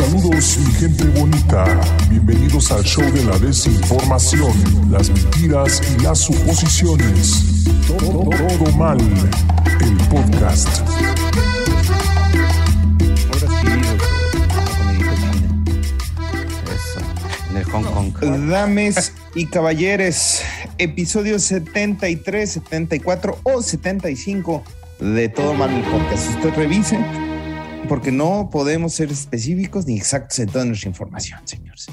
Saludos 0.00 0.58
mi 0.64 0.72
gente 0.72 1.04
bonita, 1.20 1.64
bienvenidos 2.08 2.72
al 2.72 2.82
show 2.84 3.04
de 3.12 3.22
la 3.22 3.38
desinformación, 3.38 4.50
las 4.90 5.10
mentiras 5.10 5.82
y 5.92 6.02
las 6.02 6.20
suposiciones. 6.20 7.64
Todo, 7.86 8.30
todo 8.30 8.72
mal, 8.78 8.98
el 8.98 9.96
podcast. 10.08 10.80
Ahora. 13.28 13.60
Eso, 16.64 17.00
en 17.50 17.56
el 17.58 17.64
Hong 17.64 18.10
Kong. 18.12 18.48
Dames 18.48 19.12
y 19.34 19.44
caballeres, 19.46 20.42
episodio 20.78 21.38
73, 21.38 22.50
74 22.50 23.38
o 23.42 23.60
75 23.60 24.64
de 24.98 25.28
Todo 25.28 25.52
Mal 25.52 25.70
el 25.70 25.82
Podcast. 25.82 26.30
Usted 26.30 26.54
revise, 26.54 26.98
porque 27.88 28.12
no 28.12 28.48
podemos 28.50 28.94
ser 28.94 29.10
específicos 29.10 29.86
ni 29.86 29.96
exactos 29.96 30.38
en 30.38 30.48
toda 30.48 30.64
nuestra 30.64 30.88
información, 30.88 31.40
señores. 31.44 31.86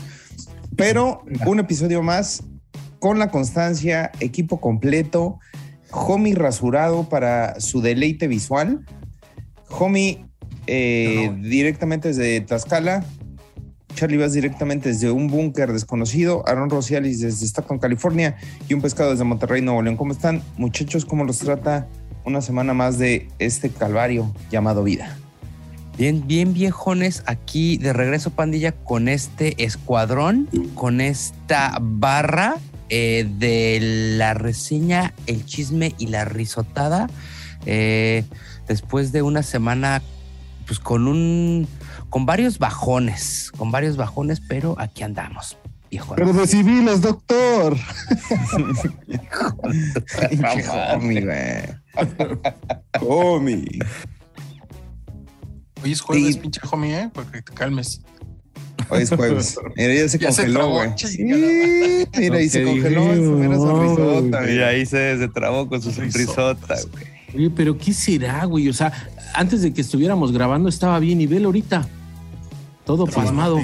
Pero 0.76 1.24
un 1.46 1.60
episodio 1.60 2.04
más 2.04 2.44
con 3.00 3.20
la 3.20 3.30
constancia, 3.30 4.12
equipo 4.20 4.60
completo, 4.60 5.40
homie 5.92 6.36
rasurado 6.36 7.10
para 7.10 7.60
su 7.60 7.82
deleite 7.82 8.28
visual. 8.28 8.86
Homie 9.70 10.26
eh, 10.68 11.32
directamente 11.42 12.10
desde 12.10 12.42
Tlaxcala, 12.42 13.04
Charlie 13.96 14.18
Vaz 14.18 14.34
directamente 14.34 14.90
desde 14.90 15.12
un 15.12 15.28
búnker 15.28 15.74
desconocido, 15.74 16.48
Aaron 16.48 16.70
Rocialis 16.70 17.22
desde 17.22 17.46
Stockton, 17.46 17.80
California 17.80 18.38
y 18.70 18.74
un 18.74 18.82
pescado 18.82 19.12
desde 19.12 19.24
Monterrey, 19.24 19.62
Nuevo 19.62 19.82
León. 19.82 19.98
¿Cómo 19.98 20.14
están, 20.14 20.42
muchachos? 20.58 21.06
¿Cómo 21.06 21.24
los 21.26 21.40
trata 21.40 21.88
una 22.24 22.42
semana 22.42 22.74
más 22.74 23.00
de 23.00 23.30
este 23.40 23.70
calvario 23.70 24.32
llamado 24.52 24.84
vida? 24.84 25.18
Bien, 25.98 26.28
bien 26.28 26.54
viejones, 26.54 27.24
aquí 27.26 27.78
de 27.78 27.92
regreso 27.92 28.30
pandilla 28.30 28.72
con 28.72 29.08
este 29.08 29.64
escuadrón, 29.64 30.48
con 30.76 31.02
esta 31.02 31.76
barra 31.82 32.58
eh, 32.90 33.28
de 33.40 33.80
la 34.18 34.36
reseña, 34.36 35.16
el 35.26 35.44
chisme 35.46 35.96
y 35.98 36.08
la 36.08 36.24
risotada. 36.24 37.10
eh, 37.66 38.24
después 38.68 39.12
de 39.12 39.24
una 39.24 39.42
semana, 39.42 40.04
pues 40.68 40.80
con 40.80 41.08
un, 41.08 41.68
con 42.10 42.28
varios 42.28 42.60
bajones, 42.60 43.52
con 43.58 43.72
varios 43.72 43.98
bajones, 43.98 44.40
pero 44.48 44.76
aquí 44.78 45.02
andamos, 45.02 45.58
viejones. 45.90 46.28
Pero 46.28 46.34
de 46.42 46.48
civiles, 46.48 47.02
doctor. 47.02 47.76
Homie, 50.94 51.22
güey. 51.22 51.64
Homie. 53.02 53.80
Hoy 55.84 55.92
es 55.92 56.02
jueves, 56.02 56.34
Sí. 56.36 56.40
pinche 56.40 56.60
homie, 56.72 57.00
¿eh? 57.02 57.10
Porque 57.14 57.42
te 57.42 57.54
calmes. 57.54 58.02
Hoy 58.90 59.04
es 59.04 59.10
jueves. 59.10 59.58
Mira, 59.76 59.94
ya 59.94 60.10
se 60.10 60.18
Ya 60.18 60.28
congeló, 60.28 60.70
güey. 60.70 60.90
Sí, 60.98 61.24
mira, 61.24 62.42
y 62.42 62.50
se 62.50 62.64
congeló 62.64 63.14
en 63.14 63.24
su 63.26 63.32
mera 63.34 63.56
sonrisota, 63.58 64.42
güey. 64.42 64.56
Y 64.58 64.62
ahí 64.62 64.86
se, 64.86 65.18
se 65.18 65.28
trabó 65.28 65.68
con 65.68 65.82
su 65.82 65.92
sonrisota, 65.92 66.76
güey. 66.92 67.06
Oye, 67.36 67.50
pero 67.50 67.78
¿qué 67.78 67.94
será, 67.94 68.46
güey? 68.46 68.70
O 68.70 68.74
sea, 68.74 68.92
antes 69.34 69.62
de 69.62 69.74
que 69.74 69.82
estuviéramos 69.82 70.32
grabando 70.32 70.70
estaba 70.70 70.98
bien 71.00 71.20
y 71.22 71.28
velo 71.28 71.48
ahorita. 71.50 71.88
Todo 72.86 73.06
pasmado. 73.06 73.60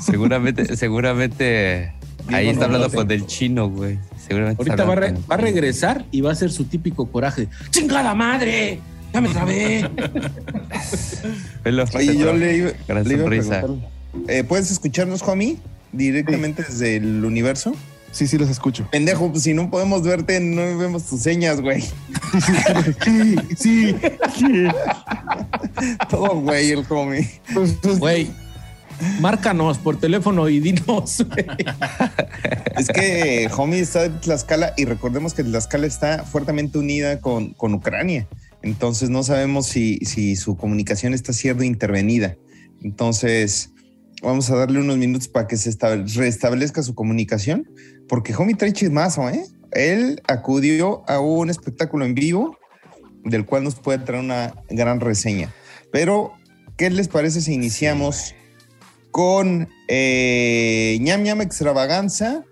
Seguramente, 0.00 0.76
seguramente 0.76 1.92
ahí 2.28 2.48
está 2.48 2.64
hablando 2.64 2.90
con 2.90 3.10
el 3.10 3.26
chino, 3.26 3.68
güey. 3.68 3.98
Seguramente 4.26 4.62
está 4.62 4.82
Ahorita 4.82 4.84
va 4.84 4.94
re- 4.94 5.12
va 5.12 5.34
a 5.34 5.36
con 5.36 5.38
regresar 5.40 6.04
y 6.10 6.22
va 6.22 6.30
a 6.30 6.32
hacer 6.32 6.50
su 6.50 6.64
típico 6.64 7.06
coraje. 7.10 7.48
¡Chingada 7.70 8.14
madre! 8.14 8.80
¡Ya 9.12 9.20
me 9.20 9.28
trabé! 9.30 9.90
Oye, 11.94 12.16
yo 12.16 12.32
le 12.34 12.56
iba, 12.56 12.70
Gran 12.86 13.04
le 13.08 13.14
iba 13.14 13.20
a 13.20 13.24
sonrisa. 13.24 13.60
preguntar, 13.60 13.90
eh, 14.28 14.44
¿puedes 14.44 14.70
escucharnos, 14.70 15.22
homie? 15.22 15.56
Directamente 15.92 16.62
desde 16.62 16.96
el 16.96 17.24
universo. 17.24 17.74
Sí, 18.12 18.26
sí, 18.26 18.38
los 18.38 18.48
escucho. 18.48 18.88
Pendejo, 18.90 19.30
pues 19.30 19.42
si 19.42 19.52
no 19.52 19.70
podemos 19.70 20.02
verte, 20.02 20.40
no 20.40 20.78
vemos 20.78 21.04
tus 21.04 21.20
señas, 21.20 21.60
güey. 21.60 21.84
Sí, 23.58 23.94
sí. 24.38 24.64
Todo 26.08 26.40
güey, 26.40 26.70
el 26.72 26.84
homie. 26.88 27.28
Pues, 27.52 27.74
pues, 27.82 27.98
Güey, 27.98 28.30
márcanos 29.20 29.78
por 29.78 29.98
teléfono 29.98 30.48
y 30.48 30.60
dinos. 30.60 31.24
güey. 31.28 31.46
Es 32.78 32.88
que 32.88 33.50
homie 33.56 33.80
está 33.80 34.04
en 34.06 34.20
Tlaxcala 34.20 34.72
y 34.76 34.84
recordemos 34.86 35.34
que 35.34 35.44
Tlaxcala 35.44 35.86
está 35.86 36.24
fuertemente 36.24 36.78
unida 36.78 37.20
con, 37.20 37.52
con 37.54 37.74
Ucrania. 37.74 38.26
Entonces 38.62 39.10
no 39.10 39.22
sabemos 39.22 39.66
si, 39.66 39.98
su 40.36 40.56
comunicación 40.56 41.14
está 41.14 41.32
siendo 41.32 41.62
intervenida. 41.64 42.36
Entonces 42.82 43.70
vamos 44.22 44.50
a 44.50 44.56
darle 44.56 44.80
unos 44.80 44.96
minutos 44.96 45.28
para 45.28 45.46
que 45.46 45.56
se 45.56 45.70
estable- 45.70 46.06
restablezca 46.14 46.82
su 46.82 46.94
comunicación, 46.94 47.68
porque 48.08 48.34
homie 48.34 48.54
trae 48.54 48.72
¿eh? 49.30 49.44
Él 49.72 50.22
acudió 50.26 51.08
a 51.08 51.20
un 51.20 51.50
espectáculo 51.50 52.04
en 52.04 52.14
vivo 52.14 52.56
del 53.24 53.44
cual 53.44 53.64
nos 53.64 53.74
puede 53.74 53.98
traer 53.98 54.22
una 54.22 54.54
gran 54.70 55.00
reseña. 55.00 55.52
Pero, 55.92 56.32
¿qué 56.76 56.90
les 56.90 57.08
parece 57.08 57.40
si 57.40 57.52
iniciamos 57.52 58.34
con 59.10 59.68
eh, 59.88 60.98
ñam 61.00 61.22
ñam 61.22 61.40
extravaganza? 61.40 62.44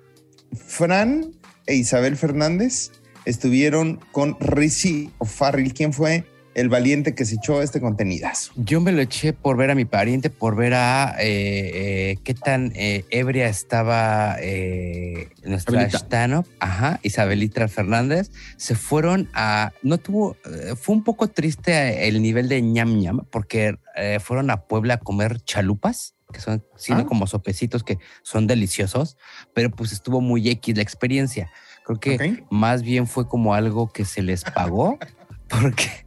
Fran 0.55 1.33
e 1.67 1.75
Isabel 1.77 2.17
Fernández 2.17 2.91
estuvieron 3.25 4.01
con 4.13 4.37
Rizzy 4.41 5.11
O'Farrill. 5.19 5.73
¿Quién 5.75 5.93
fue 5.93 6.25
el 6.55 6.69
valiente 6.69 7.17
que 7.17 7.25
se 7.25 7.35
echó 7.35 7.63
este 7.63 7.81
contenidazo? 7.81 8.53
Yo 8.57 8.81
me 8.81 8.93
lo 8.93 9.01
eché 9.03 9.33
por 9.33 9.57
ver 9.57 9.71
a 9.73 9.75
mi 9.75 9.85
pariente, 9.85 10.31
por 10.31 10.55
ver 10.55 10.75
a 10.75 11.17
eh, 11.19 12.13
eh, 12.13 12.19
qué 12.23 12.35
tan 12.35 12.71
eh, 12.77 13.05
ebria 13.11 13.49
estaba 13.49 14.37
eh, 14.41 15.31
nuestra 15.45 15.87
Isabelita. 15.89 16.45
ajá, 16.61 17.01
Isabelita 17.03 17.67
Fernández. 17.67 18.31
Se 18.57 18.77
fueron 18.77 19.29
a, 19.35 19.73
no 19.83 19.99
tuvo, 19.99 20.37
fue 20.81 20.95
un 20.95 21.03
poco 21.03 21.27
triste 21.29 22.07
el 22.07 22.23
nivel 22.23 22.49
de 22.49 22.63
ñam 22.63 22.99
ñam, 23.01 23.21
porque 23.31 23.77
eh, 23.97 24.19
fueron 24.21 24.51
a 24.51 24.63
Puebla 24.67 24.95
a 24.95 24.99
comer 24.99 25.41
chalupas, 25.41 26.15
que 26.33 26.41
son 26.41 26.65
sino 26.77 27.01
Ah. 27.01 27.05
como 27.07 27.27
sopecitos 27.27 27.83
que 27.85 27.99
son 28.23 28.47
deliciosos, 28.47 29.17
pero 29.55 29.71
pues 29.71 29.93
estuvo 29.93 30.21
muy 30.21 30.49
X 30.49 30.77
la 30.77 30.83
experiencia. 30.83 31.51
Creo 31.85 32.01
que 32.01 32.45
más 32.51 32.83
bien 32.83 33.07
fue 33.07 33.29
como 33.29 33.55
algo 33.55 33.93
que 33.93 34.05
se 34.05 34.23
les 34.23 34.45
pagó, 34.45 34.99
porque 35.49 36.05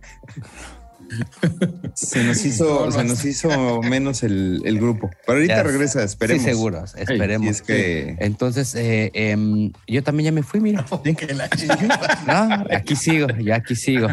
Se 1.94 2.24
nos 2.24 2.44
hizo, 2.46 2.92
se 2.92 3.04
nos 3.04 3.24
hizo 3.26 3.82
menos 3.82 4.24
el, 4.24 4.62
el 4.66 4.80
grupo. 4.80 5.10
Pero 5.26 5.38
ahorita 5.38 5.56
Ya 5.56 5.64
regresa, 5.64 6.04
esperemos. 6.04 6.44
Sí, 6.44 6.50
seguros, 6.50 6.96
esperemos. 6.96 7.48
Es 7.48 7.62
que 7.62 8.18
Entonces, 8.20 8.76
eh, 8.76 9.12
em, 9.14 9.72
yo 9.88 10.04
también 10.04 10.26
ya 10.26 10.32
me 10.32 10.44
fui, 10.44 10.60
mira. 10.60 10.86
No, 12.28 12.66
aquí 12.72 12.96
sigo, 12.96 13.28
yo 13.40 13.56
aquí 13.56 13.76
sigo. 13.76 14.08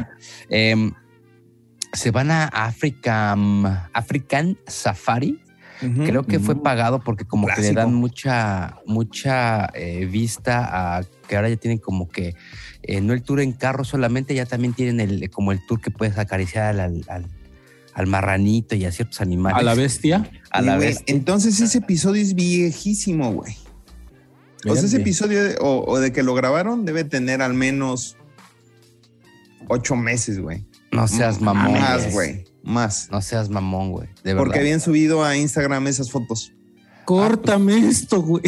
Em, 0.48 0.92
se 1.92 2.10
van 2.10 2.30
a 2.30 2.46
Africa, 2.46 3.34
mm, 3.36 3.66
African 3.92 4.58
Safari. 4.66 5.40
Creo 6.04 6.22
que 6.24 6.38
fue 6.40 6.62
pagado 6.62 7.00
porque 7.00 7.24
como 7.24 7.46
que 7.46 7.60
le 7.62 7.68
dan 7.74 7.94
mucha, 7.94 8.76
mucha 8.86 9.66
eh, 9.74 10.06
vista 10.06 10.98
a 10.98 11.04
que 11.28 11.36
ahora 11.36 11.48
ya 11.48 11.56
tienen 11.56 11.78
como 11.78 12.08
que 12.08 12.34
eh, 12.82 13.00
no 13.00 13.12
el 13.12 13.22
tour 13.22 13.40
en 13.40 13.52
carro 13.52 13.84
solamente, 13.84 14.34
ya 14.34 14.46
también 14.46 14.74
tienen 14.74 15.00
el 15.00 15.30
como 15.30 15.52
el 15.52 15.64
tour 15.66 15.80
que 15.80 15.90
puedes 15.90 16.18
acariciar 16.18 16.78
al, 16.80 17.04
al, 17.08 17.26
al 17.94 18.06
marranito 18.06 18.74
y 18.76 18.84
a 18.84 18.92
ciertos 18.92 19.20
animales. 19.20 19.58
A 19.58 19.62
la 19.62 19.74
bestia. 19.74 20.30
A 20.50 20.60
la. 20.62 20.78
Entonces 21.06 21.60
ese 21.60 21.78
episodio 21.78 22.22
es 22.22 22.34
viejísimo, 22.34 23.32
güey. 23.32 23.56
O 24.66 24.74
sea, 24.74 24.84
ese 24.84 24.96
episodio 24.96 25.44
de- 25.44 25.56
o, 25.60 25.84
o 25.86 25.98
de 25.98 26.10
que 26.12 26.22
lo 26.22 26.34
grabaron 26.34 26.84
debe 26.86 27.04
tener 27.04 27.42
al 27.42 27.52
menos 27.54 28.16
ocho 29.68 29.96
meses, 29.96 30.40
güey. 30.40 30.64
No 30.92 31.08
seas 31.08 31.40
mamón. 31.40 31.72
Más, 31.80 32.12
güey. 32.12 32.44
Más. 32.64 33.08
No 33.10 33.20
seas 33.22 33.48
mamón, 33.50 33.92
güey. 33.92 34.08
De 34.24 34.32
verdad. 34.34 34.38
Porque 34.44 34.58
habían 34.58 34.80
subido 34.80 35.22
a 35.24 35.36
Instagram 35.36 35.86
esas 35.86 36.10
fotos. 36.10 36.52
Córtame 37.04 37.76
esto, 37.88 38.22
güey. 38.22 38.42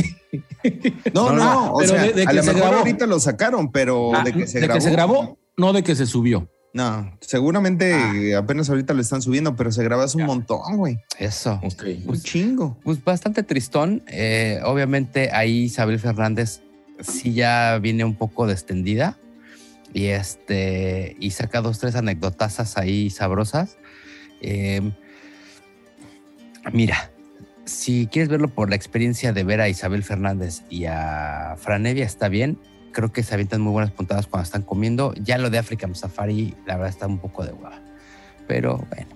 No, 1.15 1.31
no, 1.31 1.37
No, 1.37 1.73
o 1.75 1.79
pero 1.79 1.91
sea, 1.93 2.03
de- 2.03 2.13
de 2.15 2.23
a 2.23 2.27
que 2.27 2.33
lo 2.37 2.43
se 2.43 2.49
mejor 2.49 2.63
grabó. 2.63 2.79
ahorita 2.79 3.07
lo 3.07 3.21
sacaron, 3.21 3.71
pero 3.71 4.15
Ah, 4.15 4.25
de 4.25 4.33
que 4.33 4.47
se 4.47 4.61
grabó. 4.61 4.91
grabó, 4.91 5.39
no 5.57 5.73
de 5.73 5.83
que 5.83 5.95
se 5.95 6.07
subió. 6.07 6.51
No, 6.73 7.17
seguramente 7.21 7.95
Ah. 8.35 8.39
apenas 8.39 8.69
ahorita 8.69 8.93
lo 8.95 9.01
están 9.01 9.23
subiendo, 9.23 9.57
pero 9.57 9.73
se 9.73 9.83
grabó 9.85 10.03
hace 10.03 10.17
un 10.17 10.23
Ya. 10.23 10.27
montón, 10.27 10.77
güey. 10.77 10.99
Eso. 11.19 11.61
Un 11.63 12.21
chingo. 12.23 12.79
Pues 12.83 13.03
bastante 13.03 13.43
tristón. 13.43 14.03
Eh, 14.09 14.61
obviamente 14.65 15.31
ahí 15.33 15.65
Isabel 15.65 15.99
Fernández 15.99 16.61
sí 17.01 17.33
ya 17.35 17.79
viene 17.81 18.05
un 18.05 18.15
poco 18.15 18.47
descendida. 18.47 19.19
Y 19.95 20.07
este. 20.07 21.17
Y 21.21 21.31
saca 21.31 21.63
dos, 21.63 21.79
tres 21.79 21.95
anécdotazas 21.95 22.77
ahí 22.77 23.09
sabrosas. 23.09 23.79
Eh, 24.41 24.93
mira, 26.73 27.11
si 27.65 28.07
quieres 28.07 28.29
verlo 28.29 28.49
por 28.49 28.71
la 28.71 28.77
experiencia 28.77 29.33
de 29.33 29.45
ver 29.45 29.61
a 29.61 29.69
Isabel 29.69 30.03
Fernández 30.03 30.63
y 30.71 30.87
a 30.87 31.57
Franevia, 31.59 32.05
está 32.05 32.29
bien. 32.29 32.59
Creo 32.93 33.13
que 33.13 33.23
se 33.23 33.35
avientan 33.35 33.61
muy 33.61 33.73
buenas 33.73 33.93
puntadas 33.93 34.27
cuando 34.27 34.45
están 34.45 34.63
comiendo. 34.63 35.13
Ya 35.15 35.39
lo 35.39 35.51
de 35.51 35.59
African 35.59 35.95
Safari, 35.95 36.55
la 36.67 36.77
verdad, 36.77 36.91
está 36.91 37.07
un 37.07 37.19
poco 37.19 37.45
de 37.45 37.53
hueva. 37.53 37.81
Pero 38.47 38.87
bueno. 38.89 39.11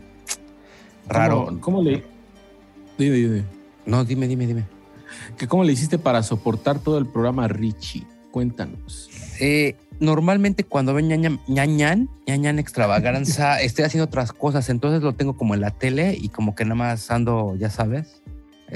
Raro. 1.08 1.46
¿Cómo, 1.46 1.60
cómo 1.60 1.82
le, 1.82 2.04
Dime, 3.00 3.16
dime. 3.16 3.44
No, 3.86 4.04
dime, 4.04 4.28
dime, 4.28 4.46
dime. 4.46 4.64
¿Que 5.38 5.48
¿Cómo 5.48 5.64
le 5.64 5.72
hiciste 5.72 5.98
para 5.98 6.22
soportar 6.22 6.80
todo 6.80 6.98
el 6.98 7.06
programa 7.06 7.48
Richie? 7.48 8.06
Cuéntanos. 8.30 9.08
Eh, 9.40 9.74
normalmente 10.00 10.64
cuando 10.64 10.94
ven 10.94 11.08
ñañan, 11.08 11.40
ñañan, 11.46 12.08
ñañan 12.26 12.58
extravaganza, 12.58 13.60
estoy 13.62 13.84
haciendo 13.84 14.06
otras 14.06 14.32
cosas, 14.32 14.68
entonces 14.68 15.02
lo 15.02 15.14
tengo 15.14 15.36
como 15.36 15.54
en 15.54 15.60
la 15.60 15.70
tele 15.70 16.16
y 16.20 16.28
como 16.30 16.54
que 16.54 16.64
nada 16.64 16.74
más 16.74 17.10
ando, 17.10 17.54
ya 17.56 17.70
sabes, 17.70 18.22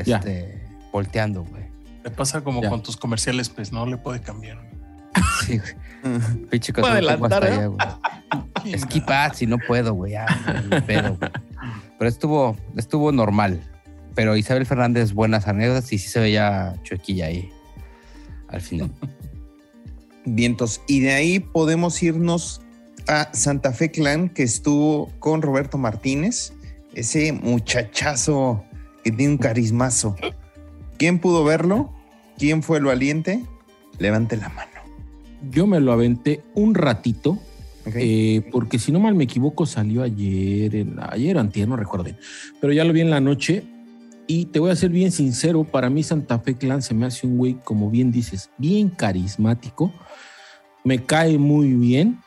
Ya. 0.04 0.18
este, 0.18 0.62
volteando, 0.92 1.42
güey. 1.44 1.64
Le 2.04 2.10
pasa 2.10 2.42
como 2.42 2.62
Ya. 2.62 2.68
con 2.68 2.82
tus 2.82 2.96
comerciales, 2.96 3.48
pues 3.48 3.72
no 3.72 3.86
le 3.86 3.96
puede 3.96 4.20
cambiar. 4.20 4.58
Sí, 5.44 5.58
güey. 5.58 5.72
Pinche 6.50 6.72
cosa, 6.72 6.92
allá, 6.94 7.16
güey. 7.66 7.78
Skip 8.78 9.08
ads 9.08 9.38
si 9.38 9.46
no 9.46 9.58
puedo, 9.58 9.94
güey. 9.94 10.14
pedo, 10.86 11.16
güey. 11.16 11.30
Pero 11.98 12.08
estuvo, 12.08 12.56
estuvo 12.76 13.10
normal. 13.12 13.60
Pero 14.14 14.36
Isabel 14.36 14.66
Fernández, 14.66 15.12
buenas 15.12 15.48
anécdotas 15.48 15.92
y 15.92 15.98
sí 15.98 16.08
se 16.08 16.20
veía 16.20 16.74
chuequilla 16.82 17.26
ahí 17.26 17.50
al 18.48 18.60
final. 18.60 18.90
Vientos. 20.24 20.80
Y 20.86 21.00
de 21.00 21.12
ahí 21.12 21.40
podemos 21.40 22.02
irnos 22.02 22.60
a 23.08 23.30
Santa 23.34 23.72
Fe 23.72 23.90
Clan, 23.90 24.28
que 24.28 24.42
estuvo 24.42 25.10
con 25.18 25.42
Roberto 25.42 25.78
Martínez, 25.78 26.52
ese 26.94 27.32
muchachazo 27.32 28.64
que 29.02 29.10
tiene 29.10 29.32
un 29.32 29.38
carismazo. 29.38 30.16
¿Quién 30.96 31.18
pudo 31.18 31.44
verlo? 31.44 31.92
¿Quién 32.38 32.62
fue 32.62 32.78
el 32.78 32.84
valiente? 32.84 33.44
Levante 33.98 34.36
la 34.36 34.48
mano. 34.48 34.70
Yo 35.50 35.66
me 35.66 35.80
lo 35.80 35.92
aventé 35.92 36.42
un 36.54 36.74
ratito, 36.74 37.38
eh, 37.94 38.42
porque 38.50 38.78
si 38.78 38.92
no 38.92 39.00
mal 39.00 39.14
me 39.14 39.24
equivoco, 39.24 39.66
salió 39.66 40.02
ayer, 40.02 40.74
en, 40.74 40.96
ayer 40.98 41.36
antier, 41.36 41.68
no 41.68 41.76
recuerdo 41.76 42.04
bien. 42.04 42.16
Pero 42.60 42.72
ya 42.72 42.84
lo 42.84 42.92
vi 42.92 43.02
en 43.02 43.10
la 43.10 43.20
noche 43.20 43.64
y 44.26 44.46
te 44.46 44.58
voy 44.58 44.70
a 44.70 44.76
ser 44.76 44.90
bien 44.90 45.12
sincero, 45.12 45.64
para 45.64 45.90
mí 45.90 46.02
Santa 46.02 46.38
Fe 46.38 46.54
Clan 46.54 46.82
se 46.82 46.94
me 46.94 47.06
hace 47.06 47.26
un 47.26 47.36
güey, 47.36 47.54
como 47.64 47.90
bien 47.90 48.10
dices, 48.10 48.50
bien 48.58 48.88
carismático. 48.88 49.92
Me 50.84 51.04
cae 51.04 51.38
muy 51.38 51.72
bien, 51.74 52.18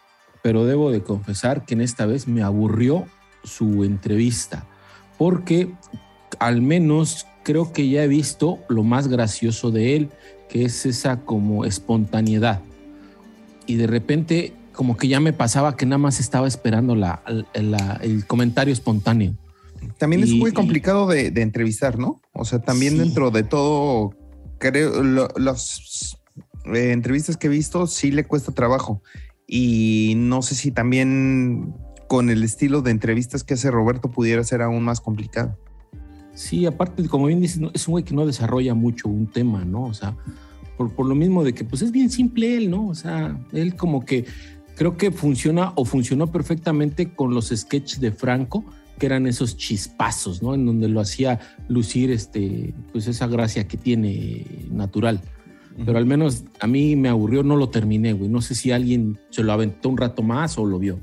pero 0.44 0.66
debo 0.66 0.92
de 0.92 1.02
confesar 1.02 1.66
que 1.66 1.74
en 1.74 1.82
esta 1.82 2.06
vez 2.06 2.28
me 2.28 2.44
aburrió 2.44 3.06
su 3.44 3.84
entrevista, 3.84 4.66
porque 5.18 5.74
al 6.40 6.62
menos 6.62 7.26
creo 7.44 7.72
que 7.72 7.88
ya 7.90 8.04
he 8.04 8.08
visto 8.08 8.60
lo 8.70 8.84
más 8.84 9.08
gracioso 9.08 9.72
de 9.72 9.96
él, 9.96 10.10
que 10.50 10.66
es 10.66 10.86
esa 10.86 11.22
como 11.22 11.66
espontaneidad. 11.66 12.62
Y 13.66 13.76
de 13.76 13.88
repente 13.88 14.54
como 14.74 14.96
que 14.96 15.08
ya 15.08 15.20
me 15.20 15.34
pasaba 15.34 15.76
que 15.76 15.86
nada 15.88 15.98
más 15.98 16.20
estaba 16.20 16.48
esperando 16.48 16.96
la, 16.96 17.24
la- 17.54 18.00
el 18.04 18.28
comentario 18.28 18.72
espontáneo. 18.72 19.34
También 19.98 20.24
es 20.24 20.30
y- 20.32 20.40
muy 20.40 20.52
complicado 20.52 21.08
de, 21.08 21.32
de 21.32 21.42
entrevistar, 21.42 21.98
¿no? 22.00 22.22
O 22.34 22.46
sea, 22.46 22.60
también 22.60 22.94
Sí. 22.94 23.00
dentro 23.00 23.32
de 23.32 23.44
todo, 23.44 24.12
creo, 24.60 25.04
lo- 25.04 25.30
las 25.38 26.18
eh, 26.74 26.92
entrevistas 26.92 27.38
que 27.38 27.48
he 27.48 27.50
visto 27.50 27.88
sí 27.88 28.12
le 28.12 28.26
cuesta 28.26 28.52
trabajo. 28.52 29.02
Y 29.48 30.14
no 30.18 30.42
sé 30.42 30.56
si 30.56 30.72
también 30.72 31.74
con 32.10 32.30
el 32.30 32.44
estilo 32.44 32.82
de 32.82 32.92
entrevistas 32.92 33.44
que 33.44 33.54
hace 33.54 33.72
Roberto 33.72 34.12
pudiera 34.12 34.44
ser 34.44 34.62
aún 34.62 34.84
más 34.84 35.00
complicado. 35.02 35.58
Sí, 36.34 36.66
aparte, 36.66 37.08
como 37.08 37.26
bien 37.28 37.42
dices, 37.42 37.62
es 37.74 37.88
un 37.88 37.94
güey 37.94 38.04
que 38.04 38.14
no 38.14 38.26
desarrolla 38.26 38.74
mucho 38.74 39.08
un 39.10 39.28
tema, 39.32 39.66
¿no? 39.66 39.86
O 39.86 39.94
sea, 39.94 40.16
por, 40.78 40.92
por 40.94 41.06
lo 41.08 41.16
mismo 41.16 41.44
de 41.44 41.54
que 41.54 41.64
pues 41.64 41.82
es 41.82 41.92
bien 41.92 42.10
simple 42.10 42.58
él, 42.58 42.70
¿no? 42.70 42.88
O 42.88 42.96
sea, 42.96 43.40
él 43.54 43.76
como 43.76 44.06
que 44.06 44.26
creo 44.76 44.96
que 44.98 45.12
funciona 45.12 45.74
o 45.76 45.86
funcionó 45.86 46.28
perfectamente 46.32 47.14
con 47.14 47.34
los 47.34 47.48
sketches 47.56 48.00
de 48.00 48.12
Franco, 48.12 48.64
que 48.98 49.06
eran 49.06 49.28
esos 49.28 49.58
chispazos, 49.58 50.42
¿no? 50.42 50.54
En 50.56 50.66
donde 50.66 50.88
lo 50.88 51.00
hacía 51.00 51.40
lucir 51.68 52.12
este, 52.12 52.74
pues 52.92 53.08
esa 53.08 53.28
gracia 53.28 53.68
que 53.68 53.78
tiene 53.78 54.46
natural. 54.72 55.22
Pero 55.86 56.00
al 56.00 56.08
menos 56.08 56.44
a 56.60 56.66
mí 56.66 56.96
me 56.96 57.08
aburrió, 57.08 57.44
no 57.44 57.56
lo 57.56 57.70
terminé, 57.70 58.14
güey. 58.14 58.30
No 58.30 58.42
sé 58.42 58.56
si 58.56 58.72
alguien 58.72 59.20
se 59.30 59.44
lo 59.44 59.54
aventó 59.54 59.90
un 59.90 59.98
rato 59.98 60.24
más 60.24 60.58
o 60.58 60.66
lo 60.66 60.80
vio. 60.80 61.00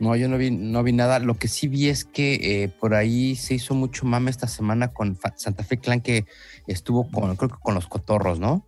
No, 0.00 0.16
yo 0.16 0.28
no 0.28 0.36
vi, 0.36 0.50
no 0.50 0.82
vi 0.82 0.92
nada. 0.92 1.20
Lo 1.20 1.34
que 1.38 1.46
sí 1.46 1.68
vi 1.68 1.86
es 1.88 2.04
que 2.04 2.64
eh, 2.64 2.68
por 2.68 2.94
ahí 2.94 3.36
se 3.36 3.54
hizo 3.54 3.74
mucho 3.76 4.06
mame 4.06 4.30
esta 4.32 4.48
semana 4.48 4.88
con 4.88 5.14
Fa- 5.14 5.34
Santa 5.36 5.62
Fe 5.62 5.78
Clan 5.78 6.00
que 6.00 6.26
estuvo 6.66 7.08
con, 7.08 7.36
creo 7.36 7.48
que 7.50 7.56
con 7.62 7.74
los 7.76 7.86
cotorros, 7.86 8.40
¿no? 8.40 8.66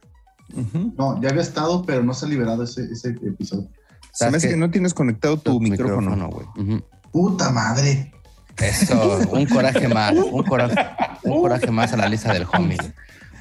No, 0.97 1.20
ya 1.20 1.31
había 1.31 1.43
estado, 1.43 1.85
pero 1.85 2.05
no 2.05 2.14
se 2.14 2.26
ha 2.26 2.29
liberado 2.29 2.62
ese, 2.62 2.85
ese 2.85 3.08
episodio. 3.08 3.69
Se 4.12 4.31
me 4.31 4.37
hace 4.37 4.47
que- 4.47 4.55
que 4.55 4.61
no 4.61 4.70
tienes 4.70 4.94
conectado 4.94 5.37
tu, 5.37 5.61
micrófono. 5.61 6.31
güey. 6.31 6.47
Ujú. 6.56 6.85
Puta 7.12 7.50
madre. 7.50 8.12
Eso, 8.58 9.19
un 9.32 9.47
coraje 9.47 9.87
más, 9.88 10.14
un 10.14 10.43
coraje, 10.44 10.75
un 11.25 11.41
coraje 11.43 11.70
más 11.70 11.93
a 11.93 11.97
la 11.99 12.08
lista 12.08 12.32
del 12.32 12.47
homie. 12.53 12.79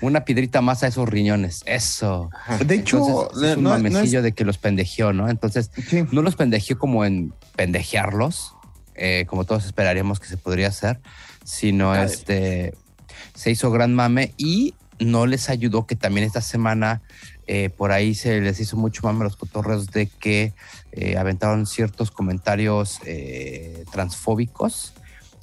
Una 0.01 0.25
piedrita 0.25 0.59
más 0.61 0.83
a 0.83 0.87
esos 0.87 1.07
riñones. 1.07 1.63
Eso. 1.65 2.29
De 2.65 2.75
hecho, 2.75 2.97
Entonces, 2.97 3.51
es 3.51 3.57
un 3.57 3.63
no- 3.63 3.69
no 3.69 3.75
es- 3.77 3.83
mamecillo 3.93 4.21
de 4.21 4.33
que 4.33 4.43
los 4.43 4.57
pendejeó, 4.57 5.13
¿no? 5.13 5.29
Entonces, 5.29 5.71
sí. 5.89 6.03
no 6.11 6.21
los 6.21 6.35
pendejeó 6.35 6.77
como 6.77 7.05
en 7.05 7.33
pendejearlos, 7.55 8.55
eh, 8.95 9.25
como 9.27 9.45
todos 9.45 9.65
esperaríamos 9.65 10.19
que 10.19 10.27
se 10.27 10.35
podría 10.37 10.67
hacer, 10.67 10.99
sino 11.45 11.95
este 11.95 12.73
se 13.33 13.51
hizo 13.51 13.71
gran 13.71 13.93
mame 13.93 14.33
y 14.37 14.73
no 14.99 15.25
les 15.27 15.49
ayudó 15.49 15.85
que 15.85 15.95
también 15.95 16.25
esta 16.27 16.41
semana 16.41 17.01
eh, 17.47 17.69
por 17.69 17.91
ahí 17.91 18.15
se 18.15 18.41
les 18.41 18.59
hizo 18.59 18.77
mucho 18.77 19.01
mame 19.03 19.21
a 19.21 19.23
los 19.25 19.35
cotorreos 19.35 19.87
de 19.87 20.07
que 20.07 20.53
eh, 20.91 21.17
aventaron 21.17 21.65
ciertos 21.65 22.11
comentarios 22.11 22.99
eh, 23.05 23.83
transfóbicos. 23.91 24.93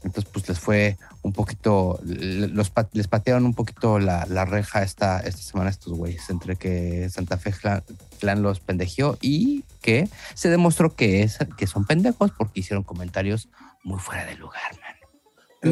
Entonces, 0.05 0.29
pues 0.33 0.49
les 0.49 0.59
fue 0.59 0.97
un 1.23 1.33
poquito, 1.33 2.01
los, 2.03 2.73
les 2.93 3.07
patearon 3.07 3.47
un 3.47 3.55
poquito 3.55 4.01
la, 4.01 4.27
la 4.29 4.45
reja 4.45 4.83
esta, 4.83 5.21
esta 5.21 5.41
semana 5.43 5.71
estos 5.71 5.93
güeyes, 5.93 6.29
entre 6.29 6.57
que 6.57 7.09
Santa 7.09 7.39
Fe 7.39 7.53
Clan, 7.53 7.85
Clan 8.19 8.43
los 8.43 8.59
pendejeó 8.59 9.17
y 9.21 9.63
que 9.81 10.09
se 10.35 10.51
demostró 10.51 10.97
que, 10.97 11.23
es, 11.23 11.39
que 11.57 11.69
son 11.69 11.85
pendejos 11.85 12.33
porque 12.37 12.59
hicieron 12.61 12.83
comentarios 12.83 13.49
muy 13.85 14.01
fuera 14.01 14.25
de 14.27 14.35
lugar, 14.35 14.73
man. 14.81 14.97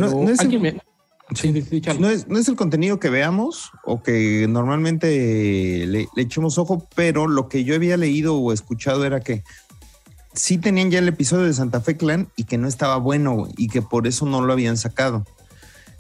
No- 0.00 0.06
no 0.22 0.30
es 0.30 0.38
me- 0.60 0.80
Sí. 1.34 1.52
No 1.98 2.08
es, 2.10 2.28
no 2.28 2.38
es 2.38 2.48
el 2.48 2.56
contenido 2.56 2.98
que 2.98 3.10
veamos 3.10 3.70
o 3.84 4.02
que 4.02 4.46
normalmente 4.48 5.86
le, 5.86 6.08
le 6.14 6.22
echemos 6.22 6.58
ojo, 6.58 6.88
pero 6.94 7.28
lo 7.28 7.48
que 7.48 7.64
yo 7.64 7.74
había 7.74 7.96
leído 7.96 8.36
o 8.36 8.52
escuchado 8.52 9.04
era 9.04 9.20
que 9.20 9.44
sí 10.34 10.58
tenían 10.58 10.90
ya 10.90 10.98
el 10.98 11.08
episodio 11.08 11.44
de 11.44 11.54
Santa 11.54 11.80
Fe 11.80 11.96
Clan 11.96 12.28
y 12.36 12.44
que 12.44 12.58
no 12.58 12.68
estaba 12.68 12.96
bueno 12.96 13.48
y 13.56 13.68
que 13.68 13.82
por 13.82 14.06
eso 14.06 14.26
no 14.26 14.42
lo 14.42 14.52
habían 14.52 14.76
sacado. 14.76 15.24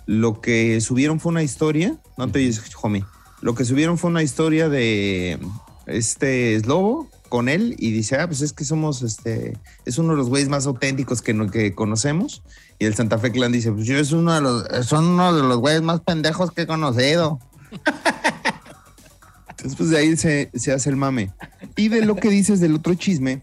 Lo 0.06 0.40
que 0.40 0.80
subieron 0.80 1.20
fue 1.20 1.30
una 1.30 1.42
historia, 1.42 1.98
no 2.16 2.30
te 2.30 2.40
oyes, 2.40 2.60
homie. 2.82 3.04
Lo 3.42 3.54
que 3.54 3.64
subieron 3.64 3.98
fue 3.98 4.10
una 4.10 4.22
historia 4.22 4.68
de 4.68 5.38
este 5.86 6.58
Slobo 6.60 7.08
con 7.28 7.48
él 7.48 7.76
y 7.78 7.92
dice, 7.92 8.16
ah, 8.16 8.26
pues 8.26 8.40
es 8.40 8.52
que 8.52 8.64
somos, 8.64 9.02
este, 9.02 9.56
es 9.84 9.98
uno 9.98 10.12
de 10.12 10.18
los 10.18 10.28
güeyes 10.28 10.48
más 10.48 10.66
auténticos 10.66 11.22
que, 11.22 11.34
que 11.50 11.74
conocemos. 11.74 12.42
Y 12.80 12.86
el 12.86 12.94
Santa 12.94 13.18
Fe 13.18 13.30
Clan 13.30 13.52
dice, 13.52 13.70
pues 13.70 13.86
yo 13.86 13.98
es 13.98 14.10
uno 14.10 14.34
de 14.34 14.40
los, 14.40 14.86
son 14.86 15.04
uno 15.04 15.34
de 15.34 15.42
los 15.42 15.58
güeyes 15.58 15.82
más 15.82 16.00
pendejos 16.00 16.50
que 16.50 16.62
he 16.62 16.66
conocido. 16.66 17.38
Entonces, 19.50 19.76
pues 19.76 19.90
de 19.90 19.98
ahí 19.98 20.16
se, 20.16 20.50
se 20.54 20.72
hace 20.72 20.88
el 20.88 20.96
mame. 20.96 21.30
Y 21.76 21.88
de 21.88 22.06
lo 22.06 22.16
que 22.16 22.30
dices 22.30 22.58
del 22.58 22.76
otro 22.76 22.94
chisme, 22.94 23.42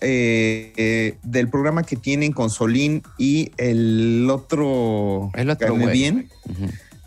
eh, 0.00 0.72
eh, 0.78 1.18
del 1.22 1.48
programa 1.50 1.82
que 1.82 1.96
tienen 1.96 2.32
con 2.32 2.48
Solín 2.48 3.02
y 3.18 3.52
el 3.58 4.26
otro, 4.30 5.32
El 5.34 5.50
otro 5.50 5.74
güey. 5.74 5.92
bien, 5.92 6.30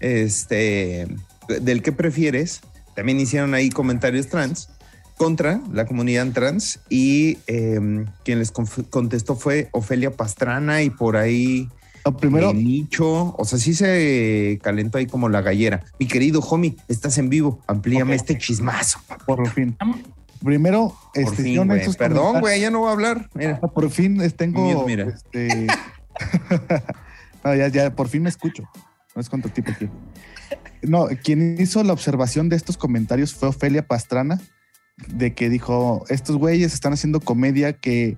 este, 0.01 1.07
del 1.47 1.81
que 1.81 1.91
prefieres, 1.91 2.61
también 2.95 3.19
hicieron 3.19 3.55
ahí 3.55 3.71
comentarios 3.71 4.27
trans 4.27 4.69
contra 5.22 5.62
la 5.72 5.86
comunidad 5.86 6.32
trans 6.32 6.80
y 6.90 7.38
eh, 7.46 7.80
quien 8.25 8.40
les 8.40 8.50
contestó 8.50 9.36
fue 9.36 9.70
Ofelia 9.72 10.10
Pastrana 10.10 10.82
y 10.82 10.90
por 10.90 11.16
ahí 11.16 11.70
No, 12.04 12.18
primero, 12.18 12.50
eh, 12.50 12.54
Nicho, 12.56 13.36
o 13.38 13.46
sea, 13.46 13.60
sí 13.60 13.75
se 13.75 14.60
calentó 14.63 14.98
ahí 14.98 15.06
como 15.06 15.30
la 15.30 15.42
gallera. 15.42 15.84
Mi 16.00 16.08
querido 16.08 16.40
homie, 16.40 16.75
estás 16.88 17.20
en 17.20 17.30
vivo, 17.30 17.62
amplíame 17.68 18.16
este 18.16 18.36
chismazo. 18.36 19.00
papá. 19.08 19.24
por 19.24 19.48
fin. 19.50 19.78
Primero, 20.44 20.98
Por 21.13 21.24
este, 21.24 21.44
fin, 21.44 21.70
Perdón, 22.00 22.40
güey, 22.40 22.60
ya 22.60 22.72
no 22.72 22.80
voy 22.80 22.90
a 22.90 22.94
hablar. 22.94 23.30
Mira. 23.36 23.60
Ah, 23.62 23.68
Por 23.68 23.92
fin 23.92 24.20
tengo. 24.32 24.84
Mira, 24.86 25.04
mira. 25.04 25.13
Este... 25.13 25.68
no, 27.44 27.54
ya, 27.54 27.68
ya, 27.68 27.96
por 27.96 28.08
fin 28.08 28.24
me 28.24 28.30
escucho. 28.30 28.63
No 29.13 29.22
es 29.22 29.30
cuánto 29.30 29.50
tipo 29.50 29.70
aquí. 29.70 29.88
No, 30.82 31.10
quien 31.24 31.58
hizo 31.60 31.84
la 31.84 31.94
observación 31.94 32.50
de 32.50 32.56
estos 32.56 32.75
comentarios 32.75 33.36
fue 33.36 33.50
Ofelia 33.50 33.86
Pastrana, 33.86 34.42
de 35.08 35.34
que 35.34 35.50
dijo: 35.50 36.03
Estos 36.10 36.38
güeyes 36.38 36.74
están 36.74 36.93
haciendo 36.93 37.20
comedia 37.20 37.74
que 37.74 38.17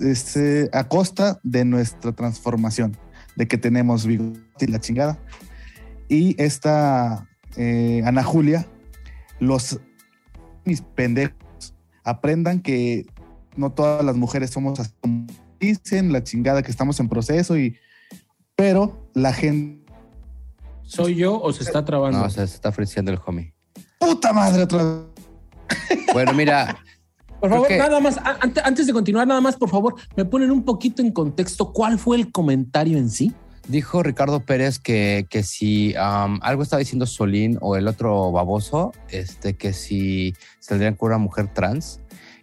es 0.00 0.36
eh, 0.36 0.68
a 0.72 0.88
costa 0.88 1.40
de 1.42 1.64
nuestra 1.64 2.12
transformación, 2.12 2.96
de 3.36 3.48
que 3.48 3.58
tenemos 3.58 4.06
bigote 4.06 4.64
y 4.64 4.66
la 4.66 4.80
chingada. 4.80 5.18
Y 6.08 6.40
esta 6.42 7.28
eh, 7.56 8.02
Ana 8.04 8.22
Julia, 8.22 8.66
los 9.40 9.80
mis 10.64 10.80
pendejos, 10.80 11.74
aprendan 12.04 12.60
que 12.60 13.06
no 13.56 13.72
todas 13.72 14.04
las 14.04 14.16
mujeres 14.16 14.50
somos 14.50 14.80
así 14.80 14.92
como 15.00 15.26
dicen, 15.60 16.12
la 16.12 16.22
chingada 16.22 16.62
que 16.62 16.70
estamos 16.70 16.98
en 17.00 17.08
proceso 17.08 17.56
y 17.56 17.76
pero 18.56 19.08
la 19.14 19.32
gente 19.32 19.84
¿Soy 20.84 21.14
yo 21.14 21.40
o 21.40 21.52
se 21.52 21.62
está 21.62 21.84
trabando? 21.84 22.18
No, 22.18 22.26
o 22.26 22.30
sea, 22.30 22.46
se 22.46 22.54
está 22.54 22.68
ofreciendo 22.68 23.10
el 23.10 23.18
homie. 23.24 23.54
¡Puta 23.98 24.32
madre 24.32 24.64
otra 24.64 24.84
vez! 24.84 25.13
Bueno, 26.12 26.32
mira, 26.34 26.78
por 27.40 27.50
favor, 27.50 27.68
que- 27.68 27.76
nada 27.78 28.00
más, 28.00 28.18
antes 28.64 28.86
de 28.86 28.92
continuar, 28.92 29.26
nada 29.26 29.40
más, 29.40 29.56
por 29.56 29.68
favor, 29.68 29.94
me 30.16 30.24
ponen 30.24 30.50
un 30.50 30.64
poquito 30.64 31.02
en 31.02 31.12
contexto 31.12 31.72
cuál 31.72 31.98
fue 31.98 32.16
el 32.16 32.32
comentario 32.32 32.96
en 32.98 33.10
sí. 33.10 33.32
dijo 33.68 34.02
Ricardo 34.02 34.40
Pérez 34.40 34.78
que, 34.78 35.26
que 35.30 35.42
si 35.42 35.94
am, 35.96 36.38
algo 36.42 36.62
estaba 36.62 36.80
diciendo 36.80 37.06
Solín 37.06 37.58
o 37.62 37.76
el 37.76 37.88
otro 37.88 38.30
baboso, 38.30 38.92
este, 39.10 39.56
que 39.56 39.72
si 39.72 40.34
saldrían 40.60 40.94
con 40.94 41.08
una 41.08 41.18
mujer 41.18 41.48
trans. 41.52 42.00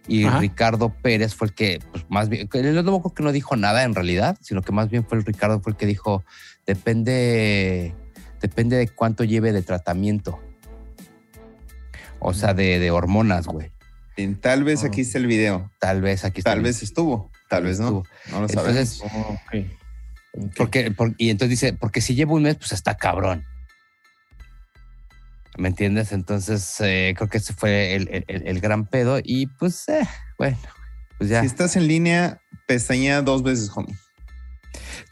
Y 0.08 0.24
Ajá. 0.24 0.40
Ricardo 0.40 0.92
Pérez 1.00 1.32
fue 1.34 1.46
el 1.46 1.54
que, 1.54 1.78
pues, 1.92 2.04
más 2.08 2.28
bien, 2.28 2.48
el 2.52 2.76
otro 2.76 3.00
que 3.14 3.22
no 3.22 3.30
dijo 3.30 3.54
nada 3.54 3.84
en 3.84 3.94
realidad, 3.94 4.36
sino 4.40 4.60
que 4.62 4.72
más 4.72 4.90
bien 4.90 5.04
fue 5.04 5.18
el 5.18 5.24
Ricardo 5.24 5.60
fue 5.60 5.70
el 5.72 5.76
que 5.76 5.86
dijo, 5.86 6.24
depende, 6.66 7.94
depende 8.40 8.76
de 8.76 8.88
cuánto 8.88 9.22
lleve 9.22 9.52
de 9.52 9.62
tratamiento. 9.62 10.40
O 12.24 12.34
sea, 12.34 12.54
de, 12.54 12.78
de 12.78 12.90
hormonas, 12.90 13.46
güey. 13.46 13.70
Tal 14.40 14.62
vez 14.62 14.84
aquí 14.84 15.00
está 15.00 15.18
el 15.18 15.26
video. 15.26 15.70
Tal 15.80 16.00
vez 16.02 16.24
aquí 16.24 16.40
está 16.40 16.50
Tal 16.52 16.62
vez 16.62 16.82
estuvo. 16.82 17.30
Tal 17.48 17.64
vez 17.64 17.80
no. 17.80 17.86
estuvo. 17.86 18.06
No 18.30 18.40
lo 18.42 18.48
sabemos. 18.48 19.02
Entonces, 19.02 19.72
Porque, 20.56 20.90
por- 20.90 21.14
y 21.18 21.30
entonces 21.30 21.50
dice, 21.50 21.72
porque 21.72 22.00
si 22.00 22.14
llevo 22.14 22.34
un 22.36 22.42
mes, 22.44 22.56
pues 22.56 22.72
está 22.72 22.96
cabrón. 22.96 23.44
¿Me 25.58 25.68
entiendes? 25.68 26.12
Entonces, 26.12 26.76
eh, 26.80 27.12
creo 27.16 27.28
que 27.28 27.38
ese 27.38 27.52
fue 27.52 27.94
el, 27.94 28.08
el- 28.08 28.24
el- 28.28 28.46
el 28.48 28.60
gran 28.60 28.86
pedo. 28.86 29.18
Y 29.22 29.46
pues, 29.46 29.86
eh, 29.88 30.06
bueno, 30.38 30.56
pues 31.18 31.28
ya. 31.28 31.40
Si 31.40 31.46
estás 31.46 31.76
en 31.76 31.86
línea, 31.88 32.40
pestañea 32.66 33.20
dos 33.22 33.42
veces, 33.42 33.70
homie. 33.74 33.94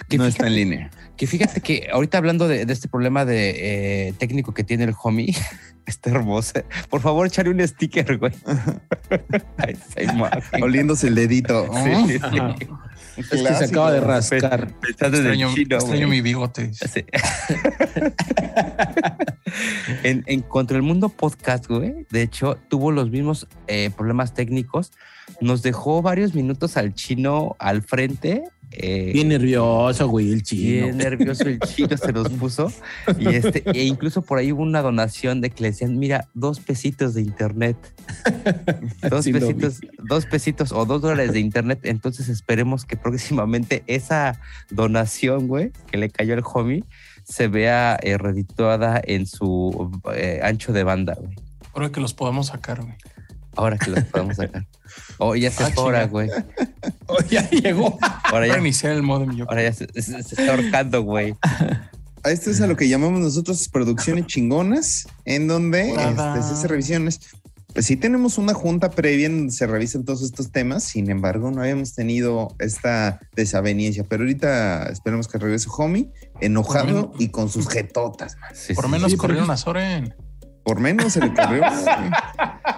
Que 0.09 0.17
no 0.17 0.25
fíjate- 0.25 0.29
está 0.29 0.47
en 0.47 0.55
línea. 0.55 0.91
Que 1.17 1.27
fíjate 1.27 1.61
que 1.61 1.89
ahorita 1.93 2.17
hablando 2.17 2.49
de, 2.49 2.65
de 2.65 2.73
este 2.73 2.89
problema 2.89 3.27
de 3.27 4.09
eh, 4.09 4.13
técnico 4.19 4.55
que 4.55 4.65
tiene 4.65 4.85
el 4.85 4.95
homie, 5.03 5.35
está 5.87 6.11
hermoso. 6.11 6.53
Por 6.89 7.01
favor, 7.01 7.27
échale 7.27 7.51
un 7.51 7.67
sticker, 7.67 8.19
güey. 8.19 8.33
Oliéndose 10.63 11.09
el 11.09 11.15
dedito. 11.15 11.67
Sí, 11.85 12.19
sí. 12.19 12.69
Es 13.17 13.29
que 13.29 13.37
se 13.37 13.65
acaba 13.65 13.93
de 13.93 14.01
rascar. 14.01 14.73
Extraño, 14.89 15.53
chino, 15.55 15.77
extraño 15.77 16.07
güey. 16.07 16.19
mi 16.19 16.21
bigote. 16.21 16.73
Sí. 16.73 17.05
en, 20.03 20.25
en 20.27 20.43
contra 20.43 20.77
el 20.77 20.83
mundo 20.83 21.09
podcast, 21.09 21.67
güey, 21.67 22.07
de 22.11 22.23
hecho, 22.23 22.59
tuvo 22.69 22.93
los 22.93 23.11
mismos 23.11 23.47
eh, 23.67 23.91
problemas 23.97 24.35
técnicos. 24.35 24.93
Nos 25.41 25.63
dejó 25.63 26.03
varios 26.03 26.35
minutos 26.35 26.77
al 26.77 26.95
chino 26.95 27.57
al 27.59 27.83
frente. 27.83 28.45
Eh, 28.73 29.11
Bien 29.13 29.29
nervioso, 29.29 30.09
güey, 30.09 30.33
el 30.33 30.43
chino. 30.43 30.87
bien 30.87 30.97
nervioso 30.99 31.45
el 31.45 31.59
chino 31.61 31.97
se 31.97 32.13
los 32.13 32.29
puso. 32.31 32.73
Y 33.19 33.29
este, 33.29 33.63
e 33.71 33.85
incluso 33.85 34.23
por 34.23 34.39
ahí 34.39 34.53
hubo 34.53 34.63
una 34.63 34.81
donación 34.83 35.41
de 35.41 35.51
que 35.51 35.63
le 35.63 35.71
decían, 35.71 35.99
mira, 35.99 36.29
dos 36.35 36.61
pesitos 36.61 37.15
de 37.15 37.23
internet. 37.23 37.77
Dos 39.09 39.25
Sí 39.25 39.33
pesitos, 39.33 39.81
dos 39.99 40.27
pesitos 40.27 40.73
o 40.73 40.85
dos 40.85 41.01
dólares 41.01 41.33
de 41.33 41.41
internet. 41.41 41.81
Entonces 41.85 42.29
esperemos 42.29 42.85
que 42.85 42.97
próximamente 42.97 43.83
esa 43.87 44.41
donación, 44.71 45.47
güey, 45.47 45.73
que 45.91 45.97
le 45.99 46.11
cayó 46.11 46.35
al 46.35 46.43
homie, 46.45 46.85
se 47.25 47.49
vea 47.49 47.99
eh, 48.03 48.19
redituada 48.19 49.01
en 49.03 49.27
su 49.27 50.01
eh, 50.15 50.41
ancho 50.43 50.73
de 50.73 50.85
banda, 50.85 51.15
güey. 51.19 51.35
Ahora 51.73 51.91
que 51.91 52.01
los 52.01 52.15
podamos 52.15 52.49
sacar, 52.49 52.83
güey. 52.83 52.95
Ahora 53.57 53.77
que 53.79 53.91
los 53.91 54.05
podemos 54.05 54.37
sacar. 54.37 54.67
Oh, 55.19 55.35
ya 55.37 55.51
se 55.51 55.65
Ah, 55.65 55.73
ahora, 55.77 56.07
güey. 56.07 56.29
Oh, 57.07 57.19
ya 57.29 57.49
llegó. 57.51 57.99
Ahora 58.25 58.47
ya, 58.47 58.59
iniciar 58.59 58.93
el 58.93 59.03
modem 59.03 59.35
yo. 59.37 59.45
ahora 59.49 59.63
ya 59.65 59.73
se, 59.73 59.87
se- 59.95 60.23
se 60.23 60.35
está 60.41 60.53
ahorcando, 60.55 61.03
güey. 61.03 61.35
A 62.23 62.31
esto 62.31 62.51
es 62.51 62.61
a 62.61 62.67
lo 62.69 62.77
que 62.77 62.89
llamamos 62.89 63.21
nosotros 63.21 63.69
producciones 63.69 64.27
chingonas, 64.27 65.09
en 65.25 65.49
donde 65.49 65.91
este, 65.91 66.43
se 66.43 66.53
hace 66.55 66.69
revisiones. 66.69 67.21
Pues 67.73 67.87
sí 67.87 67.97
tenemos 67.97 68.37
una 68.39 68.53
junta 68.55 68.91
previa 68.91 69.27
en 69.27 69.39
donde 69.39 69.53
se 69.53 69.67
revisan 69.67 70.05
todos 70.05 70.23
estos 70.23 70.51
temas, 70.51 70.83
sin 70.85 71.09
embargo 71.11 71.51
no 71.53 71.63
habíamos 71.63 71.95
tenido 71.95 72.55
esta 72.59 73.21
desaveniencia, 73.37 74.05
pero 74.09 74.23
ahorita 74.25 74.89
esperemos 74.91 75.29
que 75.29 75.39
regrese 75.39 75.69
Homie, 75.77 76.11
enojado 76.41 77.13
y 77.19 77.29
con 77.29 77.49
sus 77.49 77.69
jetotas, 77.69 78.37
man. 78.41 78.51
Sí, 78.55 78.75
Por 78.75 78.85
sí, 78.87 78.91
menos 78.91 79.11
sí, 79.13 79.17
corrieron 79.17 79.51
a 79.51 79.57
Soren. 79.57 80.15
Por 80.65 80.79
menos 80.81 81.13
se 81.13 81.21
le 81.21 81.33
corrió. 81.33 81.63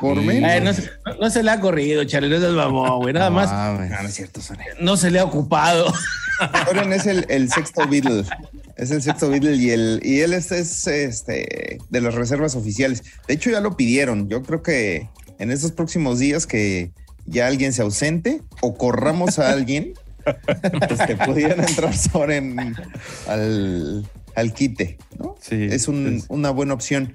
Por 0.01 0.19
Sí. 0.21 0.25
menos. 0.27 0.51
Ay, 0.51 0.61
no, 0.61 0.73
se- 0.73 0.91
no- 1.07 1.15
no 1.21 1.31
se 1.31 1.43
le 1.43 1.51
ha 1.51 1.61
corrido, 1.61 2.05
Charlie, 2.05 2.31
no 2.31 2.39
seas 2.41 2.53
mamón, 2.53 3.01
güey. 3.01 3.13
Nada 3.15 3.31
No 3.31 3.37
más. 3.37 3.51
No, 3.53 3.79
no 4.03 4.09
es 4.09 4.15
cierto, 4.15 4.41
Soren. 4.41 4.67
no 4.81 4.97
se 4.97 5.11
le 5.11 5.19
ha 5.19 5.25
ocupado. 5.25 5.93
Soren 6.67 6.93
es 6.93 7.07
el, 7.07 7.27
el 7.29 7.51
sexto 7.51 7.87
Beatle. 7.89 8.25
Es 8.77 8.91
el 8.91 9.03
sexto 9.03 9.29
Beatle 9.29 9.55
y, 9.57 9.71
el, 9.71 10.01
y 10.03 10.21
él 10.21 10.33
es, 10.33 10.51
es, 10.53 10.87
este, 10.87 11.79
de 11.91 12.01
las 12.01 12.15
reservas 12.15 12.55
oficiales. 12.57 13.03
De 13.29 13.35
hecho, 13.35 13.51
ya 13.51 13.61
lo 13.61 13.77
pidieron. 13.77 14.29
Yo 14.29 14.43
creo 14.43 14.63
que 14.63 15.09
en 15.39 15.51
estos 15.51 15.73
próximos 15.73 16.19
días 16.19 16.47
que 16.47 16.91
ya 17.27 17.47
alguien 17.47 17.73
se 17.73 17.83
ausente 17.83 18.43
o 18.61 18.75
corramos 18.77 19.39
a 19.39 19.51
alguien, 19.51 19.93
pues 20.89 21.01
que 21.07 21.17
pudieran 21.17 21.61
entrar 21.61 21.95
Soren 21.97 22.75
al, 23.29 24.07
al 24.35 24.53
quite. 24.55 24.99
¿no? 25.19 25.37
Sí, 25.41 25.69
Es 25.71 25.87
un- 25.89 26.21
sí. 26.21 26.27
una 26.29 26.51
buena 26.51 26.75
opción. 26.75 27.13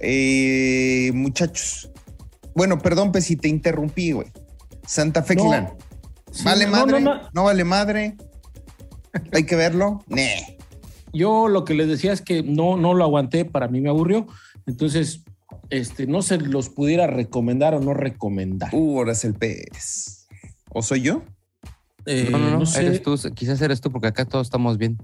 Eh, 0.00 1.10
muchachos. 1.14 1.90
Bueno, 2.54 2.78
perdón, 2.78 3.12
pues 3.12 3.24
si 3.24 3.36
te 3.36 3.48
interrumpí, 3.48 4.12
güey. 4.12 4.28
Santa 4.86 5.22
Fe 5.22 5.36
No. 5.36 5.44
Clan. 5.48 5.68
¿Vale 6.44 6.66
madre? 6.66 7.00
no, 7.00 7.14
No, 7.16 7.22
no. 7.32 7.44
vale 7.44 7.64
madre? 7.64 8.16
¿Hay 9.32 9.44
que 9.44 9.56
verlo? 9.56 10.04
Nee. 10.08 10.56
Yo 11.12 11.48
lo 11.48 11.64
que 11.64 11.72
les 11.74 11.88
decía 11.88 12.12
es 12.12 12.20
que 12.20 12.42
no, 12.42 12.76
no 12.76 12.92
lo 12.94 13.02
aguanté, 13.04 13.44
para 13.46 13.66
mí 13.68 13.80
me 13.80 13.88
aburrió. 13.88 14.26
Entonces, 14.66 15.22
este, 15.70 16.06
no 16.06 16.20
se 16.20 16.36
los 16.36 16.68
pudiera 16.68 17.06
recomendar 17.06 17.74
o 17.74 17.80
no 17.80 17.94
recomendar. 17.94 18.68
Uh, 18.74 18.98
ahora 18.98 19.12
es 19.12 19.24
el 19.24 19.32
pez. 19.34 20.26
¿O 20.70 20.82
soy 20.82 21.00
yo? 21.00 21.22
Eh, 22.04 22.28
No, 22.30 22.38
no, 22.38 22.58
no, 22.58 22.66
sé. 22.66 22.84
eres 22.84 23.02
tú, 23.02 23.16
quizás 23.34 23.60
eres 23.62 23.80
tú, 23.80 23.90
porque 23.90 24.08
acá 24.08 24.26
todos 24.26 24.46
estamos 24.46 24.76
bien. 24.76 24.98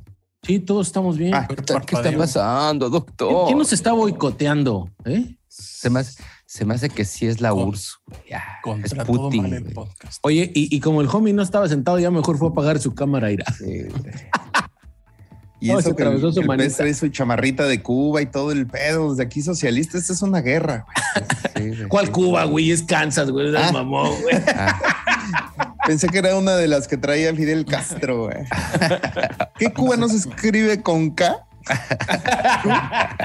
Sí, 0.46 0.58
todos 0.60 0.86
estamos 0.86 1.16
bien. 1.16 1.34
Ah, 1.34 1.46
¿Qué 1.48 1.54
está 1.96 2.12
pasando, 2.16 2.90
doctor? 2.90 3.46
¿Quién 3.46 3.58
nos 3.58 3.72
está 3.72 3.92
boicoteando? 3.92 4.90
¿Eh? 5.04 5.36
Se 5.48 5.88
me, 5.90 6.00
hace, 6.00 6.22
se 6.46 6.64
me 6.64 6.74
hace 6.74 6.88
que 6.90 7.04
sí 7.04 7.26
es 7.26 7.40
la 7.40 7.50
Con- 7.50 7.68
URSS. 7.68 7.98
Ya, 8.28 8.42
es 8.84 8.94
Putin. 9.06 9.42
mal 9.42 9.52
el. 9.54 9.74
Oye, 10.22 10.50
y, 10.54 10.74
y 10.74 10.80
como 10.80 11.00
el 11.00 11.08
homie 11.12 11.32
no 11.32 11.42
estaba 11.42 11.68
sentado, 11.68 11.98
ya 11.98 12.10
mejor 12.10 12.38
fue 12.38 12.48
a 12.48 12.50
apagar 12.50 12.78
su 12.80 12.94
cámara, 12.94 13.30
Ira. 13.32 13.44
Sí. 13.58 13.82
Y 15.60 15.68
No, 15.68 15.78
eso 15.78 15.90
se 15.90 15.96
que 15.96 16.02
el, 16.02 16.08
atravesó 16.08 16.30
su 16.32 16.40
el 16.40 16.46
pez 16.46 16.58
manita. 16.58 16.76
trae 16.76 16.92
su 16.92 17.08
chamarrita 17.08 17.64
de 17.64 17.80
Cuba 17.82 18.20
y 18.20 18.26
todo 18.26 18.52
el 18.52 18.66
pedo. 18.66 19.10
Desde 19.10 19.22
aquí 19.22 19.40
socialista, 19.40 19.96
esta 19.96 20.12
es 20.12 20.20
una 20.20 20.42
guerra. 20.42 20.84
güey. 20.84 21.26
Sí, 21.56 21.76
güey. 21.76 21.88
¿Cuál 21.88 22.10
Cuba, 22.10 22.44
güey? 22.44 22.70
Es 22.70 22.82
Kansas, 22.82 23.30
güey. 23.30 23.48
Es 23.48 23.54
Ah. 23.56 23.72
mamón, 23.72 24.10
güey. 24.20 24.34
Ah, 24.54 24.78
Pensé 25.86 26.08
que 26.08 26.18
era 26.18 26.36
una 26.36 26.56
de 26.56 26.68
las 26.68 26.88
que 26.88 26.96
traía 26.96 27.34
Fidel 27.34 27.64
Castro. 27.66 28.24
güey. 28.26 28.44
¿Qué 29.58 29.72
Cuba 29.72 29.96
no 29.96 30.08
se 30.08 30.16
escribe 30.16 30.82
con 30.82 31.10
K? 31.10 31.46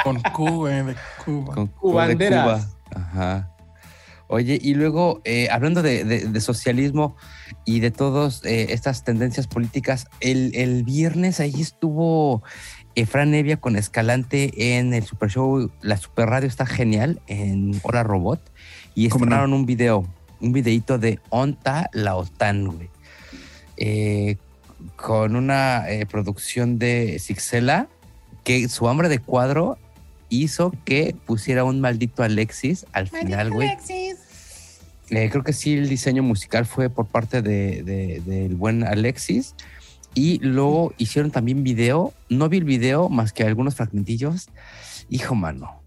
Con 0.04 0.22
Q, 0.22 0.50
güey, 0.58 0.84
de 0.86 0.96
Cuba. 1.26 1.54
con 1.56 1.68
Cubanderas. 1.68 2.46
de 2.46 2.66
Cuba. 2.66 2.70
Ajá. 2.96 3.52
Oye, 4.28 4.60
y 4.62 4.76
luego, 4.76 5.22
eh, 5.24 5.48
hablando 5.52 5.82
de, 5.82 6.04
de- 6.04 6.26
de 6.28 6.42
socialismo 6.42 7.16
y 7.66 7.80
de 7.80 7.90
todas 7.92 8.42
estas 8.46 9.04
tendencias 9.04 9.48
políticas, 9.48 10.06
el, 10.20 10.52
el 10.54 10.84
viernes 10.84 11.40
ahí 11.40 11.60
estuvo 11.60 12.44
Efran 12.96 13.32
Nevia 13.32 13.58
con 13.58 13.76
Escalante 13.76 14.78
en 14.78 14.94
el 14.94 15.04
Super 15.04 15.30
Show. 15.30 15.72
La 15.82 15.98
Super 15.98 16.30
Radio 16.30 16.48
está 16.48 16.66
genial 16.68 17.20
en 17.28 17.80
Hora 17.84 18.04
Robot. 18.04 18.40
Y 18.96 19.08
estrenaron 19.08 19.54
un 19.54 19.66
video, 19.66 20.06
un 20.42 20.52
videito 20.54 20.98
de 20.98 21.20
Onta 21.30 21.90
la 21.94 22.16
OTAN, 22.16 22.66
güey. 22.68 22.90
Eh, 23.78 24.38
con 24.96 25.36
una 25.36 25.90
eh, 25.90 26.06
producción 26.06 26.80
de 26.80 27.20
Sixela, 27.20 27.88
que 28.44 28.68
su 28.70 28.88
hambre 28.88 29.10
de 29.10 29.20
cuadro 29.20 29.78
hizo 30.30 30.72
que 30.86 31.16
pusiera 31.26 31.64
un 31.64 31.82
maldito 31.82 32.24
Alexis 32.24 32.86
al 32.94 33.08
final, 33.08 33.52
güey. 33.52 33.70
Eh, 35.10 35.30
creo 35.32 35.44
que 35.44 35.54
sí, 35.54 35.74
el 35.74 35.90
diseño 35.90 36.22
musical 36.24 36.66
fue 36.66 36.90
por 36.90 37.08
parte 37.08 37.42
de, 37.42 37.82
de- 37.84 38.22
del 38.26 38.56
buen 38.56 38.84
Alexis. 38.84 39.56
Y 40.16 40.40
luego 40.40 40.94
hicieron 40.98 41.32
también 41.32 41.64
video. 41.64 42.14
No 42.30 42.48
vi 42.50 42.58
el 42.58 42.64
video 42.64 43.10
más 43.10 43.32
que 43.34 43.44
algunos 43.44 43.76
fragmentillos. 43.76 44.50
Hijo, 45.10 45.36
mano. 45.36 45.82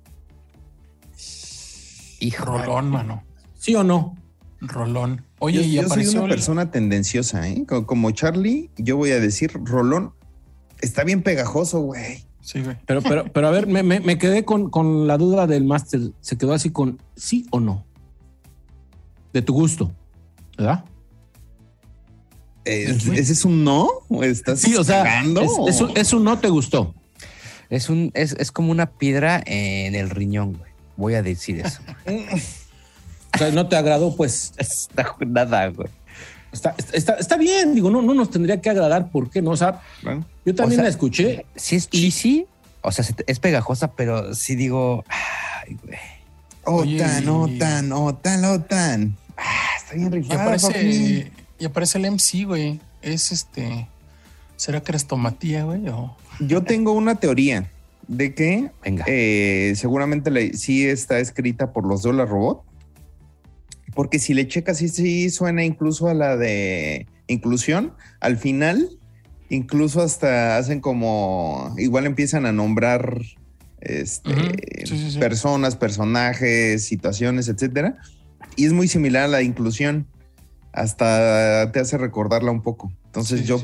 Hijo. 2.20 2.44
Rolón, 2.44 2.90
mano. 2.90 3.24
¿Sí 3.58 3.74
o 3.74 3.82
no? 3.84 4.16
Rolón. 4.62 5.24
Oye, 5.40 5.58
yo 5.58 5.62
y 5.64 5.72
yo 5.72 5.88
soy 5.88 6.06
una 6.06 6.22
el- 6.24 6.28
persona 6.30 6.70
tendenciosa, 6.70 7.48
¿eh? 7.48 7.64
Co- 7.66 7.84
Como 7.86 8.10
Charlie, 8.12 8.70
yo 8.76 8.96
voy 8.96 9.10
a 9.10 9.18
decir, 9.20 9.52
Rolón, 9.64 10.12
está 10.80 11.02
bien 11.04 11.22
pegajoso, 11.22 11.80
güey. 11.80 12.24
Sí, 12.40 12.60
güey. 12.62 12.76
Pero, 12.86 13.02
pero, 13.02 13.24
pero 13.32 13.48
a 13.48 13.50
ver, 13.50 13.66
me, 13.66 13.82
me- 13.82 14.00
me 14.00 14.18
quedé 14.18 14.44
con, 14.44 14.70
con 14.70 15.06
la 15.06 15.18
duda 15.18 15.46
del 15.46 15.64
máster. 15.64 16.00
Se 16.20 16.36
quedó 16.38 16.52
así 16.54 16.70
con 16.70 17.00
sí 17.16 17.46
o 17.50 17.60
no. 17.60 17.84
De 19.32 19.42
tu 19.42 19.52
gusto, 19.52 19.92
¿verdad? 20.56 20.84
Eh, 22.64 22.96
¿Ese 23.14 23.32
es 23.32 23.44
un 23.44 23.64
no? 23.64 23.88
¿O 24.08 24.22
¿Estás 24.22 24.60
Sí, 24.60 24.76
o 24.76 24.84
sea, 24.84 25.22
es, 25.24 25.50
es 25.68 25.80
un- 25.80 25.96
es 25.96 26.12
un 26.12 26.22
no 26.24 26.38
te 26.38 26.48
gustó. 26.48 26.94
Es, 27.70 27.88
un, 27.88 28.10
es, 28.14 28.32
es 28.38 28.52
como 28.52 28.70
una 28.70 28.86
piedra 28.92 29.42
en 29.44 29.94
el 29.96 30.10
riñón, 30.10 30.52
güey. 30.52 30.70
Voy 30.96 31.14
a 31.14 31.22
decir 31.22 31.58
eso. 31.64 31.80
No 33.50 33.68
te 33.68 33.76
agradó, 33.76 34.14
pues 34.14 34.52
Está 34.58 35.16
nada, 35.26 35.68
güey. 35.68 35.88
está, 36.52 36.74
está, 36.92 37.14
está 37.14 37.36
bien. 37.36 37.74
Digo, 37.74 37.90
no, 37.90 38.02
no 38.02 38.14
nos 38.14 38.30
tendría 38.30 38.60
que 38.60 38.70
agradar. 38.70 39.10
¿Por 39.10 39.30
qué 39.30 39.42
no? 39.42 39.50
O 39.50 39.56
sea, 39.56 39.80
Bueno, 40.02 40.24
yo 40.44 40.54
también 40.54 40.80
O 40.80 40.82
sea, 40.82 40.84
la 40.84 40.90
escuché. 40.90 41.46
Sí 41.56 41.76
es 41.76 41.88
cheesy, 41.90 42.46
o 42.82 42.92
sea, 42.92 43.04
es 43.26 43.38
pegajosa, 43.40 43.92
pero 43.92 44.34
sí 44.34 44.54
digo, 44.54 45.04
ay, 45.08 45.76
güey. 45.84 45.98
Oye, 46.64 46.96
Otan, 47.02 47.24
y- 47.24 47.28
Otan, 47.28 47.92
Otan, 47.92 48.44
Otan. 48.44 49.16
Ah, 49.36 49.70
está 49.78 49.94
bien 49.94 50.08
Y 50.08 50.10
rifada, 50.16 50.44
papi. 50.44 50.64
aparece, 50.66 51.32
y 51.58 51.64
aparece 51.64 51.98
el 51.98 52.04
MC, 52.06 52.44
güey. 52.44 52.80
Es 53.00 53.32
este. 53.32 53.88
¿Será 54.56 54.80
crestomatía, 54.80 55.64
güey? 55.64 55.88
O... 55.88 56.16
Yo 56.38 56.62
tengo 56.62 56.92
una 56.92 57.16
teoría 57.16 57.68
de 58.06 58.32
que 58.34 58.70
Venga. 58.84 59.04
eh, 59.08 59.72
seguramente 59.74 60.30
la- 60.30 60.56
sí 60.56 60.86
está 60.86 61.18
escrita 61.18 61.72
por 61.72 61.84
los 61.84 62.02
de 62.04 62.10
Hola 62.10 62.26
Robot. 62.26 62.62
Porque 63.94 64.18
si 64.18 64.34
le 64.34 64.48
checas, 64.48 64.78
sí, 64.78 64.88
sí 64.88 65.30
suena 65.30 65.64
incluso 65.64 66.08
a 66.08 66.14
la 66.14 66.36
de 66.36 67.06
inclusión. 67.26 67.94
Al 68.20 68.36
final, 68.38 68.88
incluso 69.48 70.00
hasta 70.00 70.56
hacen 70.56 70.80
como. 70.80 71.74
Igual 71.78 72.06
empiezan 72.06 72.46
a 72.46 72.52
nombrar 72.52 73.20
este, 73.80 74.30
Ujú. 74.30 74.42
Sí, 74.84 74.98
sí, 74.98 75.10
sí. 75.12 75.18
personas, 75.18 75.76
personajes, 75.76 76.84
situaciones, 76.84 77.48
etcétera. 77.48 77.96
Y 78.56 78.66
es 78.66 78.72
muy 78.72 78.88
similar 78.88 79.24
a 79.24 79.28
la 79.28 79.42
inclusión. 79.42 80.06
Hasta 80.72 81.70
te 81.72 81.80
hace 81.80 81.98
recordarla 81.98 82.50
un 82.50 82.62
poco. 82.62 82.92
Entonces, 83.06 83.46
yo 83.46 83.62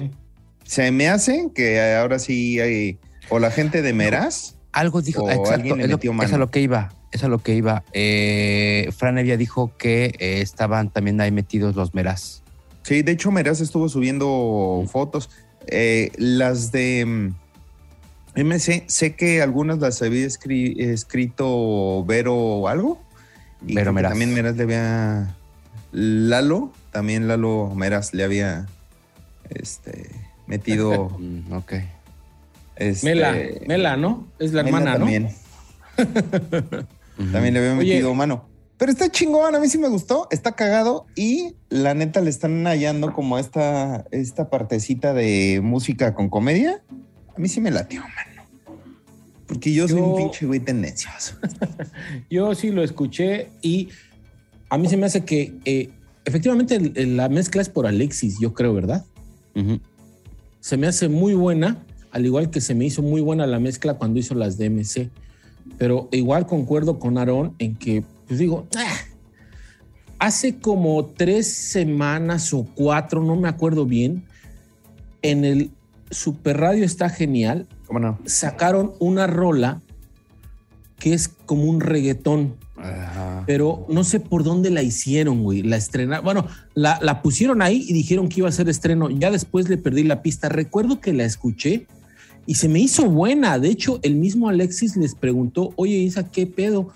se 0.64 0.90
me 0.90 1.08
hace 1.08 1.48
que 1.54 1.94
ahora 1.94 2.18
sí 2.18 2.60
hay. 2.60 2.98
O 3.30 3.38
la 3.38 3.50
gente 3.50 3.80
de 3.80 3.92
Meraz. 3.92 4.56
Algo 4.72 5.00
dijo, 5.00 5.22
o 5.22 5.30
exacto, 5.30 5.54
alguien 5.54 5.78
le 5.78 5.84
es, 5.84 5.90
metió 5.90 6.10
es 6.10 6.16
mano. 6.16 6.34
a 6.34 6.38
lo 6.38 6.50
que 6.50 6.60
iba, 6.60 6.90
es 7.12 7.24
a 7.24 7.28
lo 7.28 7.38
que 7.38 7.54
iba. 7.54 7.84
Eh, 7.92 8.90
Fran 8.96 9.18
Evia 9.18 9.36
dijo 9.36 9.72
que 9.78 10.14
eh, 10.18 10.40
estaban 10.40 10.90
también 10.90 11.20
ahí 11.20 11.30
metidos 11.30 11.74
los 11.76 11.94
Meraz. 11.94 12.42
Sí, 12.82 13.02
de 13.02 13.12
hecho, 13.12 13.30
Meraz 13.30 13.60
estuvo 13.60 13.88
subiendo 13.88 14.84
fotos. 14.90 15.30
Eh, 15.66 16.10
las 16.16 16.72
de 16.72 17.04
mm, 17.04 17.34
MC, 18.44 18.84
sé 18.86 19.14
que 19.14 19.42
algunas 19.42 19.78
las 19.78 20.00
había 20.02 20.26
escri- 20.26 20.78
escrito 20.80 22.04
Vero 22.04 22.34
o 22.34 22.68
algo. 22.68 23.02
Y 23.66 23.74
Vero 23.74 23.92
Meraz. 23.92 24.12
También 24.12 24.32
Meraz 24.34 24.56
le 24.56 24.62
había. 24.62 25.34
Lalo, 25.92 26.72
también 26.92 27.28
Lalo 27.28 27.72
Meraz 27.74 28.14
le 28.14 28.24
había 28.24 28.66
este, 29.50 30.10
metido. 30.46 31.08
Mm, 31.18 31.52
ok. 31.52 31.72
este, 32.76 33.06
Mela, 33.06 33.36
Mela, 33.66 33.96
¿no? 33.96 34.28
Es 34.38 34.52
la 34.52 34.62
Mela 34.62 34.78
hermana, 34.94 34.98
¿no? 34.98 35.28
también. 37.18 37.32
También 37.32 37.54
le 37.54 37.60
había 37.60 37.78
Oye. 37.78 37.94
metido 37.94 38.14
mano. 38.14 38.48
Pero 38.78 38.92
está 38.92 39.10
chingón, 39.10 39.54
a 39.54 39.58
mí 39.58 39.68
sí 39.68 39.76
me 39.76 39.88
gustó, 39.88 40.28
está 40.30 40.52
cagado 40.52 41.06
y 41.16 41.56
la 41.68 41.94
neta 41.94 42.20
le 42.20 42.30
están 42.30 42.64
hallando 42.64 43.12
como 43.12 43.38
esta, 43.38 44.06
esta 44.12 44.50
partecita 44.50 45.12
de 45.12 45.60
música 45.62 46.14
con 46.14 46.30
comedia. 46.30 46.80
A 47.36 47.40
mí 47.40 47.48
sí 47.48 47.60
me 47.60 47.72
latió, 47.72 48.00
mano. 48.02 48.38
Porque 49.48 49.72
yo, 49.72 49.88
soy 49.88 50.00
un 50.00 50.16
pinche 50.16 50.46
güey 50.46 50.60
tendencioso. 50.60 51.34
Yo 52.30 52.54
sí 52.54 52.70
lo 52.70 52.84
escuché 52.84 53.48
y 53.62 53.88
a 54.68 54.76
mí 54.76 54.88
se 54.88 54.98
me 54.98 55.06
hace 55.06 55.24
que 55.24 55.54
eh, 55.64 55.88
efectivamente 56.26 56.78
la 57.06 57.30
mezcla 57.30 57.62
es 57.62 57.70
por 57.70 57.86
Alexis, 57.86 58.38
yo 58.38 58.52
creo, 58.52 58.74
¿verdad? 58.74 59.06
Se 60.60 60.76
me 60.76 60.86
hace 60.86 61.08
muy 61.08 61.32
buena, 61.32 61.78
al 62.12 62.26
igual 62.26 62.50
que 62.50 62.60
se 62.60 62.74
me 62.74 62.84
hizo 62.84 63.02
muy 63.02 63.22
buena 63.22 63.46
la 63.46 63.58
mezcla 63.58 63.94
cuando 63.94 64.20
hizo 64.20 64.34
las 64.34 64.58
DMC. 64.58 65.10
Pero 65.76 66.08
igual 66.12 66.46
concuerdo 66.46 66.98
con 66.98 67.18
Aarón 67.18 67.54
en 67.58 67.76
que, 67.76 68.02
pues 68.26 68.38
digo, 68.38 68.66
"Ah". 68.76 68.96
hace 70.18 70.58
como 70.58 71.04
tres 71.06 71.52
semanas 71.52 72.52
o 72.52 72.66
cuatro, 72.74 73.22
no 73.22 73.36
me 73.36 73.48
acuerdo 73.48 73.84
bien, 73.86 74.24
en 75.22 75.44
el 75.44 75.70
Super 76.10 76.58
Radio 76.58 76.84
está 76.84 77.08
genial, 77.10 77.66
¿Cómo 77.86 78.00
no? 78.00 78.18
sacaron 78.24 78.92
una 78.98 79.26
rola 79.26 79.80
que 80.98 81.12
es 81.14 81.28
como 81.28 81.64
un 81.64 81.80
reggaetón, 81.80 82.56
Ajá. 82.76 83.44
pero 83.46 83.86
no 83.88 84.02
sé 84.04 84.18
por 84.18 84.42
dónde 84.42 84.70
la 84.70 84.82
hicieron, 84.82 85.42
güey. 85.44 85.62
La 85.62 85.76
estrenaron, 85.76 86.24
bueno, 86.24 86.46
la, 86.74 86.98
la 87.02 87.22
pusieron 87.22 87.62
ahí 87.62 87.84
y 87.88 87.92
dijeron 87.92 88.28
que 88.28 88.40
iba 88.40 88.48
a 88.48 88.52
ser 88.52 88.68
estreno. 88.68 89.10
Ya 89.10 89.30
después 89.30 89.68
le 89.68 89.76
perdí 89.76 90.02
la 90.02 90.22
pista. 90.22 90.48
Recuerdo 90.48 91.00
que 91.00 91.12
la 91.12 91.24
escuché 91.24 91.86
y 92.48 92.54
se 92.54 92.66
me 92.66 92.78
hizo 92.80 93.04
buena. 93.10 93.58
De 93.58 93.68
hecho, 93.68 94.00
el 94.02 94.14
mismo 94.14 94.48
Alexis 94.48 94.96
les 94.96 95.14
preguntó, 95.14 95.74
oye, 95.76 95.96
Isa, 95.98 96.30
¿qué 96.30 96.46
pedo? 96.46 96.88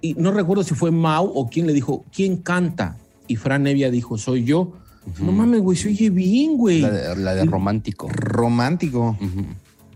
Y 0.00 0.14
no 0.14 0.30
recuerdo 0.30 0.62
si 0.62 0.76
fue 0.76 0.92
Mau 0.92 1.26
o 1.34 1.50
quién 1.50 1.66
le 1.66 1.72
dijo, 1.72 2.04
¿quién 2.14 2.36
canta? 2.36 2.96
Y 3.26 3.34
Fran 3.34 3.66
Evia 3.66 3.90
dijo, 3.90 4.16
soy 4.16 4.44
yo. 4.44 4.72
No 5.18 5.32
mames, 5.32 5.60
güey, 5.60 5.76
se 5.76 5.88
oye 5.88 6.08
bien, 6.10 6.56
güey. 6.56 6.82
La 6.82 6.90
de, 6.92 7.16
la 7.16 7.34
de 7.34 7.46
romántico. 7.46 8.08
Romántico. 8.10 9.18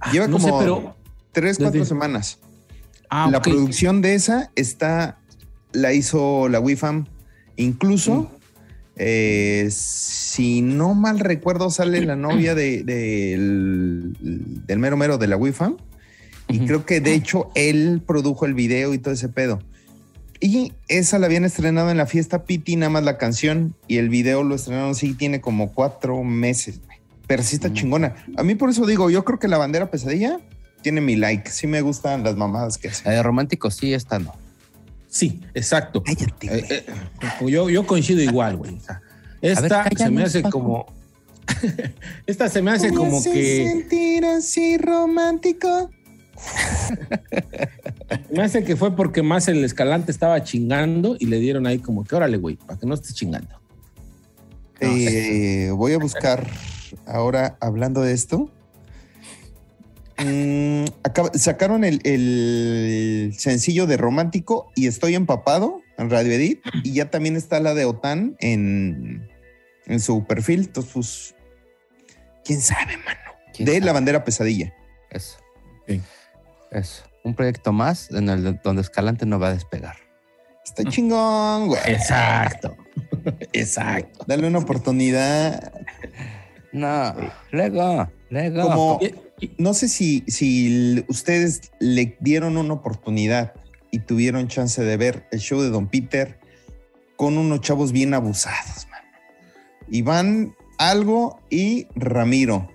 Ah, 0.01 0.11
Lleva 0.11 0.27
no 0.27 0.39
como 0.39 0.49
sé, 0.49 0.55
pero... 0.59 0.97
tres, 1.31 1.57
cuatro 1.59 1.79
desde- 1.81 1.89
semanas. 1.91 2.39
Ah, 3.11 3.29
la 3.31 3.41
producción 3.43 4.03
de 4.03 4.15
esa 4.17 4.51
está, 4.57 5.19
la 5.73 5.93
hizo 5.93 6.49
la 6.49 6.59
WIFAM. 6.59 7.07
Incluso, 7.57 8.29
eh, 8.97 9.69
si 10.35 10.63
no 10.63 10.95
mal 10.95 11.21
recuerdo, 11.21 11.71
sale 11.71 12.05
la 12.05 12.17
novia 12.17 12.55
de, 12.55 12.83
del- 12.83 14.17
del 14.67 14.79
mero 14.79 14.97
mero 14.97 15.19
de 15.19 15.27
la 15.29 15.37
WIFAM. 15.37 15.77
Y 16.49 16.61
creo 16.67 16.85
que 16.85 17.01
de 17.01 17.15
hecho 17.15 17.51
él 17.55 18.03
produjo 18.07 18.45
el 18.45 18.55
video 18.55 18.93
y 18.95 18.99
todo 18.99 19.15
ese 19.15 19.29
pedo. 19.29 19.61
Y 20.41 20.73
esa 20.89 21.19
la 21.19 21.27
habían 21.27 21.45
estrenado 21.45 21.91
en 21.91 21.97
la 21.97 22.07
fiesta 22.07 22.45
Piti, 22.45 22.77
nada 22.77 22.91
más 22.91 23.03
la 23.05 23.17
canción. 23.17 23.75
Y 23.89 23.97
el 23.97 24.09
video 24.11 24.43
lo 24.43 24.55
estrenaron, 24.55 24.95
sí, 24.95 25.15
tiene 25.15 25.41
como 25.41 25.73
cuatro 25.73 26.23
meses. 26.23 26.81
güey. 26.85 26.99
Pero 27.27 27.43
sí 27.43 27.55
está 27.57 27.69
Mm. 27.71 27.73
chingona. 27.75 28.15
A 28.37 28.43
mí 28.43 28.55
por 28.55 28.69
eso 28.69 28.85
digo, 28.87 29.09
yo 29.11 29.25
creo 29.25 29.39
que 29.39 29.49
la 29.49 29.57
bandera 29.57 29.91
pesadilla 29.91 30.41
tiene 30.83 31.01
mi 31.01 31.17
like. 31.17 31.51
Sí 31.51 31.67
me 31.67 31.81
gustan 31.81 32.25
las 32.25 32.37
mamadas 32.37 32.77
que 32.77 32.89
hace. 32.89 33.05
La 33.05 33.13
de 33.13 33.23
romántico 33.23 33.71
sí, 33.71 33.95
esta 33.95 34.19
no. 34.19 34.35
Sí, 35.09 35.41
exacto. 35.55 36.03
Cállate, 36.03 36.47
Eh, 36.59 36.65
eh, 36.69 36.85
yo, 37.49 37.71
yo 37.71 37.87
coincido 37.87 38.21
igual, 38.21 38.57
güey. 38.57 38.75
O 38.75 38.81
sea, 38.81 39.01
esta 39.53 39.85
ver, 39.85 39.99
se 39.99 40.11
me 40.11 40.23
hace 40.23 40.41
Paco. 40.41 40.59
como. 40.61 40.87
esta 42.27 42.49
se 42.49 42.63
me 42.63 42.71
hace 42.71 42.91
Me 42.91 42.97
como 42.97 43.19
hace 43.19 43.33
que. 43.33 43.67
sentir 43.69 44.25
así 44.25 44.79
romántico. 44.79 45.91
Me 48.31 48.43
hace 48.43 48.65
que 48.65 48.77
fue 48.77 48.95
porque 48.97 49.23
más 49.23 49.49
el 49.49 49.65
escalante 49.65 50.11
estaba 50.11 50.43
chingando 50.43 51.17
y 51.19 51.27
le 51.27 51.39
dieron 51.39 51.67
ahí 51.67 51.79
como 51.79 52.05
que 52.05 52.15
órale, 52.17 52.37
güey, 52.39 52.57
para 52.57 52.79
que 52.79 52.87
no 52.87 52.95
estés 52.95 53.15
chingando. 53.15 53.61
Eh, 54.81 55.71
voy 55.75 55.93
a 55.93 55.99
buscar 55.99 56.47
ahora, 57.07 57.57
hablando 57.61 58.03
de 58.03 58.13
esto. 58.13 58.51
mm, 60.19 60.85
acaba- 61.03 61.33
sacaron 61.35 61.85
el, 61.85 62.01
el 62.05 63.35
sencillo 63.39 63.87
de 63.87 63.97
Romántico 63.97 64.71
y 64.75 64.87
Estoy 64.87 65.15
Empapado 65.15 65.81
en 65.97 66.11
Radio 66.11 66.33
Edit. 66.33 66.61
Y 66.83 66.93
ya 66.93 67.11
también 67.11 67.37
está 67.37 67.61
la 67.61 67.75
de 67.75 67.85
OTAN 67.85 68.37
en, 68.41 69.29
en 69.87 70.01
su 70.01 70.25
perfil. 70.25 70.61
Entonces, 70.61 70.93
pues, 70.93 71.35
quién 72.45 72.61
sabe, 72.61 72.97
mano. 72.99 73.21
¿Quién 73.53 73.67
De 73.67 73.73
sabe? 73.73 73.87
la 73.87 73.93
bandera 73.93 74.25
pesadilla. 74.25 74.75
Eso. 75.11 75.39
Sí. 75.87 76.01
Eso. 76.71 77.05
Un 77.23 77.35
proyecto 77.35 77.73
más 77.73 78.11
en 78.11 78.29
el 78.29 78.61
donde 78.63 78.83
Escalante 78.83 79.27
no 79.27 79.39
va 79.39 79.49
a 79.49 79.55
despegar. 79.55 79.97
Está 80.65 80.85
chingón, 80.85 81.69
güey. 81.69 81.81
Exacto. 81.87 82.77
Exacto. 83.53 84.25
Dale 84.27 84.47
una 84.47 84.59
oportunidad. 84.59 85.73
No, 86.73 87.15
luego, 87.53 88.11
luego. 88.31 88.63
Como, 88.63 89.01
no 89.59 89.75
sé 89.75 89.89
si, 89.89 90.25
si 90.27 91.05
ustedes 91.09 91.71
le 91.79 92.17
dieron 92.21 92.57
una 92.57 92.75
oportunidad 92.75 93.53
y 93.91 94.01
tuvieron 94.01 94.49
chance 94.49 94.83
de 94.83 94.97
ver 94.97 95.27
el 95.31 95.39
show 95.39 95.61
de 95.61 95.71
Don 95.71 95.89
Peter 95.89 96.41
con 97.17 97.39
unos 97.39 97.61
chavos 97.61 97.93
bien 97.93 98.13
abusados, 98.15 98.89
man. 98.91 98.94
Iván, 99.89 100.55
Algo 100.79 101.41
y 101.51 101.87
Ramiro. 101.95 102.71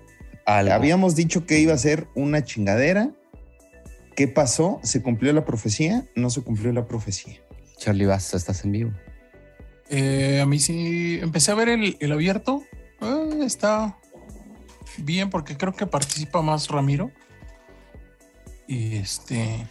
Algo. 0.46 0.72
Habíamos 0.72 1.14
dicho 1.16 1.46
que 1.46 1.58
iba 1.60 1.74
a 1.74 1.78
ser 1.78 2.08
una 2.14 2.44
chingadera. 2.44 3.10
¿Qué 4.16 4.26
pasó? 4.28 4.80
¿Se 4.82 5.02
cumplió 5.02 5.32
la 5.32 5.44
profecía? 5.44 6.04
No 6.14 6.30
se 6.30 6.42
cumplió 6.42 6.72
la 6.72 6.86
profecía. 6.86 7.40
Charlie 7.78 8.06
Bass, 8.06 8.34
estás 8.34 8.64
en 8.64 8.72
vivo. 8.72 8.90
Eh, 9.88 10.40
a 10.42 10.46
mí 10.46 10.58
sí 10.58 11.18
empecé 11.22 11.50
a 11.52 11.54
ver 11.54 11.68
el, 11.68 11.96
el 12.00 12.12
abierto. 12.12 12.62
Eh, 13.00 13.40
está 13.44 13.96
bien 14.98 15.30
porque 15.30 15.56
creo 15.56 15.74
que 15.74 15.86
participa 15.86 16.42
más 16.42 16.68
Ramiro. 16.68 17.10
Y 18.66 18.96
este. 18.96 19.66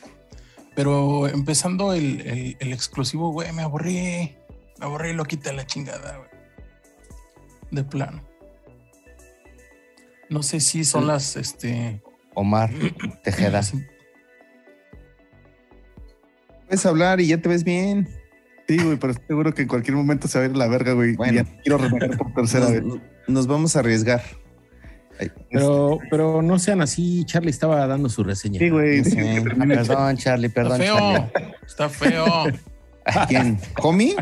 Pero 0.76 1.28
empezando 1.28 1.94
el, 1.94 2.22
el- 2.22 2.58
el 2.60 2.74
exclusivo, 2.74 3.32
güey, 3.32 3.52
me 3.54 3.62
aburrí. 3.64 4.36
Me 4.80 4.86
aburrí, 4.86 5.14
lo 5.14 5.26
quita 5.26 5.52
la 5.54 5.66
chingada, 5.68 6.18
güey. 6.18 6.29
De 7.72 7.84
plano. 7.84 8.24
No 10.30 10.44
sé 10.44 10.60
si 10.60 10.86
son 10.86 11.08
las, 11.08 11.36
este. 11.36 12.02
Omar 12.36 12.70
Tejeda. 13.24 13.62
Puedes 16.68 16.86
hablar 16.86 17.20
y 17.20 17.28
ya 17.28 17.42
te 17.42 17.50
ves 17.50 17.64
bien. 17.64 18.08
Sí, 18.68 18.78
güey, 18.78 18.98
pero 18.98 19.14
estoy 19.14 19.28
seguro 19.28 19.54
que 19.54 19.64
en 19.64 19.68
cualquier 19.68 19.98
momento 19.98 20.28
se 20.28 20.38
va 20.38 20.46
a 20.46 20.48
ir 20.48 20.54
a 20.54 20.58
la 20.58 20.68
verga, 20.68 20.94
güey. 20.94 21.16
Bueno. 21.16 21.34
Y 21.34 21.36
ya 21.38 21.46
quiero 21.64 21.80
renegar 21.80 22.16
por 22.18 22.32
tercera 22.34 22.68
vez. 22.68 22.84
Nos, 23.28 23.48
vamos 23.48 23.76
a 23.76 23.80
arriesgar. 23.80 24.22
Ay, 25.20 25.32
Pero, 25.52 25.98
pero 26.12 26.42
no 26.44 26.60
sean 26.60 26.82
así. 26.82 27.26
Charlie 27.26 27.50
estaba 27.50 27.86
dando 27.88 28.08
su 28.10 28.24
reseña. 28.24 28.60
Sí, 28.60 28.70
güey. 28.70 29.02
No 29.02 29.44
termine. 29.44 29.76
Perdón, 29.76 30.18
Charlie, 30.18 30.48
Está 30.48 30.62
perdón, 30.62 30.78
feo. 30.80 30.96
Charlie. 30.96 31.56
Está 31.66 31.90
feo. 31.90 32.26
¿Quién? 33.28 33.60
¿Homie? 33.82 34.16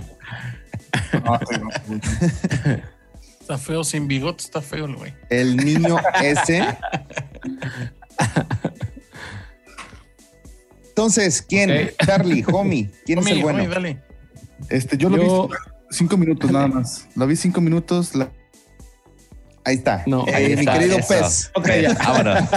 No, 1.13 1.19
no, 1.59 1.69
güey. 1.87 2.01
Está 3.47 3.57
feo. 3.57 3.81
Sin 3.85 4.09
bigote 4.09 4.43
está 4.43 4.61
feo 4.61 4.83
el 4.85 4.95
güey. 4.97 5.13
El 5.29 5.55
niño 5.55 5.95
ese. 6.21 6.65
Entonces, 10.89 11.41
¿quién? 11.47 11.91
Charlie, 12.05 12.43
homie. 12.51 12.89
¿Quién 13.05 13.19
es 13.19 13.25
Homie, 13.25 13.37
el 13.37 13.43
bueno? 13.43 13.59
homie, 13.59 13.69
dale. 13.73 14.01
Este, 14.69 14.97
yo 14.97 15.09
lo 15.09 15.17
Yo- 15.17 15.47
vi 15.47 15.53
cinco 15.91 16.17
minutos 16.17 16.51
nada 16.51 16.67
más. 16.67 17.07
Lo 17.15 17.25
vi 17.25 17.37
cinco 17.37 17.61
minutos. 17.61 18.15
la- 18.15 18.29
Ahí 19.63 19.75
está. 19.75 20.03
No, 20.07 20.25
Eh, 20.27 20.33
ahí 20.35 20.45
mi 20.55 20.61
está, 20.61 20.73
querido 20.73 20.97
eso. 20.97 21.07
pez. 21.07 21.51
Ok, 21.55 21.67
ya. 21.81 21.93
Vámonos. 22.05 22.49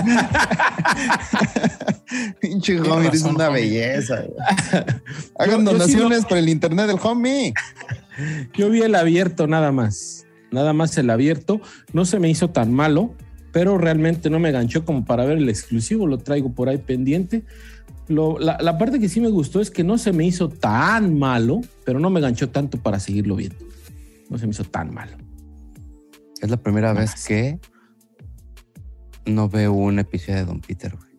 Pinche 2.40 2.80
homie, 2.80 3.08
eres 3.08 3.22
una 3.22 3.48
homie. 3.48 3.62
belleza. 3.62 4.14
Hagan 5.38 5.64
yo 5.64 5.72
sí 5.72 5.78
donaciones 5.78 6.24
por 6.24 6.38
el 6.38 6.48
internet 6.48 6.86
del 6.88 6.98
homie. 7.02 7.52
Yo 8.54 8.70
vi 8.70 8.82
el 8.82 8.94
abierto 8.96 9.46
nada 9.46 9.70
más. 9.72 10.24
Nada 10.50 10.72
más 10.72 10.96
el 10.98 11.10
abierto. 11.10 11.60
No 11.92 12.04
se 12.04 12.18
me 12.18 12.28
hizo 12.28 12.50
tan 12.50 12.72
malo, 12.72 13.14
pero 13.52 13.78
realmente 13.78 14.30
no 14.30 14.38
me 14.38 14.52
ganchó 14.52 14.84
como 14.84 15.04
para 15.04 15.24
ver 15.24 15.38
el 15.38 15.48
exclusivo. 15.48 16.06
Lo 16.06 16.18
traigo 16.18 16.52
por 16.52 16.68
ahí 16.68 16.78
pendiente. 16.78 17.44
Lo- 18.08 18.38
la, 18.38 18.58
la 18.60 18.76
parte 18.78 18.98
que 18.98 19.08
sí 19.08 19.20
me 19.20 19.28
gustó 19.28 19.60
es 19.60 19.70
que 19.70 19.84
no 19.84 19.96
se 19.98 20.12
me 20.12 20.26
hizo 20.26 20.48
tan 20.48 21.18
malo, 21.18 21.60
pero 21.84 22.00
no 22.00 22.10
me 22.10 22.20
ganchó 22.20 22.48
tanto 22.50 22.78
para 22.78 22.98
seguirlo 22.98 23.36
viendo. 23.36 23.56
No 24.28 24.38
se 24.38 24.46
me 24.46 24.50
hizo 24.52 24.64
tan 24.64 24.92
malo. 24.92 25.16
Es 26.40 26.50
la 26.50 26.56
primera 26.56 26.92
vez 26.92 27.24
que 27.26 27.58
no 29.26 29.48
veo 29.48 29.72
un 29.72 29.98
episodio 29.98 30.38
de 30.38 30.44
Don 30.46 30.60
Peter, 30.60 30.94
güey. 30.96 31.10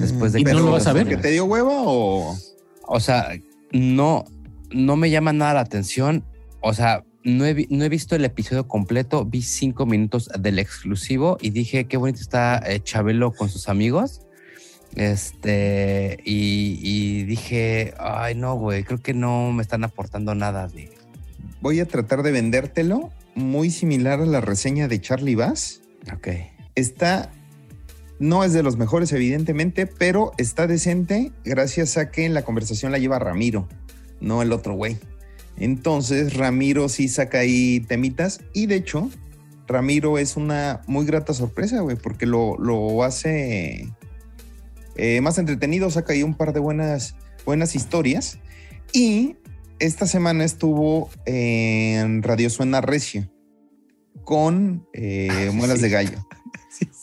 Después 0.00 0.32
de 0.32 0.40
¿Y 0.40 0.44
que 0.44 0.52
no 0.52 0.60
lo 0.60 0.70
vas 0.72 0.86
a 0.86 0.92
ver? 0.92 1.06
¿Que 1.08 1.16
te 1.16 1.30
dio 1.30 1.44
hueva 1.46 1.72
o...? 1.72 2.36
O 2.88 3.00
sea, 3.00 3.30
no, 3.72 4.24
no 4.70 4.96
me 4.96 5.10
llama 5.10 5.32
nada 5.32 5.54
la 5.54 5.60
atención. 5.60 6.24
O 6.60 6.72
sea, 6.72 7.02
no 7.26 7.44
he, 7.44 7.66
no 7.70 7.84
he 7.84 7.88
visto 7.88 8.14
el 8.14 8.24
episodio 8.24 8.68
completo. 8.68 9.24
Vi 9.24 9.42
cinco 9.42 9.84
minutos 9.84 10.30
del 10.38 10.60
exclusivo 10.60 11.36
y 11.40 11.50
dije 11.50 11.86
qué 11.86 11.96
bonito 11.96 12.20
está 12.20 12.58
eh, 12.58 12.80
Chabelo 12.80 13.32
con 13.32 13.48
sus 13.48 13.68
amigos. 13.68 14.22
Este, 14.94 16.18
y, 16.24 16.78
y 16.82 17.24
dije, 17.24 17.92
ay, 17.98 18.34
no, 18.34 18.54
güey, 18.54 18.84
creo 18.84 19.02
que 19.02 19.12
no 19.12 19.52
me 19.52 19.62
están 19.62 19.84
aportando 19.84 20.34
nada 20.34 20.68
de. 20.68 20.90
Voy 21.60 21.80
a 21.80 21.86
tratar 21.86 22.22
de 22.22 22.30
vendértelo 22.30 23.10
muy 23.34 23.70
similar 23.70 24.20
a 24.20 24.26
la 24.26 24.40
reseña 24.40 24.86
de 24.86 25.00
Charlie 25.00 25.34
Bass. 25.34 25.82
Ok. 26.14 26.28
Está, 26.76 27.32
no 28.20 28.44
es 28.44 28.52
de 28.52 28.62
los 28.62 28.76
mejores 28.76 29.12
evidentemente, 29.12 29.86
pero 29.86 30.30
está 30.38 30.68
decente 30.68 31.32
gracias 31.44 31.96
a 31.96 32.10
que 32.10 32.28
la 32.28 32.42
conversación 32.42 32.92
la 32.92 32.98
lleva 32.98 33.18
Ramiro, 33.18 33.68
no 34.20 34.42
el 34.42 34.52
otro 34.52 34.74
güey. 34.74 34.96
Entonces 35.58 36.34
Ramiro 36.34 36.88
sí 36.88 37.08
saca 37.08 37.38
ahí 37.38 37.80
temitas 37.80 38.40
y 38.52 38.66
de 38.66 38.76
hecho 38.76 39.10
Ramiro 39.66 40.18
es 40.18 40.36
una 40.36 40.82
muy 40.86 41.06
grata 41.06 41.34
sorpresa, 41.34 41.80
güey, 41.80 41.96
porque 41.96 42.26
lo, 42.26 42.56
lo 42.58 43.02
hace 43.02 43.92
eh, 44.96 45.20
más 45.20 45.38
entretenido, 45.38 45.90
saca 45.90 46.12
ahí 46.12 46.22
un 46.22 46.34
par 46.34 46.52
de 46.52 46.60
buenas, 46.60 47.16
buenas 47.44 47.74
historias 47.74 48.38
y 48.92 49.36
esta 49.78 50.06
semana 50.06 50.44
estuvo 50.44 51.10
en 51.24 52.22
Radio 52.22 52.48
Suena 52.50 52.80
Recio 52.80 53.30
con 54.24 54.86
eh, 54.92 55.50
Muelas 55.52 55.80
de 55.80 55.88
Gallo. 55.90 56.18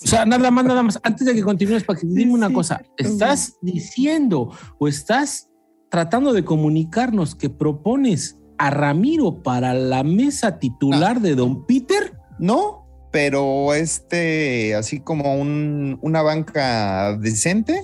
O 0.03 0.05
sea, 0.05 0.23
nada 0.23 0.51
más, 0.51 0.65
nada 0.65 0.83
más. 0.83 0.99
Antes 1.01 1.25
de 1.25 1.33
que 1.33 1.41
continúes, 1.41 1.83
para 1.83 1.97
que 1.97 2.05
dime 2.05 2.33
una 2.33 2.53
cosa. 2.53 2.83
¿Estás 2.95 3.55
diciendo 3.61 4.51
o 4.77 4.87
estás 4.87 5.49
tratando 5.89 6.31
de 6.33 6.45
comunicarnos 6.45 7.33
que 7.33 7.49
propones 7.49 8.37
a 8.57 8.69
Ramiro 8.69 9.41
para 9.43 9.73
la 9.73 10.03
mesa 10.03 10.59
titular 10.59 11.21
de 11.21 11.35
Don 11.35 11.65
Peter? 11.65 12.17
No, 12.39 12.87
pero 13.11 13.73
este, 13.73 14.75
así 14.75 14.99
como 14.99 15.35
un- 15.35 15.99
una 16.01 16.21
banca 16.21 17.15
decente. 17.17 17.81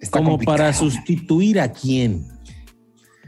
Está 0.00 0.18
Como 0.18 0.30
complicado. 0.32 0.58
para 0.58 0.72
sustituir 0.72 1.60
a 1.60 1.72
quién. 1.72 2.26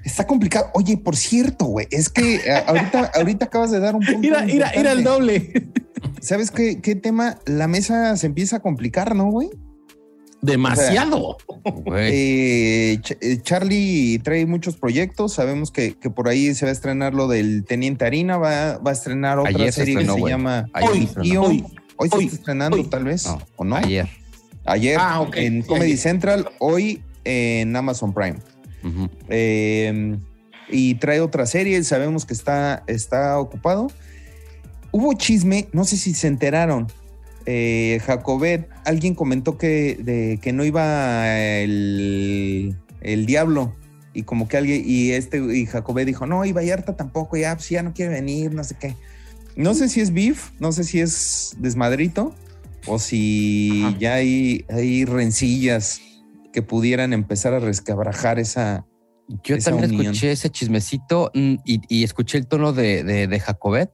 Está 0.04 0.26
complicado. 0.26 0.66
Oye, 0.74 0.96
por 0.98 1.16
cierto, 1.16 1.64
güey, 1.66 1.86
es 1.90 2.08
que 2.08 2.36
eh, 2.36 2.62
ahorita, 2.66 3.10
ahorita 3.14 3.46
acabas 3.46 3.70
de 3.70 3.80
dar 3.80 3.94
un 3.96 4.02
punto. 4.04 4.20
Mira, 4.20 4.42
mira, 4.42 4.70
mira 4.76 4.92
el 4.92 5.02
doble. 5.02 5.70
¿Sabes 6.20 6.50
qué, 6.50 6.80
qué 6.80 6.94
tema? 6.94 7.38
La 7.46 7.66
mesa 7.66 8.16
se 8.16 8.26
empieza 8.26 8.56
a 8.56 8.60
complicar, 8.60 9.14
¿no, 9.16 9.30
güey? 9.30 9.48
Demasiado. 10.46 11.36
Eh, 11.98 12.98
Ch- 13.02 13.18
eh, 13.20 13.38
Charlie 13.42 14.20
trae 14.22 14.46
muchos 14.46 14.76
proyectos. 14.76 15.32
Sabemos 15.34 15.70
que, 15.72 15.94
que 15.98 16.10
por 16.10 16.28
ahí 16.28 16.54
se 16.54 16.64
va 16.66 16.70
a 16.70 16.72
estrenar 16.72 17.12
lo 17.14 17.26
del 17.28 17.64
Teniente 17.64 18.04
Harina. 18.04 18.36
Va, 18.38 18.78
va 18.78 18.90
a 18.90 18.94
estrenar 18.94 19.38
otra 19.38 19.50
Ayer 19.50 19.72
se 19.72 19.80
serie 19.80 19.94
estrenó, 19.94 20.14
que 20.16 20.22
se 20.22 20.28
llama 20.28 20.66
Hoy. 20.82 21.06
se. 21.12 21.38
Hoy. 21.38 21.64
Hoy 21.96 22.08
se 22.08 22.16
Hoy. 22.16 22.24
está 22.26 22.36
estrenando, 22.36 22.76
Hoy. 22.76 22.84
tal 22.84 23.04
vez. 23.04 23.26
No, 23.26 23.38
¿O 23.56 23.64
no? 23.64 23.76
Ayer. 23.76 24.08
Ayer 24.64 24.96
Ah, 25.00 25.20
ok. 25.20 25.36
en 25.36 25.62
Comedy 25.62 25.86
ayer. 25.92 25.98
Central, 25.98 26.48
hoy 26.60 27.02
en 27.24 27.74
Amazon 27.74 28.12
Prime. 28.14 28.36
Ujú. 28.84 29.08
Eh, 29.28 30.16
y 30.68 30.94
trae 30.96 31.20
otra 31.20 31.46
serie, 31.46 31.82
sabemos 31.84 32.24
que 32.26 32.34
está, 32.34 32.82
está 32.86 33.38
ocupado. 33.38 33.88
Hubo 34.92 35.12
chisme, 35.14 35.68
no 35.72 35.84
sé 35.84 35.96
si 35.96 36.14
se 36.14 36.26
enteraron. 36.28 36.86
Eh, 37.46 38.00
Jacobet, 38.04 38.68
alguien 38.84 39.14
comentó 39.14 39.56
que, 39.56 39.96
de, 40.00 40.38
que 40.42 40.52
no 40.52 40.64
iba 40.64 41.38
el, 41.38 42.76
el 43.00 43.26
diablo. 43.26 43.74
Y 44.12 44.22
como 44.22 44.48
que 44.48 44.56
alguien, 44.56 44.82
y 44.84 45.10
este, 45.12 45.38
y 45.38 45.66
Jacobet 45.66 46.06
dijo, 46.06 46.26
no, 46.26 46.44
y 46.44 46.52
Vallarta 46.52 46.96
tampoco, 46.96 47.36
ya, 47.36 47.54
pues 47.54 47.68
ya 47.68 47.82
no 47.82 47.92
quiere 47.92 48.14
venir, 48.14 48.52
no 48.54 48.64
sé 48.64 48.76
qué. 48.80 48.96
No 49.56 49.74
sé 49.74 49.88
si 49.88 50.00
es 50.00 50.12
beef, 50.12 50.50
no 50.58 50.72
sé 50.72 50.84
si 50.84 51.00
es 51.00 51.54
desmadrito, 51.58 52.34
o 52.86 52.98
si 52.98 53.82
Ajá. 53.84 53.96
ya 53.98 54.14
hay, 54.14 54.64
hay 54.70 55.04
rencillas 55.04 56.00
que 56.52 56.62
pudieran 56.62 57.12
empezar 57.12 57.52
a 57.52 57.58
rescabrajar 57.58 58.38
esa, 58.38 58.86
Yo 59.44 59.56
Esa 59.56 59.70
también 59.70 59.90
unión. 59.90 60.12
escuché 60.14 60.32
ese 60.32 60.48
chismecito 60.50 61.30
mm, 61.34 61.54
y, 61.64 61.80
y 61.88 62.04
escuché 62.04 62.38
el 62.38 62.46
tono 62.46 62.72
de, 62.72 63.04
de, 63.04 63.26
de 63.26 63.40
Jacobet. 63.40 63.90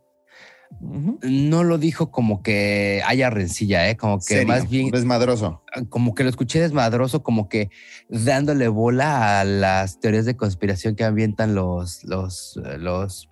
No 0.81 1.65
lo 1.65 1.79
dijo 1.79 2.11
como 2.11 2.43
que 2.43 3.03
haya 3.07 3.31
rencilla, 3.31 3.89
¿eh? 3.89 3.97
Como 3.97 4.19
que 4.19 4.25
Serio, 4.25 4.49
más 4.49 4.69
bien, 4.69 4.91
desmadroso. 4.91 5.63
como 5.89 6.15
que 6.15 6.25
lo 6.25 6.31
escuché 6.31 6.61
desmadroso, 6.61 7.23
como 7.23 7.49
que 7.49 7.71
dándole 8.09 8.69
bola 8.69 9.41
a 9.41 9.45
las 9.45 10.01
teorías 10.01 10.25
de 10.25 10.37
conspiración 10.37 10.97
que 10.97 11.05
ambientan 11.05 11.55
los, 11.55 12.03
los, 12.05 12.59
los, 12.79 13.29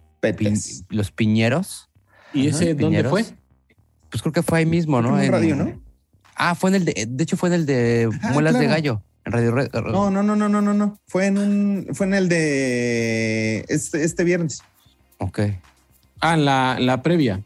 los 0.90 1.10
piñeros. 1.12 1.88
¿Y 2.32 2.48
Ajá, 2.48 2.56
ese 2.56 2.74
dónde 2.74 3.04
fue? 3.04 3.24
Pues 4.10 4.22
creo 4.22 4.32
que 4.32 4.42
fue 4.42 4.58
ahí 4.60 4.66
mismo, 4.66 5.00
¿no? 5.02 5.18
En 5.18 5.24
En- 5.26 5.32
radio, 5.32 5.56
¿no? 5.56 5.80
Ah, 6.36 6.54
fue 6.54 6.70
en 6.70 6.76
el 6.76 6.84
de, 6.84 7.06
de 7.08 7.22
hecho 7.24 7.36
fue 7.36 7.48
en 7.48 7.54
el 7.54 7.66
de 7.66 8.08
Ah, 8.22 8.30
Muelas 8.32 8.58
de. 8.58 8.66
Gallo, 8.66 9.02
en 9.24 9.32
Radio 9.32 9.52
Red. 9.52 9.70
No, 9.74 10.10
no, 10.10 10.22
no, 10.22 10.34
no, 10.36 10.48
no, 10.48 10.62
no, 10.62 10.72
no. 10.72 10.98
Fue 11.06 11.26
en 11.26 11.36
un, 11.38 11.86
fue 11.92 12.06
en 12.06 12.14
el 12.14 12.28
de 12.28 13.64
este, 13.68 14.02
este 14.04 14.24
viernes. 14.24 14.62
Ok. 15.18 15.40
Ah, 16.20 16.34
en 16.34 16.44
la, 16.44 16.78
la 16.80 17.02
previa. 17.02 17.40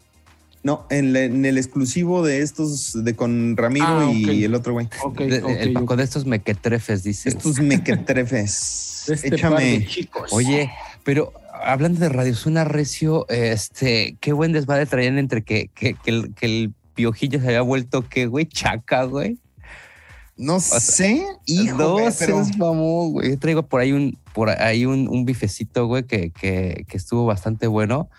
No, 0.62 0.86
en, 0.90 1.12
la- 1.12 1.24
en 1.24 1.44
el 1.44 1.58
exclusivo 1.58 2.24
de 2.24 2.40
estos 2.40 3.04
de 3.04 3.14
con 3.14 3.56
Ramiro 3.56 3.86
Ah, 3.86 4.10
y 4.12 4.44
el 4.44 4.54
otro 4.54 4.72
güey. 4.72 4.88
Ok, 5.04 5.18
De- 5.18 5.62
el 5.62 5.72
Paco 5.74 5.94
de 5.96 6.04
estos 6.04 6.24
mequetrefes, 6.24 7.02
dice. 7.02 7.28
Estos 7.28 7.60
mequetrefes. 7.60 9.04
Este 9.12 9.36
par 9.36 9.56
de 9.58 9.74
Échame. 9.74 9.86
chicos. 9.86 10.32
Oye, 10.32 10.70
pero 11.02 11.34
hablando 11.62 12.00
de 12.00 12.08
Radio 12.08 12.34
Zona 12.34 12.64
Recio, 12.64 13.26
este, 13.28 14.16
qué 14.20 14.32
buen 14.32 14.52
desmadre 14.52 14.86
traían 14.86 15.18
entre 15.18 15.42
que, 15.42 15.68
que, 15.74 15.92
que 15.94 16.10
el, 16.10 16.34
que 16.34 16.46
el 16.46 16.72
piojillo 16.94 17.38
se 17.40 17.46
había 17.48 17.60
vuelto, 17.60 18.08
¿qué, 18.08 18.24
güey? 18.26 18.46
Chaca, 18.46 19.04
güey. 19.04 19.36
No 20.38 20.58
sé, 20.58 21.22
hijo, 21.44 21.76
no, 21.76 21.92
güey, 21.92 22.10
se 22.12 22.24
pero 22.26 22.42
mamó, 22.56 23.10
güey. 23.10 23.30
Yo 23.30 23.38
traigo 23.38 23.62
por 23.64 23.80
ahí 23.82 23.92
un, 23.92 24.16
por 24.34 24.50
ahí 24.50 24.84
un, 24.84 25.08
un 25.08 25.24
bifecito, 25.24 25.86
güey, 25.86 26.02
que, 26.02 26.30
que, 26.30 26.84
que 26.88 26.96
estuvo 26.96 27.24
bastante 27.24 27.68
bueno. 27.68 28.10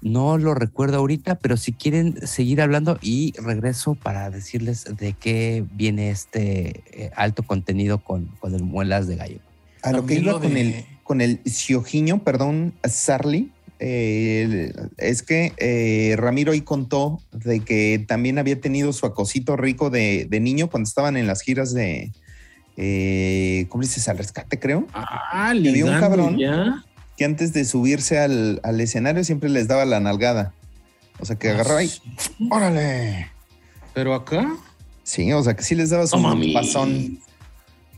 No 0.00 0.38
lo 0.38 0.54
recuerdo 0.54 0.98
ahorita, 0.98 1.34
pero 1.34 1.56
si 1.56 1.72
quieren 1.72 2.26
seguir 2.26 2.62
hablando 2.62 2.98
y 3.02 3.32
regreso 3.38 3.96
para 3.96 4.30
decirles 4.30 4.84
de 4.96 5.14
qué 5.14 5.64
viene 5.72 6.10
este 6.10 6.82
eh, 6.92 7.10
alto 7.16 7.42
contenido 7.42 7.98
con, 7.98 8.26
con 8.38 8.54
el 8.54 8.62
muelas 8.62 9.08
de 9.08 9.16
gallo. 9.16 9.38
a 9.82 9.92
lo 9.92 10.06
que 10.06 10.14
iba 10.14 10.32
lo 10.32 10.40
con 10.40 10.56
el 10.56 10.86
con 11.02 11.20
el 11.20 11.40
Siojiño, 11.44 12.22
perdón, 12.22 12.72
Sarli, 12.88 13.50
eh, 13.78 14.72
es 14.96 15.22
que 15.22 15.52
eh, 15.58 16.14
Ramiro 16.16 16.52
ahí 16.52 16.62
contó 16.62 17.20
de 17.32 17.60
que 17.60 18.02
también 18.08 18.38
había 18.38 18.58
tenido 18.58 18.92
su 18.94 19.04
acosito 19.04 19.56
rico 19.56 19.90
de, 19.90 20.26
de 20.30 20.40
niño 20.40 20.70
cuando 20.70 20.88
estaban 20.88 21.18
en 21.18 21.26
las 21.26 21.42
giras 21.42 21.74
de, 21.74 22.10
eh, 22.76 23.66
¿cómo 23.68 23.82
dices? 23.82 24.08
Al 24.08 24.18
rescate, 24.18 24.58
creo. 24.58 24.86
Ah, 24.92 25.52
dio 25.54 25.86
un 25.86 25.98
cabrón. 26.00 26.38
ya. 26.38 26.84
Que 27.16 27.24
antes 27.24 27.52
de 27.52 27.64
subirse 27.64 28.18
al, 28.18 28.60
al 28.64 28.80
escenario 28.80 29.22
siempre 29.22 29.48
les 29.48 29.68
daba 29.68 29.84
la 29.84 30.00
nalgada. 30.00 30.52
O 31.20 31.24
sea, 31.24 31.36
que 31.36 31.50
agarraba 31.50 31.82
y 31.82 31.90
¡órale! 32.50 33.30
Pero 33.94 34.14
acá. 34.14 34.56
Sí, 35.04 35.32
o 35.32 35.42
sea, 35.42 35.54
que 35.54 35.62
sí 35.62 35.74
les 35.74 35.90
daba 35.90 36.06
su 36.06 36.20
pasón. 36.52 37.20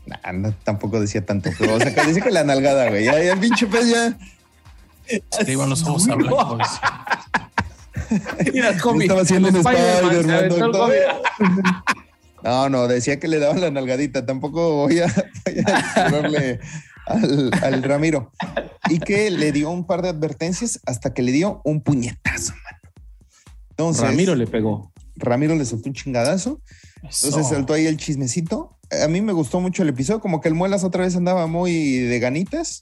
Nah, 0.05 0.31
no, 0.31 0.53
tampoco 0.63 0.99
decía 1.01 1.25
tanto, 1.25 1.49
pero 1.57 1.75
o 1.75 1.79
sea, 1.79 1.93
que 1.93 2.05
decía 2.05 2.23
que 2.23 2.31
la 2.31 2.43
nalgada, 2.43 2.89
güey. 2.89 3.05
Ya, 3.05 3.21
ya 3.21 3.33
el 3.33 3.39
pinche 3.39 3.65
pez 3.65 3.89
ya. 3.89 4.17
Te 5.43 5.51
iban 5.51 5.69
los 5.69 5.83
ojos 5.83 6.07
a 6.09 6.15
blanco. 6.15 6.57
Mira, 8.53 8.69
estaba 8.69 9.21
haciendo 9.21 9.49
un 9.49 9.55
Spider-Man, 9.57 10.71
No, 12.47 12.69
no, 12.69 12.87
decía 12.87 13.19
que 13.19 13.27
le 13.27 13.39
daba 13.39 13.55
la 13.55 13.71
nalgadita. 13.71 14.25
Tampoco 14.25 14.75
voy 14.77 14.99
a, 14.99 15.07
voy 16.11 16.35
a 16.37 16.59
al, 17.05 17.51
al 17.61 17.83
Ramiro. 17.83 18.31
Y 18.89 18.99
que 18.99 19.29
le 19.29 19.51
dio 19.51 19.69
un 19.69 19.85
par 19.85 20.01
de 20.01 20.07
advertencias 20.07 20.79
hasta 20.85 21.13
que 21.13 21.23
le 21.23 21.33
dio 21.33 21.61
un 21.65 21.81
puñetazo, 21.81 22.53
mano. 22.53 22.77
Entonces, 23.71 24.03
Ramiro 24.03 24.33
le 24.33 24.47
pegó. 24.47 24.93
Ramiro 25.17 25.55
le 25.55 25.65
soltó 25.65 25.89
un 25.89 25.95
chingadazo. 25.95 26.61
Entonces 27.03 27.49
saltó 27.49 27.73
ahí 27.73 27.85
el 27.85 27.97
chismecito. 27.97 28.77
A 29.03 29.09
mí 29.09 29.19
me 29.19 29.33
gustó 29.33 29.59
mucho 29.59 29.83
el 29.83 29.89
episodio, 29.89 30.21
como 30.21 30.39
que 30.39 30.47
el 30.47 30.55
Muelas 30.55 30.85
otra 30.85 31.03
vez 31.03 31.17
andaba 31.17 31.47
muy 31.47 31.97
de 31.97 32.19
ganitas. 32.19 32.81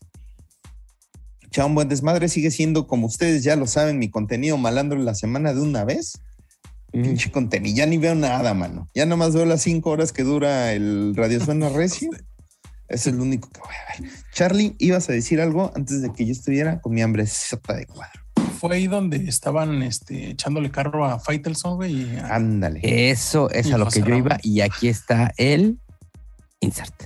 Echaba 1.42 1.68
un 1.68 1.74
buen 1.74 1.90
desmadre, 1.90 2.30
sigue 2.30 2.52
siendo, 2.52 2.86
como 2.86 3.08
ustedes 3.08 3.44
ya 3.44 3.56
lo 3.56 3.66
saben, 3.66 3.98
mi 3.98 4.12
contenido 4.12 4.58
malandro 4.58 5.00
en 5.00 5.06
la 5.06 5.16
semana 5.16 5.56
de 5.56 5.62
una 5.62 5.86
vez. 5.86 6.20
Pinche 6.92 7.30
contenido, 7.32 7.76
ya 7.76 7.86
ni 7.86 7.98
veo 7.98 8.16
nada, 8.16 8.54
mano. 8.54 8.88
Ya 8.96 9.06
nomás 9.06 9.34
veo 9.34 9.46
las 9.46 9.62
cinco 9.62 9.90
horas 9.90 10.14
que 10.14 10.24
dura 10.24 10.72
el 10.72 11.14
Radio 11.16 11.44
Suena 11.44 11.70
Recio. 11.70 12.10
Es 12.88 13.08
el 13.08 13.20
único 13.20 13.50
que 13.50 13.60
voy 13.62 13.70
a 13.74 14.00
ver. 14.00 14.12
Charlie, 14.32 14.76
ibas 14.78 15.10
a 15.10 15.14
decir 15.14 15.42
algo 15.42 15.72
antes 15.76 16.04
de 16.04 16.14
que 16.14 16.24
yo 16.24 16.32
estuviera 16.32 16.80
con 16.82 16.94
mi 16.94 17.02
hambre 17.02 17.26
sota 17.26 17.74
de 17.74 17.88
cuadro. 17.88 18.22
Fue 18.60 18.76
ahí 18.76 18.86
donde 18.86 19.18
estaban 19.28 19.82
este, 19.82 20.30
echándole 20.30 20.70
carro 20.70 21.04
a 21.04 21.20
Faitelson, 21.20 21.78
güey. 21.78 22.16
Ándale. 22.20 22.80
Eso 22.84 23.50
es 23.50 23.66
Y 23.66 23.72
a 23.72 23.80
lo 23.80 23.88
que 23.88 24.04
yo 24.04 24.16
iba 24.16 24.38
y 24.44 24.62
aquí 24.62 24.88
está 24.88 25.34
el 25.38 25.80
insert. 26.60 27.06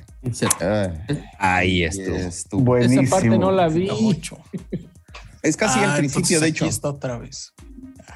Ah, 0.60 0.92
Ahí 1.40 1.86
estuvo. 1.86 2.16
estuvo. 2.18 2.62
Buenísimo. 2.62 3.02
Esa 3.04 3.12
parte 3.12 3.30
no 3.30 3.50
la 3.54 3.70
vi. 3.70 3.88
a 3.88 3.94
ocho. 3.94 4.38
Es 5.42 5.56
casi 5.56 5.80
Ah, 5.80 5.94
al 5.94 5.98
principio, 6.00 6.42
de 6.42 6.48
aquí 6.48 6.58
hecho. 6.58 6.66
está 6.66 6.90
otra 6.90 7.18
vez. 7.18 7.54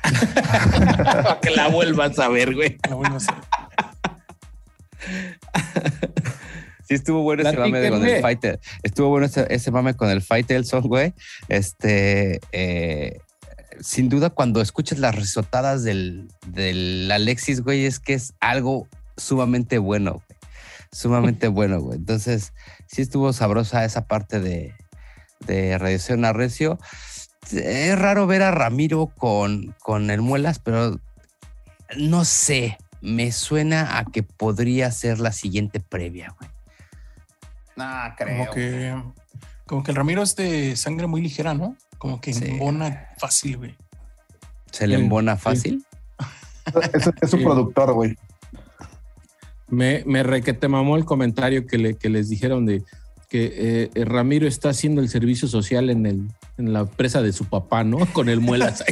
Para 0.03 1.39
que 1.39 1.51
la 1.51 1.67
vuelvas 1.69 2.19
a 2.19 2.27
ver, 2.27 2.53
güey. 2.53 2.77
La 2.89 2.95
vuelvo 2.95 3.15
a 3.15 3.17
hacer. 3.17 3.35
Sí, 6.87 6.95
estuvo 6.95 7.21
bueno 7.21 7.43
ese 7.43 7.57
mame 7.57 7.89
con 7.89 8.05
el 8.05 8.21
fighter. 8.21 8.59
Estuvo 8.83 9.09
bueno 9.09 9.25
ese, 9.25 9.47
ese 9.49 9.71
mame 9.71 9.93
con 9.95 10.09
el 10.09 10.21
Faitelson, 10.21 10.81
güey. 10.81 11.13
Este, 11.47 12.41
eh, 12.51 13.19
sin 13.79 14.09
duda, 14.09 14.29
cuando 14.29 14.61
escuchas 14.61 14.99
las 14.99 15.15
risotadas 15.15 15.83
del, 15.83 16.27
del 16.47 17.09
Alexis, 17.11 17.61
güey, 17.61 17.85
es 17.85 17.99
que 17.99 18.13
es 18.13 18.33
algo 18.39 18.87
sumamente 19.17 19.77
bueno, 19.77 20.13
güey. 20.13 20.39
Sumamente 20.91 21.47
bueno, 21.49 21.79
güey. 21.79 21.97
Entonces, 21.97 22.53
sí 22.87 23.01
estuvo 23.01 23.31
sabrosa 23.31 23.85
esa 23.85 24.05
parte 24.05 24.39
de, 24.39 24.73
de 25.45 25.77
Radiación 25.77 26.25
Arrecio. 26.25 26.79
Es 27.51 27.99
raro 27.99 28.25
ver 28.27 28.41
a 28.43 28.51
Ramiro 28.51 29.07
con, 29.07 29.75
con 29.81 30.09
el 30.11 30.21
Muelas, 30.21 30.59
pero 30.59 30.99
no 31.97 32.25
sé. 32.25 32.77
Me 33.01 33.33
suena 33.33 33.97
a 33.97 34.05
que 34.05 34.23
podría 34.23 34.89
ser 34.91 35.19
la 35.19 35.33
siguiente 35.33 35.81
previa, 35.81 36.33
güey. 36.39 36.49
No, 37.75 37.85
Como 38.17 38.49
que, 38.51 39.03
como 39.65 39.83
que 39.83 39.91
el 39.91 39.97
Ramiro 39.97 40.21
es 40.23 40.35
de 40.37 40.75
sangre 40.77 41.07
muy 41.07 41.21
ligera, 41.21 41.53
¿no? 41.53 41.75
Como 41.97 42.21
que 42.21 42.33
Sí. 42.33 42.45
embona 42.45 43.09
fácil, 43.17 43.57
güey. 43.57 43.75
Se 44.71 44.87
le 44.87 44.95
Sí, 44.95 45.01
embona 45.03 45.35
sí. 45.35 45.41
fácil. 45.41 45.85
Es, 46.93 47.09
es 47.21 47.29
su 47.29 47.37
Sí. 47.37 47.43
productor, 47.43 47.91
güey. 47.93 48.15
Me, 49.67 50.03
me 50.05 50.23
requete 50.23 50.67
mamó 50.67 50.95
el 50.95 51.03
comentario 51.05 51.65
que, 51.65 51.77
le, 51.77 51.95
que 51.95 52.07
les 52.09 52.29
dijeron 52.29 52.65
de 52.65 52.83
que 53.33 53.45
eh, 53.45 53.89
eh, 53.95 54.05
Ramiro 54.05 54.47
está 54.47 54.69
haciendo 54.69 55.01
el 55.01 55.09
servicio 55.09 55.47
social 55.47 55.89
en, 55.89 56.05
el, 56.05 56.27
en 56.59 56.71
la 56.71 56.85
presa 56.85 57.23
de 57.23 57.33
su 57.33 57.45
papá, 57.45 57.83
¿no? 57.83 57.97
Con 58.13 58.29
el 58.29 58.39
muelas. 58.41 58.83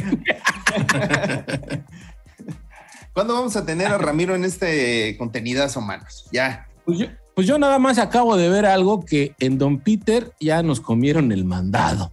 ¿Cuándo 3.12 3.34
vamos 3.34 3.54
a 3.54 3.64
tener 3.64 3.86
a 3.86 3.98
Ramiro 3.98 4.34
en 4.34 4.42
este 4.44 5.16
contenidazo, 5.16 5.80
manos? 5.80 6.26
Ya. 6.32 6.66
Pues 6.84 6.98
yo, 6.98 7.06
pues 7.36 7.46
yo 7.46 7.56
nada 7.56 7.78
más 7.78 7.98
acabo 7.98 8.36
de 8.36 8.48
ver 8.48 8.66
algo 8.66 9.04
que 9.04 9.36
en 9.38 9.58
Don 9.58 9.78
Peter 9.78 10.32
ya 10.40 10.64
nos 10.64 10.80
comieron 10.80 11.30
el 11.30 11.44
mandado. 11.44 12.10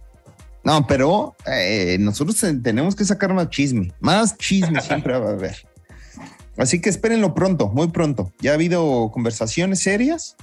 No, 0.62 0.86
pero 0.86 1.34
eh, 1.48 1.96
nosotros 1.98 2.36
tenemos 2.62 2.94
que 2.94 3.04
sacar 3.04 3.34
más 3.34 3.50
chisme. 3.50 3.92
Más 3.98 4.38
chisme 4.38 4.80
siempre 4.82 5.18
va 5.18 5.30
a 5.30 5.32
haber. 5.32 5.66
Así 6.56 6.80
que 6.80 6.90
espérenlo 6.90 7.34
pronto, 7.34 7.70
muy 7.70 7.88
pronto. 7.88 8.30
Ya 8.38 8.52
ha 8.52 8.54
habido 8.54 9.10
conversaciones 9.12 9.82
serias 9.82 10.36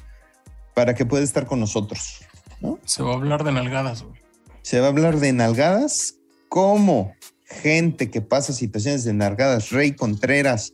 para 0.77 0.93
que 0.93 1.07
pueda 1.07 1.23
estar 1.23 1.47
con 1.47 1.59
nosotros. 1.59 2.19
Se 2.85 3.01
va 3.01 3.09
a 3.09 3.15
hablar 3.15 3.43
de 3.43 3.51
nalgadas, 3.51 4.03
güey. 4.03 4.21
Se 4.61 4.79
va 4.79 4.85
a 4.85 4.89
hablar 4.89 5.17
de 5.19 5.33
nalgadas, 5.33 6.19
como 6.49 7.15
gente 7.45 8.11
que 8.11 8.21
pasa 8.21 8.53
situaciones 8.53 9.03
de 9.03 9.11
nalgadas. 9.13 9.71
Rey 9.71 9.93
Contreras 9.93 10.73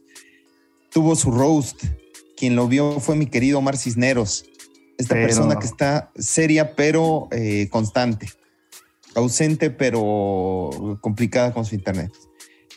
tuvo 0.92 1.16
su 1.16 1.32
roast. 1.32 1.86
Quien 2.36 2.58
lo 2.58 2.68
vio 2.68 3.00
fue 3.00 3.16
mi 3.16 3.28
querido 3.28 3.60
Omar 3.60 3.78
Cisneros. 3.78 4.44
Esta 4.98 5.14
Pero- 5.16 5.26
persona 5.28 5.56
que 5.58 5.68
está 5.68 6.12
seria 6.18 6.76
pero 6.76 7.30
eh, 7.32 7.70
constante. 7.72 8.28
Ausente 9.16 9.70
pero 9.70 10.98
complicada 11.00 11.54
con 11.54 11.64
su 11.64 11.76
internet. 11.76 12.12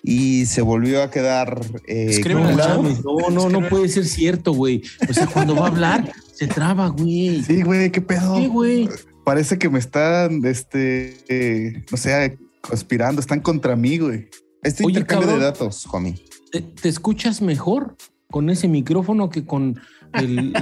Y 0.08 0.46
se 0.46 0.62
volvió 0.62 1.02
a 1.02 1.10
quedar 1.10 1.60
eh, 1.88 2.22
No, 2.28 2.38
congelado. 2.40 2.82
no, 2.82 3.30
no, 3.30 3.48
no 3.48 3.68
puede 3.68 3.88
ser 3.88 4.04
cierto, 4.06 4.52
güey. 4.52 4.82
O 5.08 5.12
sea, 5.12 5.26
cuando 5.26 5.56
va 5.56 5.64
a 5.64 5.68
hablar, 5.68 6.12
se 6.32 6.46
traba, 6.46 6.86
güey. 6.88 7.42
Sí, 7.42 7.62
güey, 7.62 7.90
qué 7.90 8.00
pedo. 8.00 8.36
Sí, 8.36 8.46
güey. 8.46 8.88
Parece 9.24 9.58
que 9.58 9.68
me 9.68 9.80
están, 9.80 10.44
este, 10.44 11.16
eh, 11.28 11.84
no 11.90 11.96
sé, 11.96 12.38
conspirando. 12.60 13.20
Están 13.20 13.40
contra 13.40 13.74
mí, 13.74 13.98
güey. 13.98 14.28
Este 14.62 14.84
Oye, 14.84 14.92
intercambio 15.00 15.26
cabrón. 15.26 15.40
de 15.40 15.44
datos, 15.46 15.84
homie. 15.92 16.14
¿Te, 16.52 16.60
te 16.60 16.88
escuchas 16.88 17.42
mejor 17.42 17.96
con 18.30 18.48
ese 18.48 18.68
micrófono 18.68 19.28
que 19.28 19.44
con 19.44 19.80
el 20.12 20.52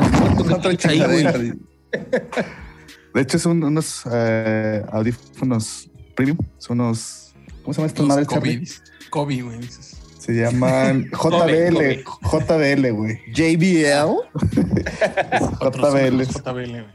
que 0.78 0.88
ahí, 0.88 1.02
güey? 1.02 1.52
De 3.14 3.20
hecho, 3.20 3.38
son 3.38 3.62
unos 3.62 4.04
eh, 4.10 4.82
audífonos 4.90 5.90
premium. 6.14 6.38
Son 6.56 6.80
unos. 6.80 7.34
¿Cómo 7.62 7.74
se 7.74 7.80
llama 7.80 7.86
estas 7.88 8.06
madres, 8.06 8.82
Kobe, 9.14 9.40
güey, 9.42 9.60
dices. 9.60 9.94
Se 10.18 10.32
llaman 10.32 11.08
JBL. 11.12 12.02
JBL, 12.02 12.90
güey. 12.90 13.20
JBL. 13.32 14.26
JBL. 15.60 16.26
JBL, 16.26 16.82
güey. 16.82 16.94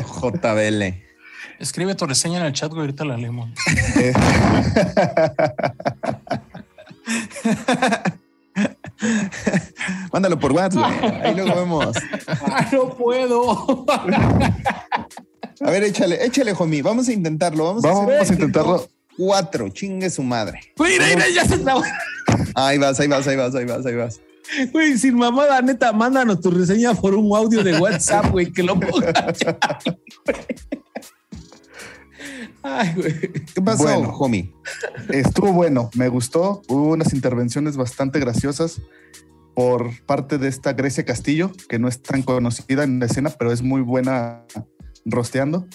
JBL. 0.00 0.82
Escribe 1.60 1.94
tu 1.94 2.06
reseña 2.06 2.40
en 2.40 2.46
el 2.46 2.54
chat, 2.54 2.70
güey, 2.70 2.80
ahorita 2.80 3.04
la 3.04 3.18
leemos. 3.18 3.50
Mándalo 10.10 10.40
por 10.40 10.52
WhatsApp. 10.52 10.90
Ahí 11.22 11.34
luego 11.34 11.54
vemos. 11.54 11.94
Ah, 12.50 12.66
no 12.72 12.96
puedo. 12.96 13.84
A 15.60 15.70
ver, 15.70 15.84
échale, 15.84 16.24
échale, 16.24 16.54
homie. 16.58 16.80
Vamos 16.80 17.08
a 17.08 17.12
intentarlo. 17.12 17.66
Vamos, 17.66 17.84
a 17.84 17.88
Vamos 17.88 18.14
hacer 18.14 18.30
a 18.30 18.34
intentarlo. 18.36 18.88
Cuatro. 19.16 19.68
Chingue 19.68 20.10
su 20.10 20.22
madre. 20.22 20.60
Mira, 20.78 21.06
mira, 21.08 21.28
ya 21.28 21.44
se 21.44 21.58
trabó. 21.58 21.82
Ahí 22.54 22.78
vas, 22.78 22.98
ahí 23.00 23.08
vas, 23.08 23.26
ahí 23.26 23.36
vas, 23.36 23.54
ahí 23.54 23.64
vas, 23.64 23.86
ahí 23.86 23.94
vas. 23.94 24.20
Güey, 24.72 24.96
sin 24.96 25.16
mamada, 25.16 25.60
neta, 25.60 25.92
mándanos 25.92 26.40
tu 26.40 26.50
reseña 26.50 26.94
por 26.94 27.14
un 27.14 27.34
audio 27.36 27.64
de 27.64 27.78
WhatsApp, 27.78 28.30
güey, 28.30 28.52
que 28.52 28.62
lo 28.62 28.78
ponga. 28.78 29.12
Ay, 32.62 32.92
güey. 32.96 33.20
¿Qué 33.54 33.62
pasó, 33.62 33.84
Bueno. 33.84 34.10
homie? 34.18 34.52
Estuvo 35.08 35.52
bueno, 35.52 35.90
me 35.94 36.08
gustó. 36.08 36.62
Hubo 36.68 36.92
unas 36.92 37.12
intervenciones 37.12 37.76
bastante 37.76 38.18
graciosas 38.18 38.80
por 39.54 39.90
parte 40.04 40.38
de 40.38 40.48
esta 40.48 40.72
Grecia 40.74 41.04
Castillo, 41.04 41.52
que 41.68 41.78
no 41.78 41.88
es 41.88 42.02
tan 42.02 42.22
conocida 42.22 42.84
en 42.84 42.98
la 42.98 43.06
escena, 43.06 43.30
pero 43.30 43.52
es 43.52 43.62
muy 43.62 43.80
buena 43.80 44.44
rosteando. 45.04 45.66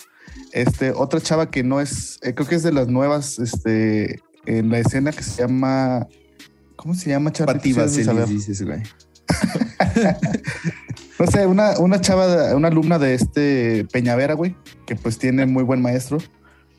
Este, 0.51 0.91
otra 0.91 1.21
chava 1.21 1.49
que 1.49 1.63
no 1.63 1.79
es, 1.81 2.19
eh, 2.23 2.33
creo 2.33 2.47
que 2.47 2.55
es 2.55 2.63
de 2.63 2.73
las 2.73 2.87
nuevas 2.87 3.39
este, 3.39 4.19
en 4.45 4.69
la 4.69 4.79
escena 4.79 5.11
que 5.11 5.23
se 5.23 5.41
llama. 5.41 6.07
¿Cómo 6.75 6.93
se 6.95 7.09
llama, 7.09 7.31
Charlie? 7.31 7.73
Pati 7.73 8.33
dices, 8.33 8.61
güey. 8.65 8.81
No 11.19 11.27
sé, 11.27 11.45
una, 11.45 11.77
una 11.77 12.01
chava, 12.01 12.55
una 12.55 12.69
alumna 12.69 12.97
de 12.97 13.13
este 13.13 13.85
Peñavera, 13.91 14.33
güey, 14.33 14.55
que 14.87 14.95
pues 14.95 15.19
tiene 15.19 15.45
muy 15.45 15.63
buen 15.63 15.79
maestro. 15.81 16.17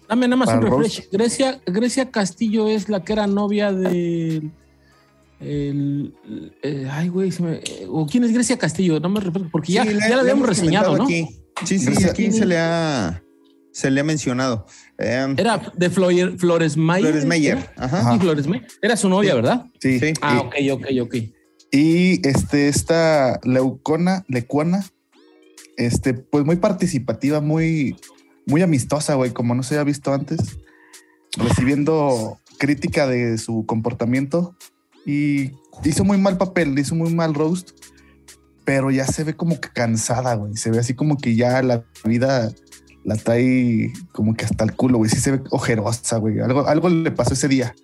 Dame 0.08 0.26
nada 0.26 0.36
más 0.44 0.48
un 0.52 0.62
refresh. 0.62 1.08
Grecia, 1.12 1.60
Grecia 1.64 2.10
Castillo 2.10 2.66
es 2.68 2.88
la 2.88 3.04
que 3.04 3.12
era 3.12 3.26
novia 3.28 3.72
de. 3.72 4.50
El, 5.38 6.14
eh, 6.62 6.88
ay, 6.90 7.08
güey, 7.08 7.30
se 7.32 7.42
me- 7.42 7.54
eh, 7.58 7.86
¿o 7.88 8.06
quién 8.06 8.24
es 8.24 8.32
Grecia 8.32 8.56
Castillo? 8.58 8.98
No 9.00 9.08
me 9.08 9.20
recuerdo, 9.20 9.48
porque 9.50 9.72
ya, 9.72 9.82
Sí, 9.84 9.90
ya 10.00 10.08
le 10.08 10.14
la 10.16 10.20
habíamos 10.22 10.48
reseñado, 10.48 10.96
¿no? 10.96 11.04
aquí. 11.04 11.28
Sí, 11.64 11.78
sí, 11.78 11.86
Gracias. 11.86 12.10
aquí 12.10 12.30
se 12.32 12.44
le 12.46 12.58
ha, 12.58 13.22
se 13.72 13.90
le 13.90 14.00
ha 14.00 14.04
mencionado. 14.04 14.66
Eh, 14.98 15.35
Era 15.37 15.72
de 15.74 15.90
Floyer- 15.90 16.38
Flores 16.38 16.76
Mayer. 16.76 17.11
Flores. 17.24 17.24
Sí, 18.12 18.18
Flores 18.20 18.46
Mayer. 18.46 18.66
Era 18.82 18.96
su 18.96 19.08
novia, 19.08 19.35
¿verdad? 19.35 19.66
Sí. 19.80 19.98
Sí. 19.98 20.12
Ah, 20.20 20.40
ok, 20.40 20.54
ok, 20.72 20.87
ok. 21.02 21.14
Y 21.70 22.26
este, 22.28 22.68
esta 22.68 23.40
Leucona, 23.44 24.24
Lecuana, 24.28 24.85
este, 25.78 26.12
pues 26.14 26.44
muy 26.44 26.56
participativa, 26.56 27.40
muy, 27.40 27.96
muy 28.46 28.61
amistosa, 28.62 29.14
güey, 29.14 29.30
como 29.30 29.54
no 29.54 29.62
se 29.62 29.74
había 29.74 29.85
visto 29.85 30.12
antes, 30.12 30.38
recibiendo 31.37 32.38
crítica 32.58 33.06
de 33.06 33.38
su 33.38 33.64
comportamiento 33.66 34.54
y 35.06 35.52
hizo 35.85 36.04
muy 36.04 36.18
mal 36.18 36.37
papel, 36.37 36.78
hizo 36.78 36.94
muy 36.94 37.12
mal 37.14 37.35
roast, 37.35 37.70
pero 38.64 38.90
ya 38.90 39.06
se 39.06 39.24
ve 39.24 39.35
como 39.35 39.61
que 39.61 39.68
cansada, 39.70 40.35
güey, 40.35 40.54
se 40.56 40.70
ve 40.70 40.78
así 40.78 40.94
como 40.94 41.16
que 41.16 41.35
ya 41.35 41.62
la 41.62 41.85
vida 42.04 42.52
la 43.04 43.16
trae 43.16 43.92
como 44.12 44.34
que 44.34 44.44
hasta 44.44 44.64
el 44.64 44.74
culo, 44.74 44.98
güey, 44.98 45.10
sí 45.10 45.18
se 45.18 45.32
ve 45.32 45.40
ojerosa, 45.50 46.18
güey, 46.18 46.40
algo, 46.40 46.66
algo 46.66 46.88
le 46.88 47.10
pasó 47.10 47.34
ese 47.34 47.48
día, 47.48 47.74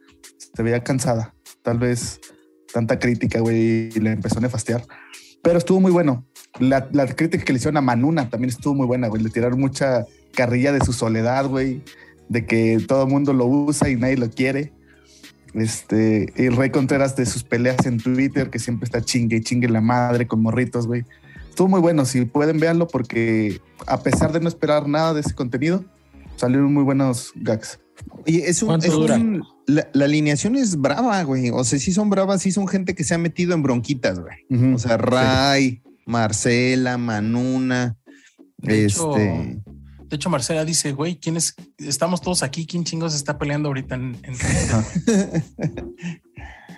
se 0.54 0.62
veía 0.62 0.82
cansada, 0.84 1.34
tal 1.62 1.78
vez 1.78 2.20
tanta 2.72 2.98
crítica, 2.98 3.40
güey, 3.40 3.88
y 3.94 4.00
le 4.00 4.12
empezó 4.12 4.38
a 4.38 4.42
nefastear. 4.42 4.84
Pero 5.42 5.58
estuvo 5.58 5.80
muy 5.80 5.92
bueno. 5.92 6.26
La, 6.58 6.88
la 6.92 7.06
crítica 7.06 7.44
que 7.44 7.52
le 7.52 7.58
hicieron 7.58 7.76
a 7.76 7.80
Manuna 7.80 8.28
también 8.28 8.50
estuvo 8.50 8.74
muy 8.74 8.86
buena, 8.86 9.08
güey. 9.08 9.22
Le 9.22 9.30
tiraron 9.30 9.60
mucha 9.60 10.04
carrilla 10.34 10.72
de 10.72 10.84
su 10.84 10.92
soledad, 10.92 11.46
güey. 11.46 11.82
De 12.28 12.44
que 12.44 12.78
todo 12.86 13.04
el 13.04 13.08
mundo 13.08 13.32
lo 13.32 13.46
usa 13.46 13.88
y 13.88 13.96
nadie 13.96 14.16
lo 14.16 14.30
quiere. 14.30 14.72
Este, 15.54 16.32
y 16.36 16.48
Rey 16.48 16.70
Contreras 16.70 17.16
de 17.16 17.24
sus 17.26 17.42
peleas 17.44 17.86
en 17.86 17.98
Twitter, 17.98 18.50
que 18.50 18.58
siempre 18.58 18.84
está 18.84 19.00
chingue 19.00 19.36
y 19.36 19.40
chingue 19.40 19.68
la 19.68 19.80
madre 19.80 20.26
con 20.26 20.42
morritos, 20.42 20.86
güey. 20.86 21.04
Estuvo 21.58 21.70
muy 21.70 21.80
bueno. 21.80 22.04
Si 22.04 22.24
pueden, 22.24 22.60
verlo 22.60 22.86
porque 22.86 23.60
a 23.88 24.00
pesar 24.00 24.30
de 24.30 24.38
no 24.38 24.46
esperar 24.46 24.86
nada 24.86 25.12
de 25.12 25.22
ese 25.22 25.34
contenido, 25.34 25.84
salieron 26.36 26.72
muy 26.72 26.84
buenos 26.84 27.32
gags. 27.34 27.80
Oye, 28.24 28.48
es 28.48 28.62
un, 28.62 28.68
¿Cuánto 28.68 28.86
es 28.86 28.92
dura? 28.92 29.16
un- 29.16 29.42
la, 29.66 29.88
la 29.92 30.04
alineación 30.04 30.54
es 30.54 30.76
brava, 30.80 31.20
güey. 31.24 31.50
O 31.50 31.64
sea, 31.64 31.80
sí 31.80 31.92
son 31.92 32.10
bravas, 32.10 32.42
sí 32.42 32.52
son 32.52 32.68
gente 32.68 32.94
que 32.94 33.02
se 33.02 33.14
ha 33.14 33.18
metido 33.18 33.54
en 33.54 33.64
bronquitas, 33.64 34.20
güey. 34.20 34.72
O 34.72 34.78
sea, 34.78 34.98
Ray, 34.98 35.82
Marcela, 36.06 36.96
Manuna, 36.96 37.96
De 38.58 38.84
hecho, 38.84 39.16
este. 39.16 39.60
de 40.08 40.14
hecho, 40.16 40.30
Marcela 40.30 40.64
dice, 40.64 40.92
güey, 40.92 41.18
¿quién 41.18 41.36
es? 41.36 41.56
Estamos 41.78 42.20
todos 42.20 42.44
aquí, 42.44 42.66
¿quién 42.68 42.84
chingos 42.84 43.16
está 43.16 43.36
peleando 43.36 43.68
ahorita 43.70 43.96
en, 43.96 44.16
en 44.22 44.34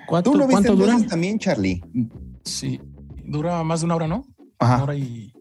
¿Cuánto, 0.09 0.31
¿Tú 0.33 0.39
lo 0.39 0.47
viste 0.47 0.69
cuánto 0.69 0.75
dura? 0.77 1.07
también, 1.07 1.39
Charlie? 1.39 1.83
Sí, 2.45 2.81
dura 3.27 3.63
más 3.63 3.81
de 3.81 3.85
una 3.85 3.97
hora, 3.97 4.09
¿no? 4.09 4.25
Ajá. 4.61 4.75
Una 4.77 4.85
hora 4.85 4.95
y, 4.97 5.33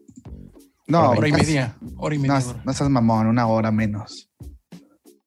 No, 0.88 1.10
hora 1.10 1.28
y 1.28 1.30
casi- 1.32 1.44
media. 1.46 1.76
Hora 1.96 2.14
y 2.14 2.18
media. 2.18 2.40
No, 2.40 2.62
no 2.64 2.72
seas 2.72 2.90
mamón, 2.90 3.26
una 3.26 3.46
hora 3.46 3.70
menos. 3.70 4.30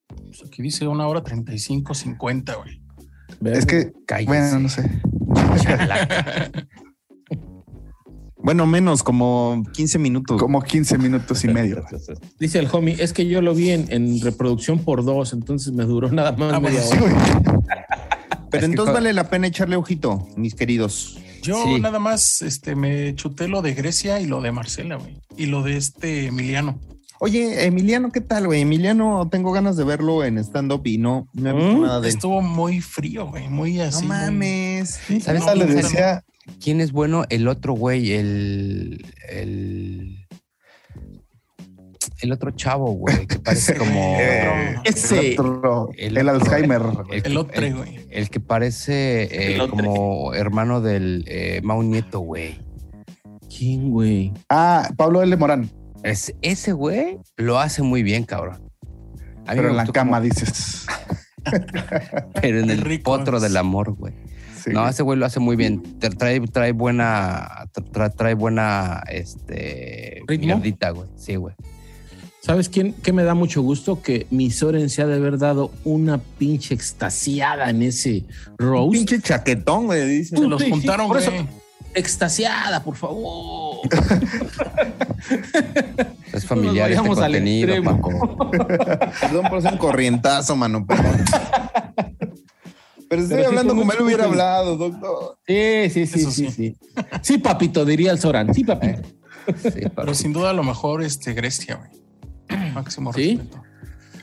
Pues 0.06 0.42
aquí 0.46 0.62
dice 0.62 0.86
una 0.88 1.06
hora 1.06 1.22
35, 1.22 1.94
50, 1.94 2.54
güey. 2.56 2.82
Es 3.54 3.66
que, 3.66 3.92
Cállese. 4.06 4.26
bueno, 4.28 4.58
no 4.60 4.68
sé. 4.68 4.90
Bueno, 8.36 8.66
menos, 8.66 9.02
como 9.02 9.62
15 9.72 9.98
minutos. 9.98 10.38
Como 10.40 10.60
15 10.60 10.98
minutos 10.98 11.42
y 11.44 11.48
medio. 11.48 11.82
Dice 12.38 12.58
el 12.58 12.68
homie, 12.70 12.96
es 13.02 13.12
que 13.14 13.26
yo 13.26 13.40
lo 13.40 13.54
vi 13.54 13.70
en, 13.70 13.86
en 13.90 14.20
reproducción 14.20 14.80
por 14.80 15.02
dos, 15.04 15.32
entonces 15.32 15.72
me 15.72 15.84
duró 15.84 16.10
nada 16.12 16.32
más 16.32 16.52
Ah, 16.52 16.60
media 16.60 16.80
bueno, 16.86 17.06
hora. 17.06 17.24
sí, 17.24 17.32
Pero 18.50 18.64
Es 18.66 18.70
entonces 18.70 18.92
vale 18.94 19.12
la 19.14 19.30
pena 19.30 19.46
echarle 19.46 19.76
ojito, 19.76 20.28
mis 20.36 20.54
queridos. 20.54 21.18
Yo 21.44 21.62
Sí. 21.64 21.80
nada 21.80 21.98
más 21.98 22.42
este, 22.42 22.74
me 22.74 23.14
chuté 23.14 23.48
lo 23.48 23.60
de 23.62 23.74
Grecia 23.74 24.20
y 24.20 24.26
lo 24.26 24.40
de 24.40 24.50
Marcela, 24.52 24.96
güey. 24.96 25.18
Y 25.36 25.46
lo 25.46 25.62
de 25.62 25.76
este 25.76 26.26
Emiliano. 26.26 26.78
Oye, 27.20 27.64
Emiliano, 27.66 28.10
¿qué 28.10 28.20
tal, 28.20 28.46
güey? 28.46 28.62
Emiliano, 28.62 29.28
tengo 29.30 29.52
ganas 29.52 29.76
de 29.76 29.84
verlo 29.84 30.24
en 30.24 30.36
stand-up 30.38 30.82
y 30.86 30.98
no, 30.98 31.28
no 31.32 31.50
he 31.50 31.52
visto 31.52 31.76
¿Mm? 31.78 31.82
nada 31.82 32.00
de 32.00 32.08
él. 32.08 32.14
Estuvo 32.14 32.40
muy 32.42 32.80
frío, 32.80 33.26
güey. 33.28 33.48
Muy 33.48 33.74
No 33.74 33.84
así. 33.84 34.04
muy- 34.04 34.08
mames. 34.16 34.98
¿Sabes 35.22 35.44
No, 35.46 35.54
le 35.54 35.66
decía, 35.66 36.24
quién 36.62 36.80
es 36.80 36.92
bueno? 36.92 37.24
El 37.30 37.46
otro 37.48 37.72
güey, 37.74 38.12
el. 38.12 39.06
El. 39.30 40.23
El 42.20 42.32
otro 42.32 42.50
chavo, 42.52 42.92
güey, 42.92 43.26
que 43.26 43.38
parece 43.38 43.74
como. 43.78 44.16
Eh, 44.18 44.76
Ese. 44.84 45.32
el, 45.34 45.40
otro, 45.40 45.90
el 45.96 46.28
Alzheimer. 46.28 46.82
el, 47.10 47.22
El 47.26 47.36
otro, 47.36 47.62
el- 47.62 47.74
güey. 47.76 48.06
el 48.10 48.30
que 48.30 48.40
parece 48.40 49.54
eh, 49.56 49.58
como 49.68 50.32
hermano 50.34 50.80
del 50.80 51.24
eh, 51.28 51.60
Mau 51.64 51.82
Nieto, 51.82 52.20
güey. 52.20 52.58
¿Quién, 53.56 53.90
güey? 53.90 54.32
Ah, 54.48 54.88
Pablo 54.96 55.22
L. 55.22 55.36
Morán, 55.36 55.70
Es- 56.02 56.34
ese 56.42 56.72
güey 56.72 57.18
lo 57.36 57.58
hace 57.58 57.82
muy 57.82 58.02
bien, 58.02 58.24
cabrón. 58.24 58.62
A 59.46 59.52
mí 59.52 59.56
pero 59.56 59.70
en 59.70 59.76
la 59.76 59.86
cama 59.86 60.18
como- 60.18 60.22
dices. 60.22 60.86
pero 62.40 62.60
en 62.60 62.70
el 62.70 62.80
rico 62.80 63.04
potro 63.16 63.36
es. 63.36 63.42
del 63.42 63.56
amor, 63.56 63.92
güey. 63.94 64.14
Sí. 64.62 64.70
No, 64.70 64.88
ese 64.88 65.02
güey 65.02 65.18
lo 65.18 65.26
hace 65.26 65.40
muy 65.40 65.56
bien. 65.56 65.82
Tra- 66.00 66.16
Trae, 66.16 66.40
trae 66.40 66.72
buena, 66.72 67.66
tra- 67.74 68.14
trae 68.14 68.32
buena, 68.34 69.02
este, 69.10 70.22
¿Ritmo? 70.26 70.46
mierdita, 70.46 70.90
güey. 70.90 71.08
Sí, 71.16 71.36
güey. 71.36 71.54
¿Sabes 72.44 72.68
quién? 72.68 72.92
Que 72.92 73.12
me 73.14 73.24
da 73.24 73.32
mucho 73.32 73.62
gusto 73.62 74.02
que 74.02 74.26
mi 74.30 74.50
Soren 74.50 74.90
se 74.90 75.00
ha 75.00 75.06
de 75.06 75.14
haber 75.14 75.38
dado 75.38 75.70
una 75.82 76.18
pinche 76.18 76.74
extasiada 76.74 77.70
en 77.70 77.82
ese 77.82 78.24
Un 78.58 78.66
roast. 78.66 78.92
pinche 78.92 79.20
chaquetón, 79.22 79.86
güey, 79.86 80.06
dice. 80.06 80.36
Se 80.36 80.46
los 80.46 80.60
Sí, 80.60 80.66
sí, 80.66 80.72
juntaron, 80.72 81.08
por 81.08 81.18
eso- 81.18 81.30
güey. 81.30 81.46
Extasiada, 81.94 82.82
por 82.82 82.96
favor. 82.96 83.78
Es 86.32 86.44
familiar 86.44 86.90
este 86.90 86.98
vayamos 87.00 87.18
al 87.18 87.32
contenido. 87.32 87.82
Paco. 87.84 88.48
Perdón 89.20 89.46
por 89.48 89.62
ser 89.62 89.72
un 89.72 89.78
corrientazo, 89.78 90.56
mano. 90.56 90.84
Pero, 90.86 91.02
pero 93.08 93.22
estoy 93.22 93.36
Pero 93.36 93.42
sí 93.42 93.44
hablando 93.46 93.74
fue 93.74 93.80
como 93.82 93.92
él 93.92 94.02
hubiera 94.02 94.24
hablado, 94.24 94.76
doctor. 94.76 95.38
Sí, 95.46 95.88
sí, 95.90 96.06
sí, 96.06 96.18
sí, 96.24 96.30
sí. 96.30 96.50
sí. 96.50 96.76
Sí, 97.22 97.38
papito, 97.38 97.84
diría 97.84 98.10
el 98.10 98.18
Soran. 98.18 98.52
Sí, 98.52 98.64
papito. 98.64 99.00
Sí, 99.62 99.82
Pero 99.94 100.14
sin 100.14 100.32
duda 100.32 100.50
a 100.50 100.54
lo 100.54 100.64
mejor 100.64 101.02
este 101.02 101.32
Grecia, 101.32 101.76
güey. 101.76 102.03
Máximo 102.74 103.12
¿Sí? 103.12 103.36
respeto. 103.36 103.62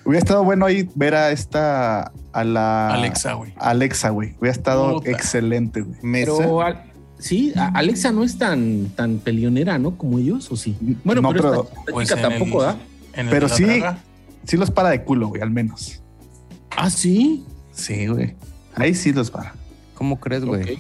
Hubiera 0.04 0.20
estado 0.20 0.44
bueno 0.44 0.66
ahí 0.66 0.90
ver 0.96 1.14
a 1.16 1.32
esta, 1.32 2.12
a 2.34 2.44
la 2.44 2.90
Alexa, 2.94 3.34
güey. 3.34 3.54
Alexa, 3.58 4.10
güey. 4.10 4.36
Hubiera 4.40 4.52
estado 4.56 4.94
Puta. 4.96 5.12
excelente, 5.12 5.82
güey. 5.82 6.00
Pero 6.02 6.62
al- 6.62 6.92
sí, 7.20 7.54
Alexa 7.56 8.12
no 8.12 8.24
es 8.24 8.38
tan, 8.40 8.90
tan 8.96 9.20
peleonera, 9.20 9.78
¿no? 9.78 9.98
Como 9.98 10.18
ellos, 10.18 10.52
¿o 10.52 10.56
sí? 10.58 10.76
Bueno, 11.04 11.22
No, 11.22 11.30
pero, 11.30 11.42
pero- 11.44 11.64
esta, 11.70 11.92
Pues 11.92 12.10
chica 12.10 12.22
tampoco, 12.22 12.64
el- 12.64 12.70
¿ah? 12.70 12.78
Pero 13.30 13.48
sí. 13.48 13.64
draga. 13.64 14.00
Sí 14.44 14.58
los 14.58 14.72
para 14.72 14.90
de 14.90 15.04
culo, 15.04 15.28
güey, 15.28 15.42
al 15.44 15.52
menos. 15.52 16.02
Ah, 16.76 16.90
sí. 16.90 17.46
Sí, 17.72 18.08
güey. 18.08 18.36
Ahí 18.74 18.96
sí 18.96 19.14
los 19.14 19.30
para. 19.30 19.54
¿Cómo 19.94 20.20
crees, 20.20 20.44
güey? 20.46 20.64
Ok. 20.64 20.80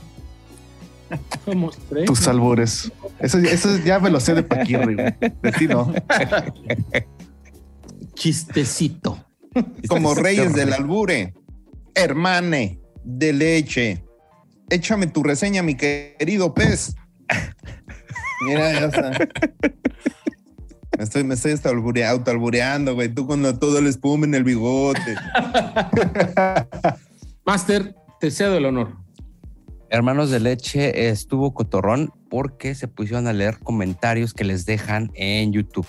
Somos 1.45 1.77
tres. 1.89 2.05
Tus 2.05 2.27
albures. 2.27 2.91
Eso, 3.19 3.37
eso 3.37 3.77
ya 3.85 3.99
me 3.99 4.09
lo 4.09 4.19
sé 4.19 4.33
de 4.33 4.41
Paquirri, 4.41 4.95
güey. 4.95 5.13
De 5.19 5.51
ti 5.51 5.67
no. 5.67 5.93
Chistecito. 8.21 9.25
Como 9.87 10.13
reyes 10.13 10.53
del 10.53 10.73
albure. 10.73 11.33
Hermane 11.95 12.79
de 13.03 13.33
leche. 13.33 14.05
Échame 14.69 15.07
tu 15.07 15.23
reseña, 15.23 15.63
mi 15.63 15.73
querido 15.73 16.53
pez. 16.53 16.93
Mira, 18.45 18.73
ya 18.73 18.85
está. 18.85 19.09
Me 20.99 21.03
estoy, 21.03 21.23
me 21.23 21.33
estoy 21.33 21.53
hasta 21.53 21.71
albure- 21.71 22.05
autoalbureando, 22.05 22.93
güey. 22.93 23.09
Tú 23.09 23.25
con 23.25 23.41
todo 23.57 23.79
el 23.79 23.87
espuma 23.87 24.27
en 24.27 24.35
el 24.35 24.43
bigote. 24.43 25.15
Master, 27.43 27.95
te 28.19 28.29
cedo 28.29 28.55
el 28.55 28.65
honor. 28.65 28.97
Hermanos 29.89 30.29
de 30.29 30.41
Leche 30.41 31.09
estuvo 31.09 31.55
cotorrón 31.55 32.13
porque 32.29 32.75
se 32.75 32.87
pusieron 32.87 33.25
a 33.25 33.33
leer 33.33 33.57
comentarios 33.57 34.35
que 34.35 34.43
les 34.43 34.67
dejan 34.67 35.09
en 35.15 35.53
YouTube 35.53 35.87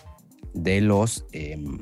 de 0.54 0.80
los 0.80 1.26
em, 1.32 1.78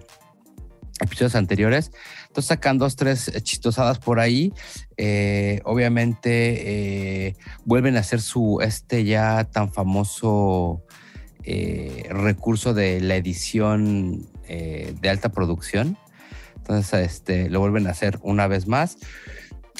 episodios 1.01 1.35
anteriores. 1.35 1.93
Entonces 2.29 2.49
sacan 2.49 2.79
dos, 2.79 2.97
tres 2.97 3.31
chistosadas 3.43 3.99
por 3.99 4.21
ahí. 4.21 4.53
Eh, 4.97 5.61
obviamente 5.65 7.29
eh, 7.29 7.37
vuelven 7.65 7.97
a 7.97 8.01
hacer 8.01 8.21
su 8.21 8.61
este 8.63 9.05
ya 9.05 9.45
tan 9.45 9.73
famoso 9.73 10.85
eh, 11.45 12.07
recurso 12.11 12.75
de 12.75 13.01
la 13.01 13.17
edición 13.17 14.27
de 14.49 15.09
alta 15.09 15.29
producción. 15.29 15.97
Entonces 16.57 16.93
este, 16.93 17.49
lo 17.49 17.61
vuelven 17.61 17.87
a 17.87 17.91
hacer 17.91 18.19
una 18.23 18.49
vez 18.49 18.67
más. 18.67 18.99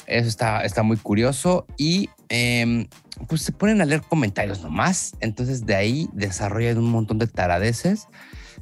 Eso 0.07 0.27
está, 0.27 0.63
está 0.63 0.81
muy 0.81 0.97
curioso 0.97 1.65
y 1.77 2.09
em, 2.29 2.87
pues 3.27 3.41
se 3.41 3.51
ponen 3.51 3.81
a 3.81 3.85
leer 3.85 4.01
comentarios 4.01 4.61
nomás. 4.61 5.13
Entonces 5.19 5.65
de 5.65 5.75
ahí 5.75 6.09
desarrollan 6.13 6.77
un 6.77 6.89
montón 6.89 7.19
de 7.19 7.27
taradeces 7.27 8.07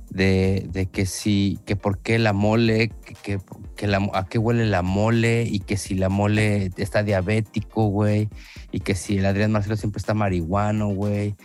de, 0.09 0.67
de 0.71 0.87
que 0.87 1.05
si, 1.05 1.59
que 1.65 1.75
por 1.75 1.99
qué 1.99 2.17
la 2.19 2.33
mole, 2.33 2.89
que, 3.05 3.13
que- 3.15 3.39
que 3.75 3.87
la, 3.87 3.97
a 4.13 4.25
qué 4.25 4.37
huele 4.37 4.65
la 4.65 4.81
mole 4.81 5.43
y 5.43 5.59
que 5.59 5.77
si 5.77 5.95
la 5.95 6.09
mole 6.09 6.69
está 6.77 7.01
diabético, 7.03 7.87
güey, 7.87 8.27
y 8.71 8.81
que 8.81 8.93
si 8.95 9.17
el 9.17 9.25
Adrián 9.25 9.51
Marcelo 9.53 9.77
siempre 9.77 9.99
está 9.99 10.13
marihuano, 10.13 10.89
güey. 10.89 11.35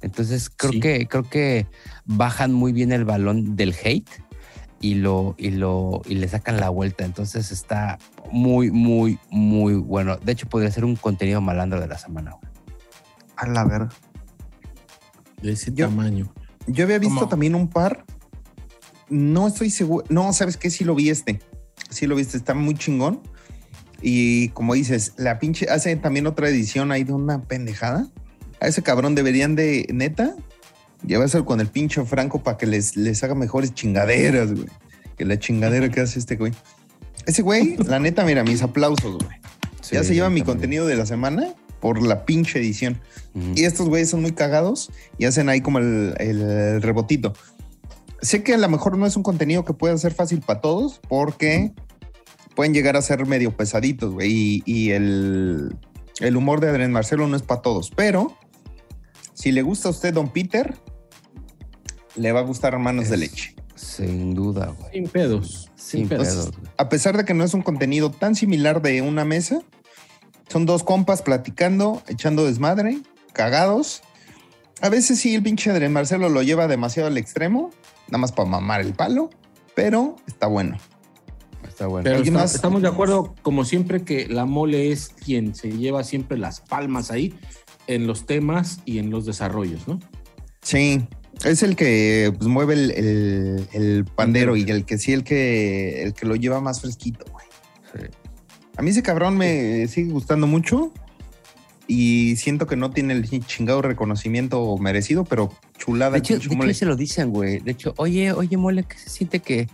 Entonces 0.00 0.48
creo 0.50 0.72
Sí. 0.72 0.80
que 0.80 1.06
creo 1.06 1.24
que 1.28 1.66
bajan 2.06 2.52
muy 2.52 2.72
bien 2.72 2.92
el 2.92 3.04
balón 3.04 3.56
del 3.56 3.74
hate 3.84 4.08
y 4.80 4.94
lo 4.94 5.34
y 5.38 5.50
lo 5.50 6.00
y 6.06 6.14
le 6.16 6.26
sacan 6.28 6.58
la 6.58 6.70
vuelta. 6.70 7.04
Entonces 7.04 7.52
está 7.52 7.98
muy 8.32 8.70
muy 8.70 9.18
muy 9.30 9.74
bueno. 9.74 10.16
De 10.16 10.32
hecho 10.32 10.48
podría 10.48 10.70
ser 10.72 10.84
un 10.86 10.96
contenido 10.96 11.40
malandro 11.40 11.78
de 11.80 11.86
la 11.88 11.98
semana. 11.98 12.32
güey. 12.32 12.50
A 13.36 13.46
la 13.48 13.64
verga. 13.64 13.90
De 15.42 15.52
ese 15.52 15.72
Yo- 15.74 15.88
tamaño. 15.88 16.32
Yo 16.66 16.84
había 16.84 16.98
visto 16.98 17.14
¿Cómo? 17.14 17.28
también 17.28 17.54
un 17.54 17.68
par. 17.68 18.04
No 19.08 19.48
estoy 19.48 19.70
seguro. 19.70 20.04
No, 20.08 20.32
¿sabes 20.32 20.56
qué? 20.56 20.70
Sí 20.70 20.84
lo 20.84 20.94
vi 20.94 21.10
este. 21.10 21.40
Sí 21.90 22.06
lo 22.06 22.16
viste. 22.16 22.36
Está 22.36 22.54
muy 22.54 22.74
chingón. 22.74 23.20
Y 24.00 24.48
como 24.50 24.74
dices, 24.74 25.12
la 25.16 25.38
pinche. 25.38 25.66
Hace 25.68 25.94
también 25.96 26.26
otra 26.26 26.48
edición 26.48 26.92
ahí 26.92 27.04
de 27.04 27.12
una 27.12 27.42
pendejada. 27.42 28.08
A 28.60 28.68
ese 28.68 28.82
cabrón 28.82 29.14
deberían 29.14 29.56
de, 29.56 29.86
neta, 29.92 30.36
llevárselo 31.04 31.44
con 31.44 31.60
el 31.60 31.66
pinche 31.66 32.04
Franco 32.04 32.42
para 32.42 32.58
que 32.58 32.66
les, 32.66 32.96
les 32.96 33.22
haga 33.24 33.34
mejores 33.34 33.74
chingaderas, 33.74 34.52
güey. 34.52 34.68
Que 35.16 35.24
la 35.24 35.38
chingadera 35.38 35.88
que 35.88 36.00
hace 36.00 36.18
este 36.18 36.36
güey. 36.36 36.52
Ese 37.26 37.42
güey, 37.42 37.76
la 37.86 37.98
neta, 37.98 38.24
mira, 38.24 38.44
mis 38.44 38.62
aplausos, 38.62 39.18
güey. 39.18 39.36
ya 39.90 40.02
se 40.04 40.14
lleva 40.14 40.30
mi 40.30 40.42
contenido 40.42 40.86
de 40.86 40.96
la 40.96 41.06
semana 41.06 41.54
por 41.82 42.00
la 42.00 42.24
pinche 42.24 42.60
edición. 42.60 43.00
Y 43.56 43.64
estos 43.64 43.88
güeyes 43.88 44.08
son 44.08 44.22
muy 44.22 44.32
cagados 44.32 44.90
y 45.18 45.24
hacen 45.24 45.48
ahí 45.48 45.60
como 45.60 45.78
el, 45.80 46.14
el 46.18 46.80
rebotito. 46.80 47.34
Sé 48.20 48.44
que 48.44 48.54
a 48.54 48.58
lo 48.58 48.68
mejor 48.68 48.96
no 48.96 49.04
es 49.04 49.16
un 49.16 49.24
contenido 49.24 49.64
que 49.64 49.74
pueda 49.74 49.98
ser 49.98 50.14
fácil 50.14 50.40
para 50.40 50.60
todos 50.60 51.00
porque 51.08 51.72
pueden 52.54 52.72
llegar 52.72 52.96
a 52.96 53.02
ser 53.02 53.26
medio 53.26 53.56
pesaditos, 53.56 54.12
güey. 54.12 54.30
Y, 54.32 54.62
y 54.64 54.90
el, 54.90 55.76
el 56.20 56.36
humor 56.36 56.60
de 56.60 56.68
Adrián 56.68 56.92
Marcelo 56.92 57.26
no 57.26 57.34
es 57.34 57.42
para 57.42 57.62
todos. 57.62 57.90
Pero 57.90 58.36
si 59.34 59.50
le 59.50 59.62
gusta 59.62 59.88
a 59.88 59.90
usted, 59.90 60.14
Don 60.14 60.28
Peter, 60.28 60.76
le 62.14 62.30
va 62.30 62.40
a 62.40 62.44
gustar 62.44 62.74
Hermanos 62.74 63.08
de 63.08 63.16
Leche. 63.16 63.56
Sin 63.74 64.34
duda, 64.34 64.72
güey. 64.78 64.92
Sin 64.92 65.08
pedos. 65.08 65.70
Sin 65.74 66.08
pedos. 66.08 66.52
A 66.76 66.88
pesar 66.88 67.16
de 67.16 67.24
que 67.24 67.34
no 67.34 67.42
es 67.42 67.54
un 67.54 67.62
contenido 67.62 68.12
tan 68.12 68.36
similar 68.36 68.82
de 68.82 69.02
una 69.02 69.24
mesa, 69.24 69.62
son 70.52 70.66
dos 70.66 70.82
compas 70.84 71.22
platicando, 71.22 72.02
echando 72.08 72.44
desmadre, 72.44 72.98
cagados. 73.32 74.02
A 74.82 74.90
veces 74.90 75.18
sí, 75.18 75.34
el 75.34 75.42
pinche 75.42 75.70
Adrián 75.70 75.92
Marcelo 75.94 76.28
lo 76.28 76.42
lleva 76.42 76.66
demasiado 76.66 77.08
al 77.08 77.16
extremo, 77.16 77.70
nada 78.08 78.18
más 78.18 78.32
para 78.32 78.48
mamar 78.48 78.82
el 78.82 78.92
palo, 78.92 79.30
pero 79.74 80.16
está 80.26 80.46
bueno. 80.48 80.76
Está 81.66 81.86
bueno. 81.86 82.04
Pero 82.04 82.16
¿Alguien 82.16 82.34
está- 82.34 82.44
más? 82.44 82.54
estamos 82.54 82.82
de 82.82 82.88
acuerdo, 82.88 83.34
como 83.40 83.64
siempre, 83.64 84.02
que 84.02 84.26
la 84.28 84.44
mole 84.44 84.92
es 84.92 85.08
quien 85.08 85.54
se 85.54 85.70
lleva 85.72 86.04
siempre 86.04 86.36
las 86.36 86.60
palmas 86.60 87.10
ahí 87.10 87.34
en 87.86 88.06
los 88.06 88.26
temas 88.26 88.80
y 88.84 88.98
en 88.98 89.10
los 89.10 89.24
desarrollos, 89.24 89.88
¿no? 89.88 89.98
Sí, 90.60 91.02
es 91.44 91.62
el 91.62 91.76
que 91.76 92.32
pues, 92.36 92.48
mueve 92.48 92.74
el, 92.74 92.90
el- 92.90 93.68
el 93.72 94.04
pandero 94.04 94.54
y 94.56 94.62
el 94.70 94.84
que 94.84 94.98
sí, 94.98 95.12
el 95.14 95.24
que, 95.24 96.02
el 96.02 96.12
que 96.12 96.26
lo 96.26 96.36
lleva 96.36 96.60
más 96.60 96.80
fresquito, 96.82 97.24
güey. 97.32 97.46
Sí. 97.94 98.08
A 98.76 98.82
mí 98.82 98.90
ese 98.90 99.02
cabrón 99.02 99.36
me 99.36 99.86
sigue 99.88 100.12
gustando 100.12 100.46
mucho 100.46 100.92
y 101.86 102.36
siento 102.36 102.66
que 102.66 102.76
no 102.76 102.90
tiene 102.90 103.12
el 103.14 103.28
chingado 103.46 103.82
reconocimiento 103.82 104.76
merecido, 104.78 105.24
pero 105.24 105.52
chulada. 105.78 106.12
De 106.12 106.18
hecho, 106.18 106.34
de 106.38 106.40
hecho 106.46 106.54
mole. 106.56 106.74
se 106.74 106.86
lo 106.86 106.96
dicen, 106.96 107.30
güey. 107.30 107.58
De 107.60 107.72
hecho, 107.72 107.92
oye, 107.96 108.32
oye, 108.32 108.56
mole, 108.56 108.84
que 108.84 108.96
se 108.98 109.10
siente 109.10 109.40
que 109.40 109.68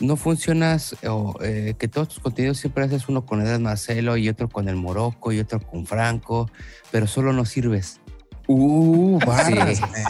no 0.00 0.14
funcionas 0.16 0.94
o 1.08 1.34
eh, 1.42 1.74
que 1.76 1.88
todos 1.88 2.08
tus 2.10 2.20
contenidos 2.20 2.58
siempre 2.58 2.84
haces 2.84 3.08
uno 3.08 3.26
con 3.26 3.40
Edad 3.40 3.58
Marcelo 3.58 4.16
y 4.16 4.28
otro 4.28 4.48
con 4.48 4.68
el 4.68 4.76
Morocco 4.76 5.32
y 5.32 5.40
otro 5.40 5.58
con 5.60 5.86
Franco, 5.86 6.48
pero 6.92 7.06
solo 7.08 7.32
no 7.32 7.44
sirves. 7.44 8.00
Uh, 8.46 9.18
barras, 9.26 9.78
Sí. 9.78 9.82
güey. 9.84 10.04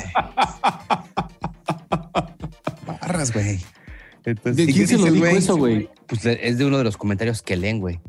barras, 2.86 3.32
güey. 3.32 3.58
Entonces, 4.24 4.56
¿De 4.56 4.62
¿y 4.64 4.74
quién 4.74 4.86
qué 4.86 4.86
se 4.86 4.98
lo 4.98 5.10
dijo 5.10 5.24
eso, 5.26 5.56
güey? 5.56 5.88
pues 6.06 6.24
es 6.26 6.58
de 6.58 6.64
uno 6.66 6.76
de 6.78 6.84
los 6.84 6.96
comentarios 6.98 7.40
que 7.40 7.56
leen, 7.56 7.80
güey. 7.80 8.00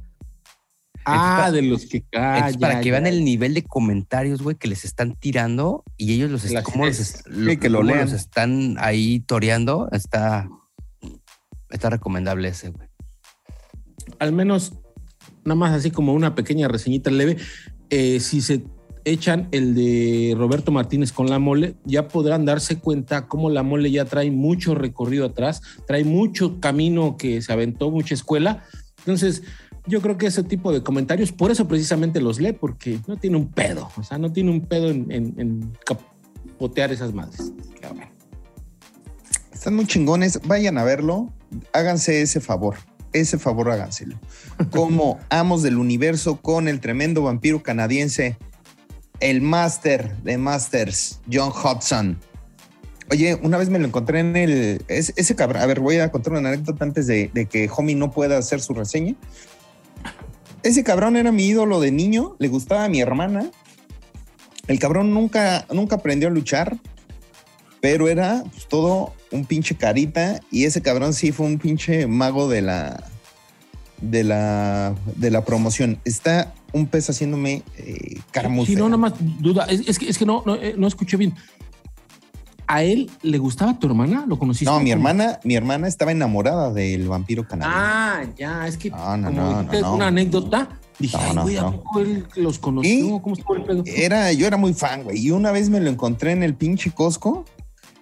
Ah, 1.06 1.50
de 1.52 1.62
los 1.64 1.86
que. 1.86 2.04
Ah, 2.16 2.36
Entonces, 2.38 2.58
para 2.58 2.74
ya, 2.76 2.82
que 2.82 2.92
vean 2.92 3.04
ya. 3.06 3.10
el 3.10 3.24
nivel 3.24 3.54
de 3.54 3.64
comentarios, 3.64 4.42
güey, 4.42 4.56
que 4.56 4.68
les 4.68 4.86
están 4.86 5.16
tirando 5.16 5.84
y 5.98 6.14
ellos 6.14 6.30
los, 6.30 6.44
est- 6.46 6.54
Las 6.54 6.64
cómo 6.64 6.86
los, 6.86 6.96
ideas. 6.98 7.16
est- 7.16 7.28
lo- 7.28 7.50
Sí, 7.52 7.58
que 7.58 7.70
lo 7.70 7.82
lean. 7.84 8.02
los 8.02 8.14
están 8.14 8.76
ahí 8.80 9.20
toreando, 9.22 9.90
está, 9.92 10.48
está 11.70 11.90
recomendable 11.90 12.50
ese, 12.50 12.70
güey. 12.70 12.88
Al 14.20 14.34
menos, 14.34 14.74
nada 15.46 15.56
más 15.56 15.72
así 15.74 15.92
como 15.92 16.14
una 16.14 16.36
pequeña 16.36 16.68
reseñita 16.68 17.10
leve. 17.12 17.38
eh, 17.92 18.20
si 18.20 18.42
se 18.42 18.62
echan 19.06 19.48
el 19.52 19.74
de 19.74 20.36
Roberto 20.38 20.72
Martínez 20.72 21.12
con 21.12 21.28
la 21.30 21.40
mole, 21.40 21.76
ya 21.86 22.08
podrán 22.08 22.46
darse 22.46 22.78
cuenta 22.78 23.28
cómo 23.28 23.50
la 23.50 23.64
mole 23.64 23.90
ya 23.90 24.06
trae 24.06 24.30
mucho 24.30 24.76
recorrido 24.76 25.26
atrás, 25.26 25.62
trae 25.88 26.04
mucho 26.04 26.60
camino 26.60 27.18
que 27.18 27.42
se 27.42 27.52
aventó, 27.52 27.90
mucha 27.90 28.14
escuela. 28.14 28.64
Entonces, 29.00 29.42
yo 29.86 30.02
creo 30.02 30.18
que 30.18 30.28
ese 30.28 30.44
tipo 30.44 30.72
de 30.72 30.84
comentarios, 30.84 31.32
por 31.32 31.52
eso 31.52 31.68
precisamente 31.68 32.22
los 32.22 32.40
lee, 32.40 32.54
porque 32.54 33.00
no 33.08 33.18
tiene 33.18 33.38
un 33.38 33.48
pedo, 33.48 33.90
o 33.98 34.04
sea, 34.04 34.18
no 34.18 34.32
tiene 34.32 34.52
un 34.52 34.62
pedo 34.62 34.90
en, 34.90 35.12
en- 35.12 35.34
en 35.38 35.78
capotear 35.86 36.92
esas 36.92 37.14
madres. 37.14 37.52
Están 39.54 39.76
muy 39.76 39.86
chingones. 39.88 40.40
Vayan 40.46 40.78
a 40.78 40.84
verlo. 40.84 41.34
Háganse 41.74 42.22
ese 42.22 42.40
favor. 42.40 42.76
Ese 43.12 43.38
favor 43.38 43.70
háganselo. 43.72 44.20
Como 44.72 45.20
amos 45.30 45.64
del 45.64 45.78
universo 45.78 46.38
con 46.42 46.68
el 46.68 46.80
tremendo 46.80 47.24
vampiro 47.24 47.62
canadiense, 47.64 48.38
el 49.20 49.42
máster 49.42 50.16
de 50.24 50.38
masters, 50.38 51.20
John 51.32 51.52
Hudson. 51.52 52.18
Oye, 53.12 53.40
una 53.42 53.58
vez 53.58 53.70
me 53.70 53.80
lo 53.80 53.88
encontré 53.88 54.20
en 54.20 54.36
el. 54.36 54.84
es- 54.88 55.14
ese 55.18 55.36
cabrón. 55.36 55.62
A 55.64 55.66
ver, 55.66 55.80
voy 55.80 55.98
a 55.98 56.12
contar 56.12 56.34
una 56.34 56.48
anécdota 56.50 56.86
antes 56.86 57.08
de, 57.08 57.30
de 57.34 57.48
que 57.48 57.70
Homie 57.76 57.96
no 57.96 58.12
pueda 58.12 58.38
hacer 58.38 58.62
su 58.62 58.74
reseña. 58.74 59.16
Ese 60.64 60.84
cabrón 60.84 61.16
era 61.16 61.32
mi 61.32 61.46
ídolo 61.46 61.80
de 61.80 61.92
niño, 61.92 62.36
le 62.40 62.48
gustaba 62.48 62.86
a 62.86 62.90
mi 62.90 63.00
hermana. 63.00 63.50
El 64.68 64.80
cabrón 64.80 65.14
nunca, 65.14 65.66
nunca 65.74 65.96
aprendió 65.96 66.28
a 66.28 66.32
luchar, 66.32 66.78
pero 67.82 68.08
era 68.08 68.44
pues, 68.52 68.68
todo 68.68 69.14
un 69.32 69.46
pinche 69.46 69.76
carita 69.76 70.42
y 70.52 70.66
ese 70.66 70.82
cabrón 70.82 71.14
sí 71.14 71.32
fue 71.32 71.46
un 71.46 71.60
pinche 71.60 72.08
mago 72.08 72.50
de 72.50 72.62
la 72.62 73.04
de 74.02 74.24
la 74.24 74.96
de 75.16 75.32
la 75.32 75.44
promoción. 75.46 76.00
Está 76.06 76.54
un 76.74 76.88
pez 76.88 77.10
haciéndome 77.10 77.64
eh, 77.78 78.20
cara 78.32 78.50
muy 78.50 78.66
Si 78.66 78.76
no, 78.76 78.86
nada 78.86 78.98
más 78.98 79.14
duda, 79.40 79.66
es, 79.66 79.88
es 79.88 79.98
que, 79.98 80.10
es 80.10 80.18
que 80.18 80.26
no, 80.26 80.44
no, 80.46 80.56
eh, 80.56 80.76
no 80.78 80.88
escuché 80.88 81.18
bien. 81.18 81.34
¿A 82.72 82.84
él 82.84 83.10
le 83.24 83.40
gustaba 83.40 83.80
tu 83.80 83.88
hermana? 83.88 84.26
¿Lo 84.28 84.38
conociste? 84.38 84.66
No, 84.72 84.80
mi 84.80 84.92
hermana, 84.92 85.40
mi 85.44 85.56
hermana 85.56 85.88
estaba 85.88 86.12
enamorada 86.12 86.72
del 86.72 87.08
vampiro 87.08 87.48
canadiense. 87.48 87.80
Ah, 87.84 88.24
ya, 88.38 88.68
es 88.68 88.78
que 88.78 88.92
No, 88.92 89.18
no, 89.18 89.28
como 89.30 89.42
no, 89.42 89.50
dijiste 89.64 89.82
no, 89.82 89.88
no. 89.88 89.96
una 89.96 90.08
anécdota, 90.08 90.70
dije, 91.00 91.18
No, 91.18 91.24
ay, 91.24 91.36
no, 91.36 91.42
güey, 91.42 91.58
¿a 91.58 91.62
no. 91.64 91.72
poco 91.82 92.00
él 92.02 92.28
los 92.36 92.60
conoció? 92.60 92.92
¿Y? 93.18 93.20
¿Cómo 93.22 93.34
estuvo 93.36 93.56
el 93.56 93.64
pedo? 93.64 93.84
Era, 93.88 94.32
yo 94.34 94.46
era 94.46 94.58
muy 94.58 94.76
fan, 94.76 95.04
güey. 95.04 95.18
Y 95.18 95.32
una 95.32 95.52
vez 95.52 95.72
me 95.72 95.80
lo 95.80 95.90
encontré 95.90 96.32
en 96.32 96.44
el 96.44 96.54
pinche 96.54 96.92
Costco. 96.92 97.44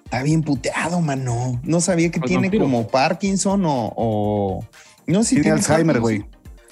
Está 0.04 0.22
bien 0.24 0.42
puteado, 0.44 1.00
mano. 1.00 1.62
No 1.64 1.80
sabía 1.80 2.12
que 2.12 2.20
¿Al 2.20 2.26
tiene 2.28 2.44
vampiro? 2.48 2.66
como 2.66 2.88
Parkinson 2.90 3.66
o, 3.66 3.94
o- 3.96 4.66
no 5.06 5.24
sé 5.24 5.30
si 5.30 5.36
Tiene 5.42 5.52
Alzheimer, 5.52 6.02
güey. 6.02 6.26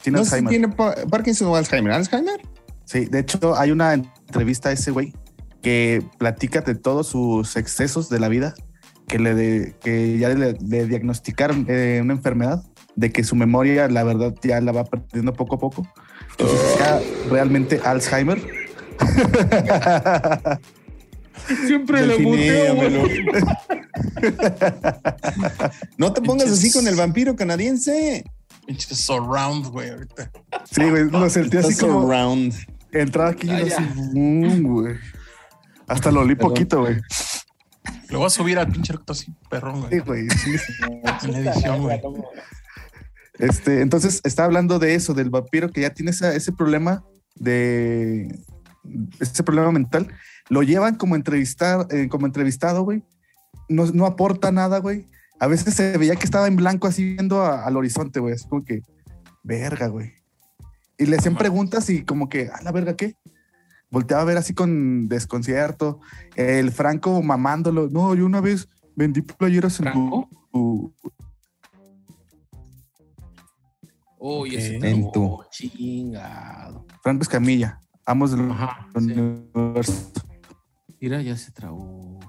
Tiene 0.04 0.20
No 0.20 0.26
sé 0.26 0.32
si 0.32 0.36
Alzheimer. 0.36 0.50
tiene 0.52 0.68
Pa- 0.70 0.96
Parkinson 1.10 1.48
o 1.48 1.56
Alzheimer. 1.56 1.94
¿Alzheimer? 1.94 2.42
Sí, 2.84 3.06
de 3.06 3.20
hecho, 3.20 3.58
hay 3.58 3.72
una 3.72 3.94
entrevista 3.94 4.68
a 4.70 4.72
ese 4.74 4.92
güey 4.92 5.14
que 5.66 6.04
platica 6.20 6.62
de 6.62 6.76
todos 6.76 7.08
sus 7.08 7.56
excesos 7.56 8.08
de 8.08 8.20
la 8.20 8.28
vida, 8.30 8.54
que, 9.08 9.18
le 9.18 9.34
de- 9.34 9.74
que 9.84 10.20
ya 10.20 10.30
le, 10.30 10.54
le 10.54 10.86
diagnosticaron 10.86 11.66
eh, 11.68 12.02
una 12.04 12.14
enfermedad, 12.14 12.64
de 12.96 13.12
que 13.12 13.24
su 13.24 13.36
memoria, 13.36 13.88
la 13.88 14.04
verdad, 14.04 14.36
ya 14.44 14.62
la 14.62 14.72
va 14.72 14.84
perdiendo 14.84 15.34
poco 15.34 15.56
a 15.56 15.58
poco. 15.60 15.88
Entonces, 16.30 16.60
ya 16.78 17.02
realmente 17.32 17.82
Alzheimer. 17.84 18.40
Siempre 21.66 22.06
lo 22.06 22.20
muteo, 22.20 22.76
no 25.98 26.14
te 26.14 26.22
pongas 26.22 26.50
así 26.52 26.72
con 26.72 26.88
el 26.88 26.94
vampiro 26.96 27.36
canadiense. 27.36 28.24
Pinche 28.68 28.94
surround, 28.96 29.66
güey, 29.72 29.90
ahorita. 29.90 30.32
Sí, 30.72 30.84
güey, 30.88 31.10
lo 31.10 31.28
sentí 31.30 31.58
así 31.58 31.76
como 31.76 32.08
around. 32.08 32.54
entrar 32.92 33.30
aquí 33.34 33.48
y 33.48 33.50
Ah, 33.50 33.60
yo 33.62 33.66
ya. 33.68 33.78
así, 33.78 33.84
"Mm, 34.14 34.64
güey. 34.64 34.96
Hasta 35.88 36.12
lo 36.12 36.22
olí 36.22 36.36
poquito, 36.36 36.82
güey. 36.82 36.98
Lo 38.10 38.20
voy 38.20 38.28
a 38.28 38.30
subir 38.30 38.58
al 38.60 38.68
pinche 38.72 38.94
recto 38.94 39.14
así, 39.14 39.34
perrón, 39.50 39.88
Sí, 39.90 40.00
güey. 40.00 40.28
güey. 40.28 40.30
sí. 40.30 40.56
En 41.24 41.36
edición, 41.36 41.82
güey. 41.82 42.02
Este, 43.40 43.82
entonces 43.82 44.22
está 44.24 44.46
hablando 44.46 44.80
de 44.80 44.96
eso, 44.96 45.14
del 45.14 45.30
vampiro 45.30 45.70
que 45.70 45.82
ya 45.82 45.90
tiene 45.90 46.12
esa- 46.12 46.34
ese 46.36 46.52
problema 46.54 47.04
de 47.36 48.40
ese 49.20 49.44
problema 49.44 49.72
mental. 49.72 50.08
Lo 50.50 50.62
llevan 50.64 50.96
como 50.96 51.16
entrevistar, 51.16 51.88
eh, 51.90 52.08
como 52.08 52.26
entrevistado, 52.28 52.84
güey. 52.84 53.04
no, 53.68 53.86
no 53.88 54.06
aporta 54.06 54.52
nada, 54.52 54.78
güey. 54.80 55.08
A 55.40 55.48
veces 55.48 55.74
se 55.74 55.98
veía 55.98 56.16
que 56.16 56.26
estaba 56.26 56.48
en 56.48 56.56
blanco 56.56 56.86
así 56.88 57.16
viendo 57.16 57.42
a- 57.42 57.66
al 57.66 57.76
horizonte, 57.78 58.20
güey. 58.20 58.36
Es 58.36 58.44
como 58.46 58.64
que, 58.64 58.82
verga, 59.44 59.88
güey. 59.88 60.14
Y 61.00 61.08
le 61.08 61.18
hacían 61.18 61.36
preguntas 61.36 61.90
y 61.90 62.04
como 62.06 62.30
que, 62.30 62.50
a 62.54 62.62
la 62.62 62.72
verga, 62.72 62.96
¿qué? 62.96 63.16
Volteaba 63.96 64.24
a 64.24 64.26
ver 64.26 64.36
así 64.38 64.54
con 64.54 65.08
desconcierto. 65.08 66.02
El 66.36 66.74
Franco 66.74 67.22
mamándolo. 67.24 67.88
No, 67.90 68.14
yo 68.14 68.26
una 68.26 68.42
vez 68.42 68.68
vendí 68.94 69.22
playeras 69.22 69.80
en 69.80 69.94
tu... 70.52 70.94
Ese 74.52 74.76
En 74.86 75.10
tu. 75.14 75.40
chingado. 75.50 76.86
Franco 77.02 77.22
Escamilla. 77.24 77.80
Ambos 78.06 78.32
de 78.32 78.38
los 78.38 78.52
Ajá. 78.52 78.86
sí. 78.92 78.98
universo. 78.98 80.12
Mira, 81.00 81.22
ya 81.22 81.38
se 81.38 81.54
trabó. 81.54 81.86
güey. 82.20 82.28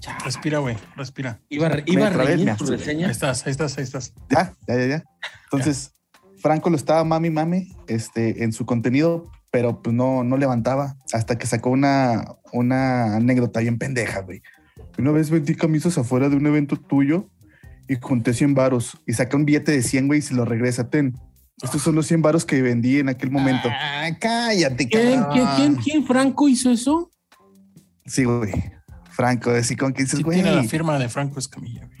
Chale. 0.00 0.18
Respira, 0.24 0.58
güey, 0.58 0.76
respira. 0.96 1.40
Iba, 1.48 1.68
a- 1.68 1.82
iba 1.86 2.10
reír 2.10 2.44
tu 2.56 2.64
asusté. 2.64 2.72
Ahí 2.74 2.78
reseña. 2.80 3.10
estás, 3.12 3.46
ahí 3.46 3.52
estás, 3.52 3.78
ahí 3.78 3.84
estás. 3.84 4.12
Ya, 4.28 4.52
ya, 4.66 4.74
ya, 4.76 4.86
ya. 4.88 5.04
Entonces, 5.44 5.94
Franco 6.38 6.70
lo 6.70 6.76
estaba 6.76 7.04
mami, 7.04 7.30
mami, 7.30 7.68
este, 7.86 8.42
en 8.42 8.52
su 8.52 8.66
contenido, 8.66 9.30
pero 9.52 9.82
pues 9.82 9.94
no, 9.94 10.24
no 10.24 10.38
levantaba 10.38 10.96
hasta 11.12 11.36
que 11.36 11.46
sacó 11.46 11.70
una, 11.70 12.24
una 12.52 13.16
anécdota 13.16 13.60
bien 13.60 13.78
pendeja, 13.78 14.20
güey. 14.22 14.42
Una 14.98 15.12
vez 15.12 15.28
vendí 15.30 15.54
camisas 15.54 15.98
afuera 15.98 16.30
de 16.30 16.36
un 16.36 16.46
evento 16.46 16.76
tuyo 16.76 17.28
y 17.86 17.96
junté 18.00 18.32
100 18.32 18.54
varos 18.54 18.98
y 19.06 19.12
saca 19.12 19.36
un 19.36 19.44
billete 19.44 19.70
de 19.72 19.82
100, 19.82 20.06
güey, 20.06 20.20
y 20.20 20.22
se 20.22 20.34
lo 20.34 20.46
regresa. 20.46 20.88
Ten. 20.88 21.14
Estos 21.62 21.82
son 21.82 21.94
los 21.94 22.06
100 22.06 22.22
varos 22.22 22.46
que 22.46 22.62
vendí 22.62 22.98
en 22.98 23.10
aquel 23.10 23.30
momento. 23.30 23.68
Ah, 23.70 24.08
cállate, 24.18 24.88
¿Quién, 24.88 25.22
quién, 25.32 25.46
quién, 25.54 25.74
quién, 25.76 26.06
Franco 26.06 26.48
hizo 26.48 26.70
eso? 26.70 27.10
Sí, 28.06 28.24
güey. 28.24 28.52
Franco, 29.10 29.50
así 29.50 29.76
con 29.76 29.92
que 29.92 30.04
dices, 30.04 30.16
Sí 30.18 30.22
güey. 30.24 30.40
tiene 30.40 30.56
la 30.56 30.64
firma 30.64 30.98
de 30.98 31.10
Franco 31.10 31.38
Escamilla, 31.38 31.86
güey. 31.86 32.00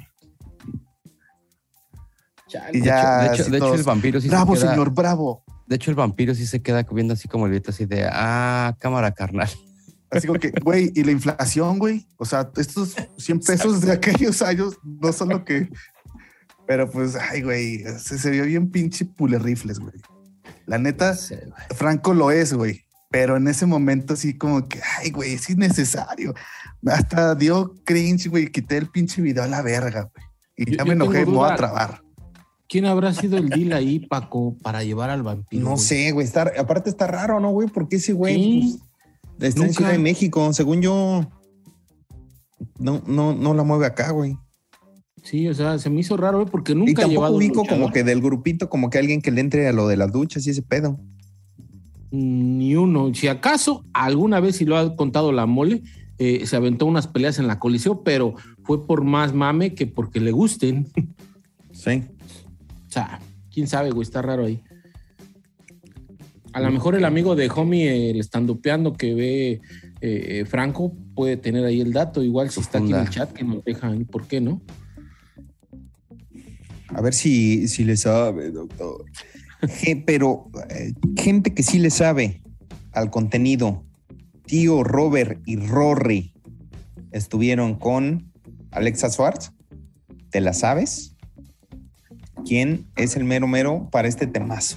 Y 2.72 2.80
De 2.80 2.86
ya, 2.86 3.26
hecho, 3.26 3.28
de 3.28 3.34
hecho, 3.34 3.50
de 3.50 3.56
hecho, 3.58 3.66
todos, 3.66 3.78
el 3.78 3.84
vampiro 3.84 4.20
sí 4.20 4.28
bravo, 4.28 4.54
se 4.54 4.62
queda, 4.62 4.70
señor, 4.72 4.90
bravo. 4.90 5.44
De 5.72 5.76
hecho, 5.76 5.90
el 5.90 5.94
vampiro 5.96 6.34
sí 6.34 6.44
se 6.44 6.60
queda 6.60 6.82
viendo 6.92 7.14
así 7.14 7.28
como 7.28 7.46
el 7.46 7.52
billete 7.52 7.70
así 7.70 7.86
de 7.86 8.06
ah, 8.12 8.76
cámara 8.78 9.10
carnal. 9.12 9.48
Así 10.10 10.26
como 10.26 10.38
que, 10.38 10.50
güey, 10.62 10.92
y 10.94 11.04
la 11.04 11.12
inflación, 11.12 11.78
güey. 11.78 12.06
O 12.18 12.26
sea, 12.26 12.50
estos 12.58 12.94
100 13.16 13.40
pesos 13.40 13.80
de 13.80 13.92
aquellos 13.92 14.42
años 14.42 14.76
no 14.84 15.10
son 15.10 15.30
lo 15.30 15.42
que. 15.42 15.70
Pero 16.66 16.90
pues, 16.90 17.16
ay, 17.16 17.40
güey, 17.40 17.78
se, 17.98 18.18
se 18.18 18.30
vio 18.30 18.44
bien 18.44 18.70
pinche 18.70 19.06
pule 19.06 19.38
rifles, 19.38 19.78
güey. 19.78 19.94
La 20.66 20.76
neta, 20.76 21.16
Franco 21.74 22.12
lo 22.12 22.30
es, 22.30 22.52
güey. 22.52 22.84
Pero 23.10 23.38
en 23.38 23.48
ese 23.48 23.64
momento 23.64 24.14
sí 24.14 24.36
como 24.36 24.68
que, 24.68 24.82
ay, 24.98 25.10
güey, 25.12 25.32
es 25.32 25.48
innecesario. 25.48 26.34
Hasta 26.84 27.34
dio 27.34 27.72
cringe, 27.86 28.28
güey. 28.28 28.48
Quité 28.50 28.76
el 28.76 28.88
pinche 28.90 29.22
video 29.22 29.44
a 29.44 29.48
la 29.48 29.62
verga, 29.62 30.10
güey. 30.14 30.26
Y 30.58 30.70
Yo- 30.72 30.76
ya 30.76 30.84
me 30.84 30.92
enojé, 30.92 31.24
me 31.24 31.32
voy 31.32 31.50
a 31.50 31.56
trabar. 31.56 32.02
¿Quién 32.72 32.86
habrá 32.86 33.12
sido 33.12 33.36
el 33.36 33.50
deal 33.50 33.74
ahí, 33.74 33.98
Paco, 33.98 34.56
para 34.62 34.82
llevar 34.82 35.10
al 35.10 35.22
vampiro? 35.22 35.62
No 35.62 35.70
güey? 35.72 35.82
sé, 35.82 36.10
güey. 36.12 36.26
Está, 36.26 36.50
aparte 36.58 36.88
está 36.88 37.06
raro, 37.06 37.38
¿no, 37.38 37.50
güey? 37.50 37.68
Porque 37.68 37.96
ese 37.96 38.14
güey 38.14 38.34
Sí. 38.34 38.80
pues, 39.36 39.50
está 39.50 39.66
en. 39.66 39.74
Ciudad 39.74 39.92
de 39.92 39.98
México. 39.98 40.50
Según 40.54 40.80
yo, 40.80 41.20
no, 42.78 43.02
no, 43.06 43.34
no 43.34 43.52
la 43.52 43.62
mueve 43.62 43.84
acá, 43.84 44.12
güey. 44.12 44.38
Sí, 45.22 45.46
o 45.48 45.54
sea, 45.54 45.78
se 45.78 45.90
me 45.90 46.00
hizo 46.00 46.16
raro, 46.16 46.38
güey, 46.38 46.50
porque 46.50 46.72
Y 46.72 46.76
nunca 46.76 46.92
ha 46.92 46.94
tampoco 47.04 47.10
llevado 47.10 47.36
un 47.36 47.42
ubico 47.42 47.66
como 47.66 47.92
que 47.92 48.04
del 48.04 48.22
grupito, 48.22 48.70
como 48.70 48.88
que 48.88 48.96
alguien 48.96 49.20
que 49.20 49.32
le 49.32 49.42
entre 49.42 49.68
a 49.68 49.72
lo 49.72 49.86
de 49.86 49.98
las 49.98 50.10
duchas 50.10 50.46
y 50.46 50.50
ese 50.50 50.62
pedo. 50.62 50.98
Ni 52.10 52.74
uno. 52.74 53.12
Si 53.12 53.28
acaso 53.28 53.84
alguna 53.92 54.40
vez, 54.40 54.56
si 54.56 54.64
lo 54.64 54.78
ha 54.78 54.96
contado 54.96 55.30
la 55.30 55.44
mole, 55.44 55.82
eh, 56.16 56.46
se 56.46 56.56
aventó 56.56 56.86
unas 56.86 57.06
peleas 57.06 57.38
en 57.38 57.48
la 57.48 57.58
coliseo, 57.58 58.02
pero 58.02 58.34
fue 58.64 58.86
por 58.86 59.04
más 59.04 59.34
mame 59.34 59.74
que 59.74 59.86
porque 59.86 60.20
le 60.20 60.32
gusten. 60.32 60.88
Sí. 61.74 62.04
O 62.92 62.94
sea, 62.94 63.20
quién 63.50 63.66
sabe, 63.68 63.90
güey, 63.90 64.02
está 64.02 64.20
raro 64.20 64.44
ahí. 64.44 64.62
A 66.52 66.60
lo 66.60 66.70
mejor 66.70 66.94
el 66.94 67.06
amigo 67.06 67.34
de 67.34 67.48
Homie, 67.48 68.10
el 68.10 68.20
estandupeando 68.20 68.92
que 68.92 69.14
ve 69.14 69.50
eh, 69.52 69.60
eh, 70.02 70.44
Franco, 70.46 70.92
puede 71.14 71.38
tener 71.38 71.64
ahí 71.64 71.80
el 71.80 71.94
dato. 71.94 72.22
Igual 72.22 72.50
si 72.50 72.60
está 72.60 72.76
aquí 72.76 72.92
en 72.92 72.98
el 72.98 73.08
chat, 73.08 73.32
que 73.32 73.44
nos 73.44 73.64
deja 73.64 73.88
ahí, 73.88 74.04
¿por 74.04 74.26
qué 74.26 74.42
no? 74.42 74.60
A 76.88 77.00
ver 77.00 77.14
si, 77.14 77.66
si 77.66 77.82
le 77.84 77.96
sabe, 77.96 78.50
doctor. 78.50 79.06
Je- 79.62 80.04
pero 80.06 80.50
eh, 80.68 80.92
gente 81.16 81.54
que 81.54 81.62
sí 81.62 81.78
le 81.78 81.88
sabe 81.88 82.42
al 82.92 83.08
contenido. 83.10 83.86
Tío 84.44 84.84
Robert 84.84 85.40
y 85.46 85.56
Rory 85.56 86.34
estuvieron 87.10 87.76
con 87.76 88.30
Alexa 88.70 89.08
Schwartz. 89.08 89.52
¿Te 90.28 90.42
la 90.42 90.52
sabes? 90.52 91.11
¿Quién 92.46 92.86
es 92.96 93.16
el 93.16 93.24
mero 93.24 93.46
mero 93.46 93.88
para 93.90 94.08
este 94.08 94.26
temazo? 94.26 94.76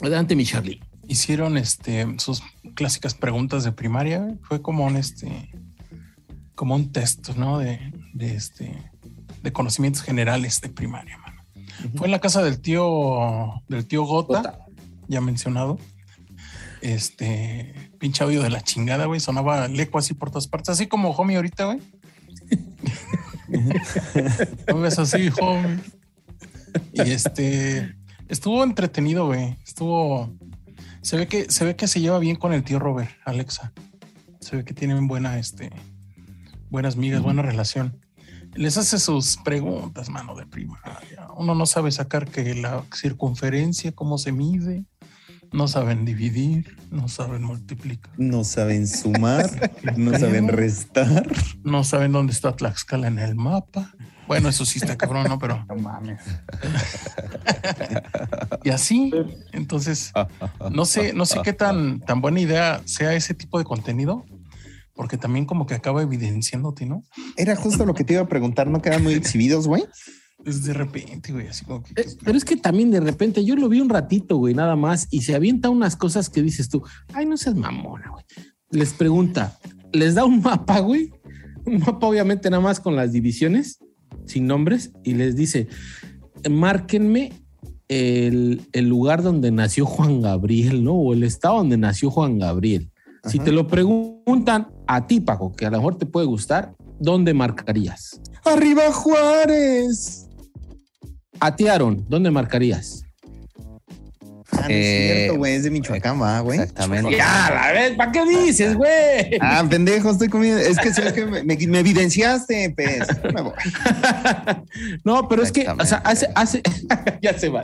Adelante, 0.00 0.36
mi 0.36 0.44
Charlie. 0.44 0.80
Hicieron 1.08 1.56
este 1.56 2.06
sus 2.18 2.42
clásicas 2.74 3.14
preguntas 3.14 3.64
de 3.64 3.72
primaria. 3.72 4.20
güey. 4.20 4.36
Fue 4.42 4.62
como 4.62 4.86
un 4.86 4.96
este 4.96 5.50
como 6.54 6.74
un 6.74 6.92
test, 6.92 7.30
¿no? 7.36 7.58
De, 7.58 7.92
de 8.12 8.34
este 8.34 8.90
de 9.42 9.52
conocimientos 9.52 10.02
generales 10.02 10.60
de 10.60 10.68
primaria, 10.68 11.18
mano. 11.18 11.42
Fue 11.96 12.06
en 12.06 12.10
la 12.10 12.20
casa 12.20 12.42
del 12.42 12.60
tío 12.60 13.62
del 13.68 13.86
tío 13.86 14.04
Gota, 14.04 14.66
ya 15.08 15.20
mencionado. 15.20 15.78
Este 16.82 17.74
pinche 17.98 18.24
audio 18.24 18.42
de 18.42 18.50
la 18.50 18.62
chingada, 18.62 19.06
güey. 19.06 19.20
Sonaba 19.20 19.66
el 19.66 19.78
eco 19.78 19.98
así 19.98 20.14
por 20.14 20.30
todas 20.30 20.46
partes, 20.46 20.70
así 20.70 20.86
como 20.86 21.10
homie 21.10 21.36
ahorita, 21.36 21.64
güey. 21.64 21.80
¿No 24.68 24.80
ves 24.80 24.98
así, 24.98 25.30
homie? 25.40 25.78
Y 26.92 27.00
este 27.10 27.96
estuvo 28.28 28.62
entretenido, 28.64 29.26
güey. 29.26 29.56
Estuvo. 29.66 30.34
Se 31.02 31.16
ve 31.16 31.26
que 31.26 31.50
se 31.50 31.64
ve 31.64 31.76
que 31.76 31.88
se 31.88 32.00
lleva 32.00 32.18
bien 32.18 32.36
con 32.36 32.52
el 32.52 32.62
tío 32.62 32.78
Robert, 32.78 33.10
Alexa. 33.24 33.72
Se 34.40 34.56
ve 34.56 34.64
que 34.64 34.74
tienen 34.74 35.06
buena, 35.08 35.38
este, 35.38 35.70
buenas 36.70 36.96
migas, 36.96 37.22
buena 37.22 37.42
relación. 37.42 38.00
Les 38.54 38.76
hace 38.76 38.98
sus 38.98 39.36
preguntas, 39.36 40.08
mano 40.08 40.34
de 40.34 40.46
primaria. 40.46 41.28
Uno 41.36 41.54
no 41.54 41.66
sabe 41.66 41.92
sacar 41.92 42.28
que 42.28 42.54
la 42.54 42.84
circunferencia, 42.94 43.92
cómo 43.92 44.18
se 44.18 44.32
mide. 44.32 44.84
No 45.52 45.66
saben 45.66 46.04
dividir, 46.04 46.76
no 46.90 47.08
saben 47.08 47.42
multiplicar, 47.42 48.12
No 48.18 48.44
saben 48.44 48.86
sumar, 48.86 49.72
no 49.96 50.16
saben 50.16 50.46
restar. 50.46 51.26
no 51.64 51.82
saben 51.82 52.12
dónde 52.12 52.32
está 52.32 52.54
Tlaxcala 52.54 53.08
en 53.08 53.18
el 53.18 53.34
mapa. 53.34 53.92
Bueno, 54.30 54.48
eso 54.48 54.64
sí 54.64 54.78
está 54.78 54.96
cabrón, 54.96 55.26
¿no? 55.28 55.40
Pero 55.40 55.64
No 55.68 55.74
mames. 55.74 56.20
y 58.62 58.70
así, 58.70 59.10
entonces 59.50 60.12
no 60.70 60.84
sé, 60.84 61.12
no 61.14 61.26
sé 61.26 61.40
qué 61.42 61.52
tan, 61.52 61.98
tan 61.98 62.20
buena 62.20 62.38
idea 62.38 62.80
sea 62.84 63.12
ese 63.14 63.34
tipo 63.34 63.58
de 63.58 63.64
contenido, 63.64 64.24
porque 64.94 65.16
también 65.16 65.46
como 65.46 65.66
que 65.66 65.74
acaba 65.74 66.02
evidenciándote, 66.02 66.86
¿no? 66.86 67.02
Era 67.36 67.56
justo 67.56 67.84
lo 67.84 67.92
que 67.92 68.04
te 68.04 68.12
iba 68.12 68.22
a 68.22 68.28
preguntar, 68.28 68.68
¿no 68.68 68.80
quedan 68.80 69.02
muy 69.02 69.14
exhibidos, 69.14 69.66
güey? 69.66 69.82
Es 70.44 70.62
de 70.62 70.74
repente, 70.74 71.32
güey, 71.32 71.48
así 71.48 71.64
como 71.64 71.82
que. 71.82 72.00
Eh, 72.00 72.06
Pero 72.24 72.38
es 72.38 72.44
que 72.44 72.56
también 72.56 72.92
de 72.92 73.00
repente 73.00 73.44
yo 73.44 73.56
lo 73.56 73.68
vi 73.68 73.80
un 73.80 73.88
ratito, 73.88 74.36
güey, 74.36 74.54
nada 74.54 74.76
más, 74.76 75.08
y 75.10 75.22
se 75.22 75.34
avienta 75.34 75.70
unas 75.70 75.96
cosas 75.96 76.30
que 76.30 76.40
dices 76.40 76.68
tú, 76.68 76.84
ay, 77.14 77.26
no 77.26 77.36
seas 77.36 77.56
mamona, 77.56 78.10
güey. 78.10 78.24
Les 78.70 78.92
pregunta, 78.92 79.58
les 79.92 80.14
da 80.14 80.24
un 80.24 80.40
mapa, 80.40 80.78
güey, 80.78 81.10
un 81.66 81.80
mapa 81.80 82.06
obviamente 82.06 82.48
nada 82.48 82.62
más 82.62 82.78
con 82.78 82.94
las 82.94 83.10
divisiones, 83.10 83.80
sin 84.26 84.46
nombres, 84.46 84.92
y 85.04 85.14
les 85.14 85.36
dice, 85.36 85.68
márquenme 86.48 87.32
el, 87.88 88.62
el 88.72 88.88
lugar 88.88 89.22
donde 89.22 89.50
nació 89.50 89.86
Juan 89.86 90.22
Gabriel, 90.22 90.84
¿no? 90.84 90.94
O 90.94 91.12
el 91.12 91.24
estado 91.24 91.56
donde 91.56 91.76
nació 91.76 92.10
Juan 92.10 92.38
Gabriel. 92.38 92.90
Si 93.24 93.38
te 93.38 93.52
lo 93.52 93.66
preguntan 93.66 94.68
a 94.86 95.06
ti, 95.06 95.20
Paco, 95.20 95.52
que 95.52 95.66
a 95.66 95.70
lo 95.70 95.76
mejor 95.76 95.96
te 95.96 96.06
puede 96.06 96.26
gustar, 96.26 96.74
¿dónde 96.98 97.34
marcarías? 97.34 98.20
¡Arriba 98.44 98.90
Juárez! 98.92 100.28
A 101.38 101.54
ti, 101.54 101.68
Aaron, 101.68 102.04
¿dónde 102.08 102.30
marcarías? 102.30 103.04
Ah, 104.62 104.68
no 104.68 104.74
es 104.74 104.76
Eh, 104.86 105.14
cierto, 105.16 105.38
güey, 105.38 105.54
es 105.54 105.62
de 105.64 105.70
Michoacán, 105.70 106.20
va, 106.20 106.40
güey. 106.40 106.58
Exactamente. 106.60 107.16
Ya, 107.16 107.50
la 107.52 107.72
vez, 107.72 107.96
¿para 107.96 108.12
qué 108.12 108.24
dices, 108.26 108.76
güey? 108.76 109.38
Ah, 109.40 109.64
pendejo, 109.68 110.10
estoy 110.10 110.28
comiendo. 110.28 110.60
Es 110.60 110.78
que, 110.78 110.92
sé 110.92 111.12
que 111.12 111.26
me, 111.26 111.42
me- 111.42 111.56
me 111.66 111.78
evidenciaste, 111.80 112.74
pues. 112.76 113.06
Me 113.34 113.40
voy. 113.42 113.52
No, 115.04 115.28
pero 115.28 115.42
es 115.42 115.52
que, 115.52 115.66
o 115.68 115.84
sea, 115.84 115.98
hace, 115.98 116.28
hace, 116.34 116.62
ya 117.22 117.38
se 117.38 117.48
va. 117.48 117.62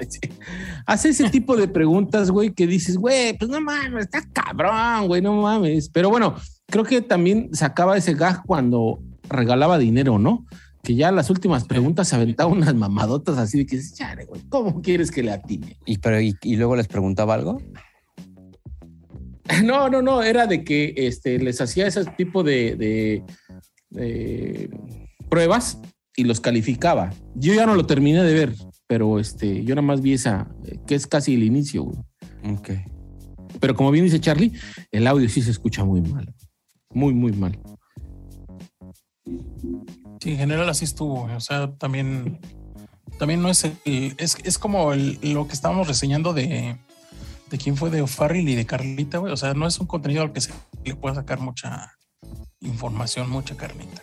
Hace 0.86 1.09
ese 1.11 1.30
tipo 1.30 1.57
de 1.57 1.68
preguntas, 1.68 2.30
güey, 2.30 2.51
que 2.53 2.66
dices, 2.66 2.97
güey, 2.97 3.36
pues 3.36 3.51
no 3.51 3.61
mames, 3.61 4.05
está 4.07 4.22
cabrón, 4.32 5.07
güey, 5.09 5.20
no 5.22 5.34
mames. 5.42 5.88
Pero 5.90 6.11
bueno, 6.11 6.36
creo 6.66 6.84
que 6.84 7.03
también 7.03 7.51
sacaba 7.53 7.97
ese 7.97 8.14
gag 8.14 8.42
cuando 8.44 8.99
regalaba 9.28 9.78
dinero, 9.78 10.18
¿no? 10.18 10.44
Que 10.87 10.95
ya 10.95 11.11
las 11.11 11.30
últimas 11.30 11.64
preguntas 11.64 12.07
se 12.07 12.14
aventaba 12.14 12.49
unas 12.49 12.72
mamadotas 12.72 13.39
así 13.39 13.59
de 13.59 13.66
que, 13.66 13.80
chale, 13.93 14.24
güey, 14.24 14.41
¿cómo 14.49 14.80
quieres 14.82 15.11
que 15.11 15.20
le 15.24 15.32
atine? 15.32 15.76
Y, 15.84 15.99
pero, 15.99 16.20
y, 16.20 16.37
y 16.43 16.55
luego 16.55 16.76
les 16.76 16.87
preguntaba 16.87 17.34
algo. 17.34 17.61
No, 19.64 19.89
no, 19.89 20.03
no, 20.03 20.22
era 20.24 20.47
de 20.49 20.64
que 20.64 20.93
este, 20.97 21.39
les 21.39 21.61
hacía 21.61 21.87
ese 21.87 22.05
tipo 22.16 22.43
de, 22.43 22.74
de, 22.74 23.22
de- 23.91 24.70
pruebas 25.28 25.78
y 26.16 26.24
los 26.24 26.41
calificaba. 26.41 27.12
Yo 27.37 27.55
ya 27.55 27.64
no 27.64 27.76
lo 27.76 27.87
terminé 27.87 28.24
de 28.24 28.34
ver, 28.34 28.55
pero 28.89 29.20
este, 29.20 29.62
yo 29.64 29.76
nada 29.76 29.87
más 29.87 30.01
vi 30.01 30.14
esa, 30.14 30.49
eh, 30.64 30.78
que 30.84 30.97
es 30.97 31.07
casi 31.07 31.34
el 31.34 31.45
inicio, 31.45 31.84
güey. 31.84 31.97
Ok. 32.53 32.70
Pero 33.61 33.76
como 33.76 33.93
bien 33.93 34.05
dice 34.05 34.18
Charlie, 34.20 34.53
el 34.91 35.07
audio 35.07 35.28
sí 35.28 35.41
se 35.43 35.53
escucha 35.53 35.84
muy 35.84 36.01
mal. 36.03 36.32
Muy, 36.93 37.14
muy 37.14 37.32
mal. 37.32 37.57
Sí, 40.20 40.32
en 40.32 40.38
general 40.38 40.68
así 40.68 40.84
estuvo. 40.84 41.22
güey. 41.22 41.34
O 41.34 41.40
sea, 41.40 41.70
también, 41.72 42.40
también 43.18 43.42
no 43.42 43.48
es 43.50 43.64
el- 43.64 44.14
es, 44.18 44.36
es 44.44 44.58
como 44.58 44.92
el- 44.92 45.18
lo 45.22 45.46
que 45.46 45.54
estábamos 45.54 45.86
reseñando 45.88 46.32
de, 46.32 46.76
de 47.50 47.58
quién 47.58 47.76
fue 47.76 47.90
de 47.90 48.02
O'Farrill 48.02 48.48
y 48.48 48.54
de 48.54 48.66
Carlita, 48.66 49.18
güey. 49.18 49.32
O 49.32 49.36
sea, 49.36 49.54
no 49.54 49.66
es 49.66 49.78
un 49.78 49.86
contenido 49.86 50.22
al 50.22 50.32
que 50.32 50.40
se 50.40 50.52
le 50.84 50.94
pueda 50.96 51.14
sacar 51.14 51.38
mucha 51.40 51.92
información, 52.60 53.30
mucha 53.30 53.56
carnita. 53.56 54.02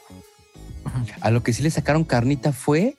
A 1.22 1.32
lo 1.32 1.43
que 1.43 1.53
sí 1.53 1.64
le 1.64 1.72
sacaron 1.72 2.03
carnita 2.03 2.51
fue 2.53 2.95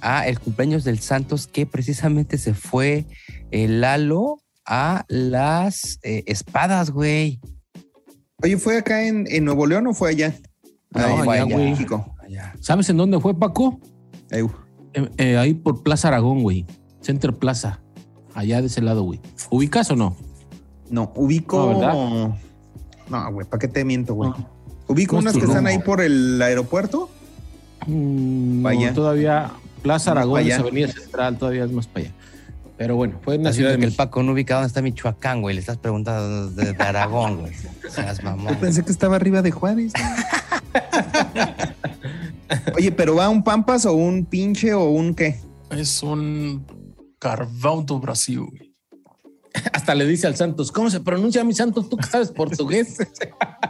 a 0.00 0.26
el 0.26 0.40
cumpleaños 0.40 0.84
del 0.84 0.98
Santos, 0.98 1.46
que 1.46 1.66
precisamente 1.66 2.38
se 2.38 2.54
fue 2.54 3.04
el 3.50 3.80
Lalo 3.82 4.40
a 4.66 5.04
las 5.08 5.98
eh, 6.02 6.22
espadas, 6.26 6.90
güey. 6.90 7.40
Oye, 8.42 8.56
¿fue 8.56 8.78
acá 8.78 9.06
en, 9.06 9.26
en 9.28 9.44
Nuevo 9.44 9.66
León 9.66 9.86
o 9.86 9.94
fue 9.94 10.10
allá? 10.10 10.34
No, 10.90 11.24
fue 11.24 11.36
en 11.38 11.44
allá. 11.44 11.56
México. 11.56 12.16
Allá. 12.30 12.54
¿Sabes 12.60 12.88
en 12.90 12.96
dónde 12.96 13.18
fue 13.18 13.34
Paco? 13.34 13.80
Eh, 14.30 14.46
eh, 15.18 15.36
ahí 15.36 15.54
por 15.54 15.82
Plaza 15.82 16.08
Aragón, 16.08 16.42
güey. 16.42 16.64
Center 17.00 17.34
Plaza. 17.34 17.80
Allá 18.34 18.60
de 18.60 18.68
ese 18.68 18.80
lado, 18.82 19.02
güey. 19.02 19.20
¿Ubicas 19.50 19.90
o 19.90 19.96
no? 19.96 20.16
No, 20.88 21.12
ubico. 21.16 21.58
No, 21.58 21.68
¿verdad? 21.68 22.38
No, 23.08 23.32
güey, 23.32 23.46
¿para 23.46 23.58
qué 23.58 23.68
te 23.68 23.84
miento, 23.84 24.14
güey? 24.14 24.30
No. 24.30 24.48
Ubico 24.86 25.16
No 25.16 25.22
unas 25.22 25.34
que 25.34 25.44
están 25.44 25.66
ahí 25.66 25.78
por 25.80 26.00
el 26.00 26.40
aeropuerto. 26.40 27.10
Mm, 27.86 28.66
todavía 28.94 29.50
Plaza 29.82 30.12
Aragón, 30.12 30.46
es 30.46 30.58
Avenida 30.58 30.88
Central, 30.88 31.38
todavía 31.38 31.64
es 31.64 31.72
más 31.72 31.86
para 31.86 32.06
allá. 32.06 32.14
Pero 32.76 32.96
bueno, 32.96 33.18
fue 33.22 33.34
en 33.34 33.44
la 33.44 33.52
Ciudad 33.52 33.76
de 33.76 33.84
el. 33.84 33.92
Paco 33.92 34.22
no 34.22 34.32
ubica 34.32 34.54
dónde 34.54 34.68
está 34.68 34.80
Michoacán, 34.80 35.42
güey. 35.42 35.54
Le 35.54 35.60
estás 35.60 35.76
preguntando 35.76 36.50
de, 36.50 36.72
de 36.72 36.82
Aragón, 36.82 37.40
güey. 37.40 37.52
Seas 37.90 38.22
mamón. 38.22 38.54
Yo 38.54 38.60
pensé 38.60 38.84
que 38.84 38.92
estaba 38.92 39.16
arriba 39.16 39.42
de 39.42 39.50
Juárez. 39.50 39.92
Oye, 42.76 42.92
pero 42.92 43.16
va 43.16 43.28
un 43.28 43.42
Pampas 43.42 43.86
o 43.86 43.94
un 43.94 44.24
pinche 44.24 44.74
o 44.74 44.90
un 44.90 45.14
qué? 45.14 45.40
Es 45.70 46.02
un 46.02 46.64
Carvão 47.18 47.84
do 47.84 47.98
Brasil. 47.98 48.46
Hasta 49.72 49.94
le 49.94 50.06
dice 50.06 50.26
al 50.26 50.36
Santos, 50.36 50.70
¿cómo 50.70 50.90
se 50.90 51.00
pronuncia 51.00 51.42
mi 51.44 51.54
Santos? 51.54 51.88
¿Tú 51.88 51.96
que 51.96 52.06
sabes 52.06 52.30
portugués? 52.36 52.98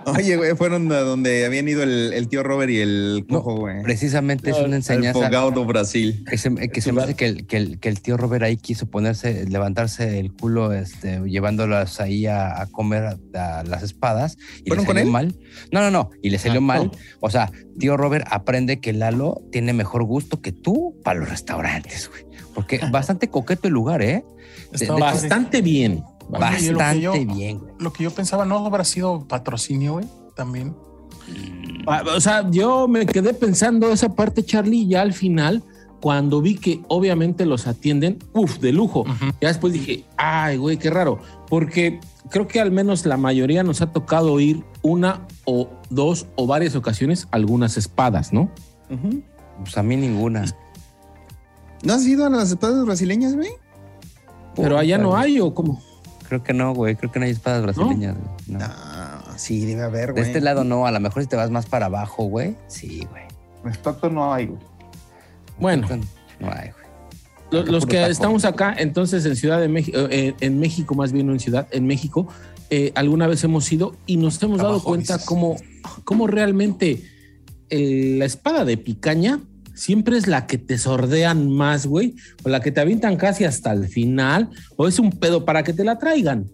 Oye, 0.07 0.37
güey, 0.37 0.55
fueron 0.57 0.91
a 0.93 1.01
donde 1.01 1.45
habían 1.47 1.69
ido 1.69 1.83
el, 1.83 2.13
el 2.13 2.29
tío 2.29 2.43
Robert 2.43 2.71
y 2.71 2.79
el 2.81 3.25
cojo, 3.29 3.57
güey. 3.57 3.83
Precisamente 3.83 4.51
es 4.51 4.57
una 4.57 4.67
El 4.67 4.75
enseñanza 4.75 5.29
do 5.31 5.65
Brasil. 5.65 6.25
que 6.29 6.37
se, 6.39 6.55
que 6.69 6.81
se 6.81 6.93
me 6.93 7.03
hace 7.03 7.15
que 7.15 7.27
el, 7.27 7.47
que, 7.47 7.57
el, 7.57 7.79
que 7.81 7.89
el 7.89 8.01
tío 8.01 8.17
Robert 8.17 8.45
ahí 8.45 8.57
quiso 8.57 8.87
ponerse, 8.87 9.47
levantarse 9.47 10.19
el 10.19 10.33
culo, 10.33 10.73
este, 10.73 11.21
llevándolas 11.27 12.01
ahí 12.01 12.27
a, 12.27 12.61
a 12.61 12.67
comer 12.67 13.17
a, 13.35 13.59
a 13.61 13.65
las 13.65 13.83
espadas. 13.83 14.37
Y 14.59 14.65
le 14.65 14.69
¿Fueron 14.69 14.85
con 14.85 14.97
salió 14.97 15.07
él? 15.07 15.13
mal. 15.13 15.35
No, 15.73 15.81
no, 15.81 15.91
no. 15.91 16.11
Y 16.23 16.31
le 16.31 16.39
salió 16.39 16.59
Ah, 16.61 16.65
mal. 16.65 16.85
no. 16.87 16.93
O 17.21 17.31
sea, 17.31 17.51
tío 17.79 17.97
Robert 17.97 18.27
aprende 18.31 18.81
que 18.81 18.93
Lalo 18.93 19.43
tiene 19.51 19.73
mejor 19.73 20.05
gusto 20.05 20.41
que 20.43 20.53
tú 20.53 20.97
para 21.05 21.21
los 21.21 21.29
restaurantes, 21.31 22.09
güey. 22.11 22.25
Porque 22.55 22.81
bastante 22.91 23.29
coqueto 23.29 23.69
el 23.69 23.75
lugar, 23.75 24.03
¿eh? 24.03 24.25
Bastante 24.99 25.63
bien. 25.63 26.05
Oye, 26.29 26.71
lo 26.73 26.79
Bastante 26.79 27.01
yo- 27.01 27.13
bien, 27.13 27.59
güey. 27.59 27.73
Lo 27.79 27.93
que 27.93 28.05
yo 28.05 28.11
pensaba 28.13 28.45
no 28.45 28.65
habrá 28.65 28.85
sido 28.85 29.27
patrocinio, 29.27 29.95
güey. 29.95 30.07
También. 30.37 30.77
Ah, 31.87 32.03
O 32.17 32.21
sea, 32.21 32.49
yo 32.51 32.87
me 32.89 33.07
quedé 33.07 33.35
pensando 33.35 33.91
esa 33.91 34.15
parte, 34.15 34.45
Charlie, 34.45 34.87
ya 34.87 35.01
al 35.03 35.13
final, 35.13 35.63
cuando 36.01 36.41
vi 36.41 36.55
que 36.57 36.83
obviamente 36.89 37.47
los 37.47 37.67
atienden, 37.67 38.19
uff, 38.33 38.59
de 38.59 38.73
lujo. 38.73 39.05
Ya 39.41 39.49
después 39.49 39.73
dije, 39.73 40.05
ay, 40.17 40.57
güey, 40.57 40.77
qué 40.79 40.89
raro. 40.91 41.19
Porque 41.49 42.01
creo 42.31 42.47
que 42.47 42.61
al 42.61 42.71
menos 42.71 43.05
la 43.07 43.17
mayoría 43.17 43.63
nos 43.65 43.83
ha 43.83 43.93
tocado 43.93 44.39
ir 44.41 44.65
una 44.83 45.27
o 45.45 45.69
dos 45.91 46.27
o 46.37 46.47
varias 46.47 46.77
ocasiones 46.77 47.27
algunas 47.33 47.77
espadas, 47.77 48.33
¿no? 48.33 48.51
Pues 49.63 49.77
a 49.77 49.83
mí 49.83 49.97
ninguna. 49.97 50.45
¿No 51.83 51.95
has 51.95 52.07
ido 52.07 52.25
a 52.27 52.31
las 52.31 52.51
espadas 52.51 52.85
brasileñas, 52.85 53.35
güey? 53.35 53.51
Pero 54.57 54.79
allá 54.79 54.99
no 54.99 55.17
hay 55.17 55.41
o 55.41 55.55
cómo. 55.55 55.81
Creo 56.29 56.43
que 56.43 56.53
no, 56.53 56.75
güey. 56.75 56.95
Creo 56.97 57.11
que 57.11 57.19
no 57.19 57.25
hay 57.25 57.33
espadas 57.33 57.63
brasileñas, 57.63 58.17
güey. 58.17 58.59
No. 58.59 58.59
Ah, 58.63 59.35
sí, 59.37 59.65
debe 59.65 59.83
haber, 59.83 60.07
De 60.09 60.13
güey. 60.13 60.25
este 60.27 60.41
lado 60.41 60.65
no. 60.65 60.87
A 60.87 60.91
lo 60.91 61.01
mejor 61.01 61.23
si 61.23 61.29
te 61.29 61.37
vas 61.37 61.51
más 61.51 61.67
para 61.67 61.87
abajo, 61.87 62.25
güey. 62.25 62.57
Sí, 62.69 63.07
güey. 63.11 63.25
En 63.65 64.15
no 64.15 64.33
hay, 64.33 64.47
güey. 64.47 64.61
Bueno, 65.59 65.87
No 66.39 66.51
hay, 66.51 66.71
güey. 66.71 67.65
Los 67.67 67.85
que 67.85 67.97
taco. 67.97 68.11
estamos 68.11 68.45
acá, 68.45 68.75
entonces 68.79 69.27
en 69.27 69.35
Ciudad 69.35 69.61
de 69.61 69.69
México, 69.69 69.99
eh, 70.09 70.35
en 70.41 70.61
México 70.61 70.95
más 70.95 71.11
bien, 71.11 71.27
no 71.27 71.33
en 71.33 71.41
Ciudad, 71.41 71.67
en 71.73 71.85
México, 71.85 72.29
eh, 72.71 72.93
alguna 72.95 73.27
vez 73.27 73.43
hemos 73.43 73.71
ido 73.73 73.97
y 74.07 74.17
nos 74.19 74.41
hemos 74.43 74.59
dado 74.59 74.71
Abajo, 74.75 74.89
cuenta 74.89 75.19
cómo, 75.25 75.57
cómo 76.05 76.29
realmente 76.29 77.03
eh, 77.69 78.15
la 78.19 78.25
espada 78.25 78.65
de 78.65 78.77
picaña 78.77 79.41
siempre 79.81 80.17
es 80.19 80.27
la 80.27 80.47
que 80.47 80.59
te 80.59 80.77
sordean 80.79 81.51
más, 81.51 81.87
güey, 81.87 82.15
o 82.45 82.49
la 82.49 82.61
que 82.61 82.71
te 82.71 82.81
avientan 82.81 83.17
casi 83.17 83.45
hasta 83.45 83.73
el 83.73 83.89
final, 83.89 84.51
o 84.77 84.87
es 84.87 84.99
un 84.99 85.11
pedo 85.11 85.45
para 85.45 85.63
que 85.63 85.73
te 85.73 85.85
la 85.85 85.99
traigan. 85.99 86.47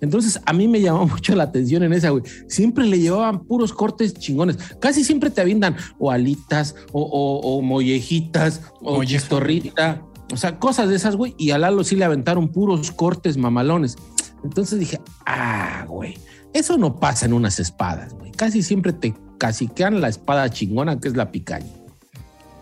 Entonces 0.00 0.38
a 0.44 0.52
mí 0.52 0.68
me 0.68 0.80
llamó 0.82 1.06
mucho 1.14 1.34
la 1.34 1.44
atención 1.44 1.82
en 1.82 1.92
esa, 1.94 2.10
güey. 2.10 2.22
Siempre 2.46 2.84
le 2.86 2.98
llevaban 2.98 3.44
puros 3.44 3.72
cortes 3.72 4.12
chingones. 4.14 4.58
Casi 4.80 5.02
siempre 5.02 5.30
te 5.30 5.40
avientan 5.40 5.76
o 5.98 6.10
alitas 6.10 6.74
o, 6.92 7.00
o- 7.02 7.40
o 7.56 7.62
mollejitas 7.62 8.60
o 8.82 8.96
Molleja. 8.96 9.18
chistorrita. 9.20 10.02
O 10.32 10.36
sea, 10.36 10.58
cosas 10.58 10.88
de 10.88 10.96
esas, 10.96 11.16
güey. 11.16 11.34
Y 11.38 11.50
a 11.52 11.58
Lalo 11.58 11.84
sí 11.84 11.96
le 11.96 12.04
aventaron 12.04 12.48
puros 12.48 12.90
cortes 12.92 13.36
mamalones. 13.36 13.96
Entonces 14.42 14.78
dije, 14.78 15.00
ah, 15.26 15.86
güey, 15.88 16.18
eso 16.52 16.76
no 16.76 17.00
pasa 17.00 17.24
en 17.26 17.32
unas 17.32 17.58
espadas, 17.58 18.12
güey. 18.14 18.30
Casi 18.32 18.62
siempre 18.62 18.92
te 18.92 19.14
caciquean 19.38 20.00
la 20.00 20.08
espada 20.08 20.50
chingona 20.50 21.00
que 21.00 21.08
es 21.08 21.16
la 21.16 21.30
picaña. 21.30 21.66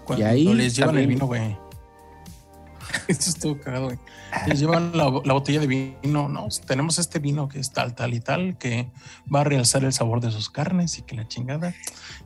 Cuando 0.04 0.26
ahí 0.26 0.52
les 0.54 0.76
llevan 0.76 0.98
el 0.98 1.06
vino, 1.06 1.26
güey. 1.26 1.56
Esto 3.08 3.30
estuvo 3.30 3.58
cagado, 3.58 3.86
güey. 3.86 3.98
Les 4.46 4.58
llevan 4.60 4.96
la, 4.96 5.04
la 5.24 5.32
botella 5.34 5.60
de 5.60 5.66
vino. 5.66 6.28
No, 6.28 6.48
tenemos 6.66 6.98
este 6.98 7.18
vino 7.18 7.48
que 7.48 7.58
es 7.58 7.70
tal, 7.72 7.94
tal 7.94 8.14
y 8.14 8.20
tal, 8.20 8.56
que 8.58 8.90
va 9.32 9.40
a 9.40 9.44
realzar 9.44 9.84
el 9.84 9.92
sabor 9.92 10.20
de 10.20 10.30
sus 10.30 10.50
carnes 10.50 10.98
y 10.98 11.02
que 11.02 11.14
la 11.16 11.28
chingada. 11.28 11.74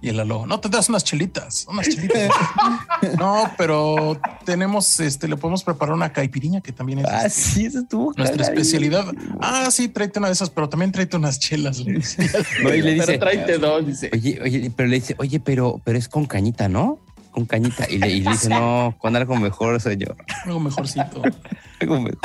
Y 0.01 0.09
el 0.09 0.20
alo, 0.20 0.47
no 0.47 0.61
te 0.61 0.68
das 0.68 0.89
unas 0.89 1.05
chelitas, 1.05 1.66
unas 1.68 1.89
chelitas. 1.89 2.31
no, 3.18 3.51
pero 3.59 4.20
tenemos, 4.45 4.99
este, 5.01 5.29
le 5.29 5.37
podemos 5.37 5.64
preparar 5.64 5.95
una 5.95 6.12
caipiriña 6.12 6.61
que 6.61 6.72
también 6.72 7.01
es 7.01 7.07
Ah, 7.09 7.27
este, 7.27 7.41
sí, 7.41 7.66
eso 7.66 7.81
estuvo 7.81 8.12
nuestra 8.16 8.43
especialidad. 8.43 9.07
Ah, 9.41 9.68
sí, 9.70 9.89
tráete 9.89 10.18
una 10.18 10.29
de 10.29 10.35
esas, 10.35 10.51
pero 10.51 10.68
también 10.68 10.93
tráete 10.93 11.16
unas 11.16 11.39
chelas. 11.39 11.83
güey. 11.83 11.97
No, 12.62 12.74
y 12.74 12.83
le 12.83 12.95
dice, 12.95 13.07
Pero 13.07 13.18
tráete 13.18 13.59
dos, 13.59 13.87
dice. 13.87 14.11
oye, 14.12 14.41
oye, 14.43 14.72
pero 14.74 14.89
le 14.89 14.97
dice, 14.97 15.14
oye, 15.18 15.41
pero, 15.41 15.81
pero 15.85 15.99
es 15.99 16.09
con 16.09 16.27
cañita, 16.27 16.68
¿no? 16.68 16.99
Con 17.37 17.45
cañita. 17.45 17.84
Y 17.91 17.99
le, 17.99 18.09
y 18.09 18.20
le 18.22 18.30
dice, 18.30 18.49
no, 18.49 18.97
con 18.99 19.14
algo 19.14 19.37
mejor, 19.37 19.78
señor. 19.78 20.16
Algo 20.47 20.59
mejorcito. 20.59 21.22
Algo 21.80 22.01
mejor. 22.01 22.18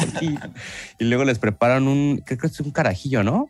Y, 1.00 1.04
luego 1.04 1.26
les 1.26 1.38
preparan 1.38 1.90
un, 1.90 2.24
creo 2.26 2.40
que 2.40 2.48
es 2.48 2.58
un 2.62 2.72
carajillo, 2.72 3.22
¿no? 3.22 3.50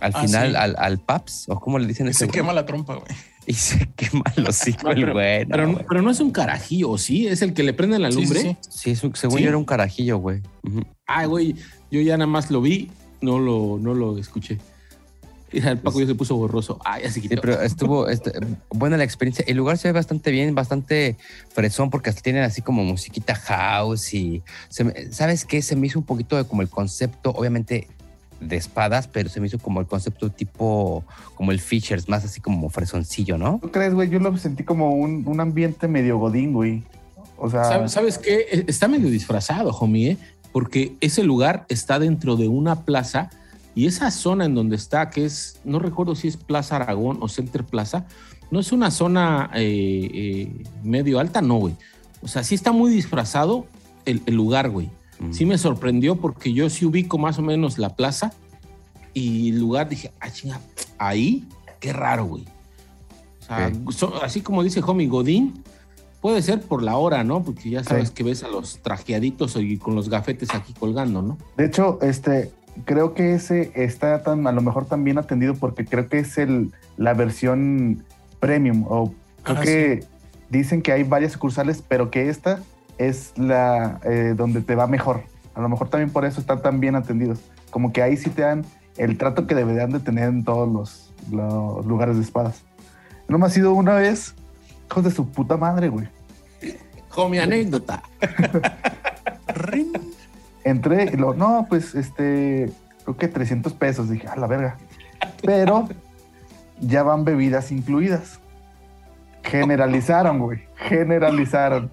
Al 0.00 0.12
Ah, 0.14 0.20
final, 0.20 0.50
sí. 0.50 0.56
al, 0.56 0.76
al 0.78 0.98
paps, 0.98 1.46
o 1.48 1.58
cómo 1.58 1.78
le 1.78 1.86
dicen 1.86 2.06
Y 2.06 2.10
ese 2.10 2.18
se 2.20 2.24
güey? 2.26 2.32
quema 2.34 2.52
la 2.52 2.66
trompa, 2.66 2.96
güey. 2.96 3.06
Y 3.46 3.54
se 3.54 3.88
quema 3.96 4.24
el 4.36 4.46
hocico 4.46 4.82
No, 4.84 4.90
el 4.90 5.00
pero- 5.00 5.12
güey. 5.14 5.40
no, 5.46 5.48
Pero, 5.52 5.66
no- 5.68 5.72
güey. 5.72 5.84
pero 5.88 6.02
no 6.02 6.10
es 6.10 6.20
un 6.20 6.30
carajillo, 6.32 6.98
¿sí? 6.98 7.26
Es 7.28 7.40
el 7.40 7.54
que 7.54 7.62
le 7.62 7.72
prenden 7.72 8.02
la 8.02 8.12
Sí, 8.12 8.18
sí, 8.18 8.20
lumbre. 8.34 8.40
sí. 8.60 8.68
Sí, 8.70 8.90
es 8.90 9.02
un- 9.02 9.16
según 9.16 9.38
¿Sí? 9.38 9.44
yo 9.44 9.48
era 9.48 9.56
un 9.56 9.64
carajillo, 9.64 10.18
güey. 10.18 10.42
Ujú. 10.64 10.82
Ay, 11.06 11.26
güey, 11.26 11.54
yo 11.90 12.02
ya 12.02 12.18
nada 12.18 12.26
más 12.26 12.50
lo 12.50 12.60
vi, 12.60 12.90
no 13.22 13.38
lo, 13.38 13.78
no 13.80 13.94
lo 13.94 14.18
escuché. 14.18 14.58
Mira, 15.52 15.70
el 15.72 15.78
Paco 15.78 16.00
ya 16.00 16.06
se 16.06 16.14
puso 16.14 16.36
borroso. 16.36 16.78
Ay, 16.84 17.02
ya 17.02 17.08
se 17.08 17.20
Sí, 17.20 17.28
quitó. 17.28 17.40
pero 17.40 17.60
estuvo 17.62 18.08
este, 18.08 18.32
buena 18.70 18.96
la 18.96 19.04
experiencia. 19.04 19.44
El 19.48 19.56
lugar 19.56 19.78
se 19.78 19.88
ve 19.88 19.92
bastante 19.92 20.30
bien, 20.30 20.54
bastante 20.54 21.16
fresón, 21.54 21.90
porque 21.90 22.10
hasta 22.10 22.22
tienen 22.22 22.42
así 22.44 22.62
como 22.62 22.84
musiquita 22.84 23.34
house 23.34 24.14
y 24.14 24.42
se 24.68 24.84
me- 24.84 25.12
¿sabes 25.12 25.44
qué? 25.44 25.62
Se 25.62 25.76
me 25.76 25.86
hizo 25.86 25.98
un 25.98 26.04
poquito 26.04 26.36
de 26.36 26.44
como 26.44 26.62
el 26.62 26.68
concepto, 26.68 27.30
obviamente 27.30 27.88
de 28.40 28.56
espadas, 28.56 29.06
pero 29.06 29.28
se 29.28 29.38
me 29.40 29.46
hizo 29.46 29.58
como 29.60 29.78
el 29.80 29.86
concepto 29.86 30.28
tipo 30.30 31.04
como 31.36 31.52
el 31.52 31.60
Fishers, 31.60 32.08
más 32.08 32.24
así 32.24 32.40
como 32.40 32.68
fresoncillo, 32.70 33.38
¿no? 33.38 33.60
¿Tú 33.62 33.70
crees, 33.70 33.94
güey? 33.94 34.08
Yo 34.10 34.18
lo 34.18 34.36
sentí 34.36 34.64
como 34.64 34.90
un, 34.94 35.22
un 35.28 35.38
ambiente 35.40 35.86
medio 35.86 36.18
godín, 36.18 36.52
güey. 36.52 36.82
O 37.36 37.48
sea, 37.50 37.64
¿Sabes, 37.64 37.92
¿Sabes 37.92 38.18
qué? 38.18 38.46
E- 38.50 38.64
Está 38.66 38.88
medio 38.88 39.08
disfrazado, 39.10 39.70
homie, 39.70 40.10
¿eh? 40.12 40.16
porque 40.52 40.96
ese 41.00 41.22
lugar 41.22 41.66
está 41.68 41.98
dentro 42.00 42.34
de 42.36 42.48
una 42.48 42.84
plaza 42.84 43.30
y 43.74 43.86
esa 43.86 44.10
zona 44.10 44.44
en 44.44 44.54
donde 44.54 44.76
está, 44.76 45.08
que 45.10 45.24
es, 45.24 45.60
no 45.64 45.78
recuerdo 45.78 46.14
si 46.14 46.28
es 46.28 46.36
Plaza 46.36 46.76
Aragón 46.76 47.18
o 47.20 47.28
Center 47.28 47.64
Plaza, 47.64 48.06
no 48.50 48.60
es 48.60 48.70
una 48.72 48.90
zona 48.90 49.50
eh, 49.54 50.10
eh, 50.12 50.64
medio 50.82 51.18
alta, 51.20 51.40
no, 51.40 51.56
güey. 51.56 51.74
O 52.22 52.28
sea, 52.28 52.44
sí 52.44 52.54
está 52.54 52.70
muy 52.72 52.90
disfrazado 52.90 53.66
el, 54.04 54.22
el 54.26 54.34
lugar, 54.34 54.68
güey. 54.70 54.90
Mm. 55.20 55.32
Sí 55.32 55.46
me 55.46 55.56
sorprendió 55.58 56.16
porque 56.16 56.52
yo 56.52 56.68
sí 56.68 56.84
ubico 56.84 57.16
más 57.18 57.38
o 57.38 57.42
menos 57.42 57.78
la 57.78 57.96
plaza 57.96 58.32
y 59.14 59.50
el 59.50 59.58
lugar 59.60 59.88
dije, 59.88 60.12
ah, 60.20 60.30
chinga, 60.30 60.60
ahí, 60.98 61.46
qué 61.80 61.92
raro, 61.92 62.26
güey. 62.26 62.44
O 63.40 63.44
sea, 63.44 63.72
so- 63.90 64.22
así 64.22 64.40
como 64.40 64.62
dice 64.62 64.80
Homie 64.86 65.08
Godín, 65.08 65.62
puede 66.20 66.40
ser 66.42 66.60
por 66.60 66.82
la 66.82 66.96
hora, 66.96 67.24
¿no? 67.24 67.42
Porque 67.42 67.70
ya 67.70 67.82
sabes 67.82 68.08
Sí. 68.08 68.14
que 68.14 68.22
ves 68.22 68.42
a 68.44 68.48
los 68.48 68.78
trajeaditos 68.82 69.56
y 69.56 69.78
con 69.78 69.94
los 69.94 70.08
gafetes 70.08 70.50
aquí 70.54 70.72
colgando, 70.74 71.22
¿no? 71.22 71.38
De 71.56 71.66
hecho, 71.66 71.98
este, 72.02 72.52
creo 72.84 73.14
que 73.14 73.34
ese 73.34 73.72
está 73.74 74.22
tan, 74.22 74.46
a 74.46 74.52
lo 74.52 74.62
mejor 74.62 74.86
tan 74.86 75.04
bien 75.04 75.18
atendido 75.18 75.54
porque 75.54 75.84
creo 75.84 76.08
que 76.08 76.18
es 76.18 76.38
el, 76.38 76.72
la 76.96 77.14
versión 77.14 78.04
premium. 78.40 78.84
O 78.88 79.14
creo 79.42 79.58
Ah, 79.58 79.62
que 79.62 80.04
dicen 80.50 80.82
que 80.82 80.92
hay 80.92 81.02
varias 81.02 81.32
sucursales, 81.32 81.82
pero 81.86 82.10
que 82.10 82.28
esta 82.28 82.60
es 82.98 83.32
la 83.36 84.00
eh, 84.04 84.34
donde 84.36 84.60
te 84.60 84.74
va 84.74 84.86
mejor. 84.86 85.22
A 85.54 85.60
lo 85.60 85.68
mejor 85.68 85.88
también 85.88 86.10
por 86.10 86.24
eso 86.24 86.40
están 86.40 86.62
tan 86.62 86.80
bien 86.80 86.94
atendidos. 86.94 87.40
Como 87.70 87.92
que 87.92 88.02
ahí 88.02 88.16
sí 88.16 88.30
te 88.30 88.42
dan 88.42 88.64
el 88.96 89.18
trato 89.18 89.46
que 89.46 89.54
deberían 89.54 89.90
de 89.90 90.00
tener 90.00 90.28
en 90.28 90.44
todos 90.44 90.70
los, 90.70 91.12
los 91.30 91.84
lugares 91.86 92.16
de 92.16 92.22
espadas. 92.22 92.62
No 93.28 93.38
me 93.38 93.46
ha 93.46 93.50
sido 93.50 93.72
una 93.72 93.94
vez, 93.94 94.34
hijos 94.90 95.04
de 95.04 95.10
su 95.10 95.28
puta 95.28 95.56
madre, 95.56 95.88
güey. 95.88 96.08
Homie 97.14 97.40
anécdota. 97.40 98.02
Entré 100.64 101.10
y 101.12 101.16
lo, 101.16 101.34
no, 101.34 101.66
pues 101.68 101.94
este, 101.94 102.70
creo 103.04 103.16
que 103.16 103.28
300 103.28 103.72
pesos. 103.74 104.08
Dije, 104.08 104.28
a 104.28 104.36
la 104.36 104.46
verga. 104.46 104.76
Pero 105.42 105.88
ya 106.80 107.02
van 107.02 107.24
bebidas 107.24 107.72
incluidas. 107.72 108.40
Generalizaron, 109.42 110.38
güey. 110.38 110.62
Generalizaron. 110.76 111.90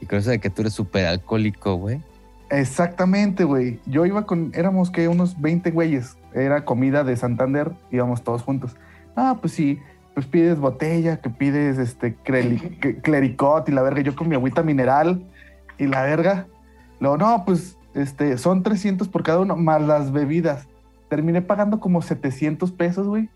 Y 0.00 0.06
con 0.06 0.18
eso 0.18 0.30
de 0.30 0.38
que 0.38 0.50
tú 0.50 0.62
eres 0.62 0.74
súper 0.74 1.06
alcohólico, 1.06 1.74
güey. 1.74 2.00
Exactamente, 2.50 3.44
güey. 3.44 3.80
Yo 3.86 4.06
iba 4.06 4.24
con, 4.24 4.52
éramos 4.54 4.90
que 4.90 5.08
unos 5.08 5.40
20 5.40 5.70
güeyes. 5.70 6.16
Era 6.32 6.64
comida 6.64 7.02
de 7.02 7.16
Santander, 7.16 7.72
íbamos 7.90 8.22
todos 8.22 8.42
juntos. 8.42 8.76
Ah, 9.16 9.38
pues 9.40 9.54
sí, 9.54 9.80
pues 10.14 10.26
pides 10.26 10.58
botella, 10.58 11.20
que 11.20 11.30
pides 11.30 11.78
este 11.78 12.14
clericot 12.14 13.68
y 13.68 13.72
la 13.72 13.82
verga. 13.82 14.02
Yo 14.02 14.14
con 14.14 14.28
mi 14.28 14.34
agüita 14.34 14.62
mineral 14.62 15.22
y 15.78 15.86
la 15.86 16.02
verga. 16.02 16.46
Luego, 17.00 17.16
no, 17.18 17.44
pues 17.44 17.76
este, 17.94 18.38
son 18.38 18.62
300 18.62 19.08
por 19.08 19.22
cada 19.22 19.40
uno, 19.40 19.56
más 19.56 19.82
las 19.82 20.12
bebidas. 20.12 20.66
Terminé 21.08 21.42
pagando 21.42 21.78
como 21.80 22.02
700 22.02 22.72
pesos, 22.72 23.06
güey, 23.06 23.28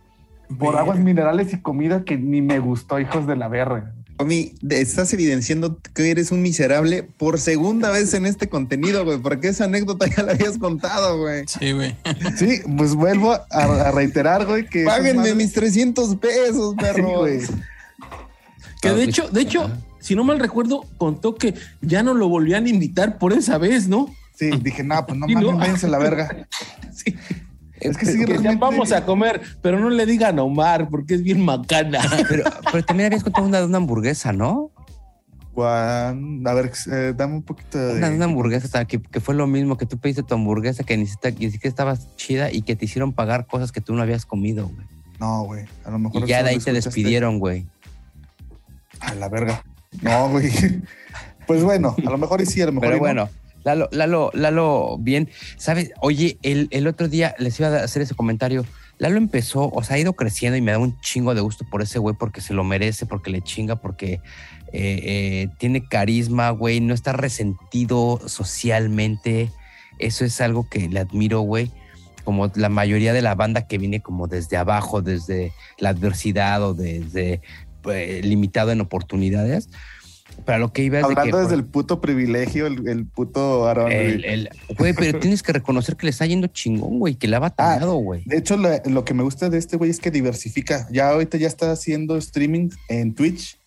por 0.59 0.77
aguas 0.77 0.99
minerales 0.99 1.53
y 1.53 1.61
comida 1.61 2.05
que 2.05 2.17
ni 2.17 2.43
me 2.43 2.59
gustó, 2.59 2.99
hijos 2.99 3.27
de 3.27 3.37
la 3.37 3.49
verga. 3.49 3.95
De- 4.61 4.81
estás 4.83 5.11
evidenciando 5.15 5.79
que 5.95 6.11
eres 6.11 6.31
un 6.31 6.43
miserable 6.43 7.05
por 7.05 7.39
segunda 7.41 7.91
vez 7.91 8.13
en 8.13 8.27
este 8.27 8.51
contenido, 8.51 9.03
güey, 9.05 9.19
porque 9.19 9.49
esa 9.49 9.65
anécdota 9.65 10.07
ya 10.15 10.23
la 10.25 10.33
habías 10.33 10.59
contado, 10.59 11.19
güey. 11.21 11.45
Sí, 11.47 11.73
güey. 11.73 11.97
Sí, 12.37 12.61
pues 12.77 12.95
vuelvo 12.95 13.33
a, 13.33 13.47
a 13.51 13.91
reiterar, 13.93 14.45
güey, 14.45 14.67
que... 14.67 14.85
Páguenme 14.85 15.23
madres- 15.31 15.37
mis 15.37 15.53
300 15.55 16.17
pesos, 16.17 16.75
Sí, 16.79 16.85
perro. 16.85 17.21
güey. 17.21 17.39
Que 18.83 18.89
Ah, 18.89 18.93
de 18.93 18.97
pues, 19.05 19.09
hecho, 19.09 19.29
de 19.29 19.41
hecho. 19.41 19.71
Si 20.01 20.15
no 20.17 20.25
mal 20.25 20.41
recuerdo, 20.41 20.85
contó 20.99 21.35
que 21.37 21.55
ya 21.81 22.03
no 22.03 22.15
lo 22.15 22.29
volvían 22.29 22.67
a 22.67 22.69
invitar 22.69 23.19
por 23.19 23.33
esa 23.33 23.59
vez, 23.59 23.87
¿no? 23.89 24.09
Sí, 24.35 24.51
dije, 24.63 24.83
no, 24.83 25.05
pues 25.07 25.19
no 25.19 25.27
Sí, 25.29 25.35
mames, 25.35 25.51
¿no? 25.53 25.59
váyanse 25.59 25.87
a 25.87 25.91
la 25.91 25.99
verga. 25.99 26.49
Sí. 26.93 27.15
Es 27.81 27.97
que 27.97 28.05
sí, 28.05 28.19
Que 28.19 28.27
realmente- 28.27 28.59
vamos 28.59 28.93
a 28.93 29.07
comer, 29.07 29.41
pero 29.63 29.81
no 29.81 29.89
le 29.89 30.05
digan 30.05 30.39
a 30.39 30.43
Omar 30.43 30.89
porque 30.91 31.15
es 31.15 31.23
bien 31.23 31.43
macana. 31.43 32.01
Pero, 32.29 32.45
pero 32.71 32.85
también 32.85 33.07
habías 33.07 33.25
contado 33.25 33.47
una 33.47 33.61
de 33.61 33.65
una 33.65 33.79
hamburguesa, 33.79 34.35
¿no? 34.35 34.71
Juan, 35.55 36.43
a 36.47 36.53
ver, 36.53 36.73
eh, 36.93 37.15
dame 37.17 37.37
un 37.37 37.43
poquito 37.43 37.79
de. 37.79 37.95
Una, 37.95 38.11
una 38.11 38.25
hamburguesa 38.27 38.85
que, 38.85 39.01
que 39.01 39.21
fue 39.21 39.35
lo 39.35 39.47
mismo 39.47 39.79
que 39.79 39.87
tú 39.87 39.99
pediste 39.99 40.23
tu 40.23 40.35
hamburguesa 40.35 40.85
que 40.85 40.97
ni 40.99 41.07
siquiera, 41.07 41.35
ni 41.39 41.51
siquiera 41.51 41.71
estaba 41.71 41.99
chida 42.17 42.53
y 42.53 42.61
que 42.63 42.77
te 42.77 42.85
hicieron 42.85 43.13
pagar 43.15 43.47
cosas 43.47 43.73
que 43.73 43.81
tú 43.81 43.95
no 43.95 44.03
habías 44.03 44.27
comido, 44.27 44.69
güey. 44.69 44.87
No, 45.19 45.45
güey. 45.45 45.65
A 45.85 45.91
lo 45.91 45.99
mejor. 45.99 46.23
Y 46.23 46.27
ya 46.27 46.43
de 46.43 46.51
ahí 46.51 46.59
te 46.59 46.73
despidieron, 46.75 47.39
güey. 47.39 47.67
A 49.01 49.15
la 49.15 49.29
verga. 49.31 49.65
No, 50.03 50.30
güey. 50.30 50.51
Pues 51.47 51.64
bueno, 51.64 51.97
a 51.99 52.11
lo 52.11 52.16
mejor 52.16 52.41
y 52.41 52.47
sí, 52.47 52.62
a 52.62 52.66
lo 52.66 52.72
mejor. 52.72 52.91
Pero 52.91 52.97
y 52.97 52.99
no. 52.99 53.05
bueno, 53.05 53.30
Lalo, 53.64 53.88
Lalo, 53.93 54.30
Lalo, 54.34 54.99
bien. 54.99 55.28
¿Sabes? 55.57 55.93
Oye, 56.01 56.38
el, 56.43 56.68
el 56.70 56.86
otro 56.86 57.09
día 57.09 57.34
les 57.38 57.59
iba 57.59 57.68
a 57.68 57.84
hacer 57.84 58.03
ese 58.03 58.14
comentario. 58.14 58.64
Lalo 58.99 59.16
empezó, 59.16 59.70
o 59.70 59.82
sea, 59.82 59.97
ha 59.97 59.99
ido 59.99 60.12
creciendo 60.12 60.57
y 60.57 60.61
me 60.61 60.72
da 60.72 60.78
un 60.78 61.01
chingo 61.01 61.34
de 61.34 61.41
gusto 61.41 61.64
por 61.70 61.82
ese 61.82 61.99
güey 61.99 62.14
porque 62.18 62.41
se 62.41 62.55
lo 62.55 62.64
merece, 62.64 63.07
porque 63.07 63.30
le 63.30 63.41
chinga, 63.43 63.76
porque 63.76 64.20
eh, 64.72 65.01
eh, 65.03 65.49
tiene 65.59 65.86
carisma, 65.86 66.51
güey, 66.51 66.80
no 66.80 66.95
está 66.95 67.12
resentido 67.12 68.20
socialmente. 68.26 69.51
Eso 69.99 70.24
es 70.24 70.41
algo 70.41 70.68
que 70.68 70.88
le 70.88 71.01
admiro, 71.01 71.41
güey. 71.41 71.70
Como 72.24 72.51
la 72.55 72.68
mayoría 72.68 73.12
de 73.12 73.22
la 73.22 73.34
banda 73.34 73.66
que 73.66 73.78
viene 73.78 74.01
como 74.01 74.28
desde 74.28 74.57
abajo, 74.57 75.03
desde 75.03 75.53
la 75.78 75.88
adversidad 75.88 76.62
o 76.62 76.74
desde 76.74 77.41
eh, 77.93 78.20
limitado 78.24 78.70
en 78.72 78.81
oportunidades. 78.81 79.68
Para 80.45 80.59
lo 80.59 80.72
que 80.72 80.83
iba 80.83 81.01
es 81.01 81.09
de 81.09 81.14
que, 81.14 81.20
Hablando 81.20 81.39
desde 81.39 81.51
por- 81.51 81.59
el 81.59 81.64
puto 81.66 82.01
privilegio, 82.01 82.66
el, 82.66 82.89
el 82.89 83.05
puto 83.05 83.66
Aarón. 83.68 83.91
el, 83.93 84.20
güey. 84.20 84.33
el- 84.33 84.49
güey, 84.78 84.93
pero 84.95 85.18
tienes 85.20 85.43
que 85.43 85.53
reconocer 85.53 85.97
que 85.97 86.07
le 86.07 86.11
está 86.11 86.24
yendo 86.24 86.47
chingón, 86.47 86.99
güey, 86.99 87.16
que 87.16 87.26
le 87.28 87.37
ha 87.37 87.41
batallado, 87.41 87.95
güey. 87.97 88.22
De 88.24 88.39
hecho, 88.39 88.57
lo, 88.57 88.70
lo 88.87 89.05
que 89.05 89.12
me 89.12 89.22
gusta 89.22 89.51
de 89.51 89.59
este 89.59 89.76
güey 89.76 89.91
es 89.91 89.99
que 89.99 90.11
diversifica. 90.11 90.87
Ya 90.91 91.11
ahorita 91.11 91.37
ya 91.37 91.47
está 91.49 91.72
haciendo 91.72 92.16
streaming 92.16 92.70
en 92.89 93.14
Twitch. 93.14 93.59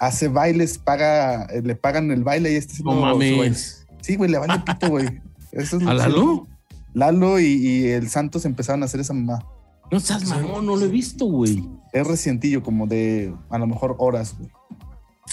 Hace 0.00 0.28
bailes, 0.28 0.78
paga, 0.78 1.44
eh, 1.46 1.62
le 1.62 1.74
pagan 1.76 2.10
el 2.10 2.24
baile 2.24 2.52
y 2.52 2.56
este 2.56 2.82
No 2.84 2.92
mames. 3.00 3.86
Sí, 4.02 4.16
güey, 4.16 4.30
le 4.30 4.38
vale 4.38 4.60
pito, 4.66 4.90
güey. 4.90 5.06
Eso 5.52 5.76
es 5.78 5.82
lo 5.82 5.90
¿A 5.90 5.92
que- 5.94 5.98
Lalo? 6.00 6.46
Lalo 6.94 7.38
y, 7.40 7.46
y 7.46 7.86
el 7.88 8.08
Santos 8.10 8.44
empezaron 8.44 8.82
a 8.82 8.86
hacer 8.86 9.00
esa 9.00 9.14
mamá. 9.14 9.44
No 9.90 10.00
seas 10.00 10.24
mamón, 10.26 10.66
no 10.66 10.76
lo 10.76 10.84
he 10.84 10.88
visto, 10.88 11.24
güey. 11.24 11.64
Es 11.92 12.06
recientillo, 12.06 12.62
como 12.62 12.86
de 12.86 13.34
a 13.48 13.58
lo 13.58 13.66
mejor 13.66 13.96
horas, 13.98 14.36
güey. 14.38 14.50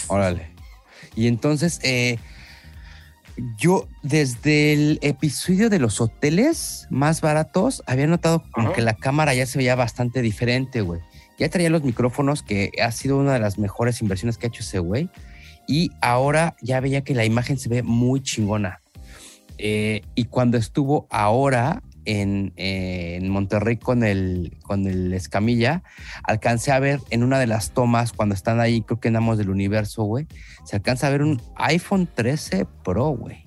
Órale. 0.08 0.50
Y 1.14 1.26
entonces, 1.26 1.80
eh, 1.82 2.18
yo 3.58 3.86
desde 4.02 4.72
el 4.72 4.98
episodio 5.02 5.68
de 5.68 5.78
los 5.78 6.00
hoteles 6.00 6.86
más 6.90 7.20
baratos 7.20 7.82
había 7.86 8.06
notado 8.06 8.42
como 8.50 8.72
que 8.72 8.80
la 8.80 8.94
cámara 8.94 9.34
ya 9.34 9.46
se 9.46 9.58
veía 9.58 9.74
bastante 9.74 10.22
diferente, 10.22 10.80
güey. 10.80 11.00
Ya 11.38 11.50
traía 11.50 11.68
los 11.68 11.84
micrófonos, 11.84 12.42
que 12.42 12.70
ha 12.82 12.90
sido 12.92 13.18
una 13.18 13.34
de 13.34 13.40
las 13.40 13.58
mejores 13.58 14.00
inversiones 14.00 14.38
que 14.38 14.46
ha 14.46 14.48
hecho 14.48 14.62
ese 14.62 14.78
güey. 14.78 15.10
Y 15.68 15.90
ahora 16.00 16.56
ya 16.62 16.80
veía 16.80 17.02
que 17.02 17.14
la 17.14 17.26
imagen 17.26 17.58
se 17.58 17.68
ve 17.68 17.82
muy 17.82 18.22
chingona. 18.22 18.80
Eh, 19.58 20.02
y 20.14 20.24
cuando 20.24 20.56
estuvo 20.56 21.06
ahora 21.10 21.82
en, 22.06 22.52
eh, 22.56 23.18
en 23.20 23.28
Monterrey 23.28 23.76
con 23.76 24.02
el, 24.02 24.56
con 24.62 24.86
el 24.86 25.12
Escamilla, 25.12 25.82
alcancé 26.22 26.72
a 26.72 26.78
ver 26.78 27.00
en 27.10 27.22
una 27.22 27.38
de 27.38 27.46
las 27.46 27.72
tomas, 27.72 28.12
cuando 28.12 28.34
están 28.34 28.60
ahí, 28.60 28.80
creo 28.82 28.98
que 28.98 29.08
en 29.08 29.16
Amos 29.16 29.36
del 29.36 29.50
Universo, 29.50 30.04
güey, 30.04 30.26
se 30.64 30.76
alcanza 30.76 31.08
a 31.08 31.10
ver 31.10 31.22
un 31.22 31.42
iPhone 31.56 32.08
13 32.12 32.66
Pro, 32.82 33.08
güey. 33.08 33.44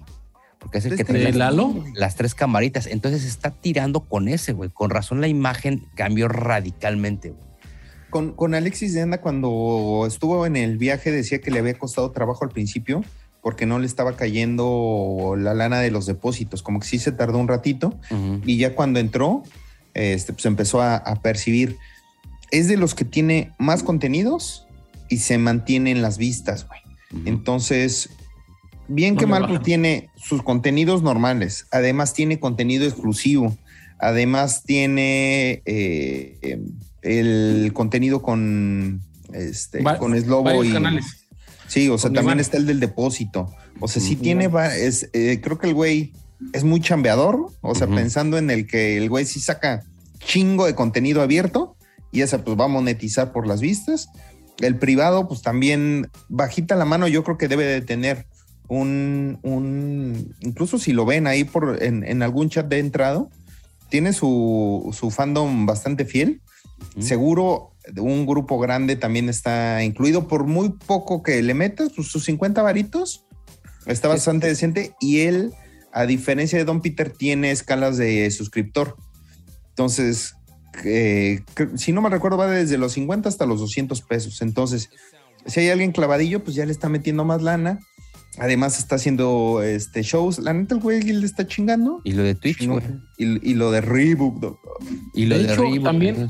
Porque 0.60 0.80
es 0.80 0.86
el 0.86 0.96
que 0.96 1.02
¿Este 1.02 1.14
trae 1.14 1.24
¿De 1.24 1.32
las, 1.32 1.56
Lalo? 1.56 1.84
las 1.96 2.16
tres 2.16 2.36
camaritas. 2.36 2.86
Entonces 2.86 3.24
está 3.24 3.52
tirando 3.52 4.02
con 4.02 4.28
ese, 4.28 4.52
güey. 4.52 4.70
Con 4.70 4.90
razón 4.90 5.22
la 5.22 5.30
imagen 5.30 5.88
cambió 5.96 6.28
radicalmente, 6.28 7.30
güey. 7.30 7.50
Con, 8.10 8.34
con 8.34 8.56
Alexis 8.56 8.94
de 8.94 9.04
Anda, 9.04 9.22
cuando 9.22 10.04
estuvo 10.06 10.46
en 10.46 10.58
el 10.58 10.78
viaje, 10.78 11.12
decía 11.12 11.40
que 11.40 11.52
le 11.52 11.60
había 11.60 11.76
costado 11.78 12.12
trabajo 12.12 12.44
al 12.44 12.50
principio 12.50 13.04
porque 13.42 13.66
no 13.66 13.80
le 13.80 13.86
estaba 13.86 14.16
cayendo 14.16 15.36
la 15.38 15.54
lana 15.54 15.80
de 15.80 15.92
los 15.92 16.06
depósitos, 16.06 16.62
como 16.62 16.80
que 16.80 16.88
sí 16.88 17.00
se 17.00 17.12
tardó 17.12 17.38
un 17.38 17.48
ratito 17.48 17.98
y 18.46 18.58
ya 18.58 18.76
cuando 18.76 19.00
entró, 19.00 19.44
este, 19.94 20.34
pues 20.34 20.46
empezó 20.46 20.82
a, 20.82 20.96
a 20.98 21.16
percibir. 21.22 21.78
Es 22.52 22.68
de 22.68 22.78
los 22.78 22.96
que 22.96 23.06
tiene 23.06 23.52
más 23.60 23.84
contenidos 23.84 24.66
y 25.10 25.18
se 25.20 25.38
mantiene 25.38 25.92
en 25.92 26.02
las 26.02 26.18
vistas, 26.18 26.68
güey. 26.68 26.80
Entonces, 27.26 28.10
bien 28.88 29.16
No 29.16 29.20
que 29.22 29.26
mal, 29.28 29.48
pues 29.48 29.62
tiene 29.62 30.10
sus 30.16 30.44
contenidos 30.44 31.02
normales. 31.02 31.66
Además, 31.72 32.14
tiene 32.14 32.40
contenido 32.40 32.86
exclusivo. 32.86 33.58
Además, 34.00 34.64
tiene 34.64 35.62
eh, 35.66 36.38
eh, 36.42 36.60
el 37.02 37.72
contenido 37.74 38.22
con 38.22 39.02
este 39.34 39.82
Va- 39.82 39.98
con 39.98 40.20
Slobo 40.20 40.64
y. 40.64 40.72
canales. 40.72 41.19
Sí, 41.70 41.88
o 41.88 41.98
sea, 41.98 42.12
también 42.12 42.40
está 42.42 42.58
el 42.58 42.66
del 42.66 42.80
depósito. 42.82 43.54
O 43.80 43.88
sea, 43.88 44.02
sí 44.02 44.16
Ujú. 44.16 44.24
tiene. 44.24 44.48
va- 44.50 44.76
Es, 44.76 45.10
eh, 45.14 45.40
creo 45.42 45.58
que 45.58 45.68
el 45.68 45.74
güey 45.74 46.12
es 46.52 46.64
muy 46.66 46.82
chambeador. 46.82 47.52
O 47.62 47.76
sea, 47.76 47.88
pensando 47.88 48.38
en 48.38 48.50
el 48.50 48.68
que 48.68 48.98
el 48.98 49.08
güey 49.10 49.26
sí 49.26 49.40
saca 49.40 49.84
chingo 50.20 50.66
de 50.66 50.76
contenido 50.76 51.22
abierto 51.22 51.76
y 52.12 52.22
esa 52.22 52.44
pues 52.44 52.60
va 52.60 52.66
a 52.66 52.68
monetizar 52.70 53.32
por 53.32 53.48
las 53.48 53.62
vistas. 53.62 54.10
El 54.60 54.78
privado, 54.78 55.28
pues 55.28 55.42
también 55.42 56.10
bajita 56.28 56.76
la 56.76 56.84
mano, 56.86 57.08
yo 57.08 57.24
creo 57.24 57.38
que 57.38 57.48
debe 57.48 57.66
de 57.66 57.82
tener 57.82 58.26
un, 58.68 59.40
un 59.44 60.36
incluso 60.42 60.78
si 60.78 60.92
lo 60.92 61.06
ven 61.06 61.28
ahí 61.28 61.44
por 61.46 61.82
en, 61.82 62.04
en 62.04 62.22
algún 62.24 62.50
chat 62.50 62.68
de 62.68 62.80
entrado, 62.80 63.30
tiene 63.90 64.12
su, 64.14 64.90
su 64.98 65.12
fandom 65.12 65.66
bastante 65.66 66.04
fiel. 66.06 66.42
Seguro 67.00 67.74
un 67.98 68.26
grupo 68.26 68.60
grande 68.60 68.96
también 68.96 69.30
está 69.30 69.84
incluido 69.84 70.28
por 70.28 70.46
muy 70.46 70.70
poco 70.70 71.24
que 71.24 71.42
le 71.42 71.54
metas, 71.54 71.92
pues 71.96 72.08
sus 72.08 72.24
50 72.26 72.62
varitos 72.62 73.26
está 73.86 74.08
bastante 74.08 74.48
decente 74.48 74.94
y 75.00 75.22
él, 75.22 75.54
a 75.92 76.06
diferencia 76.06 76.58
de 76.58 76.66
Don 76.66 76.82
Peter, 76.82 77.12
tiene 77.12 77.52
escalas 77.52 77.98
de 77.98 78.30
suscriptor. 78.32 78.96
Entonces, 79.70 80.36
eh, 80.84 81.42
si 81.76 81.92
no 81.92 82.02
me 82.02 82.10
recuerdo, 82.10 82.38
va 82.38 82.48
desde 82.48 82.78
los 82.78 82.94
50 82.94 83.30
hasta 83.30 83.46
los 83.46 83.60
200 83.60 84.02
pesos. 84.02 84.42
Entonces, 84.42 84.90
si 85.46 85.62
hay 85.62 85.70
alguien 85.70 85.92
clavadillo, 85.92 86.44
pues 86.44 86.56
ya 86.56 86.66
le 86.66 86.72
está 86.72 86.90
metiendo 86.90 87.26
más 87.26 87.42
lana. 87.42 87.80
Además, 88.38 88.78
está 88.78 88.96
haciendo 88.96 89.64
este, 89.64 90.04
shows. 90.04 90.40
La 90.40 90.54
neta, 90.54 90.76
el 90.76 90.82
güey 90.82 91.02
le 91.02 91.26
está 91.26 91.48
chingando. 91.48 92.02
Y 92.04 92.12
lo 92.12 92.24
de 92.24 92.36
Twitch, 92.36 92.68
No, 92.68 92.74
güey. 92.74 92.86
Y, 93.18 93.52
y 93.52 93.54
lo 93.56 93.72
de 93.72 93.82
Reebok, 93.82 94.40
doctor. 94.40 94.78
Y 95.14 95.26
lo 95.26 95.38
De 95.38 95.44
de, 95.44 95.54
hecho, 95.54 95.64
Reebok, 95.64 95.84
también-. 95.84 96.30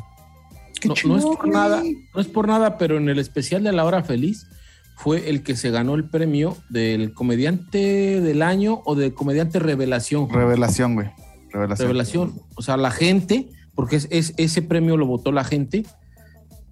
No, 0.86 1.18
es 1.18 1.26
por 1.26 1.48
nada, 1.48 1.84
no 2.16 2.22
es 2.22 2.28
por 2.28 2.48
nada, 2.48 2.78
pero 2.78 2.98
en 2.98 3.10
el 3.10 3.20
especial 3.20 3.64
de 3.64 3.72
La 3.72 3.86
Hora 3.86 4.04
Feliz 4.04 4.48
fue 4.96 5.30
el 5.30 5.44
que 5.44 5.56
se 5.56 5.72
ganó 5.72 5.96
el 5.96 6.06
premio 6.10 6.58
del 6.70 7.14
comediante 7.14 8.22
del 8.22 8.42
año 8.42 8.82
o 8.86 8.96
del 8.96 9.14
comediante 9.14 9.60
revelación. 9.60 10.30
Revelación, 10.30 10.96
güey. 10.96 11.10
Revelación. 11.52 11.88
revelación. 11.88 12.42
O 12.56 12.62
sea, 12.62 12.78
la 12.78 12.92
gente, 12.92 13.50
porque 13.76 13.96
es, 13.96 14.08
es- 14.12 14.34
ese 14.38 14.62
premio 14.62 14.98
lo 14.98 15.06
votó 15.08 15.32
la 15.32 15.44
gente, 15.44 15.86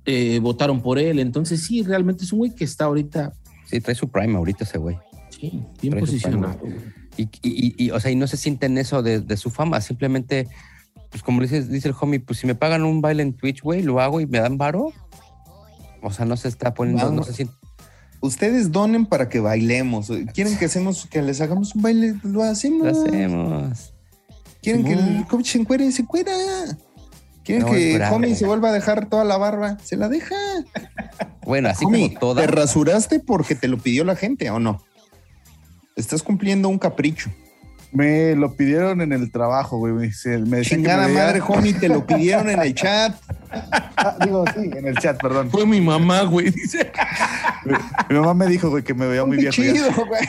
eh, 0.06 0.40
votaron 0.42 0.82
por 0.82 1.00
él. 1.00 1.20
Entonces, 1.20 1.64
sí, 1.66 1.84
realmente 1.84 2.24
es 2.24 2.32
un 2.32 2.40
güey 2.40 2.54
que 2.56 2.64
está 2.64 2.86
ahorita 2.86 3.34
Sí, 3.66 3.82
trae 3.82 3.96
su 3.96 4.10
prime 4.10 4.36
ahorita 4.38 4.64
ese 4.64 4.78
güey. 4.78 4.98
sí, 5.30 5.64
bien 5.82 5.92
Trae 5.92 6.00
posicionado. 6.02 6.60
Y, 7.18 7.24
y, 7.24 7.30
y- 7.42 7.76
y, 7.86 7.92
o 7.92 8.00
sea, 8.00 8.12
y 8.12 8.16
no 8.16 8.28
se 8.28 8.38
sienten 8.38 8.78
eso 8.78 9.02
de, 9.02 9.20
de 9.22 9.36
su 9.38 9.50
fama, 9.50 9.82
simplemente, 9.82 10.48
pues 11.10 11.24
como 11.24 11.42
dice, 11.42 11.64
dice 11.64 11.88
el 11.90 11.96
homie, 12.00 12.20
pues 12.20 12.40
si 12.40 12.48
me 12.48 12.56
pagan 12.56 12.84
un 12.84 13.02
baile 13.02 13.24
en 13.24 13.34
Twitch, 13.34 13.62
güey, 13.62 13.82
lo 13.84 14.00
hago 14.02 14.20
y 14.22 14.26
me 14.28 14.40
dan 14.40 14.58
varo. 14.58 14.92
O 16.02 16.12
sea, 16.12 16.26
no 16.26 16.38
se 16.38 16.48
está 16.48 16.74
poniendo, 16.74 17.04
no 17.06 17.10
Vamos. 17.10 17.28
se 17.28 17.34
siente. 17.34 17.54
Ustedes 18.20 18.72
donen 18.72 19.06
para 19.06 19.30
que 19.30 19.40
bailemos. 19.40 20.12
¿Quieren 20.34 20.58
que 20.58 20.66
hacemos, 20.66 21.06
que 21.06 21.22
les 21.22 21.40
hagamos 21.42 21.76
un 21.76 21.82
baile? 21.82 22.16
Lo 22.24 22.44
hacemos. 22.44 22.84
Lo 22.98 23.06
hacemos. 23.06 23.94
¿Quieren 24.62 24.84
que 24.84 24.94
el 24.94 25.26
coach 25.28 25.48
se 25.48 25.60
encuere? 25.60 25.92
Se 25.92 26.02
encuera. 26.02 26.34
¿Quieren 27.44 27.66
No, 27.66 27.72
que. 27.72 28.04
Homie 28.12 28.36
se 28.36 28.46
vuelva 28.46 28.70
a 28.70 28.72
dejar 28.74 29.08
toda 29.08 29.24
la 29.24 29.38
barba? 29.38 29.78
Se 29.84 29.96
la 29.98 30.10
deja. 30.10 30.36
Bueno, 31.46 31.70
así 31.70 31.86
Homie, 31.86 32.10
como 32.10 32.20
toda. 32.20 32.42
¿te 32.42 32.48
rasuraste 32.48 33.20
porque 33.20 33.56
te 33.56 33.68
lo 33.68 33.78
pidió 33.78 34.04
la 34.04 34.16
gente 34.16 34.50
o 34.50 34.60
no? 34.60 34.84
Estás 35.96 36.24
cumpliendo 36.24 36.70
un 36.70 36.78
capricho. 36.80 37.30
Me 37.92 38.36
lo 38.36 38.56
pidieron 38.56 39.02
en 39.02 39.14
el 39.14 39.32
trabajo, 39.32 39.78
güey. 39.78 39.94
Me, 39.94 40.08
decían 40.08 40.44
que 40.52 40.62
Chingada 40.64 41.08
me 41.08 41.14
veía- 41.14 41.24
madre, 41.26 41.42
homie, 41.48 41.74
te 41.74 41.88
lo 41.90 42.06
pidieron 42.06 42.50
en 42.50 42.62
el 42.62 42.76
chat. 42.76 43.16
Ah, 43.96 44.18
digo, 44.24 44.44
sí, 44.54 44.70
en 44.76 44.88
el 44.88 44.98
chat, 44.98 45.20
perdón. 45.22 45.50
Fue 45.50 45.66
mi 45.66 45.80
mamá, 45.82 46.24
güey, 46.24 46.50
dice. 46.52 46.92
Mi 48.10 48.16
mamá 48.18 48.34
me 48.34 48.48
dijo, 48.48 48.70
güey, 48.70 48.84
que 48.84 48.94
me 48.94 49.08
veía 49.08 49.26
muy 49.26 49.38
viejo. 49.38 49.54
chido, 49.54 49.90
güey. 49.94 50.22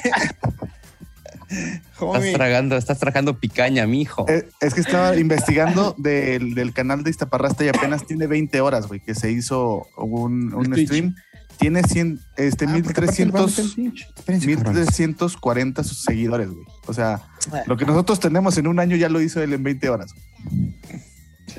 Estás 1.50 2.32
tragando, 2.34 2.76
estás 2.76 2.98
tragando 2.98 3.38
picaña, 3.40 3.86
mijo. 3.86 4.26
Eh, 4.28 4.48
Es 4.60 4.74
que 4.74 4.80
estaba 4.82 5.16
investigando 5.16 5.94
del, 5.98 6.54
del 6.54 6.72
canal 6.74 7.02
de 7.02 7.10
Iztaparrasta 7.10 7.64
y 7.64 7.68
apenas 7.68 8.06
tiene 8.06 8.26
20 8.26 8.60
horas, 8.60 8.86
güey, 8.86 9.00
que 9.00 9.14
se 9.14 9.30
hizo 9.32 9.86
un, 9.96 10.52
un 10.54 10.66
El 10.66 10.86
Twitch. 10.86 11.12
Tiene 11.58 11.82
100, 11.82 12.20
este, 12.36 12.66
Ah, 12.66 12.78
porque 12.82 13.00
aparte 13.00 13.22
el 13.22 13.30
vato 13.32 13.46
1300, 13.48 13.58
está 13.58 13.80
en 13.82 13.90
Twitch. 13.92 14.06
Espérense, 14.16 14.54
cabrones. 14.54 14.76
1340 14.98 15.84
sus 15.84 16.02
seguidores, 16.04 16.48
güey. 16.50 16.64
O 16.86 16.94
sea, 16.94 17.22
lo 17.66 17.76
que 17.76 17.84
nosotros 17.84 18.20
tenemos 18.20 18.56
en 18.58 18.66
un 18.68 18.78
año 18.78 18.96
ya 18.96 19.08
lo 19.08 19.20
hizo 19.20 19.42
él 19.42 19.52
en 19.52 19.62
20 19.62 19.88
horas. 19.88 20.12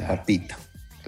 Papito. 0.07 0.55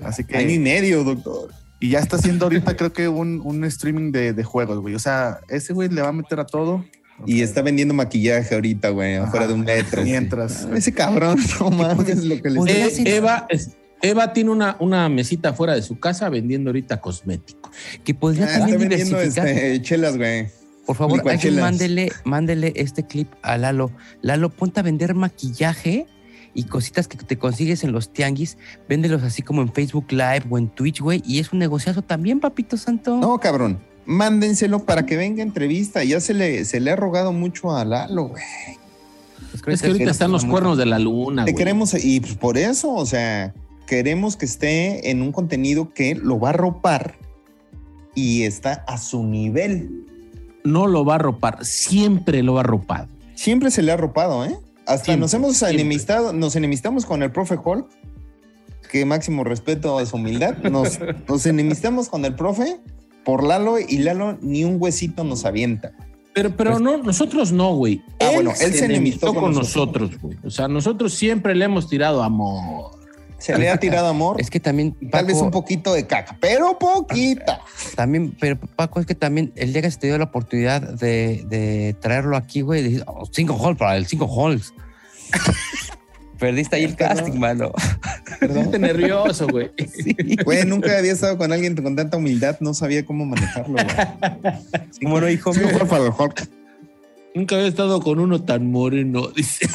Así 0.04 0.24
que... 0.24 0.38
Año 0.38 0.50
y 0.52 0.60
medio, 0.60 1.04
doctor. 1.04 1.52
Y 1.80 1.90
ya 1.90 2.00
está 2.00 2.18
haciendo 2.18 2.46
ahorita, 2.46 2.76
creo 2.78 2.94
que 2.94 3.08
un, 3.08 3.42
un 3.44 3.64
streaming 3.66 4.12
de, 4.12 4.34
de 4.34 4.44
juegos, 4.44 4.80
güey. 4.80 4.96
O 4.96 5.00
sea, 5.00 5.40
ese 5.50 5.74
güey 5.74 5.90
le 5.90 6.02
va 6.02 6.10
a 6.10 6.14
meter 6.14 6.40
a 6.40 6.46
todo. 6.46 6.86
Y 7.26 7.42
está 7.42 7.62
vendiendo 7.62 7.94
maquillaje 7.94 8.56
ahorita, 8.56 8.90
güey, 8.90 9.16
afuera 9.16 9.46
de 9.48 9.54
un 9.54 9.62
metro. 9.62 10.02
Mientras. 10.04 10.64
Ese 10.74 10.92
cabrón, 10.92 11.40
no 11.60 11.70
mames, 11.70 12.24
lo 12.26 12.42
que 12.42 12.50
le 12.50 12.60
Eh, 12.72 12.92
Eva, 13.06 13.46
es- 13.50 13.72
Eva 14.02 14.34
tiene 14.34 14.50
una, 14.50 14.76
una 14.80 15.08
mesita 15.10 15.54
fuera 15.54 15.74
de 15.76 15.82
su 15.82 16.00
casa 16.00 16.30
vendiendo 16.30 16.70
ahorita 16.70 17.02
cosméticos. 17.02 17.72
Que 18.04 18.14
podría 18.14 18.46
Ah, 18.46 18.60
también 18.60 18.80
diversificar. 18.80 19.48
este, 19.48 19.82
chelas, 19.82 20.18
güey. 20.18 20.48
Por 20.86 20.96
favor, 20.96 21.22
alguien 21.30 21.60
mándele, 21.60 22.12
mándele 22.26 22.74
este 22.76 23.06
clip 23.06 23.28
a 23.44 23.58
Lalo. 23.58 23.92
Lalo, 24.22 24.50
ponte 24.50 24.80
a 24.80 24.84
vender 24.84 25.14
maquillaje 25.14 26.08
y 26.54 26.64
cositas 26.64 27.08
que 27.08 27.16
te 27.18 27.38
consigues 27.38 27.84
en 27.84 27.92
los 27.92 28.12
tianguis. 28.12 28.58
Véndelos 28.90 29.24
así 29.24 29.42
como 29.44 29.62
en 29.62 29.72
Facebook 29.72 30.08
Live 30.12 30.44
o 30.50 30.58
en 30.58 30.68
Twitch, 30.70 31.00
güey. 31.00 31.22
Y 31.26 31.40
es 31.40 31.54
un 31.54 31.60
negociazo 31.60 32.02
también, 32.02 32.40
papito 32.40 32.76
santo. 32.78 33.16
No, 33.18 33.38
cabrón. 33.40 33.80
Mándenselo 34.06 34.84
para 34.84 35.06
que 35.06 35.16
venga 35.16 35.44
entrevista. 35.44 36.04
Ya 36.04 36.20
se 36.20 36.34
le, 36.34 36.66
se 36.66 36.80
le 36.80 36.92
ha 36.92 36.96
rogado 36.96 37.32
mucho 37.32 37.76
a 37.78 37.86
Lalo, 37.86 38.30
güey. 38.30 38.44
Pues 39.64 39.76
Es 39.76 39.82
que 39.82 39.88
ahorita 39.90 40.12
están 40.12 40.32
los 40.32 40.44
cuernos 40.46 40.78
de 40.78 40.86
la 40.88 40.98
luna, 40.98 41.46
Te 41.46 41.52
güey. 41.52 41.60
queremos, 41.64 41.94
y 42.04 42.20
pues 42.22 42.36
por 42.36 42.58
eso, 42.58 42.92
o 42.94 43.06
sea, 43.06 43.54
queremos 43.92 44.38
que 44.38 44.46
esté 44.46 45.12
en 45.12 45.22
un 45.22 45.34
contenido 45.34 45.94
que 45.94 46.16
lo 46.16 46.40
va 46.40 46.52
a 46.52 46.54
ropar 46.54 47.16
y 48.16 48.44
está 48.44 48.86
a 48.88 48.98
su 48.98 49.26
nivel. 49.26 50.06
No 50.64 50.88
lo 50.88 51.04
va 51.04 51.16
a 51.16 51.18
ropar, 51.18 51.66
siempre 51.66 52.42
lo 52.42 52.54
va 52.54 52.62
a 52.62 52.64
ropar. 52.64 53.10
Siempre 53.36 53.70
se 53.70 53.82
le 53.82 53.92
ha 53.92 53.98
ropado, 53.98 54.46
¿eh? 54.46 54.56
Hasta 54.86 55.04
Siempre, 55.08 55.18
nos 55.20 55.34
hemos 55.34 55.58
siempre. 55.58 55.82
enemistado, 55.82 56.32
nos 56.32 56.56
enemistamos 56.56 57.06
con 57.06 57.22
el 57.22 57.34
profe 57.34 57.58
Hulk, 57.62 57.86
que 58.90 59.04
máximo 59.04 59.44
respeto 59.44 59.98
a 59.98 60.06
su 60.06 60.16
humildad. 60.16 60.56
Nos, 60.60 60.98
nos 61.28 61.46
enemistamos 61.46 62.08
con 62.08 62.24
el 62.24 62.34
profe 62.34 62.80
por 63.26 63.44
Lalo 63.44 63.76
y 63.78 63.98
Lalo 63.98 64.38
ni 64.42 64.64
un 64.64 64.78
huesito 64.80 65.26
nos 65.26 65.44
avienta. 65.44 65.92
Pero, 66.34 66.56
pero 66.56 66.72
Pues- 66.72 66.82
no, 66.82 66.96
nosotros 66.96 67.52
no, 67.52 67.76
güey. 67.76 68.02
Ah, 68.22 68.30
bueno, 68.36 68.54
él 68.62 68.74
se 68.74 68.86
enemistó 68.86 69.34
con 69.34 69.44
con 69.44 69.54
nosotros, 69.54 70.12
güey. 70.22 70.38
O 70.46 70.50
sea, 70.50 70.70
nosotros 70.70 71.14
siempre 71.14 71.54
le 71.56 71.66
hemos 71.66 71.90
tirado 71.90 72.24
amor. 72.24 73.01
Se 73.42 73.58
le 73.58 73.70
ha 73.70 73.78
tirado 73.78 74.08
amor. 74.08 74.40
Es 74.40 74.50
que 74.50 74.60
también, 74.60 74.96
y 75.02 75.08
tal 75.08 75.26
vez 75.26 75.36
Paco, 75.36 75.46
un 75.46 75.52
poquito 75.52 75.94
de 75.94 76.06
caca, 76.06 76.38
pero 76.40 76.78
poquita. 76.78 77.60
también, 77.96 78.36
pero 78.40 78.58
Paco, 78.58 79.00
es 79.00 79.06
que 79.08 79.16
también 79.16 79.52
el 79.56 79.74
día 79.74 79.82
que 79.82 79.90
se 79.90 79.98
te 79.98 80.08
dio 80.08 80.18
la 80.18 80.26
oportunidad 80.26 80.82
de, 80.82 81.44
de 81.48 81.96
traerlo 82.00 82.38
aquí, 82.38 82.62
güey, 82.62 82.84
dijiste, 82.84 83.06
"Oh, 83.08 83.26
cinco 83.32 83.58
halls 83.60 83.78
para 83.80 83.98
el 83.98 84.06
cinco 84.06 84.28
halls. 84.30 84.74
Perdiste 86.38 86.76
ahí 86.76 86.84
el 86.86 86.96
casting, 86.96 87.38
mano. 87.38 87.72
Ponte 88.40 88.80
nervioso, 88.80 89.48
güey. 89.48 89.70
Sí. 89.94 90.16
Güey, 90.44 90.66
nunca 90.66 90.98
había 90.98 91.12
estado 91.12 91.38
con 91.38 91.52
alguien 91.52 91.76
con 91.76 91.96
tanta 91.96 92.18
humildad, 92.18 92.58
no 92.62 92.74
sabía 92.74 93.06
cómo 93.06 93.26
manejarlo. 93.26 93.74
güey. 93.74 94.56
¿Cómo 95.04 95.22
no, 95.22 95.30
hijo 95.30 95.54
mío? 95.54 95.68
Nunca 97.36 97.56
había 97.56 97.68
estado 97.68 98.02
con 98.02 98.20
uno 98.20 98.44
tan 98.44 98.72
moreno, 98.72 99.28
dice. 99.36 99.68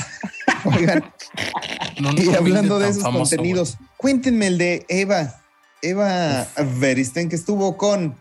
Oigan, 0.66 1.04
No, 2.00 2.10
y 2.12 2.34
hablando 2.34 2.78
de 2.78 2.88
esos 2.88 3.02
famoso, 3.02 3.36
contenidos, 3.36 3.78
cuéntenme 3.96 4.48
el 4.48 4.58
de 4.58 4.84
Eva. 4.88 5.40
Eva 5.82 6.46
Veristen, 6.78 7.28
que 7.28 7.36
estuvo 7.36 7.76
con 7.76 8.16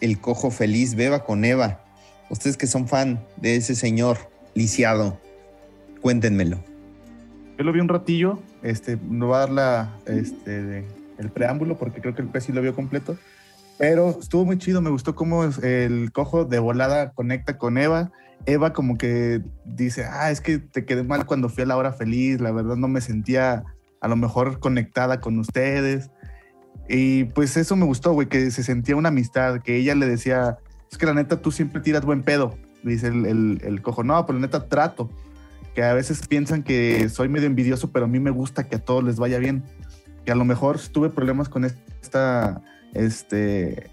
el 0.00 0.20
cojo 0.20 0.50
feliz, 0.50 0.94
Beba 0.94 1.24
con 1.24 1.44
Eva. 1.44 1.80
Ustedes 2.30 2.56
que 2.56 2.66
son 2.66 2.86
fan 2.88 3.24
de 3.36 3.56
ese 3.56 3.74
señor 3.74 4.18
lisiado, 4.54 5.18
cuéntenmelo. 6.00 6.58
Yo 7.58 7.64
lo 7.64 7.72
vi 7.72 7.80
un 7.80 7.88
ratillo, 7.88 8.38
este, 8.62 8.98
no 9.08 9.28
va 9.28 9.38
a 9.38 9.40
dar 9.40 9.50
la, 9.50 9.96
este, 10.06 10.62
de- 10.62 10.84
el 11.18 11.30
preámbulo 11.30 11.76
porque 11.78 12.00
creo 12.00 12.14
que 12.14 12.22
el 12.22 12.28
pez 12.28 12.44
sí 12.44 12.52
lo 12.52 12.62
vio 12.62 12.74
completo, 12.74 13.16
pero 13.78 14.16
estuvo 14.20 14.44
muy 14.44 14.58
chido, 14.58 14.80
me 14.80 14.90
gustó 14.90 15.14
cómo 15.14 15.44
el 15.44 16.10
cojo 16.12 16.44
de 16.44 16.58
volada 16.58 17.10
conecta 17.12 17.58
con 17.58 17.76
Eva, 17.78 18.12
Eva 18.46 18.72
como 18.72 18.96
que 18.96 19.42
dice, 19.64 20.04
ah, 20.04 20.30
es 20.30 20.40
que 20.40 20.58
te 20.58 20.84
quedé 20.84 21.02
mal 21.02 21.26
cuando 21.26 21.48
fui 21.48 21.64
a 21.64 21.66
la 21.66 21.76
hora 21.76 21.92
feliz, 21.92 22.40
la 22.40 22.52
verdad 22.52 22.76
no 22.76 22.88
me 22.88 23.00
sentía 23.00 23.64
a 24.00 24.08
lo 24.08 24.16
mejor 24.16 24.60
conectada 24.60 25.20
con 25.20 25.38
ustedes, 25.38 26.10
y 26.88 27.24
pues 27.24 27.56
eso 27.56 27.76
me 27.76 27.84
gustó, 27.84 28.12
güey, 28.12 28.28
que 28.28 28.50
se 28.50 28.62
sentía 28.62 28.96
una 28.96 29.10
amistad, 29.10 29.60
que 29.60 29.76
ella 29.76 29.94
le 29.94 30.06
decía, 30.06 30.58
es 30.90 30.96
que 30.96 31.06
la 31.06 31.14
neta 31.14 31.42
tú 31.42 31.50
siempre 31.52 31.80
tiras 31.80 32.04
buen 32.04 32.22
pedo, 32.22 32.56
dice 32.82 33.08
el, 33.08 33.26
el, 33.26 33.60
el 33.62 33.82
cojo, 33.82 34.04
no, 34.04 34.24
pero 34.24 34.38
la 34.38 34.46
neta 34.46 34.68
trato 34.68 35.10
que 35.78 35.84
a 35.84 35.94
veces 35.94 36.26
piensan 36.26 36.64
que 36.64 37.08
soy 37.08 37.28
medio 37.28 37.46
envidioso, 37.46 37.92
pero 37.92 38.06
a 38.06 38.08
mí 38.08 38.18
me 38.18 38.30
gusta 38.30 38.64
que 38.64 38.74
a 38.74 38.78
todos 38.80 39.04
les 39.04 39.16
vaya 39.16 39.38
bien. 39.38 39.62
Que 40.24 40.32
a 40.32 40.34
lo 40.34 40.44
mejor 40.44 40.80
tuve 40.80 41.08
problemas 41.08 41.48
con 41.48 41.64
esta, 41.64 42.62
este, 42.94 43.88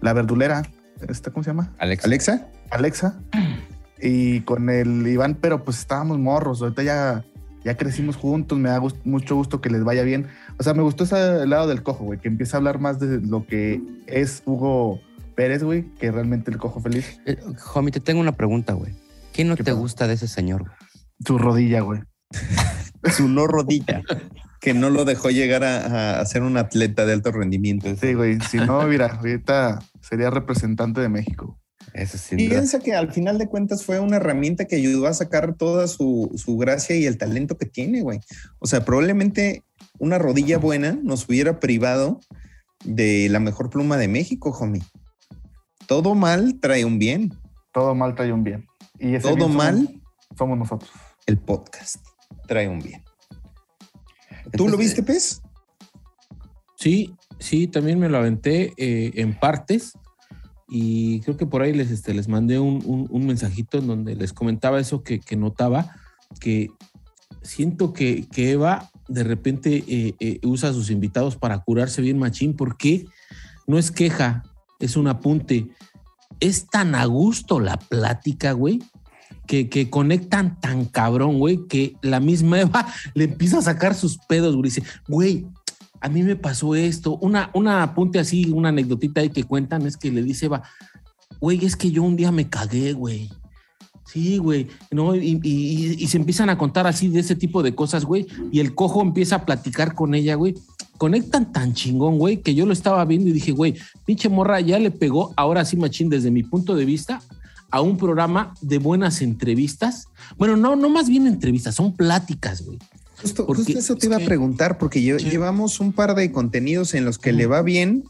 la 0.00 0.12
verdulera, 0.12 0.62
esta, 1.08 1.32
¿cómo 1.32 1.42
se 1.42 1.50
llama? 1.50 1.72
Alex. 1.78 2.04
Alexa, 2.04 2.46
Alexa. 2.70 3.18
Y 4.00 4.40
con 4.40 4.68
el 4.70 5.06
Iván, 5.06 5.36
pero 5.40 5.64
pues 5.64 5.78
estábamos 5.78 6.18
morros, 6.18 6.60
ahorita 6.62 6.82
ya, 6.82 7.24
ya 7.64 7.76
crecimos 7.76 8.16
juntos, 8.16 8.58
me 8.58 8.68
da 8.68 8.78
gust- 8.78 9.00
mucho 9.04 9.36
gusto 9.36 9.60
que 9.60 9.70
les 9.70 9.84
vaya 9.84 10.02
bien. 10.02 10.26
O 10.58 10.62
sea, 10.62 10.74
me 10.74 10.82
gustó 10.82 11.04
ese 11.04 11.46
lado 11.46 11.66
del 11.68 11.82
cojo, 11.82 12.04
güey, 12.04 12.18
que 12.20 12.28
empieza 12.28 12.56
a 12.56 12.58
hablar 12.58 12.80
más 12.80 12.98
de 13.00 13.20
lo 13.20 13.46
que 13.46 13.80
es 14.06 14.42
Hugo 14.44 15.00
Pérez, 15.36 15.62
güey, 15.62 15.84
que 15.98 16.10
realmente 16.10 16.50
el 16.50 16.58
cojo 16.58 16.80
feliz. 16.80 17.20
Eh, 17.26 17.38
homie, 17.74 17.92
te 17.92 18.00
tengo 18.00 18.20
una 18.20 18.32
pregunta, 18.32 18.72
güey. 18.72 18.92
¿Qué 19.32 19.44
no 19.44 19.56
¿Qué 19.56 19.64
te 19.64 19.72
gusta 19.72 20.06
de 20.06 20.14
ese 20.14 20.28
señor? 20.28 20.62
güey? 20.62 20.72
Su 21.26 21.38
rodilla, 21.38 21.80
güey. 21.80 22.00
su 23.16 23.28
no 23.28 23.46
rodilla, 23.46 24.02
que 24.60 24.74
no 24.74 24.90
lo 24.90 25.04
dejó 25.04 25.30
llegar 25.30 25.62
a, 25.64 26.20
a 26.20 26.24
ser 26.26 26.42
un 26.42 26.56
atleta 26.56 27.04
de 27.06 27.12
alto 27.12 27.30
rendimiento. 27.32 27.94
Sí, 27.96 28.14
güey, 28.14 28.40
si 28.40 28.58
no, 28.58 28.82
mira, 28.86 29.06
ahorita 29.18 29.80
sería 30.00 30.30
representante 30.30 31.00
de 31.00 31.08
México. 31.08 31.58
Eso 31.94 32.18
sí. 32.18 32.34
Y 32.36 32.48
piensa 32.48 32.80
que 32.80 32.92
al 32.94 33.12
final 33.12 33.38
de 33.38 33.46
cuentas 33.48 33.84
fue 33.84 34.00
una 34.00 34.16
herramienta 34.16 34.64
que 34.66 34.76
ayudó 34.76 35.06
a 35.06 35.14
sacar 35.14 35.54
toda 35.54 35.86
su, 35.86 36.30
su 36.36 36.56
gracia 36.58 36.96
y 36.96 37.06
el 37.06 37.16
talento 37.18 37.56
que 37.56 37.66
tiene, 37.66 38.02
güey. 38.02 38.18
O 38.58 38.66
sea, 38.66 38.84
probablemente 38.84 39.62
una 40.00 40.18
rodilla 40.18 40.58
buena 40.58 40.98
nos 41.02 41.28
hubiera 41.28 41.60
privado 41.60 42.20
de 42.84 43.28
la 43.30 43.38
mejor 43.38 43.70
pluma 43.70 43.96
de 43.96 44.08
México, 44.08 44.50
homie. 44.60 44.82
Todo 45.86 46.14
mal 46.16 46.58
trae 46.60 46.84
un 46.84 46.98
bien. 46.98 47.32
Todo 47.72 47.94
mal 47.94 48.14
trae 48.16 48.32
un 48.32 48.42
bien. 48.42 48.66
Y 48.98 49.14
ese 49.14 49.22
Todo 49.28 49.36
bien 49.36 49.48
somos- 49.50 49.56
mal, 49.56 50.02
Somos 50.36 50.58
nosotros. 50.58 50.90
el 51.26 51.38
podcast 51.38 51.96
trae 52.48 52.68
un 52.68 52.80
bien. 52.80 53.02
¿Tú 53.30 54.64
Entonces, 54.64 54.72
lo 54.72 54.78
viste, 54.78 55.02
Pez? 55.04 55.40
Sí, 56.76 57.14
sí, 57.38 57.66
también 57.68 57.98
me 57.98 58.08
lo 58.08 58.18
aventé 58.18 58.72
eh, 58.76 59.12
en 59.14 59.38
partes 59.38 59.92
y 60.68 61.20
creo 61.20 61.36
que 61.36 61.46
por 61.46 61.62
ahí 61.62 61.72
les, 61.72 61.90
este, 61.90 62.14
les 62.14 62.28
mandé 62.28 62.58
un, 62.58 63.06
un- 63.10 63.26
mensajito 63.26 63.78
en 63.78 63.86
donde 63.86 64.16
les 64.16 64.32
comentaba 64.32 64.80
eso 64.80 65.02
que, 65.02 65.20
que 65.20 65.36
notaba, 65.36 65.90
que 66.40 66.70
siento 67.42 67.92
que, 67.92 68.26
que 68.32 68.52
Eva 68.52 68.90
de 69.08 69.24
repente 69.24 69.84
eh, 69.86 70.14
eh, 70.20 70.40
usa 70.42 70.70
a 70.70 70.72
sus 70.72 70.90
invitados 70.90 71.36
para 71.36 71.58
curarse 71.58 72.00
bien 72.00 72.18
machín, 72.18 72.54
porque 72.54 73.06
no 73.66 73.78
es 73.78 73.90
queja, 73.90 74.44
es 74.80 74.96
un 74.96 75.08
apunte. 75.08 75.68
Es 76.40 76.66
tan 76.66 76.94
a 76.94 77.04
gusto 77.04 77.60
la 77.60 77.76
plática, 77.78 78.52
güey, 78.52 78.82
que, 79.46 79.68
que 79.68 79.90
conectan 79.90 80.58
tan 80.60 80.86
cabrón, 80.86 81.38
güey, 81.38 81.66
que 81.68 81.96
la 82.02 82.20
misma 82.20 82.60
Eva 82.60 82.86
le 83.14 83.24
empieza 83.24 83.58
a 83.58 83.62
sacar 83.62 83.94
sus 83.94 84.18
pedos, 84.18 84.54
güey. 84.56 84.64
Dice, 84.70 84.82
güey, 85.06 85.46
a 86.04 86.08
mí 86.10 86.22
me 86.22 86.36
pasó 86.36 86.74
esto. 86.74 87.16
Una, 87.22 87.50
una 87.54 87.82
apunte 87.82 88.18
así, 88.18 88.50
una 88.52 88.68
anécdotita 88.68 89.22
ahí 89.22 89.30
que 89.30 89.44
cuentan 89.44 89.86
es 89.86 89.96
que 89.96 90.10
le 90.12 90.22
dice 90.22 90.46
Eva, 90.46 90.62
güey, 91.40 91.64
es 91.64 91.76
que 91.76 91.90
yo 91.90 92.02
un 92.02 92.14
día 92.14 92.30
me 92.30 92.46
cagué, 92.50 92.92
güey. 92.92 93.30
Sí, 94.04 94.36
güey, 94.36 94.68
¿no? 94.90 95.16
Y- 95.16 95.40
y 95.42 96.06
se 96.08 96.18
empiezan 96.18 96.50
a 96.50 96.58
contar 96.58 96.86
así 96.86 97.08
de 97.08 97.20
ese 97.20 97.34
tipo 97.36 97.62
de 97.62 97.74
cosas, 97.74 98.04
güey. 98.04 98.26
Y 98.52 98.60
el 98.60 98.74
cojo 98.74 99.00
empieza 99.00 99.36
a 99.36 99.46
platicar 99.46 99.94
con 99.94 100.14
ella, 100.14 100.34
güey. 100.34 100.54
Conectan 100.98 101.50
tan 101.52 101.72
chingón, 101.72 102.18
güey, 102.18 102.42
que 102.42 102.54
yo 102.54 102.66
lo 102.66 102.74
estaba 102.74 103.02
viendo 103.06 103.30
y 103.30 103.32
dije, 103.32 103.52
güey, 103.52 103.74
pinche 104.04 104.28
morra 104.28 104.60
ya 104.60 104.78
le 104.78 104.90
pegó, 104.90 105.32
ahora 105.36 105.64
sí, 105.64 105.78
machín, 105.78 106.10
desde 106.10 106.30
mi 106.30 106.42
punto 106.42 106.76
de 106.76 106.84
vista, 106.84 107.22
a 107.70 107.80
un 107.80 107.96
programa 107.96 108.52
de 108.60 108.76
buenas 108.78 109.22
entrevistas. 109.22 110.08
Bueno, 110.36 110.58
no, 110.58 110.76
no 110.76 110.90
más 110.90 111.08
bien 111.08 111.26
entrevistas, 111.26 111.74
son 111.74 111.96
pláticas, 111.96 112.62
güey. 112.62 112.78
Justo, 113.24 113.46
Porque 113.46 113.62
justo 113.64 113.78
eso 113.78 113.96
te 113.96 114.06
iba 114.06 114.16
a 114.16 114.20
preguntar, 114.20 114.78
porque 114.78 115.00
Sí. 115.00 115.30
llevamos 115.30 115.80
un 115.80 115.92
par 115.92 116.14
de 116.14 116.30
contenidos 116.30 116.94
en 116.94 117.04
los 117.04 117.18
que 117.18 117.32
le 117.32 117.46
va 117.46 117.62
bien 117.62 118.04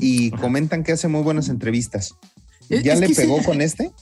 y 0.00 0.30
comentan 0.32 0.82
que 0.84 0.92
hace 0.92 1.08
muy 1.08 1.22
buenas 1.22 1.48
entrevistas. 1.48 2.14
Es- 2.68 2.82
¿Ya 2.82 2.94
es 2.94 3.00
le 3.00 3.08
sí. 3.08 3.14
pegó 3.14 3.42
con 3.42 3.60
este? 3.60 3.92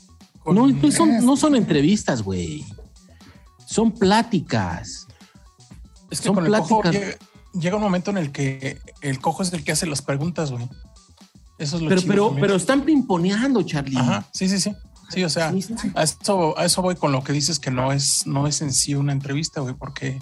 No, 0.46 0.66
no 0.68 0.90
son, 0.92 1.24
no 1.24 1.36
son 1.36 1.54
entrevistas, 1.56 2.22
güey. 2.22 2.64
Son 3.66 3.92
pláticas. 3.92 5.06
Es 6.10 6.20
que 6.20 6.26
son 6.26 6.34
con 6.34 6.46
el 6.46 6.52
cojo 6.52 6.82
llega, 6.90 7.16
llega 7.58 7.76
un 7.76 7.82
momento 7.82 8.10
en 8.10 8.18
el 8.18 8.30
que 8.32 8.78
el 9.00 9.20
cojo 9.20 9.42
es 9.42 9.52
el 9.52 9.64
que 9.64 9.72
hace 9.72 9.86
las 9.86 10.02
preguntas, 10.02 10.50
güey. 10.50 10.68
Eso 11.58 11.76
es 11.76 11.82
lo 11.82 11.88
Pero, 11.88 12.00
chido 12.00 12.12
pero, 12.12 12.24
también. 12.26 12.40
pero 12.42 12.56
están 12.56 12.84
pimponeando, 12.84 13.62
Charlie. 13.62 13.96
Ajá, 13.98 14.26
sí, 14.32 14.48
sí, 14.48 14.60
sí. 14.60 14.72
Sí, 15.10 15.22
o 15.22 15.28
sea, 15.28 15.52
Sí, 15.52 15.62
sí. 15.62 15.74
a 15.94 16.02
eso, 16.02 16.58
a 16.58 16.64
eso 16.64 16.82
voy 16.82 16.94
con 16.96 17.12
lo 17.12 17.22
que 17.22 17.32
dices 17.32 17.58
que 17.58 17.70
no 17.70 17.92
es, 17.92 18.26
no 18.26 18.46
es 18.46 18.62
en 18.62 18.72
sí 18.72 18.94
una 18.94 19.12
entrevista, 19.12 19.60
güey, 19.60 19.74
porque 19.74 20.18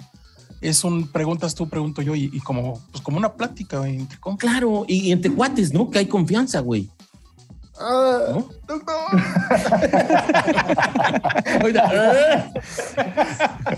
es 0.63 0.83
un 0.83 1.07
preguntas 1.07 1.53
tú, 1.55 1.67
pregunto 1.69 2.01
yo, 2.01 2.15
y, 2.15 2.29
y 2.33 2.39
como, 2.39 2.81
pues 2.91 3.03
como 3.03 3.17
una 3.17 3.33
plática, 3.33 3.79
güey, 3.79 3.97
entre 3.99 4.17
compas. 4.19 4.41
Claro, 4.49 4.85
y, 4.87 5.07
y 5.09 5.11
entre 5.11 5.31
cuates, 5.31 5.73
¿no? 5.73 5.89
Que 5.89 5.99
hay 5.99 6.05
confianza, 6.07 6.59
güey. 6.59 6.89
¿No? 7.79 8.47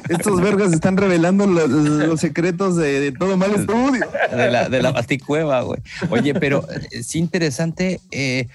Estos 0.10 0.42
vergas 0.42 0.74
están 0.74 0.98
revelando 0.98 1.46
lo- 1.48 1.68
los 1.68 2.20
secretos 2.20 2.76
de, 2.76 3.00
de 3.00 3.12
todo 3.12 3.38
mal 3.38 3.52
estudio. 3.56 4.06
de 4.32 4.52
la, 4.52 4.70
de 4.70 4.82
la 4.82 4.92
baticueva, 4.92 5.62
güey. 5.62 5.80
Oye, 6.10 6.34
pero 6.34 6.66
sí 7.04 7.20
interesante. 7.20 8.00
eh, 8.12 8.48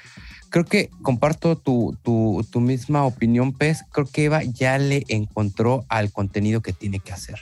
creo 0.50 0.64
que 0.64 0.90
comparto 1.02 1.56
tu, 1.56 1.96
tu, 2.02 2.44
tu 2.50 2.60
misma 2.60 3.04
opinión, 3.04 3.52
Pez. 3.52 3.84
Creo 3.92 4.06
que 4.06 4.24
Eva 4.24 4.42
ya 4.42 4.78
le 4.78 5.04
encontró 5.08 5.84
al 5.88 6.10
contenido 6.12 6.60
que 6.60 6.72
tiene 6.72 6.98
que 7.00 7.12
hacer. 7.12 7.40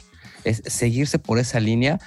Es 0.49 0.63
seguirse 0.67 1.19
por 1.19 1.39
esa 1.39 1.61
línea. 1.61 1.99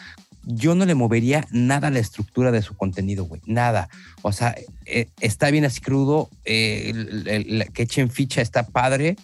Yo 0.43 0.73
no 0.73 0.85
le 0.85 0.95
movería 0.95 1.45
nada 1.51 1.89
a 1.89 1.91
la 1.91 1.99
estructura 1.99 2.51
de 2.51 2.61
su 2.63 2.75
contenido, 2.75 3.25
güey. 3.25 3.41
Nada. 3.45 3.89
O 4.23 4.31
sea, 4.31 4.55
eh, 4.85 5.07
está 5.19 5.51
bien 5.51 5.65
así 5.65 5.81
crudo. 5.81 6.29
eh, 6.45 6.89
el- 6.89 7.27
el- 7.27 7.61
el- 7.61 7.71
que 7.71 7.83
echen 7.83 8.09
ficha 8.09 8.41
está 8.41 8.63
padre. 8.67 9.15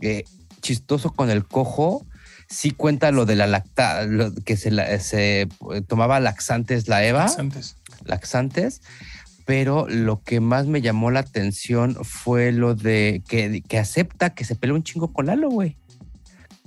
eh, 0.00 0.24
chistoso 0.60 1.12
con 1.12 1.30
el 1.30 1.44
cojo. 1.46 2.04
Sí 2.48 2.72
cuenta 2.72 3.10
lo 3.12 3.24
de 3.26 3.36
la 3.36 3.46
lacta, 3.46 4.04
lo 4.04 4.34
que 4.34 4.56
se, 4.56 4.70
la- 4.70 4.98
se 4.98 5.46
tomaba 5.86 6.18
laxantes 6.20 6.88
la 6.88 7.04
Eva 7.04 7.26
Antes. 7.38 7.76
laxantes, 8.04 8.82
pero 9.46 9.86
lo 9.88 10.22
que 10.22 10.40
más 10.40 10.66
me 10.66 10.80
llamó 10.82 11.10
la 11.10 11.20
atención 11.20 11.96
fue 12.02 12.50
lo 12.52 12.74
de 12.74 13.22
que, 13.28 13.62
que 13.66 13.78
acepta 13.78 14.30
que 14.34 14.44
se 14.44 14.56
peleó 14.56 14.74
un 14.74 14.82
chingo 14.82 15.12
con 15.12 15.26
Lalo, 15.26 15.48
güey. 15.48 15.76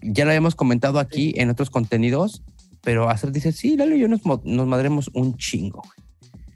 Ya 0.02 0.26
lo 0.26 0.32
habíamos 0.32 0.56
comentado 0.56 1.00
aquí 1.00 1.34
en 1.38 1.50
otros 1.50 1.70
contenidos, 1.70 2.44
pero 2.84 3.10
Acer 3.10 3.32
dice, 3.32 3.52
sí, 3.52 3.76
Lalo 3.78 3.96
y 3.96 4.00
yo 4.00 4.08
nos, 4.08 4.22
nos 4.44 4.68
madremos 4.68 5.10
un 5.14 5.36
chingo, 5.38 5.82
güey. 5.84 6.08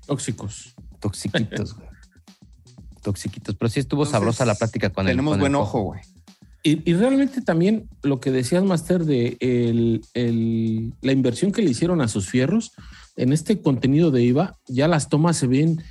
Tóxicos. 0.05 0.75
Toxiquitos, 0.99 1.75
güey. 1.75 1.87
Toxiquitos, 3.01 3.55
pero 3.55 3.69
sí 3.69 3.79
estuvo 3.79 4.01
Entonces, 4.03 4.11
sabrosa 4.11 4.45
la 4.45 4.55
plática 4.55 4.89
con 4.91 5.07
él. 5.07 5.13
Tenemos 5.13 5.39
buen 5.39 5.55
ojo, 5.55 5.81
güey. 5.81 6.01
Y, 6.63 6.87
y 6.89 6.93
realmente 6.93 7.41
también 7.41 7.89
lo 8.03 8.19
que 8.19 8.29
decías, 8.29 8.63
Master, 8.63 9.03
de 9.05 9.37
el- 9.39 10.01
el- 10.13 10.93
la 11.01 11.11
inversión 11.11 11.51
que 11.51 11.63
le 11.63 11.71
hicieron 11.71 12.01
a 12.01 12.07
sus 12.07 12.29
fierros, 12.29 12.71
en 13.15 13.33
este 13.33 13.59
contenido 13.61 14.11
de 14.11 14.23
IVA, 14.23 14.55
ya 14.67 14.87
las 14.87 15.09
tomas 15.09 15.37
se 15.37 15.47
ven 15.47 15.81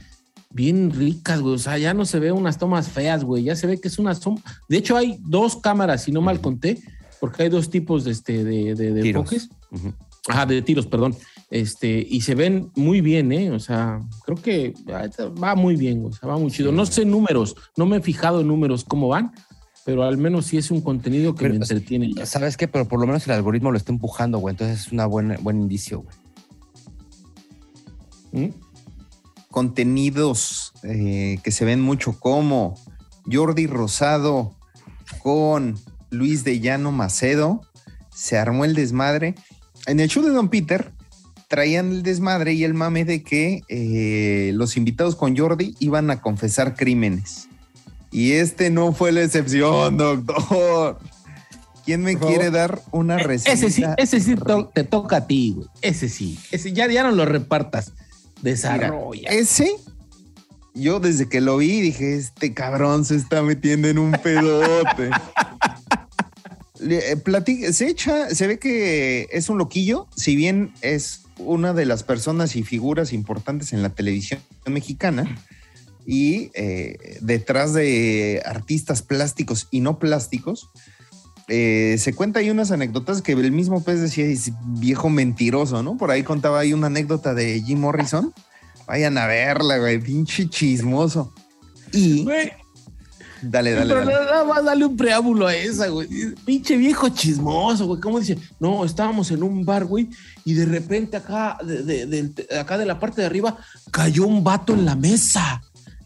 bien 0.50 0.92
ricas, 0.92 1.40
güey. 1.40 1.54
O 1.54 1.58
sea, 1.58 1.76
ya 1.78 1.92
no 1.94 2.04
se 2.06 2.20
ve 2.20 2.30
unas 2.30 2.58
tomas 2.58 2.88
feas, 2.88 3.24
güey. 3.24 3.42
Ya 3.42 3.56
se 3.56 3.66
ve 3.66 3.80
que 3.80 3.88
es 3.88 3.98
una 3.98 4.14
toma. 4.14 4.40
De 4.68 4.76
hecho, 4.76 4.96
hay 4.96 5.18
dos 5.20 5.56
cámaras, 5.56 6.04
si 6.04 6.12
no 6.12 6.20
mal 6.20 6.40
conté, 6.40 6.80
porque 7.20 7.44
hay 7.44 7.48
dos 7.48 7.70
tipos 7.70 8.04
de, 8.04 8.12
este, 8.12 8.44
de, 8.44 8.74
de, 8.74 8.92
de 8.92 9.02
Tiros. 9.02 9.32
enfoques. 9.32 9.50
Ujú. 9.70 9.94
Ajá, 10.28 10.46
de 10.46 10.62
tiros, 10.62 10.86
perdón. 10.86 11.16
Este, 11.50 12.06
y 12.08 12.20
se 12.20 12.34
ven 12.34 12.70
muy 12.76 13.00
bien, 13.00 13.32
¿eh? 13.32 13.50
O 13.50 13.58
sea, 13.58 14.00
creo 14.24 14.36
que 14.40 14.74
va 15.42 15.54
muy 15.54 15.76
bien, 15.76 16.04
o 16.04 16.12
sea, 16.12 16.28
va 16.28 16.38
muy 16.38 16.50
chido. 16.50 16.70
No 16.72 16.84
sé 16.86 17.04
números, 17.04 17.56
no 17.76 17.86
me 17.86 17.96
he 17.96 18.00
fijado 18.00 18.42
en 18.42 18.48
números 18.48 18.84
cómo 18.84 19.08
van, 19.08 19.32
pero 19.84 20.04
al 20.04 20.18
menos 20.18 20.46
sí 20.46 20.58
es 20.58 20.70
un 20.70 20.82
contenido 20.82 21.34
que 21.34 21.40
Pero, 21.44 21.54
me 21.54 21.60
entretiene. 21.60 22.12
ya. 22.12 22.26
¿Sabes 22.26 22.56
qué? 22.58 22.68
Pero 22.68 22.86
por 22.86 23.00
lo 23.00 23.06
menos 23.06 23.26
el 23.26 23.32
algoritmo 23.32 23.70
lo 23.72 23.78
está 23.78 23.92
empujando, 23.92 24.38
güey. 24.38 24.52
Entonces 24.52 24.86
es 24.86 24.92
un 24.92 24.98
buen, 25.10 25.36
buen 25.42 25.60
indicio, 25.62 26.02
güey. 26.02 26.16
¿Mm? 28.48 28.52
Contenidos 29.50 30.72
eh, 30.84 31.40
que 31.42 31.50
se 31.50 31.64
ven 31.64 31.80
mucho 31.80 32.20
como 32.20 32.74
Jordi 33.30 33.66
Rosado 33.66 34.54
con 35.22 35.76
Luis 36.10 36.44
de 36.44 36.60
Llano 36.60 36.92
Macedo. 36.92 37.62
Se 38.14 38.36
armó 38.38 38.64
el 38.64 38.74
desmadre. 38.74 39.34
En 39.86 40.00
el 40.00 40.08
show 40.08 40.22
de 40.22 40.30
Don 40.30 40.48
Peter 40.48 40.92
traían 41.48 41.90
el 41.90 42.02
desmadre 42.02 42.52
y 42.52 42.64
el 42.64 42.74
mame 42.74 43.04
de 43.04 43.22
que 43.22 43.62
eh, 43.68 44.52
los 44.54 44.76
invitados 44.76 45.16
con 45.16 45.36
Jordi 45.36 45.74
iban 45.80 46.10
a 46.10 46.20
confesar 46.20 46.74
crímenes. 46.76 47.48
Y 48.12 48.32
este 48.32 48.70
no 48.70 48.92
fue 48.92 49.12
la 49.12 49.22
excepción, 49.22 49.96
doctor. 49.96 50.98
¿Quién 51.84 52.02
me 52.02 52.16
quiere 52.18 52.50
dar 52.50 52.82
una 52.92 53.16
Eh, 53.16 53.22
receta? 53.24 53.52
Ese 53.52 53.70
sí, 53.70 53.82
ese 53.96 54.20
sí 54.20 54.34
to- 54.36 54.70
te 54.72 54.84
toca 54.84 55.16
a 55.18 55.26
ti, 55.26 55.54
güey. 55.56 55.68
Ese 55.82 56.08
sí. 56.08 56.38
Ese 56.50 56.72
ya, 56.72 56.86
ya 56.88 57.02
no 57.02 57.10
lo 57.12 57.24
repartas. 57.24 57.92
Mira, 58.42 58.42
Desarrolla. 58.42 59.28
ese, 59.30 59.70
yo 60.74 61.00
desde 61.00 61.28
que 61.28 61.40
lo 61.40 61.56
vi 61.56 61.80
dije, 61.80 62.16
este 62.16 62.52
cabrón 62.54 63.04
se 63.04 63.16
está 63.16 63.42
metiendo 63.42 63.88
en 63.88 63.98
un 63.98 64.12
pedote. 64.12 65.10
Eh, 66.88 67.72
se 67.72 67.88
echa, 67.88 68.34
se 68.34 68.46
ve 68.46 68.58
que 68.58 69.28
es 69.32 69.48
un 69.48 69.58
loquillo, 69.58 70.06
si 70.16 70.36
bien 70.36 70.72
es 70.80 71.22
una 71.38 71.72
de 71.72 71.86
las 71.86 72.02
personas 72.02 72.56
y 72.56 72.62
figuras 72.62 73.12
importantes 73.12 73.72
en 73.72 73.82
la 73.82 73.90
televisión 73.90 74.40
mexicana 74.66 75.38
y 76.06 76.50
eh, 76.54 77.18
detrás 77.20 77.72
de 77.74 78.42
artistas 78.44 79.02
plásticos 79.02 79.68
y 79.70 79.80
no 79.80 79.98
plásticos, 79.98 80.70
eh, 81.48 81.96
se 81.98 82.14
cuenta 82.14 82.38
ahí 82.40 82.50
unas 82.50 82.70
anécdotas 82.70 83.22
que 83.22 83.32
el 83.32 83.52
mismo 83.52 83.82
pez 83.82 84.00
decía, 84.00 84.24
es 84.24 84.52
viejo 84.66 85.10
mentiroso, 85.10 85.82
¿no? 85.82 85.96
Por 85.96 86.10
ahí 86.10 86.22
contaba 86.22 86.60
ahí 86.60 86.72
una 86.72 86.86
anécdota 86.86 87.34
de 87.34 87.60
Jim 87.62 87.80
Morrison. 87.80 88.32
Vayan 88.86 89.18
a 89.18 89.26
verla, 89.26 89.78
güey, 89.78 90.00
pinche 90.00 90.48
chismoso. 90.48 91.34
Y 91.92 92.24
dale, 93.42 93.72
dale, 93.72 93.94
pero 93.94 94.04
dale. 94.06 94.24
nada 94.26 94.44
más 94.44 94.64
dale 94.64 94.84
un 94.84 94.96
preámbulo 94.96 95.46
a 95.46 95.54
esa, 95.54 95.88
güey. 95.88 96.08
Pinche 96.44 96.76
viejo 96.76 97.08
chismoso, 97.08 97.86
güey. 97.86 98.00
¿Cómo 98.00 98.20
dice? 98.20 98.38
No, 98.58 98.84
estábamos 98.84 99.30
en 99.30 99.42
un 99.42 99.64
bar, 99.64 99.84
güey, 99.84 100.08
y 100.44 100.54
de 100.54 100.66
repente 100.66 101.16
acá, 101.16 101.58
de, 101.64 101.82
de- 101.82 102.06
de- 102.06 102.22
de 102.28 102.58
acá 102.58 102.76
de 102.78 102.86
la 102.86 102.98
parte 103.00 103.20
de 103.20 103.26
arriba, 103.26 103.56
cayó 103.90 104.26
un 104.26 104.42
vato 104.44 104.72
en 104.74 104.84
la 104.84 104.94
mesa. 104.94 105.62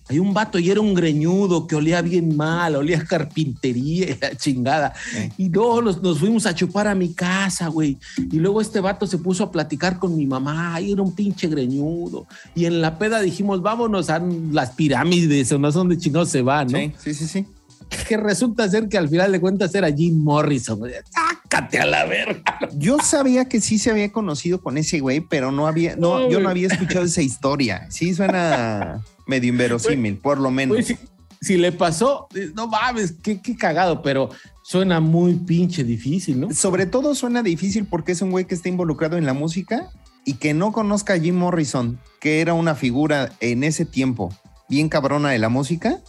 Hay 0.09 0.19
un 0.19 0.35
vato 0.35 0.59
y 0.59 0.71
era 0.71 0.81
un 0.81 0.93
greñudo 0.95 1.67
que 1.67 1.77
olía 1.77 2.03
bien 2.03 2.37
mal, 2.37 2.77
olía 2.77 2.99
a 2.99 3.05
carpintería 3.05 4.17
chingada. 4.37 4.93
Sí. 5.11 5.33
Y 5.39 5.49
luego 5.49 5.81
nos, 5.83 6.03
nos 6.03 6.19
fuimos 6.19 6.45
a 6.47 6.55
chupar 6.55 6.87
a 6.89 6.95
mi 6.95 7.15
casa, 7.15 7.69
güey. 7.69 7.97
Y 8.31 8.37
luego 8.39 8.61
este 8.61 8.81
vato 8.81 9.07
se 9.07 9.19
puso 9.19 9.45
a 9.45 9.51
platicar 9.51 9.99
con 9.99 10.17
mi 10.17 10.27
mamá 10.27 10.81
y 10.81 10.93
era 10.93 11.03
un 11.03 11.15
pinche 11.15 11.49
greñudo. 11.49 12.27
Y 12.55 12.67
en 12.67 12.81
la 12.81 12.99
peda 12.99 13.21
dijimos, 13.21 13.63
vámonos 13.63 14.11
a 14.11 14.23
las 14.53 14.71
pirámides 14.73 15.51
o 15.53 15.59
no 15.59 15.73
sé 15.73 15.79
dónde 15.79 15.99
chingados 15.99 16.29
se 16.29 16.43
van, 16.43 16.69
¿no? 16.69 16.79
Sí, 16.79 16.93
sí, 16.99 17.15
sí, 17.15 17.27
sí. 17.27 17.47
Que 18.09 18.17
resulta 18.17 18.69
ser 18.69 18.89
que 18.89 18.99
al 18.99 19.09
final 19.09 19.31
de 19.33 19.41
cuentas 19.41 19.75
era 19.75 19.91
Jim 19.93 20.23
Morrison. 20.23 20.79
güey. 20.79 20.95
¡Sácate 21.11 21.79
a 21.79 21.87
la 21.87 22.05
verga! 22.07 22.59
Yo 22.77 22.99
sabía 22.99 23.47
que 23.47 23.61
sí 23.61 23.79
se 23.79 23.91
había 23.91 24.11
conocido 24.11 24.61
con 24.61 24.79
ese 24.79 25.01
güey, 25.01 25.21
pero 25.21 25.53
no 25.53 25.67
había, 25.67 25.97
no, 25.97 26.21
No, 26.21 26.31
yo 26.31 26.41
no 26.41 26.49
había 26.49 26.69
escuchado 26.69 27.05
esa 27.05 27.23
historia. 27.23 27.87
Sí 27.91 28.15
suena 28.15 29.03
medio 29.27 29.51
inverosímil, 29.51 30.19
por 30.19 30.39
lo 30.39 30.51
menos. 30.51 30.85
Si, 30.85 30.97
si 31.41 31.57
le 31.57 31.73
pasó, 31.73 32.29
eh, 32.35 32.51
no 32.55 32.67
mames, 32.67 33.13
qué, 33.23 33.41
qué 33.41 33.57
cagado, 33.57 34.03
pero 34.03 34.31
suena 34.63 35.01
muy 35.01 35.35
pinche 35.35 35.85
difícil, 35.85 36.41
¿no? 36.41 36.53
Sobre 36.53 36.87
todo 36.87 37.15
suena 37.15 37.43
difícil 37.43 37.85
porque 37.85 38.13
es 38.13 38.23
un 38.23 38.31
güey 38.31 38.47
que 38.47 38.55
está 38.55 38.69
involucrado 38.69 39.19
en 39.19 39.27
la 39.27 39.35
música 39.35 39.91
y 40.25 40.35
que 40.35 40.55
no 40.55 40.73
conozca 40.73 41.15
a 41.15 41.19
Jim 41.19 41.37
Morrison, 41.37 42.01
que 42.21 42.41
era 42.41 42.55
una 42.55 42.75
figura 42.75 43.33
en 43.41 43.63
ese 43.63 43.85
tiempo 43.85 44.35
bien 44.69 44.89
cabrona 44.89 45.31
de 45.31 45.39
la 45.39 45.49
música. 45.49 46.01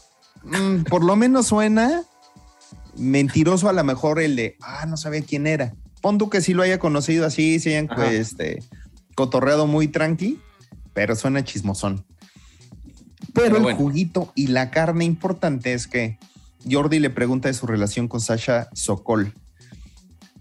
mm, 0.43 0.83
por 0.83 1.03
lo 1.03 1.15
menos 1.15 1.47
suena 1.47 2.03
mentiroso 2.97 3.67
a 3.67 3.73
lo 3.73 3.83
mejor 3.83 4.21
el 4.21 4.35
de, 4.35 4.57
ah, 4.61 4.85
no 4.85 4.97
sabía 4.97 5.21
quién 5.21 5.47
era. 5.47 5.75
Pon 6.01 6.17
tú 6.17 6.29
que 6.29 6.41
sí 6.41 6.53
lo 6.53 6.63
haya 6.63 6.79
conocido 6.79 7.25
así, 7.25 7.59
se 7.59 7.71
hayan 7.71 7.87
pues, 7.87 8.13
este, 8.13 8.63
cotorreado 9.15 9.67
muy 9.67 9.87
tranqui, 9.87 10.39
pero 10.93 11.15
suena 11.15 11.43
chismosón. 11.43 12.05
Pero, 13.33 13.45
Pero 13.45 13.57
el 13.57 13.63
bueno. 13.63 13.77
juguito 13.77 14.31
y 14.35 14.47
la 14.47 14.71
carne 14.71 15.05
importante 15.05 15.73
es 15.73 15.87
que 15.87 16.17
Jordi 16.69 16.99
le 16.99 17.09
pregunta 17.09 17.47
de 17.47 17.53
su 17.53 17.65
relación 17.67 18.07
con 18.07 18.21
Sasha 18.21 18.69
Sokol. 18.73 19.33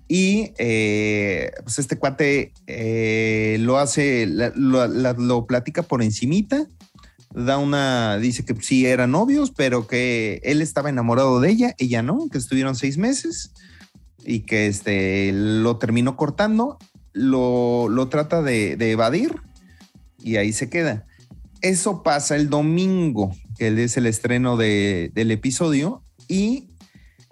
Y 0.07 0.53
eh, 0.59 1.51
pues 1.63 1.79
este 1.79 1.97
cuate 1.99 2.53
eh, 2.67 3.57
lo 3.61 3.79
hace, 3.79 4.27
la- 4.27 4.53
lo, 4.55 4.87
la- 4.87 5.15
lo 5.15 5.47
platica 5.47 5.83
por 5.83 6.03
encimita, 6.03 6.67
da 7.35 7.59
una, 7.59 8.19
dice 8.19 8.45
que 8.45 8.55
sí 8.61 8.87
eran 8.87 9.11
novios, 9.13 9.51
pero 9.51 9.87
que 9.87 10.41
él 10.45 10.61
estaba 10.63 10.91
enamorado 10.91 11.41
de 11.41 11.51
ella, 11.51 11.75
ella 11.79 12.03
no, 12.03 12.29
que 12.31 12.39
estuvieron 12.39 12.77
seis 12.77 12.97
meses 12.99 13.53
y 14.25 14.41
que 14.41 14.67
este, 14.67 15.33
lo 15.33 15.79
terminó 15.79 16.17
cortando, 16.17 16.79
lo, 17.13 17.89
lo 17.89 18.09
trata 18.09 18.43
de, 18.43 18.77
de 18.77 18.91
evadir 18.93 19.35
y 20.23 20.37
ahí 20.37 20.53
se 20.53 20.69
queda. 20.69 21.07
Eso 21.65 22.03
pasa 22.03 22.37
el 22.37 22.51
domingo, 22.51 23.35
que 23.59 23.69
es 23.85 23.97
el 23.97 24.05
estreno 24.07 24.57
de- 24.59 25.11
del 25.15 25.31
episodio, 25.31 26.03
y 26.29 26.69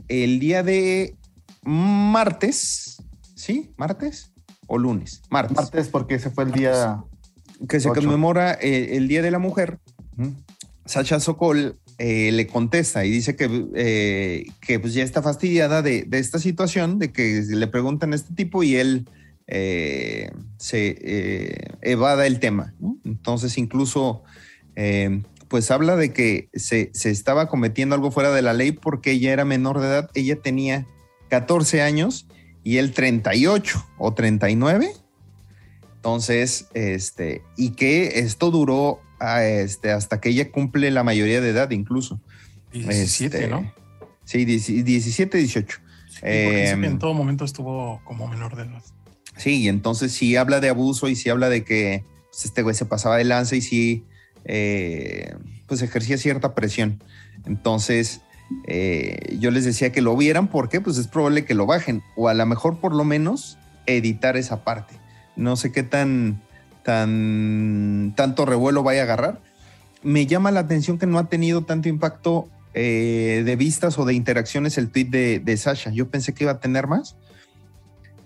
el 0.09 0.41
día 0.41 0.63
de 0.63 1.17
martes, 1.63 2.97
¿sí? 3.35 3.71
¿Martes 3.77 4.33
o 4.67 4.79
lunes? 4.79 5.23
Martes. 5.31 5.57
Martes, 5.57 5.89
porque 5.89 6.15
ese 6.15 6.31
fue 6.31 6.45
el 6.45 6.53
día. 6.53 7.03
que 7.69 7.79
se 7.79 7.91
conmemora 7.91 8.53
el 8.55 9.07
Día 9.07 9.23
de 9.23 9.31
la 9.31 9.39
Mujer. 9.39 9.79
Ujú. 10.19 10.33
Sasha 10.85 11.21
Sokol 11.21 11.77
eh, 11.99 12.33
le 12.33 12.49
contesta 12.49 13.05
y 13.05 13.11
dice 13.13 13.37
que, 13.37 13.67
eh, 13.77 14.47
que 14.61 14.81
pues 14.81 14.95
ya 14.95 15.05
está 15.05 15.23
fastidiada 15.23 15.81
de, 15.83 16.03
de 16.03 16.19
esta 16.19 16.41
situación, 16.41 16.99
de 16.99 17.13
que 17.13 17.43
le 17.49 17.67
preguntan 17.69 18.13
a 18.13 18.17
este 18.17 18.35
tipo 18.35 18.65
y 18.65 18.75
él 18.77 19.07
eh, 19.55 20.31
se 20.57 20.97
eh, 20.99 21.69
evada 21.83 22.27
el 22.27 22.41
tema. 22.41 22.75
¿no? 22.81 22.97
Entonces 23.05 23.59
incluso 23.59 24.23
eh, 24.77 25.23
pues 25.49 25.71
habla 25.71 25.95
de 25.97 26.15
que 26.15 26.49
se, 26.55 26.91
se 26.95 27.11
estaba 27.11 27.49
cometiendo 27.49 27.95
algo 27.95 28.11
fuera 28.11 28.33
de 28.33 28.41
la 28.41 28.55
ley 28.55 28.73
porque 28.73 29.11
ella 29.11 29.31
era 29.31 29.45
menor 29.45 29.81
de 29.81 29.89
edad, 29.89 30.11
ella 30.15 30.41
tenía 30.41 30.87
14 31.29 31.83
años 31.83 32.27
y 32.65 32.79
él 32.79 32.93
38 32.93 33.87
o 33.99 34.15
39. 34.15 34.91
Entonces, 35.97 36.69
este, 36.73 37.43
y 37.59 37.71
que 37.71 38.21
esto 38.21 38.51
duró 38.51 39.01
a 39.21 39.45
este, 39.45 39.91
hasta 39.93 40.19
que 40.19 40.31
ella 40.31 40.51
cumple 40.51 40.91
la 40.91 41.05
mayoría 41.05 41.43
de 41.43 41.51
edad, 41.51 41.71
incluso. 41.71 42.21
17, 42.73 43.37
Este, 43.37 43.49
¿no? 43.49 43.71
Sí, 44.25 44.47
10 44.47 44.85
17, 44.85 45.37
18. 45.37 45.79
Sí, 46.09 46.21
porque 46.21 46.31
dice 46.31 46.65
que 46.65 46.71
em, 46.71 46.85
en 46.85 46.99
todo 46.99 47.13
momento 47.13 47.45
estuvo 47.45 48.01
como 48.05 48.27
menor 48.29 48.57
de 48.57 48.63
edad. 48.63 48.83
Sí, 49.37 49.69
entonces 49.69 50.13
sí 50.13 50.37
habla 50.37 50.61
de 50.61 50.69
abuso 50.69 51.09
y 51.09 51.17
sí 51.17 51.29
habla 51.29 51.49
de 51.49 51.65
que 51.65 52.05
pues, 52.31 52.45
este 52.45 52.63
güey 52.63 52.75
se 52.75 52.85
pasaba 52.85 53.17
de 53.17 53.25
lanza 53.25 53.57
y 53.57 53.63
sí, 53.63 54.05
eh, 54.45 55.35
pues 55.67 55.83
ejercía 55.83 56.19
cierta 56.19 56.55
presión. 56.55 57.03
Entonces, 57.47 58.21
eh, 58.67 59.37
yo 59.39 59.51
les 59.51 59.65
decía 59.65 59.93
que 59.93 60.03
lo 60.03 60.17
vieran 60.17 60.49
porque 60.49 60.81
pues 60.81 60.99
es 60.99 61.09
probable 61.09 61.45
que 61.45 61.55
lo 61.55 61.67
bajen 61.67 62.03
o 62.17 62.29
a 62.29 62.35
lo 62.35 62.45
mejor 62.47 62.79
por 62.79 62.95
lo 62.95 63.05
menos 63.05 63.59
editar 63.87 64.37
esa 64.37 64.65
parte. 64.65 64.95
No 65.37 65.57
sé 65.57 65.73
qué 65.73 65.83
tan, 65.83 66.43
tan, 66.83 68.13
tanto 68.17 68.45
revuelo 68.45 68.83
vaya 68.83 69.01
a 69.01 69.05
agarrar. 69.05 69.41
Me 70.03 70.27
llama 70.27 70.51
la 70.51 70.61
atención 70.61 70.99
que 70.99 71.07
no 71.07 71.19
ha 71.19 71.29
tenido 71.29 71.63
tanto 71.65 71.89
impacto 71.89 72.49
eh, 72.75 73.43
de 73.45 73.57
vistas 73.57 73.99
o 73.99 74.05
de 74.05 74.15
interacciones 74.15 74.77
el 74.77 74.91
tweet 74.91 75.41
de 75.41 75.57
Sasha. 75.57 75.91
Yo 75.91 76.09
pensé 76.09 76.35
que 76.35 76.45
iba 76.45 76.53
a 76.53 76.61
tener 76.61 76.87
más 76.87 77.17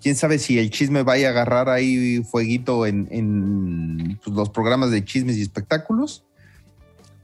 quién 0.01 0.15
sabe 0.15 0.39
si 0.39 0.59
el 0.59 0.69
chisme 0.69 1.03
vaya 1.03 1.27
a 1.27 1.31
agarrar 1.31 1.69
ahí 1.69 2.23
fueguito 2.23 2.85
en, 2.85 3.07
en, 3.11 4.19
pues, 4.23 4.35
los 4.35 4.49
programas 4.49 4.91
de 4.91 5.03
chismes 5.03 5.37
y 5.37 5.41
espectáculos. 5.41 6.23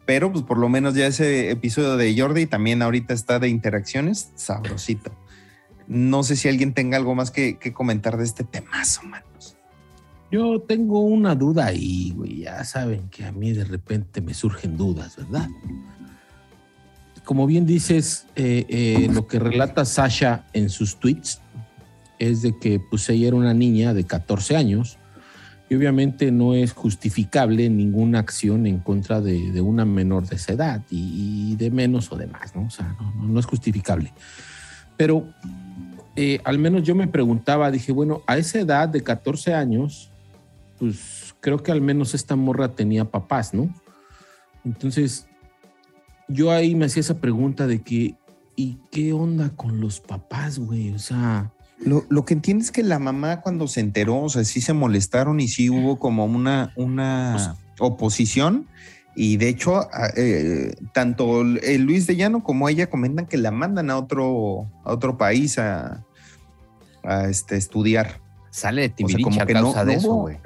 Pero 0.05 0.31
pues 0.31 0.43
por 0.43 0.57
lo 0.57 0.67
menos 0.67 0.95
ya 0.95 1.07
ese 1.07 1.49
episodio 1.49 1.95
de 1.95 2.19
Jordi 2.19 2.45
también 2.45 2.81
ahorita 2.81 3.13
está 3.13 3.39
de 3.39 3.47
interacciones, 3.47 4.31
sabrosito. 4.35 5.15
No 5.87 6.23
sé 6.23 6.35
si 6.35 6.49
alguien 6.49 6.73
tenga 6.73 6.97
algo 6.97 7.15
más 7.15 7.31
que, 7.31 7.57
que 7.57 7.71
comentar 7.71 8.17
de 8.17 8.25
este 8.25 8.43
temazo, 8.43 9.03
manos. 9.03 9.55
Yo 10.29 10.59
tengo 10.59 11.01
una 11.01 11.35
duda 11.35 11.67
ahí, 11.67 12.11
güey. 12.15 12.39
Ya 12.39 12.63
saben 12.63 13.07
que 13.09 13.23
a 13.23 13.31
mí 13.31 13.53
de 13.53 13.63
repente 13.63 14.19
me 14.19 14.33
surgen 14.33 14.75
dudas, 14.75 15.15
¿verdad? 15.15 15.47
Como 17.23 17.45
bien 17.45 17.65
dices, 17.65 18.25
eh, 18.35 18.65
eh, 18.67 19.09
lo 19.13 19.27
que 19.27 19.39
relata 19.39 19.85
Sasha 19.85 20.47
en 20.53 20.69
sus 20.69 20.97
tweets 20.97 21.39
es 22.19 22.41
de 22.41 22.57
que 22.57 22.79
pues 22.79 23.09
ella 23.09 23.27
era 23.27 23.35
una 23.35 23.53
niña 23.53 23.93
de 23.93 24.03
14 24.05 24.55
años 24.55 24.97
y 25.69 25.75
obviamente 25.75 26.31
no 26.31 26.53
es 26.53 26.73
justificable 26.73 27.69
ninguna 27.69 28.19
acción 28.19 28.67
en 28.67 28.79
contra 28.79 29.21
de, 29.21 29.51
de 29.51 29.61
una 29.61 29.85
menor 29.85 30.27
de 30.27 30.35
esa 30.35 30.53
edad 30.53 30.81
y, 30.89 31.51
y 31.51 31.55
de 31.55 31.71
menos 31.71 32.11
o 32.11 32.17
de 32.17 32.27
más, 32.27 32.55
¿no? 32.55 32.65
O 32.65 32.69
sea, 32.69 32.95
no, 32.99 33.13
no- 33.15 33.27
no 33.29 33.39
es 33.39 33.45
justificable. 33.45 34.13
Pero 34.97 35.27
eh, 36.15 36.39
al 36.43 36.59
menos 36.59 36.83
yo 36.83 36.93
me 36.95 37.07
preguntaba, 37.07 37.71
dije, 37.71 37.91
bueno, 37.91 38.21
a 38.27 38.37
esa 38.37 38.59
edad 38.59 38.89
de 38.89 39.01
14 39.01 39.53
años, 39.55 40.11
pues 40.77 41.33
creo 41.39 41.63
que 41.63 41.71
al 41.71 41.81
menos 41.81 42.13
esta 42.13 42.35
morra 42.35 42.75
tenía 42.75 43.05
papás, 43.05 43.53
¿no? 43.53 43.73
Entonces, 44.65 45.27
yo 46.27 46.51
ahí 46.51 46.75
me 46.75 46.85
hacía 46.85 47.01
esa 47.01 47.19
pregunta 47.19 47.65
de 47.67 47.81
que, 47.81 48.15
¿y 48.55 48.77
qué 48.91 49.13
onda 49.13 49.49
con 49.55 49.79
los 49.81 49.99
papás, 49.99 50.59
güey? 50.59 50.91
O 50.93 50.99
sea, 50.99 51.51
Lo, 51.79 52.05
lo 52.09 52.23
que 52.25 52.33
entiendo 52.33 52.63
es 52.63 52.71
que 52.71 52.83
la 52.83 52.99
mamá 52.99 53.41
cuando 53.41 53.67
se 53.67 53.79
enteró, 53.81 54.21
o 54.21 54.29
sea, 54.29 54.43
sí 54.45 54.61
se 54.61 54.73
molestaron 54.73 55.39
y 55.39 55.47
sí 55.47 55.69
hubo 55.69 55.99
como 55.99 56.25
una, 56.25 56.71
una 56.75 57.55
oposición. 57.79 58.67
Y 59.15 59.37
de 59.37 59.49
hecho, 59.49 59.87
eh, 60.17 60.73
tanto 60.93 61.41
el 61.41 61.83
Luis 61.83 62.07
de 62.07 62.15
Llano 62.15 62.43
como 62.43 62.67
ella 62.69 62.89
comentan 62.89 63.25
que 63.27 63.37
la 63.37 63.51
mandan 63.51 63.89
a 63.91 63.97
otro, 63.97 64.67
a 64.83 64.91
otro 64.93 65.17
país 65.17 65.59
a, 65.59 66.03
a, 67.03 67.25
este, 67.27 67.57
estudiar. 67.57 68.21
Sale 68.49 68.81
de 68.81 68.87
sea, 68.87 68.95
Timbiriche 68.95 69.23
como 69.23 69.41
a 69.41 69.45
que 69.45 69.53
no- 69.53 69.61
causa 69.63 69.85
de 69.85 69.93
no 69.93 69.99
eso, 69.99 70.09
hubo- 70.09 70.21
güey. 70.21 70.37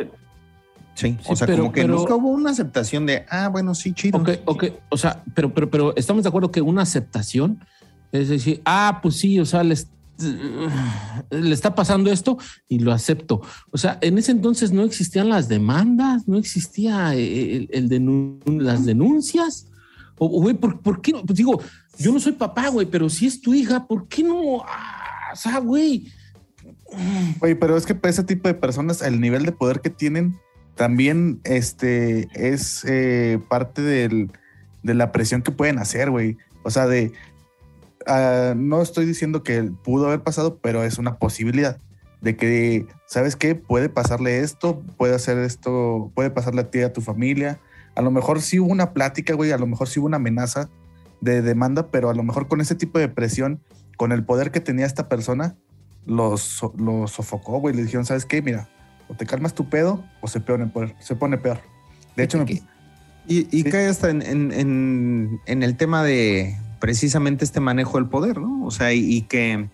Sí, 0.95 1.15
Sí, 1.21 1.27
o 1.29 1.35
sea, 1.35 1.45
pero- 1.45 1.59
como 1.63 1.71
que 1.73 1.81
pero- 1.81 1.93
nunca 1.95 2.15
hubo 2.15 2.29
una 2.29 2.49
aceptación 2.49 3.05
de, 3.05 3.23
ah, 3.29 3.49
bueno, 3.49 3.75
sí, 3.75 3.93
chido. 3.93 4.17
ok, 4.19 4.29
ok, 4.45 4.63
o 4.89 4.97
sea, 4.97 5.23
pero, 5.35 5.53
pero, 5.53 5.69
pero 5.69 5.95
estamos 5.95 6.23
de 6.23 6.29
acuerdo 6.29 6.51
que 6.51 6.61
una 6.61 6.81
aceptación 6.81 7.63
es 8.11 8.29
decir, 8.29 8.61
ah, 8.65 8.99
pues 9.03 9.17
sí, 9.17 9.39
o 9.39 9.45
sea, 9.45 9.63
les, 9.63 9.89
le 11.29 11.53
está 11.53 11.75
pasando 11.75 12.11
esto 12.11 12.37
y 12.67 12.79
lo 12.79 12.91
acepto. 12.91 13.41
O 13.71 13.77
sea, 13.77 13.97
en 14.01 14.17
ese 14.17 14.31
entonces 14.31 14.71
no 14.71 14.83
existían 14.83 15.29
las 15.29 15.47
demandas, 15.47 16.27
no 16.27 16.37
existía 16.37 17.13
el, 17.13 17.69
el 17.71 17.89
denun- 17.89 18.39
las 18.61 18.85
denuncias. 18.85 19.67
O, 20.17 20.27
güey, 20.27 20.55
¿por, 20.55 20.81
por 20.81 21.01
qué 21.01 21.11
no? 21.11 21.23
Pues 21.23 21.37
digo, 21.37 21.61
yo 21.99 22.11
no 22.11 22.19
soy 22.19 22.33
papá, 22.33 22.69
güey, 22.69 22.87
pero 22.87 23.09
si 23.09 23.27
es 23.27 23.39
tu 23.41 23.53
hija, 23.53 23.85
¿por 23.87 24.07
qué 24.07 24.23
no? 24.23 24.63
Ah, 24.65 25.29
o 25.33 25.35
sea, 25.35 25.59
güey. 25.59 26.11
Pero 27.41 27.75
es 27.77 27.85
que 27.85 27.93
para 27.95 28.11
ese 28.11 28.23
tipo 28.23 28.47
de 28.47 28.53
personas, 28.53 29.01
el 29.01 29.19
nivel 29.19 29.43
de 29.45 29.51
poder 29.51 29.81
que 29.81 29.89
tienen 29.89 30.37
también 30.75 31.41
este, 31.43 32.29
es 32.33 32.83
eh, 32.87 33.39
parte 33.49 33.81
del- 33.81 34.31
de 34.83 34.93
la 34.93 35.11
presión 35.11 35.41
que 35.41 35.51
pueden 35.51 35.79
hacer, 35.79 36.09
güey. 36.11 36.37
O 36.63 36.69
sea, 36.71 36.87
de. 36.87 37.11
Ah, 38.07 38.53
no 38.55 38.81
estoy 38.81 39.05
diciendo 39.05 39.43
que 39.43 39.63
pudo 39.83 40.07
haber 40.07 40.21
pasado, 40.21 40.57
pero 40.61 40.83
es 40.83 40.97
una 40.97 41.17
posibilidad 41.17 41.77
de 42.21 42.35
que, 42.35 42.85
¿sabes 43.05 43.35
qué? 43.35 43.53
Puede 43.55 43.89
pasarle 43.89 44.39
esto, 44.39 44.81
puede 44.97 45.13
hacer 45.15 45.37
esto, 45.37 46.11
puede 46.15 46.29
pasarle 46.31 46.61
a 46.61 46.71
ti, 46.71 46.81
a 46.81 46.91
tu 46.93 47.01
familia, 47.01 47.59
A 47.95 48.01
lo 48.03 48.11
mejor 48.11 48.41
sí 48.43 48.59
hubo 48.59 48.71
una 48.71 48.93
plática, 48.93 49.33
güey, 49.33 49.51
a 49.51 49.57
lo 49.57 49.65
mejor 49.65 49.87
sí 49.87 49.99
hubo 49.99 50.05
una 50.05 50.17
amenaza 50.17 50.69
de 51.19 51.41
demanda, 51.41 51.87
pero 51.89 52.11
a 52.11 52.13
lo 52.13 52.21
mejor 52.21 52.47
con 52.47 52.61
ese 52.61 52.75
tipo 52.75 52.99
de 52.99 53.07
presión, 53.09 53.59
con 53.97 54.11
el 54.11 54.23
poder 54.23 54.51
que 54.51 54.59
tenía 54.59 54.85
esta 54.85 55.09
persona, 55.09 55.55
lo, 56.05 56.37
so- 56.37 56.75
lo 56.77 57.07
sofocó, 57.07 57.59
güey. 57.59 57.73
Le 57.75 57.81
dijeron, 57.81 58.05
¿sabes 58.05 58.25
qué? 58.27 58.43
Mira, 58.43 58.69
o 59.09 59.15
te 59.15 59.25
calmas 59.25 59.55
tu 59.55 59.67
pedo 59.67 60.03
o 60.21 60.27
se 60.27 60.39
pone 60.39 60.67
peor. 60.67 60.93
Se 60.99 61.15
pone 61.15 61.39
peor. 61.39 61.59
De 62.15 62.23
hecho, 62.23 62.37
me- 62.37 62.45
que- 62.45 62.61
Y, 63.27 63.47
y 63.51 63.63
Sí. 63.63 63.69
cae 63.71 63.87
hasta 63.87 64.09
en, 64.11 64.21
en- 64.21 64.51
en- 64.53 65.39
en 65.47 65.63
el 65.63 65.75
tema 65.75 66.03
de 66.03 66.55
precisamente 66.87 67.43
este 67.43 67.59
manejo 67.59 67.97
del 67.97 68.07
poder, 68.07 68.37
¿no? 68.39 68.63
O 68.65 68.71
sea, 68.71 68.93
y, 68.93 68.99
y 69.13 69.21
que 69.23 69.67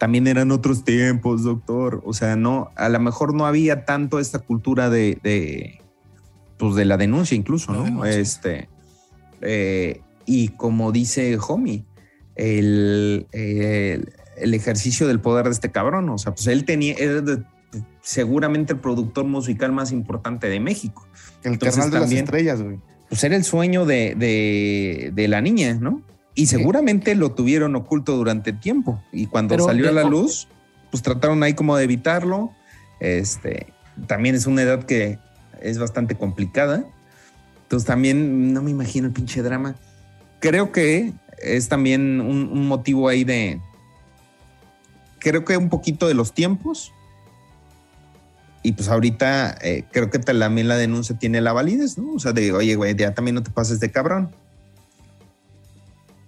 también 0.00 0.26
eran 0.26 0.50
otros 0.50 0.82
tiempos, 0.82 1.44
doctor. 1.44 2.02
O 2.04 2.12
sea, 2.12 2.34
no, 2.34 2.72
a 2.74 2.88
lo 2.88 2.98
mejor 2.98 3.34
no 3.34 3.46
había 3.46 3.84
tanto 3.84 4.18
esta 4.18 4.40
cultura 4.40 4.90
de, 4.90 5.16
de, 5.22 5.80
pues 6.58 6.74
de 6.74 6.86
la 6.86 6.96
denuncia 6.96 7.36
incluso, 7.36 7.72
¿no? 7.72 7.84
denuncia. 7.84 8.18
Este, 8.18 8.68
eh, 9.42 10.00
y 10.26 10.48
como 10.48 10.90
dice 10.90 11.38
Homie, 11.46 11.84
el, 12.34 13.28
el, 13.30 14.12
el 14.38 14.54
ejercicio 14.54 15.06
del 15.06 15.20
poder 15.20 15.44
de 15.44 15.52
este 15.52 15.70
cabrón, 15.70 16.08
o 16.08 16.18
sea, 16.18 16.34
pues 16.34 16.48
él 16.48 16.64
tenía, 16.64 16.94
era 16.94 17.20
de- 17.20 17.44
seguramente 18.00 18.72
el 18.72 18.80
productor 18.80 19.24
musical 19.24 19.70
más 19.70 19.92
importante 19.92 20.48
de 20.48 20.58
México 20.58 21.06
el 21.44 21.52
entonces 21.52 21.76
carnal 21.76 21.90
de 21.92 22.00
también- 22.00 22.18
las 22.22 22.24
estrellas, 22.24 22.60
güey. 22.60 22.80
Pues 23.12 23.22
era 23.24 23.36
el 23.36 23.44
sueño 23.44 23.84
de, 23.84 24.14
de- 24.14 25.10
de 25.12 25.28
la 25.28 25.42
niña, 25.42 25.74
¿no? 25.74 26.00
Y 26.34 26.46
seguramente 26.46 27.14
lo 27.14 27.32
tuvieron 27.32 27.76
oculto 27.76 28.16
durante 28.16 28.54
tiempo. 28.54 29.02
Y 29.12 29.26
cuando 29.26 29.52
Pero 29.52 29.66
salió 29.66 29.90
a 29.90 29.92
la 29.92 30.04
luz, 30.04 30.48
pues 30.90 31.02
trataron 31.02 31.42
ahí 31.42 31.52
como 31.52 31.76
de 31.76 31.84
evitarlo. 31.84 32.52
Este, 33.00 33.66
también 34.06 34.34
es 34.34 34.46
una 34.46 34.62
edad 34.62 34.84
que 34.84 35.18
es 35.60 35.76
bastante 35.78 36.14
complicada. 36.14 36.86
Entonces 37.64 37.86
también 37.86 38.54
no 38.54 38.62
me 38.62 38.70
imagino 38.70 39.08
el 39.08 39.12
pinche 39.12 39.42
drama. 39.42 39.74
Creo 40.40 40.72
que 40.72 41.12
es 41.42 41.68
también 41.68 42.22
un, 42.22 42.48
un 42.50 42.66
motivo 42.66 43.08
ahí 43.08 43.24
de... 43.24 43.60
Creo 45.18 45.44
que 45.44 45.58
un 45.58 45.68
poquito 45.68 46.08
de 46.08 46.14
los 46.14 46.32
tiempos. 46.32 46.94
Y 48.62 48.72
pues 48.72 48.88
ahorita 48.88 49.58
eh, 49.60 49.84
creo 49.90 50.10
que 50.10 50.18
también 50.20 50.68
la 50.68 50.76
denuncia 50.76 51.18
tiene 51.18 51.40
la 51.40 51.52
validez, 51.52 51.98
¿no? 51.98 52.12
O 52.14 52.18
sea, 52.20 52.32
de, 52.32 52.52
oye, 52.52 52.76
güey, 52.76 52.94
ya 52.94 53.12
también 53.12 53.34
no 53.34 53.42
te 53.42 53.50
pases 53.50 53.80
de 53.80 53.90
cabrón. 53.90 54.30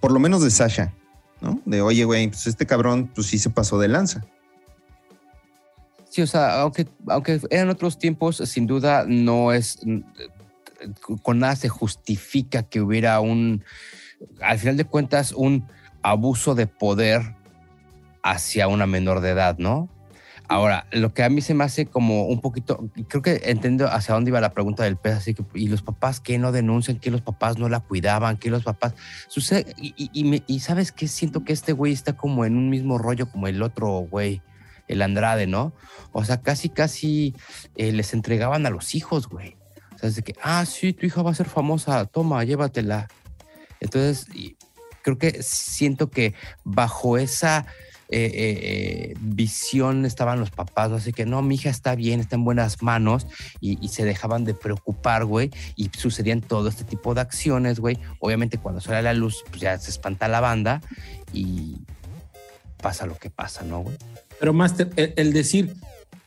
Por 0.00 0.10
lo 0.10 0.18
menos 0.18 0.42
de 0.42 0.50
Sasha, 0.50 0.92
¿no? 1.40 1.60
De, 1.64 1.80
oye, 1.80 2.04
güey, 2.04 2.28
pues 2.28 2.46
este 2.46 2.66
cabrón, 2.66 3.10
pues 3.14 3.28
sí 3.28 3.38
se 3.38 3.50
pasó 3.50 3.78
de 3.78 3.88
lanza. 3.88 4.24
Sí, 6.10 6.22
o 6.22 6.26
sea, 6.26 6.60
aunque, 6.60 6.88
aunque 7.08 7.40
eran 7.50 7.70
otros 7.70 7.98
tiempos, 7.98 8.36
sin 8.36 8.66
duda 8.66 9.04
no 9.06 9.52
es. 9.52 9.80
Con 11.22 11.38
nada 11.38 11.56
se 11.56 11.68
justifica 11.68 12.64
que 12.64 12.80
hubiera 12.80 13.20
un. 13.20 13.64
Al 14.40 14.58
final 14.58 14.76
de 14.76 14.84
cuentas, 14.84 15.32
un 15.32 15.66
abuso 16.02 16.54
de 16.54 16.66
poder 16.66 17.34
hacia 18.22 18.68
una 18.68 18.86
menor 18.86 19.20
de 19.20 19.30
edad, 19.30 19.58
¿no? 19.58 19.88
Ahora, 20.46 20.86
lo 20.92 21.14
que 21.14 21.22
a 21.24 21.30
mí 21.30 21.40
se 21.40 21.54
me 21.54 21.64
hace 21.64 21.86
como 21.86 22.26
un 22.26 22.40
poquito, 22.40 22.90
creo 23.08 23.22
que 23.22 23.40
entiendo 23.44 23.88
hacia 23.88 24.14
dónde 24.14 24.28
iba 24.28 24.40
la 24.42 24.52
pregunta 24.52 24.84
del 24.84 24.96
pez, 24.98 25.14
así 25.14 25.32
que, 25.32 25.42
y 25.54 25.68
los 25.68 25.80
papás 25.80 26.20
que 26.20 26.38
no 26.38 26.52
denuncian, 26.52 26.98
que 26.98 27.10
los 27.10 27.22
papás 27.22 27.56
no 27.58 27.70
la 27.70 27.80
cuidaban, 27.80 28.36
que 28.36 28.50
los 28.50 28.62
papás, 28.62 28.94
sucede, 29.28 29.74
y, 29.78 30.24
me- 30.24 30.42
y 30.46 30.60
sabes 30.60 30.92
qué, 30.92 31.08
siento 31.08 31.44
que 31.44 31.54
este 31.54 31.72
güey 31.72 31.94
está 31.94 32.12
como 32.14 32.44
en 32.44 32.56
un 32.58 32.68
mismo 32.68 32.98
rollo 32.98 33.30
como 33.30 33.48
el 33.48 33.62
otro 33.62 33.88
güey, 34.00 34.42
el 34.86 35.00
Andrade, 35.00 35.46
¿no? 35.46 35.72
O 36.12 36.24
sea, 36.26 36.42
casi, 36.42 36.68
casi 36.68 37.34
eh, 37.74 37.90
les 37.92 38.12
entregaban 38.12 38.66
a 38.66 38.70
los 38.70 38.94
hijos, 38.94 39.28
güey. 39.28 39.56
O 39.94 39.98
sea, 39.98 40.10
es 40.10 40.16
de 40.16 40.22
que, 40.22 40.34
ah, 40.42 40.66
sí, 40.66 40.92
tu 40.92 41.06
hija 41.06 41.22
va 41.22 41.30
a 41.30 41.34
ser 41.34 41.48
famosa, 41.48 42.04
toma, 42.04 42.44
llévatela. 42.44 43.08
Entonces, 43.80 44.26
creo 45.02 45.16
que 45.16 45.42
siento 45.42 46.10
que 46.10 46.34
bajo 46.64 47.16
esa 47.16 47.64
eh, 48.08 48.26
eh, 48.26 48.58
eh, 48.62 49.14
visión 49.20 50.04
estaban 50.04 50.40
los 50.40 50.50
papás. 50.50 50.92
Así 50.92 51.12
que, 51.12 51.26
no, 51.26 51.42
mi 51.42 51.56
hija 51.56 51.70
está 51.70 51.94
bien, 51.94 52.20
está 52.20 52.36
en 52.36 52.44
buenas 52.44 52.82
manos 52.82 53.26
y, 53.60 53.88
se 53.88 54.04
dejaban 54.04 54.44
de 54.44 54.54
preocupar, 54.54 55.24
güey, 55.24 55.50
y 55.76 55.90
sucedían 55.96 56.40
todo 56.40 56.68
este 56.68 56.84
tipo 56.84 57.14
de 57.14 57.20
acciones, 57.20 57.80
güey. 57.80 57.98
Obviamente 58.18 58.58
cuando 58.58 58.80
sale 58.80 59.02
la 59.02 59.14
luz, 59.14 59.44
pues 59.48 59.60
ya 59.60 59.78
se 59.78 59.90
espanta 59.90 60.26
la 60.28 60.40
banda 60.40 60.80
y 61.32 61.78
pasa 62.82 63.06
lo 63.06 63.16
que 63.16 63.30
pasa, 63.30 63.62
¿no, 63.62 63.80
güey? 63.80 63.96
Pero, 64.40 64.52
Master, 64.52 64.90
el 64.96 65.32
decir, 65.32 65.74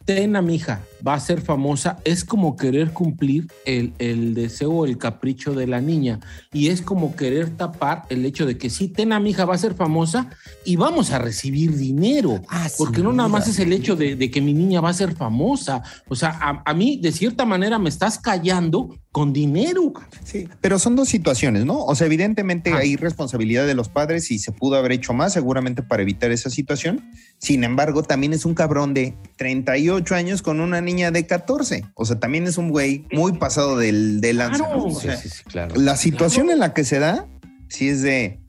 ten 0.07 0.37
a 0.37 0.41
mi 0.41 0.55
hija, 0.55 0.81
va 1.05 1.15
a 1.15 1.19
ser 1.19 1.41
famosa, 1.41 1.97
es 2.05 2.23
como 2.23 2.55
querer 2.55 2.91
cumplir 2.93 3.47
el, 3.65 3.91
el 3.99 4.33
deseo 4.35 4.71
o 4.71 4.85
el 4.85 4.97
capricho 4.97 5.53
de 5.53 5.67
la 5.67 5.81
niña. 5.81 6.21
Y 6.53 6.69
es 6.69 6.81
como 6.81 7.13
querer 7.17 7.49
tapar 7.57 8.03
el 8.09 8.25
hecho 8.25 8.45
de 8.45 8.57
que 8.57 8.69
sí, 8.69 8.87
ten 8.87 9.11
a 9.11 9.19
mi 9.19 9.31
hija, 9.31 9.43
va 9.43 9.55
a 9.55 9.57
ser 9.57 9.73
famosa 9.75 10.29
y 10.63 10.77
vamos 10.77 11.11
a 11.11 11.19
recibir 11.19 11.75
dinero. 11.75 12.41
Ah, 12.47 12.69
Porque 12.77 13.01
no 13.03 13.11
nada 13.11 13.27
más 13.27 13.49
es 13.49 13.59
el 13.59 13.73
hecho 13.73 13.97
de, 13.97 14.15
de 14.15 14.31
que 14.31 14.39
mi 14.39 14.53
niña 14.53 14.79
va 14.79 14.89
a 14.91 14.93
ser 14.93 15.13
famosa. 15.13 15.83
O 16.07 16.15
sea, 16.15 16.29
a, 16.41 16.63
a 16.65 16.73
mí, 16.73 16.99
de 17.03 17.11
cierta 17.11 17.43
manera, 17.43 17.77
me 17.77 17.89
estás 17.89 18.17
callando 18.17 18.97
con 19.11 19.33
dinero. 19.33 19.91
Sí, 20.23 20.47
pero 20.61 20.79
son 20.79 20.95
dos 20.95 21.09
situaciones, 21.09 21.65
¿no? 21.65 21.83
O 21.83 21.95
sea, 21.95 22.07
evidentemente 22.07 22.71
Ah. 22.71 22.77
hay 22.77 22.95
responsabilidad 22.95 23.67
de 23.67 23.73
los 23.73 23.89
padres 23.89 24.31
y 24.31 24.39
se 24.39 24.53
pudo 24.53 24.77
haber 24.77 24.93
hecho 24.93 25.11
más 25.13 25.33
seguramente 25.33 25.83
para 25.83 26.01
evitar 26.03 26.31
esa 26.31 26.49
situación. 26.49 27.03
Sin 27.39 27.65
embargo, 27.65 28.03
también 28.03 28.31
es 28.31 28.45
un 28.45 28.53
cabrón 28.53 28.93
de 28.93 29.15
38 29.35 29.96
años 30.15 30.41
con 30.41 30.59
una 30.59 30.81
niña 30.81 31.11
de 31.11 31.25
14. 31.25 31.85
O 31.95 32.05
sea, 32.05 32.19
también 32.19 32.45
es 32.47 32.57
un 32.57 32.69
güey 32.69 33.05
muy 33.11 33.33
pasado 33.33 33.77
del, 33.77 34.21
del 34.21 34.37
lanza, 34.37 34.65
Claro. 34.65 34.77
¿no? 34.77 34.85
O 34.85 34.99
Sí, 34.99 35.07
sea, 35.07 35.17
sí, 35.17 35.29
sí, 35.29 35.43
claro. 35.43 35.75
la 35.75 35.95
situación 35.95 36.49
en 36.49 36.59
la 36.59 36.73
que 36.73 36.83
se 36.83 36.99
da, 36.99 37.27
sí 37.69 37.89
es 37.89 38.01
de. 38.01 38.39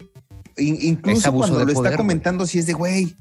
Es 0.56 0.82
incluso 0.84 1.28
abuso 1.28 1.48
cuando 1.52 1.58
de 1.60 1.66
lo 1.66 1.74
poder, 1.74 1.92
está 1.92 1.96
comentando, 1.96 2.46
sí 2.46 2.58
es 2.58 2.66
de, 2.66 2.72
güey. 2.72 3.14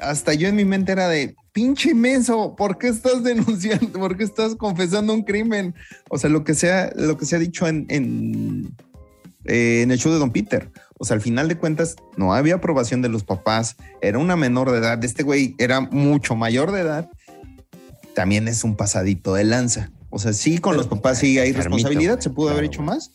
Hasta 0.00 0.34
yo 0.34 0.48
en 0.48 0.56
mi 0.56 0.64
mente 0.64 0.92
era 0.92 1.08
de, 1.08 1.36
pinche 1.52 1.94
menso, 1.94 2.56
¿por 2.56 2.78
qué 2.78 2.88
estás 2.88 3.22
denunciando? 3.22 3.98
¿Por 3.98 4.16
qué 4.16 4.24
estás 4.24 4.56
confesando 4.56 5.14
un 5.14 5.22
crimen? 5.22 5.74
O 6.10 6.18
sea, 6.18 6.28
lo 6.28 6.44
que 6.44 6.54
sea, 6.54 6.92
lo 6.96 7.16
que 7.16 7.24
se 7.26 7.36
ha 7.36 7.38
dicho 7.38 7.66
en, 7.68 7.86
en, 7.88 8.74
eh, 9.44 9.82
en 9.82 9.90
el 9.92 9.98
show 9.98 10.12
de 10.12 10.18
Don 10.18 10.32
Peter. 10.32 10.70
O 10.98 11.04
sea, 11.04 11.14
al 11.14 11.20
final 11.20 11.48
de 11.48 11.56
cuentas, 11.56 11.96
no 12.16 12.34
había 12.34 12.56
aprobación 12.56 13.02
de 13.02 13.08
los 13.08 13.24
papás, 13.24 13.76
era 14.00 14.18
una 14.18 14.36
menor 14.36 14.70
de 14.70 14.78
edad. 14.78 15.02
Este 15.04 15.22
güey 15.22 15.54
era 15.58 15.80
mucho 15.80 16.34
mayor 16.34 16.72
de 16.72 16.80
edad. 16.80 17.10
También 18.14 18.48
es 18.48 18.64
un 18.64 18.76
pasadito 18.76 19.34
de 19.34 19.44
lanza. 19.44 19.90
O 20.10 20.18
sea, 20.18 20.32
sí, 20.32 20.58
con 20.58 20.76
los 20.76 20.86
papás 20.86 21.18
sí 21.18 21.38
hay 21.38 21.52
responsabilidad, 21.52 22.20
se 22.20 22.30
pudo 22.30 22.50
haber 22.50 22.64
Claro, 22.64 22.72
hecho 22.72 22.82
güey. 22.84 22.96
más. 22.96 23.12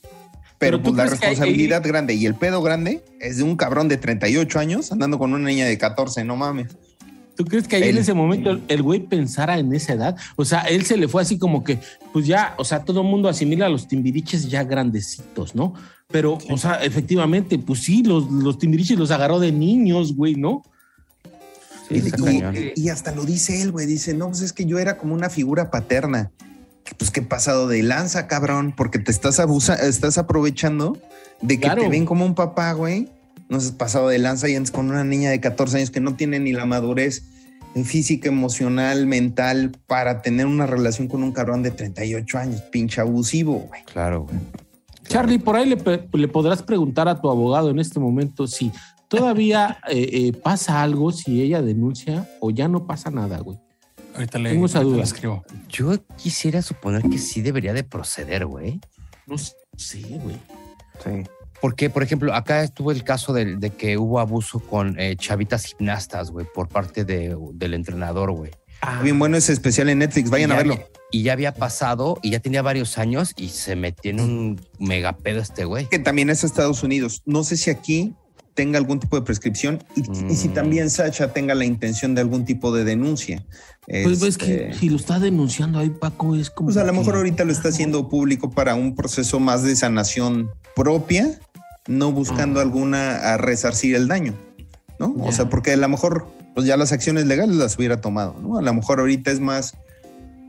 Pero 0.58 0.78
Pero 0.78 0.84
pues 0.84 0.96
la 0.98 1.04
hay- 1.04 1.10
responsabilidad 1.12 1.82
grande 1.86 2.14
y 2.16 2.26
el 2.26 2.36
pedo 2.36 2.62
grande 2.62 3.04
es 3.22 3.38
de 3.38 3.44
un 3.44 3.56
cabrón 3.56 3.88
de 3.88 3.96
38 3.96 4.60
años 4.60 4.92
andando 4.92 5.18
con 5.18 5.34
una 5.34 5.48
niña 5.48 5.66
de 5.66 5.78
14, 5.78 6.26
no 6.26 6.36
mames. 6.36 6.76
¿Tú 7.38 7.46
crees 7.46 7.70
que 7.70 7.78
ahí 7.78 7.84
en 7.84 7.90
Él. 7.92 7.98
ese 8.00 8.14
momento 8.14 8.50
el, 8.52 8.62
el 8.68 8.84
güey 8.84 9.00
pensara 9.00 9.58
en 9.58 9.74
esa 9.74 9.94
edad? 9.94 10.18
O 10.36 10.44
sea, 10.44 10.60
él 10.64 10.86
se 10.86 10.98
le 10.98 11.08
fue 11.08 11.22
así 11.22 11.38
como 11.38 11.64
que, 11.64 11.80
pues 12.12 12.28
ya, 12.28 12.54
o 12.58 12.66
sea, 12.66 12.84
todo 12.84 13.00
el 13.00 13.08
mundo 13.08 13.30
asimila 13.30 13.68
a 13.68 13.70
los 13.70 13.88
timbiriches 13.88 14.50
ya 14.50 14.66
grandecitos, 14.66 15.56
¿no? 15.56 15.74
Pero, 16.12 16.38
o 16.50 16.58
sea, 16.58 16.84
efectivamente, 16.84 17.58
pues 17.58 17.80
sí, 17.80 18.04
los, 18.04 18.30
los 18.30 18.58
timbiriches 18.60 19.00
los 19.00 19.12
agarró 19.12 19.40
de 19.40 19.54
niños, 19.54 20.14
güey, 20.14 20.36
¿no? 20.36 20.64
Sí, 21.90 22.72
Y, 22.76 22.90
hasta 22.90 23.14
lo 23.14 23.26
dice 23.26 23.62
él, 23.62 23.72
güey. 23.72 23.86
Dice, 23.88 24.14
no, 24.14 24.28
pues 24.28 24.42
es 24.42 24.54
que 24.54 24.66
yo 24.66 24.80
era 24.80 24.98
como 24.98 25.14
una 25.14 25.30
figura 25.30 25.72
paterna. 25.72 26.32
Que, 26.84 26.94
Pues 26.96 27.12
qué 27.12 27.22
pasado 27.22 27.68
de 27.68 27.84
lanza, 27.84 28.28
cabrón, 28.28 28.74
porque 28.76 29.00
te 29.00 29.12
estás 29.12 29.40
abusa, 29.40 29.76
estás 29.76 30.18
aprovechando 30.18 30.98
de 31.42 31.56
que 31.56 31.66
Claro. 31.68 31.82
te 31.82 31.90
ven 31.90 32.06
como 32.06 32.26
un 32.26 32.36
papá, 32.36 32.72
güey. 32.74 33.10
No 33.50 33.58
has 33.58 33.72
pasado 33.72 34.10
de 34.10 34.20
lanza 34.20 34.48
y 34.48 34.56
antes 34.56 34.72
con 34.72 34.90
una 34.90 35.04
niña 35.04 35.32
de 35.32 35.40
14 35.40 35.78
años 35.78 35.90
que 35.92 36.00
no 36.00 36.16
tiene 36.16 36.40
ni 36.40 36.54
la 36.54 36.66
madurez 36.66 37.24
física, 37.84 38.28
emocional, 38.30 39.06
mental 39.08 39.72
para 39.88 40.22
tener 40.22 40.46
una 40.46 40.66
relación 40.66 41.08
con 41.08 41.24
un 41.24 41.32
cabrón 41.32 41.64
de 41.64 41.72
38 41.72 42.38
años, 42.38 42.62
pinche 42.72 43.00
abusivo, 43.02 43.54
güey. 43.68 43.84
Claro, 43.86 44.24
güey. 44.24 44.36
Charlie, 45.08 45.40
por 45.40 45.56
ahí 45.56 45.68
le, 45.68 45.78
le 46.14 46.28
podrás 46.28 46.62
preguntar 46.62 47.08
a 47.08 47.20
tu 47.20 47.30
abogado 47.30 47.70
en 47.72 47.80
este 47.80 48.00
momento 48.00 48.46
si 48.48 48.72
todavía 49.10 49.80
eh, 49.90 50.10
eh, 50.12 50.34
pasa 50.34 50.82
algo, 50.82 51.12
si 51.12 51.42
ella 51.42 51.62
denuncia 51.62 52.30
o 52.40 52.52
ya 52.52 52.68
no 52.68 52.86
pasa 52.88 53.10
nada, 53.12 53.40
güey. 53.40 53.58
Ahorita 54.16 54.40
le, 54.40 54.52
Tengo 54.52 54.66
esa 54.66 54.82
duda. 54.82 55.04
escribo. 55.04 55.44
Yo 55.70 55.94
quisiera 56.18 56.62
suponer 56.62 57.04
que 57.04 57.18
sí 57.18 57.42
debería 57.42 57.74
de 57.74 57.84
proceder, 57.84 58.46
güey. 58.46 58.80
No 59.28 59.38
sé, 59.38 60.02
güey. 60.02 60.36
Sí. 61.04 61.30
Porque, 61.62 61.90
por 61.90 62.04
ejemplo, 62.04 62.34
acá 62.34 62.64
estuvo 62.64 62.92
el 62.92 63.04
caso 63.04 63.34
de, 63.34 63.58
de 63.58 63.70
que 63.72 63.98
hubo 63.98 64.20
abuso 64.20 64.60
con 64.60 64.98
eh, 65.00 65.16
chavitas 65.18 65.66
gimnastas, 65.66 66.32
güey, 66.32 66.46
por 66.54 66.70
parte 66.70 67.04
de- 67.04 67.36
del 67.54 67.74
entrenador, 67.74 68.32
güey. 68.32 68.52
Ah, 68.82 69.02
Bien 69.04 69.20
bueno 69.20 69.36
ese 69.36 69.52
especial 69.52 69.90
en 69.90 70.00
Netflix, 70.00 70.30
vayan 70.30 70.52
a 70.54 70.56
verlo. 70.56 70.74
había- 70.76 70.86
y 71.12 71.24
ya 71.24 71.34
había 71.34 71.54
pasado 71.54 72.18
y 72.22 72.30
ya 72.32 72.40
tenía 72.40 72.62
varios 72.62 72.98
años 72.98 73.34
y 73.36 73.50
se 73.50 73.76
metió 73.76 74.12
en 74.12 74.20
un 74.22 74.62
megapedo 74.80 75.42
este 75.42 75.66
güey. 75.66 75.88
que 75.90 76.00
también 76.00 76.30
es 76.30 76.44
Estados 76.46 76.82
Unidos. 76.84 77.22
No 77.26 77.44
sé 77.44 77.58
si 77.58 77.70
aquí 77.70 78.14
tenga 78.60 78.78
algún 78.78 79.00
tipo 79.00 79.16
de 79.18 79.22
prescripción 79.22 79.82
y, 79.96 80.02
y 80.30 80.36
si 80.36 80.50
Mm. 80.50 80.54
también 80.54 80.90
Sacha 80.90 81.32
tenga 81.32 81.56
la 81.56 81.64
intención 81.64 82.14
de 82.14 82.20
algún 82.20 82.44
tipo 82.44 82.74
de 82.76 82.84
denuncia. 82.84 83.46
Pues 83.88 84.22
es 84.22 84.38
que 84.38 84.68
Este, 84.68 84.74
si 84.74 84.90
lo 84.90 84.98
está 84.98 85.18
denunciando 85.18 85.80
ahí, 85.80 85.90
Paco, 85.90 86.36
es 86.36 86.50
como. 86.50 86.68
pues 86.68 86.76
a 86.76 86.84
lo 86.84 86.92
mejor 86.92 87.16
ahorita 87.16 87.46
lo 87.46 87.54
está 87.54 87.70
haciendo 87.70 88.10
público 88.10 88.50
para 88.52 88.76
un 88.76 88.96
proceso 88.96 89.40
más 89.40 89.64
de 89.64 89.78
sanación 89.78 90.50
propia, 90.76 91.40
no 91.88 92.12
buscando 92.12 92.60
alguna 92.60 93.16
a 93.34 93.38
resarcir 93.38 93.96
el 93.96 94.10
daño, 94.10 94.34
¿no? 95.00 95.16
O 95.22 95.32
sea, 95.32 95.48
porque 95.50 95.72
a 95.72 95.78
lo 95.78 95.88
mejor 95.88 96.28
pues 96.54 96.68
ya 96.68 96.76
las 96.76 96.92
acciones 96.92 97.26
legales 97.28 97.56
las 97.56 97.78
hubiera 97.78 98.02
tomado, 98.02 98.36
¿no? 98.42 98.58
A 98.58 98.62
lo 98.62 98.74
mejor 98.74 99.00
ahorita 99.00 99.32
es 99.32 99.40
más 99.40 99.74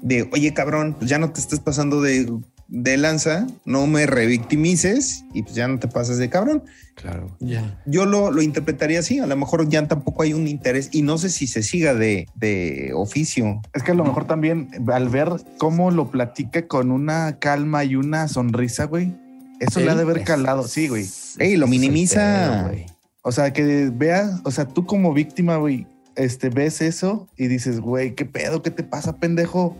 de, 0.02 0.28
oye, 0.32 0.52
cabrón, 0.52 0.96
pues 0.98 1.08
ya 1.08 1.18
no 1.18 1.30
te 1.30 1.40
estés 1.40 1.60
pasando 1.60 2.00
de, 2.02 2.26
de 2.70 2.97
lanza, 2.97 3.47
no 3.64 3.86
me 3.86 4.06
revictimices 4.06 5.24
y 5.34 5.42
pues 5.42 5.55
ya 5.55 5.68
no 5.68 5.78
te 5.78 5.88
pases 5.88 6.18
de 6.18 6.30
cabrón. 6.30 6.62
Claro. 6.94 7.36
Ya. 7.40 7.82
Yo 7.86 8.06
lo, 8.06 8.30
lo 8.30 8.42
interpretaría 8.42 9.01
así, 9.01 9.18
a 9.18 9.26
lo 9.26 9.36
mejor 9.36 9.68
ya 9.68 9.86
tampoco 9.86 10.22
hay 10.22 10.32
un 10.32 10.47
interés 10.47 10.88
y 10.92 11.02
no 11.02 11.18
sé 11.18 11.30
si 11.30 11.47
se 11.47 11.62
siga 11.62 11.94
de, 11.94 12.28
de 12.34 12.92
oficio. 12.94 13.60
Es 13.74 13.82
que 13.82 13.92
a 13.92 13.94
lo 13.94 14.05
mejor 14.05 14.26
también 14.26 14.70
al 14.92 15.09
ver 15.09 15.30
cómo 15.59 15.90
lo 15.90 16.10
platica 16.10 16.66
con 16.66 16.90
una 16.90 17.38
calma 17.38 17.84
y 17.84 17.97
una 17.97 18.28
sonrisa, 18.28 18.84
güey, 18.84 19.14
eso 19.60 19.80
le 19.80 19.90
ha 19.90 19.94
de 19.94 20.02
haber 20.02 20.24
calado. 20.24 20.66
Sí, 20.66 20.88
güey. 20.88 21.06
Ey, 21.38 21.56
lo 21.56 21.66
minimiza. 21.66 22.20
pedo, 22.20 22.68
güey. 22.68 22.86
O 23.22 23.32
sea, 23.32 23.52
que 23.52 23.90
veas, 23.92 24.40
o 24.44 24.51
sea, 24.51 24.66
tú 24.66 24.86
como 24.86 25.12
víctima, 25.12 25.56
güey, 25.56 25.86
este, 26.16 26.48
ves 26.48 26.80
eso 26.80 27.28
y 27.36 27.48
dices, 27.48 27.80
güey, 27.80 28.14
¿qué 28.14 28.24
pedo? 28.24 28.62
¿Qué 28.62 28.70
te 28.70 28.82
pasa, 28.82 29.16
pendejo? 29.16 29.76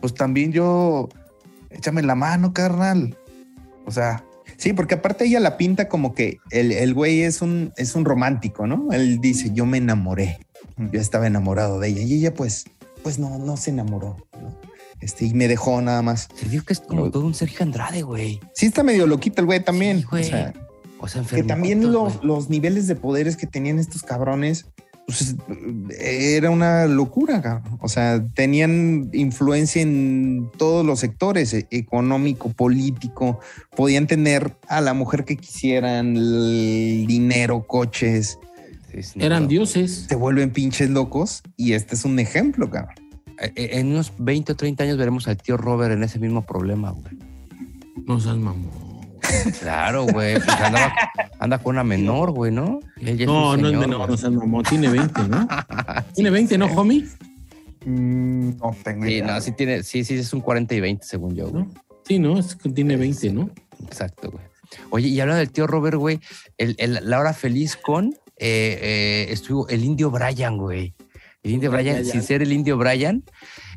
Pues 0.00 0.14
también 0.14 0.52
yo, 0.52 1.08
échame 1.74 2.02
la 2.02 2.14
mano, 2.14 2.52
carnal. 2.52 3.16
O 3.86 3.90
sea, 3.90 4.24
Sí, 4.56 4.72
porque 4.72 4.94
aparte 4.94 5.24
ella 5.24 5.40
la 5.40 5.56
pinta 5.56 5.88
como 5.88 6.14
que 6.14 6.38
el, 6.50 6.72
el 6.72 6.94
güey 6.94 7.22
es 7.22 7.42
un, 7.42 7.72
es 7.76 7.94
un 7.94 8.04
romántico, 8.04 8.66
¿no? 8.66 8.92
Él 8.92 9.20
dice, 9.20 9.50
yo 9.52 9.66
me 9.66 9.78
enamoré, 9.78 10.38
yo 10.92 11.00
estaba 11.00 11.26
enamorado 11.26 11.80
de 11.80 11.88
ella 11.88 12.02
y 12.02 12.14
ella 12.14 12.34
pues, 12.34 12.64
pues 13.02 13.18
no, 13.18 13.38
no 13.38 13.56
se 13.56 13.70
enamoró, 13.70 14.16
¿no? 14.40 14.56
Este, 15.00 15.26
y 15.26 15.34
me 15.34 15.48
dejó 15.48 15.80
nada 15.82 16.00
más. 16.02 16.28
Se 16.34 16.48
dijo 16.48 16.64
que 16.64 16.72
es 16.72 16.80
como 16.80 17.10
todo 17.10 17.26
un 17.26 17.34
Sergio 17.34 17.62
Andrade, 17.62 18.02
güey. 18.02 18.40
Sí 18.54 18.66
está 18.66 18.82
medio 18.82 19.06
loquito 19.06 19.42
el 19.42 19.46
güey 19.46 19.62
también. 19.62 20.00
Sí, 20.00 20.06
güey. 20.10 20.24
o 20.24 20.28
sea, 20.28 20.52
O 20.98 21.08
sea, 21.08 21.22
que 21.22 21.42
también 21.42 21.92
los, 21.92 22.14
güey. 22.14 22.26
los 22.26 22.48
niveles 22.48 22.86
de 22.86 22.94
poderes 22.96 23.36
que 23.36 23.46
tenían 23.46 23.78
estos 23.78 24.02
cabrones, 24.02 24.66
pues 25.06 25.34
era 26.00 26.50
una 26.50 26.86
locura, 26.86 27.42
cabrón. 27.42 27.78
O 27.80 27.88
sea, 27.88 28.24
tenían 28.34 29.10
influencia 29.12 29.82
en 29.82 30.50
todos 30.56 30.84
los 30.84 31.00
sectores, 31.00 31.52
e- 31.54 31.66
económico, 31.70 32.50
político, 32.50 33.38
podían 33.76 34.06
tener 34.06 34.56
a 34.68 34.80
la 34.80 34.94
mujer 34.94 35.24
que 35.24 35.36
quisieran, 35.36 36.16
el 36.16 37.04
dinero, 37.06 37.66
coches, 37.66 38.38
Eran 39.16 39.48
dioses. 39.48 40.06
se 40.08 40.14
vuelven 40.16 40.50
pinches 40.50 40.88
locos 40.90 41.42
y 41.56 41.72
este 41.72 41.96
es 41.96 42.04
un 42.04 42.18
ejemplo, 42.18 42.70
cabrón. 42.70 42.94
Eh, 43.40 43.52
eh, 43.56 43.68
En 43.72 43.88
unos 43.88 44.12
20 44.18 44.52
o 44.52 44.56
30 44.56 44.84
años 44.84 44.96
veremos 44.96 45.26
al 45.28 45.36
tío 45.36 45.56
Robert 45.56 45.92
en 45.92 46.02
ese 46.04 46.18
mismo 46.20 46.42
problema, 46.46 46.90
güey. 46.92 47.18
No 48.06 48.20
seas 48.20 48.36
mamón. 48.36 48.83
Claro, 49.60 50.04
güey. 50.06 50.34
Pues 50.36 50.48
andaba- 50.48 50.92
anda 51.38 51.58
con 51.58 51.74
una 51.74 51.84
menor, 51.84 52.30
güey, 52.32 52.52
¿no? 52.52 52.80
No, 53.00 53.50
un 53.52 53.60
no 53.62 53.68
es 53.68 53.76
menor, 53.78 53.96
güey. 53.98 54.08
no 54.10 54.16
seas 54.16 54.32
mamón. 54.32 54.64
Tiene 54.64 54.88
20, 54.88 55.28
¿no? 55.28 55.46
Tiene 56.14 56.30
20, 56.30 56.58
¿no, 56.58 56.66
homie? 56.76 57.04
mm, 57.84 58.50
no 58.58 58.76
tengo 58.82 59.04
Sí, 59.04 59.12
idea. 59.12 59.26
no, 59.26 59.40
sí 59.40 59.52
tiene, 59.52 59.82
sí, 59.82 60.04
sí, 60.04 60.14
es 60.14 60.32
un 60.32 60.40
40 60.40 60.74
y 60.74 60.80
20, 60.80 61.04
según 61.06 61.34
yo, 61.34 61.48
güey. 61.48 61.64
¿No? 61.64 61.70
Sí, 62.06 62.18
no, 62.18 62.38
es 62.38 62.54
que 62.56 62.68
tiene 62.70 62.96
20, 62.96 63.30
¿no? 63.32 63.50
Exacto, 63.86 64.30
güey. 64.30 64.44
Oye, 64.90 65.08
y 65.08 65.20
hablando 65.20 65.38
del 65.38 65.50
tío 65.52 65.66
Robert, 65.66 65.96
güey, 65.96 66.20
el, 66.58 66.74
el- 66.78 67.00
la 67.02 67.20
hora 67.20 67.32
feliz 67.32 67.76
con 67.76 68.14
eh, 68.38 68.78
eh, 68.82 69.26
estuvo 69.30 69.68
el 69.68 69.84
indio 69.84 70.10
Brian, 70.10 70.56
güey. 70.58 70.94
El 71.42 71.52
indio 71.52 71.70
Brian, 71.70 72.04
sin 72.04 72.22
ser 72.22 72.42
el 72.42 72.52
indio 72.52 72.76
Brian, 72.78 73.22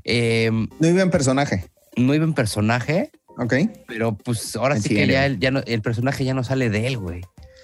eh, 0.05 0.49
No 0.79 0.87
iba 0.87 1.01
en 1.01 1.11
personaje, 1.11 1.65
no 1.97 2.13
iba 2.15 2.23
en 2.23 2.33
personaje, 2.33 3.11
¿ok? 3.37 3.53
pero 3.87 4.15
pues 4.15 4.55
ahora 4.55 4.77
sí 4.79 4.89
que 4.89 5.07
ya, 5.07 5.25
el, 5.25 5.39
ya 5.39 5.51
no- 5.51 5.61
el 5.65 5.81
personaje 5.81 6.23
ya 6.25 6.33
no 6.33 6.43
sale 6.43 6.69
de 6.69 6.87
él, 6.87 6.97
güey. 6.97 7.21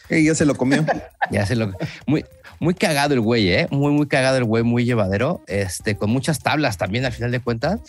Y 0.10 0.26
ya 0.26 0.36
se 0.36 0.46
lo 0.46 0.56
comió. 0.56 0.86
Ya 1.32 1.46
se 1.46 1.56
lo. 1.56 1.72
Muy, 2.06 2.26
muy 2.60 2.74
cagado 2.74 3.14
el 3.14 3.22
güey, 3.22 3.50
¿eh? 3.50 3.68
Muy, 3.72 3.94
muy 3.94 4.06
cagado 4.08 4.36
el 4.38 4.44
güey, 4.44 4.62
muy 4.62 4.84
llevadero. 4.84 5.42
Este, 5.48 5.96
con 5.96 6.10
muchas 6.10 6.40
tablas 6.40 6.78
también, 6.78 7.06
al 7.06 7.14
final 7.14 7.32
de 7.32 7.40
cuentas. 7.40 7.80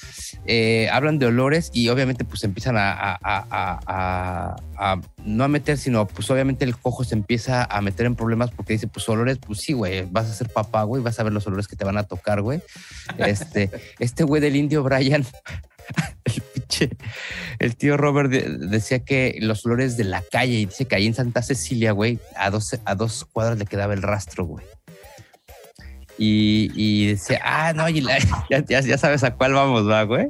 Eh, 0.47 0.89
hablan 0.93 1.19
de 1.19 1.27
olores 1.27 1.70
y 1.74 1.89
obviamente, 1.89 2.24
pues 2.24 2.44
empiezan 2.44 2.77
a- 2.78 3.19
a- 3.20 5.01
no 5.24 5.44
a 5.44 5.48
meter, 5.48 5.77
sino 5.77 6.06
pues 6.06 6.31
obviamente 6.31 6.65
el 6.65 6.77
cojo 6.77 7.02
se 7.02 7.15
empieza 7.16 7.65
a 7.65 7.81
meter 7.81 8.06
en 8.06 8.15
problemas 8.15 8.52
porque 8.52 8.74
dice, 8.74 8.86
pues 8.86 9.06
olores, 9.09 9.39
pues 9.44 9.61
sí, 9.61 9.73
güey, 9.73 10.06
vas 10.09 10.31
a 10.31 10.35
ser 10.35 10.48
papá, 10.48 10.85
güey, 10.85 11.02
vas 11.02 11.19
a 11.19 11.24
ver 11.24 11.32
los 11.32 11.47
olores 11.48 11.66
que 11.66 11.74
te 11.77 11.85
van 11.85 11.98
a 11.98 12.05
tocar, 12.05 12.40
güey. 12.40 12.61
Este, 13.19 13.70
este 13.98 14.23
güey 14.23 14.40
del 14.40 14.55
indio 14.56 14.85
Brian. 14.85 15.27
El 17.59 17.77
tío 17.77 17.97
Robert 17.97 18.31
de- 18.31 18.59
decía 18.69 19.01
que 19.01 19.36
los 19.41 19.65
olores 19.66 19.97
de 19.97 20.05
la 20.05 20.23
calle, 20.31 20.55
y 20.61 20.66
dice 20.66 20.86
que 20.86 20.97
ahí 20.97 21.07
en 21.07 21.15
Santa 21.15 21.43
Cecilia, 21.43 21.93
güey, 21.93 22.19
a 22.36 22.51
dos, 22.51 22.78
a 22.85 22.95
dos 22.95 23.24
cuadras 23.24 23.59
le 23.59 23.66
quedaba 23.66 23.95
el 23.95 24.03
rastro, 24.03 24.45
güey. 24.45 24.65
Y, 26.16 26.70
y 26.74 27.09
decía, 27.09 27.41
ah, 27.45 27.73
no, 27.74 27.89
y 27.89 28.01
ya, 28.51 28.65
ya- 28.65 28.99
sabes 28.99 29.24
a 29.24 29.35
cuál 29.35 29.53
vamos, 29.55 29.89
va, 29.89 30.03
güey. 30.05 30.28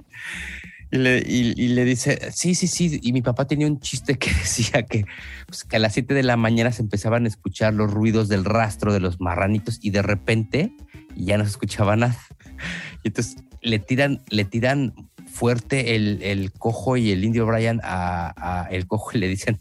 Y 0.90 0.98
le, 0.98 1.18
y 1.26 1.68
le 1.68 1.84
dice, 1.84 2.30
sí, 2.32 2.54
sí, 2.54 2.68
sí. 2.68 3.00
Y 3.02 3.12
mi 3.12 3.20
papá 3.20 3.46
tenía 3.46 3.66
un 3.66 3.80
chiste 3.80 4.16
que 4.16 4.30
decía 4.34 4.84
que, 4.84 5.04
pues, 5.46 5.64
que 5.64 5.76
a 5.76 5.78
las 5.80 5.92
7 5.92 6.14
de 6.14 6.22
la 6.22 6.36
mañana 6.36 6.70
se 6.72 6.82
empezaban 6.82 7.24
a 7.24 7.28
escuchar 7.28 7.74
los 7.74 7.90
ruidos 7.90 8.28
del 8.28 8.44
rastro 8.44 8.92
de 8.92 9.00
los 9.00 9.20
marranitos 9.20 9.78
y 9.82 9.90
de 9.90 10.02
repente 10.02 10.72
ya 11.16 11.36
no 11.36 11.44
se 11.44 11.50
escuchaba 11.50 11.96
nada. 11.96 12.16
Y 13.02 13.08
entonces 13.08 13.36
le 13.60 13.78
tiran, 13.80 14.22
le 14.30 14.44
tiran 14.46 14.94
fuerte 15.34 15.96
el, 15.96 16.22
el 16.22 16.52
cojo 16.52 16.96
y 16.96 17.10
el 17.10 17.24
indio 17.24 17.44
Brian 17.44 17.80
a, 17.82 18.32
a 18.62 18.68
el 18.70 18.86
cojo 18.86 19.10
y 19.14 19.18
le 19.18 19.26
dicen 19.28 19.58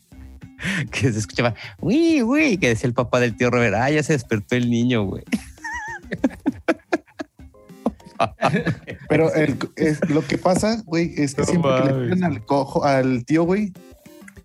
que 0.91 1.11
se 1.11 1.17
escuchaba, 1.19 1.55
uy, 1.79 2.21
uy, 2.21 2.57
que 2.57 2.69
decía 2.69 2.87
el 2.87 2.93
papá 2.93 3.19
del 3.19 3.35
tío 3.35 3.49
Robert, 3.49 3.73
ah, 3.75 3.89
ya 3.89 4.03
se 4.03 4.13
despertó 4.13 4.55
el 4.55 4.69
niño, 4.69 5.03
güey. 5.03 5.23
Pero 9.09 9.33
el- 9.33 9.57
es- 9.75 10.07
lo 10.09 10.25
que 10.25 10.37
pasa, 10.37 10.81
güey, 10.85 11.13
es 11.17 11.35
que 11.35 11.41
No 11.41 11.47
siempre 11.47 11.71
que 11.83 11.91
le 11.91 12.03
tiran 12.03 12.23
al 12.23 12.45
cojo, 12.45 12.83
al 12.85 13.25
tío, 13.25 13.43
güey, 13.43 13.73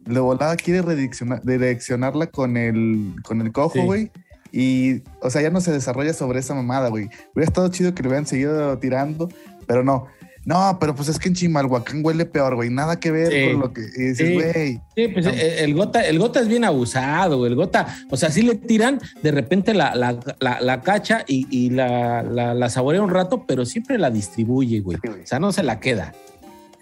de 0.06 0.20
volada 0.20 0.56
quiere 0.56 0.82
redireccionar, 0.82 1.42
direccionarla 1.44 2.28
con 2.28 2.56
el, 2.56 3.14
con 3.22 3.40
el 3.40 3.52
cojo, 3.52 3.74
Sí. 3.74 3.80
güey. 3.80 4.10
Y, 4.50 5.02
o 5.20 5.28
sea, 5.28 5.42
ya 5.42 5.50
no 5.50 5.60
se 5.60 5.70
desarrolla 5.72 6.14
sobre 6.14 6.38
esa 6.40 6.54
mamada, 6.54 6.88
güey. 6.88 7.10
Hubiera 7.34 7.48
estado 7.48 7.68
chido 7.68 7.94
que 7.94 8.02
le 8.02 8.08
hubieran 8.08 8.26
seguido 8.26 8.78
tirando, 8.78 9.28
pero 9.66 9.84
no. 9.84 10.06
No, 10.44 10.78
pero 10.80 10.94
pues 10.94 11.08
es 11.08 11.18
que 11.18 11.28
en 11.28 11.34
Chimalhuacán 11.34 12.04
huele 12.04 12.24
peor, 12.24 12.54
güey. 12.54 12.70
Nada 12.70 12.98
que 12.98 13.10
ver 13.10 13.30
Sí. 13.32 13.52
con 13.52 13.60
lo 13.60 13.72
que 13.72 13.82
dices, 13.82 14.16
Sí. 14.16 14.34
güey. 14.34 14.80
Sí, 14.96 15.08
pues 15.08 15.26
el, 15.26 15.34
el 15.38 15.74
gota, 15.74 16.00
el 16.06 16.18
gota 16.18 16.40
es 16.40 16.48
bien 16.48 16.64
abusado, 16.64 17.38
güey. 17.38 17.50
El 17.50 17.56
gota, 17.56 17.86
o 18.10 18.16
sea, 18.16 18.30
sí 18.30 18.42
le 18.42 18.54
tiran, 18.54 19.00
de 19.22 19.30
repente 19.30 19.74
la, 19.74 19.94
la, 19.94 20.18
la, 20.40 20.60
la 20.60 20.80
cacha 20.80 21.24
y, 21.26 21.46
y 21.50 21.70
la, 21.70 22.22
la, 22.22 22.54
la 22.54 22.70
saborea 22.70 23.02
un 23.02 23.10
rato, 23.10 23.44
pero 23.46 23.64
siempre 23.66 23.98
la 23.98 24.10
distribuye, 24.10 24.80
güey. 24.80 24.98
Sí, 25.02 25.08
güey. 25.08 25.22
O 25.22 25.26
sea, 25.26 25.38
no 25.38 25.52
se 25.52 25.62
la 25.62 25.80
queda. 25.80 26.14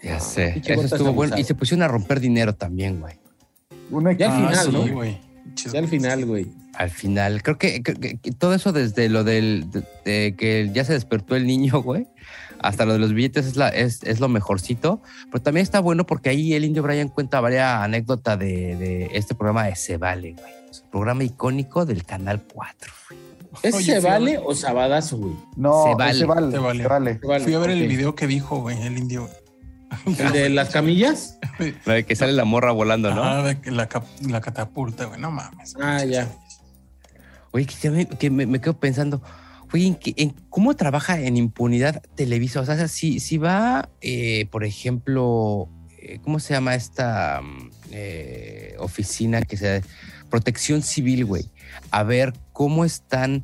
Ya 0.03 0.19
sé. 0.19 0.61
Eso 0.65 0.81
estuvo 0.83 1.11
bueno. 1.13 1.37
Y 1.37 1.43
se 1.43 1.55
pusieron 1.55 1.83
a 1.83 1.87
romper 1.87 2.19
dinero 2.19 2.53
también, 2.55 2.99
güey. 3.01 3.15
Una 3.89 4.13
Ya 4.13 4.33
al 4.33 4.47
final, 4.47 4.65
sí, 4.65 4.71
¿no? 4.71 4.93
güey. 4.95 5.17
Ya 5.73 5.79
al 5.79 5.87
final, 5.87 6.25
güey. 6.25 6.47
Al 6.75 6.91
final, 6.91 7.41
creo 7.41 7.57
que, 7.57 7.81
creo 7.81 7.99
que- 7.99 8.17
que 8.17 8.31
todo 8.31 8.53
eso 8.53 8.71
desde 8.71 9.09
lo 9.09 9.23
del 9.23 9.65
de, 9.71 9.83
de 10.05 10.35
que 10.37 10.69
ya 10.73 10.85
se 10.85 10.93
despertó 10.93 11.35
el 11.35 11.47
niño, 11.47 11.81
güey, 11.81 12.05
hasta 12.61 12.85
lo 12.85 12.93
de 12.93 12.99
los 12.99 13.13
billetes 13.13 13.45
es, 13.45 13.55
la, 13.55 13.69
es, 13.69 14.03
es 14.03 14.19
lo 14.19 14.27
mejorcito. 14.29 15.01
Pero 15.31 15.41
también 15.43 15.63
está 15.63 15.79
bueno 15.79 16.05
porque 16.05 16.29
ahí 16.29 16.53
el 16.53 16.65
indio 16.65 16.83
Brian 16.83 17.09
cuenta 17.09 17.39
varias 17.41 17.81
anécdotas 17.81 18.37
de, 18.39 18.75
de 18.75 19.09
este 19.13 19.35
programa 19.35 19.65
de 19.65 19.75
Se 19.75 19.97
Vale, 19.97 20.33
güey. 20.33 20.53
Es 20.69 20.81
un 20.81 20.89
programa 20.89 21.23
icónico 21.23 21.85
del 21.85 22.03
Canal 22.03 22.43
4. 22.53 22.91
güey. 23.09 23.19
¿Es 23.63 23.73
Oye, 23.73 23.93
se 23.93 23.99
vale 24.01 24.37
o 24.37 24.53
sabadazo, 24.53 25.17
güey? 25.17 25.33
No, 25.55 25.83
Se 25.83 25.89
se 25.89 25.95
vale. 25.95 26.25
vale. 26.25 26.51
Se 26.51 26.57
vale. 26.59 26.81
se 26.83 26.87
vale. 26.89 27.19
Se 27.19 27.27
vale, 27.27 27.43
Fui 27.43 27.53
a 27.53 27.59
ver 27.59 27.69
ok. 27.71 27.75
el 27.77 27.87
video 27.87 28.15
que 28.15 28.27
dijo, 28.27 28.57
güey, 28.61 28.79
el 28.81 28.97
indio. 28.97 29.29
¿El 30.05 30.31
de 30.33 30.49
las 30.49 30.69
camillas? 30.69 31.39
La 31.85 31.93
de 31.95 32.05
que 32.05 32.15
sale 32.15 32.33
la 32.33 32.43
morra 32.43 32.71
volando, 32.73 33.13
¿no? 33.13 33.23
Ah, 33.23 33.41
de 33.41 33.61
que 33.61 33.71
la, 33.71 33.87
la 34.27 34.41
catapulta, 34.41 35.05
güey. 35.05 35.19
No 35.19 35.31
mames. 35.31 35.75
Ah, 35.79 36.03
ya. 36.03 36.27
Oye, 37.51 37.65
que, 37.65 37.89
me, 37.89 38.05
que 38.05 38.29
me, 38.29 38.45
me 38.45 38.59
quedo 38.59 38.77
pensando, 38.77 39.21
oye, 39.73 39.87
¿en, 39.87 39.97
en 40.15 40.29
cómo 40.49 40.75
trabaja 40.75 41.19
en 41.19 41.37
impunidad 41.37 42.01
Televisa? 42.15 42.61
O 42.61 42.65
sea, 42.65 42.87
si, 42.87 43.19
si 43.19 43.37
va, 43.37 43.89
eh, 44.01 44.45
por 44.51 44.63
ejemplo, 44.63 45.69
eh, 45.99 46.19
¿cómo 46.23 46.39
se 46.39 46.53
llama 46.53 46.75
esta 46.75 47.41
mm, 47.41 47.69
eh, 47.91 48.75
oficina 48.79 49.41
que 49.41 49.57
se 49.57 49.83
Protección 50.29 50.81
Civil, 50.81 51.25
güey? 51.25 51.45
A 51.91 52.03
ver 52.03 52.33
cómo 52.53 52.85
están 52.85 53.43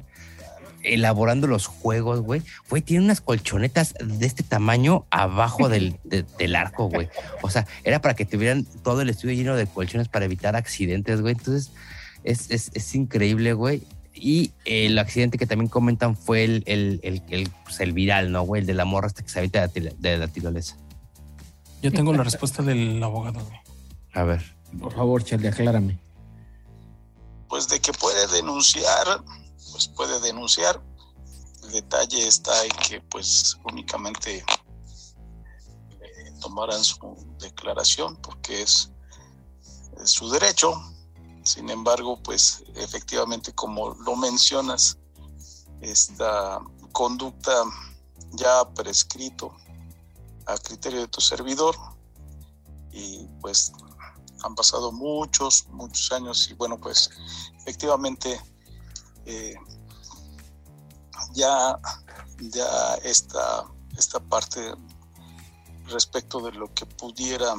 elaborando 0.83 1.47
los 1.47 1.67
juegos, 1.67 2.19
güey. 2.21 2.41
Güey, 2.69 2.81
tiene 2.81 3.05
unas 3.05 3.21
colchonetas 3.21 3.93
de 4.03 4.25
este 4.25 4.43
tamaño 4.43 5.05
abajo 5.11 5.69
del, 5.69 5.95
de- 6.03 6.25
del 6.37 6.55
arco, 6.55 6.89
güey. 6.89 7.07
O 7.41 7.49
sea, 7.49 7.65
era 7.85 8.01
para 8.01 8.15
que 8.15 8.25
tuvieran 8.25 8.65
todo 8.83 9.01
el 9.01 9.09
estudio 9.09 9.33
lleno 9.35 9.55
de 9.55 9.65
colchones 9.65 10.09
para 10.09 10.25
evitar 10.25 10.55
accidentes, 10.55 11.21
güey. 11.21 11.35
Entonces, 11.37 11.71
Es, 12.25 12.49
es, 12.51 12.71
es 12.73 12.95
increíble, 12.95 13.53
güey. 13.53 13.83
Y 14.15 14.51
el 14.65 14.97
accidente 14.99 15.37
que 15.37 15.47
también 15.47 15.69
comentan 15.69 16.15
fue 16.15 16.43
el, 16.43 16.63
el, 16.67 16.99
el, 17.03 17.23
el, 17.29 17.49
pues, 17.63 17.79
el 17.79 17.93
viral, 17.93 18.31
¿no, 18.31 18.43
güey? 18.43 18.61
El 18.61 18.67
de 18.67 18.73
la 18.73 18.85
morra 18.85 19.07
hasta 19.07 19.23
que 19.23 19.29
se 19.29 19.39
habita 19.39 19.67
de, 19.67 20.17
la 20.17 20.27
tirolesa. 20.27 20.77
Yo 21.81 21.91
tengo 21.91 22.13
la 22.13 22.23
respuesta 22.23 22.63
del 22.63 23.01
abogado, 23.01 23.43
güey. 23.43 23.59
A 24.13 24.23
ver. 24.23 24.55
Por 24.79 24.93
favor, 24.93 25.23
Charlie, 25.23 25.47
aclárame. 25.47 25.99
Pues 27.49 27.67
de 27.67 27.79
que 27.79 27.91
puede 27.93 28.27
denunciar, 28.27 29.23
pues 29.71 29.87
puede 29.87 30.19
denunciar. 30.21 30.81
El 31.63 31.71
detalle 31.71 32.27
está 32.27 32.63
en 32.63 32.71
que 32.87 33.01
pues 33.01 33.57
únicamente 33.65 34.37
eh, 34.37 34.45
tomarán 36.41 36.83
su 36.83 36.97
declaración 37.39 38.15
porque 38.17 38.61
es, 38.61 38.91
es 40.01 40.09
su 40.09 40.29
derecho. 40.29 40.73
Sin 41.43 41.69
embargo, 41.69 42.17
pues 42.23 42.63
efectivamente 42.75 43.53
como 43.53 43.89
lo 43.95 44.15
mencionas, 44.15 44.97
esta 45.81 46.61
conducta 46.91 47.63
ya 48.31 48.61
ha 48.61 48.73
prescrito 48.73 49.53
a 50.45 50.57
criterio 50.57 51.01
de 51.01 51.07
tu 51.07 51.21
servidor 51.21 51.75
y 52.91 53.27
pues 53.41 53.71
han 54.43 54.55
pasado 54.55 54.91
muchos, 54.91 55.67
muchos 55.69 56.11
años 56.11 56.49
y 56.49 56.53
bueno, 56.53 56.77
pues 56.79 57.09
efectivamente 57.59 58.39
eh, 59.25 59.55
ya, 61.33 61.79
ya 62.39 62.95
esta, 63.03 63.65
esta 63.97 64.19
parte 64.19 64.73
respecto 65.85 66.39
de 66.41 66.51
lo 66.53 66.73
que 66.73 66.85
pudiera 66.85 67.55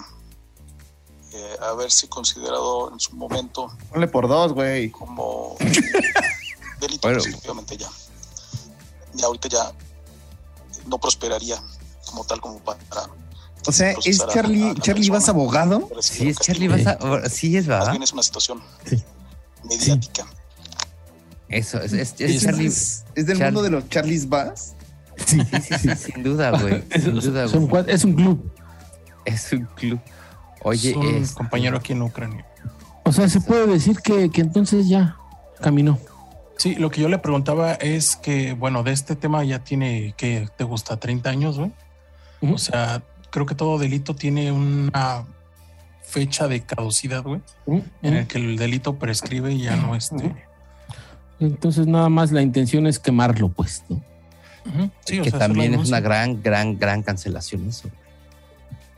eh, 1.35 1.57
haberse 1.63 2.09
considerado 2.09 2.93
en 2.93 3.01
su 3.01 3.15
momento 3.17 3.71
Ponle 3.91 4.07
por 4.09 4.29
dos, 4.29 4.53
güey. 4.53 4.91
como 4.91 5.57
delito, 6.81 7.01
Bueno. 7.09 7.19
pues, 7.19 7.27
efectivamente 7.27 7.77
ya. 7.77 7.89
Ya 9.15 9.27
ahorita 9.27 9.49
ya 9.49 9.73
no 10.87 10.99
prosperaría 10.99 11.61
como 12.07 12.25
tal 12.25 12.41
como 12.41 12.59
para... 12.61 12.79
O 13.67 13.73
sea, 13.73 13.91
¿es 13.93 13.95
procesar 13.97 14.29
a- 14.29 14.31
a 14.31 14.35
Charlie, 14.35 14.75
Charlie. 14.81 15.11
Vas 15.11 15.29
abogado? 15.29 15.89
Sí, 16.01 16.29
es. 16.29 16.37
Charlie, 16.39 16.69
vas 16.69 16.87
a. 16.87 17.29
Sí, 17.31 17.57
es 17.57 17.67
Más 17.67 17.79
verdad. 17.79 17.91
bien 17.93 18.03
es 18.03 18.13
una 18.13 18.23
situación 18.23 18.63
Sí. 18.85 19.03
mediática. 19.65 20.27
Eso, 21.49 21.79
es, 21.81 21.93
es, 21.95 22.15
es 22.19 22.31
¿Es, 22.37 22.43
Charlie. 22.43 22.67
es- 22.67 23.05
es 23.15 23.25
del 23.27 23.39
Charlie. 23.39 23.45
mundo 23.53 23.63
de 23.63 23.71
los 23.71 23.89
Charlies 23.89 24.29
Bass? 24.29 24.75
Sí, 25.25 25.39
Sí, 25.41 25.61
sí, 25.63 25.75
sí, 25.79 25.97
sin 26.13 26.23
duda, 26.23 26.51
güey. 26.51 26.85
Sin 26.93 27.15
duda, 27.19 27.47
güey. 27.47 27.85
es 27.89 28.05
un 28.05 28.15
club. 28.17 28.53
Es 29.25 29.53
un 29.55 29.65
club. 29.77 29.99
Oye, 30.65 30.91
es 30.91 30.97
un 30.97 31.07
es- 31.07 31.33
compañero 31.33 31.77
aquí 31.77 31.93
en 31.93 32.03
Ucrania. 32.03 32.45
O 33.05 33.13
sea, 33.13 33.29
se 33.29 33.41
puede 33.41 33.67
decir 33.67 33.99
que, 33.99 34.31
que 34.31 34.41
entonces 34.41 34.89
ya 34.89 35.17
caminó. 35.61 35.99
Sí, 36.57 36.75
lo 36.77 36.91
que 36.91 37.01
yo 37.01 37.09
le 37.09 37.19
preguntaba 37.19 37.73
es 37.75 38.17
que, 38.17 38.55
bueno, 38.55 38.83
de 38.83 38.93
este 38.93 39.15
tema 39.17 39.45
ya 39.45 39.59
tiene, 39.59 40.15
que 40.17 40.49
te 40.57 40.65
gusta? 40.65 40.99
¿30 40.99 41.27
años, 41.27 41.59
güey? 41.59 41.73
O 42.41 42.59
sea, 42.59 43.03
creo 43.31 43.47
que 43.47 43.55
todo 43.55 43.79
delito 43.79 44.15
tiene 44.15 44.53
una 44.53 45.25
fecha 46.03 46.47
de 46.47 46.61
caducidad, 46.61 47.23
güey, 47.23 47.41
en 48.03 48.15
el 48.15 48.27
que 48.27 48.39
el 48.39 48.57
delito 48.57 48.97
prescribe 48.97 49.53
y 49.53 49.63
ya 49.63 49.77
no 49.77 49.95
este. 49.97 50.17
Ujú. 50.27 50.35
Entonces 51.41 51.87
nada 51.87 52.09
más 52.09 52.33
la 52.33 52.43
intención 52.43 52.87
es 52.87 52.99
quemarlo, 52.99 53.49
pues. 53.49 53.83
Sí, 55.05 55.21
o 55.21 55.23
que 55.25 55.31
sea, 55.31 55.39
también 55.41 55.75
es 55.75 55.89
una 55.89 56.01
gran, 56.01 56.43
gran, 56.43 56.79
gran 56.79 57.03
cancelación 57.03 57.69
eso. 57.69 57.89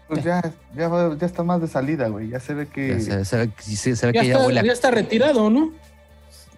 Pues 0.08 0.22
ya, 0.24 0.40
ya, 0.76 0.88
va- 0.88 1.16
ya 1.18 1.26
está 1.26 1.42
más 1.42 1.60
de 1.60 1.66
salida, 1.68 2.08
güey. 2.08 2.28
Ya 2.28 2.38
se 2.40 2.54
ve 2.54 2.66
que. 2.68 3.00
Se, 3.00 3.24
se 3.24 3.36
ve, 3.36 3.48
que- 3.50 3.62
sí, 3.62 3.96
se 3.96 4.06
ve 4.06 4.12
Ya, 4.12 4.20
que 4.20 4.26
ya 4.28 4.32
está, 4.34 4.46
huele 4.46 4.60
a, 4.60 4.64
ya 4.64 4.72
está 4.72 4.90
retirado, 4.90 5.50
¿no? 5.50 5.72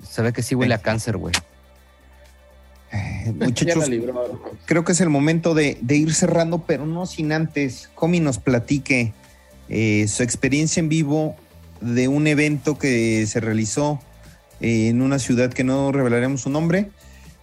se 0.03 0.23
ve 0.23 0.33
que 0.33 0.43
sí 0.43 0.55
huele 0.55 0.75
a 0.75 0.79
cáncer, 0.79 1.16
güey. 1.16 1.35
Eh, 2.93 3.25
Ya 3.39 3.47
Muchachos, 3.47 3.89
libró. 3.89 4.41
creo 4.65 4.85
que 4.85 4.93
es 4.93 5.01
el 5.01 5.11
momento 5.11 5.55
de, 5.55 5.79
de 5.83 5.97
ir 5.97 6.15
cerrando, 6.15 6.65
pero 6.66 6.87
no 6.87 7.05
sin 7.07 7.33
antes. 7.33 7.91
Comi 7.95 8.20
nos 8.20 8.39
platique 8.39 9.12
eh, 9.69 10.07
su 10.09 10.23
experiencia 10.23 10.81
en 10.81 10.89
vivo 10.89 11.37
de 11.81 12.09
un 12.09 12.27
evento 12.27 12.79
que 12.79 13.27
se 13.27 13.41
realizó 13.41 14.01
eh, 14.61 14.89
en 14.89 15.03
una 15.03 15.19
ciudad 15.19 15.53
que 15.53 15.65
no 15.65 15.93
revelaremos 15.93 16.41
su 16.43 16.51
nombre, 16.51 16.91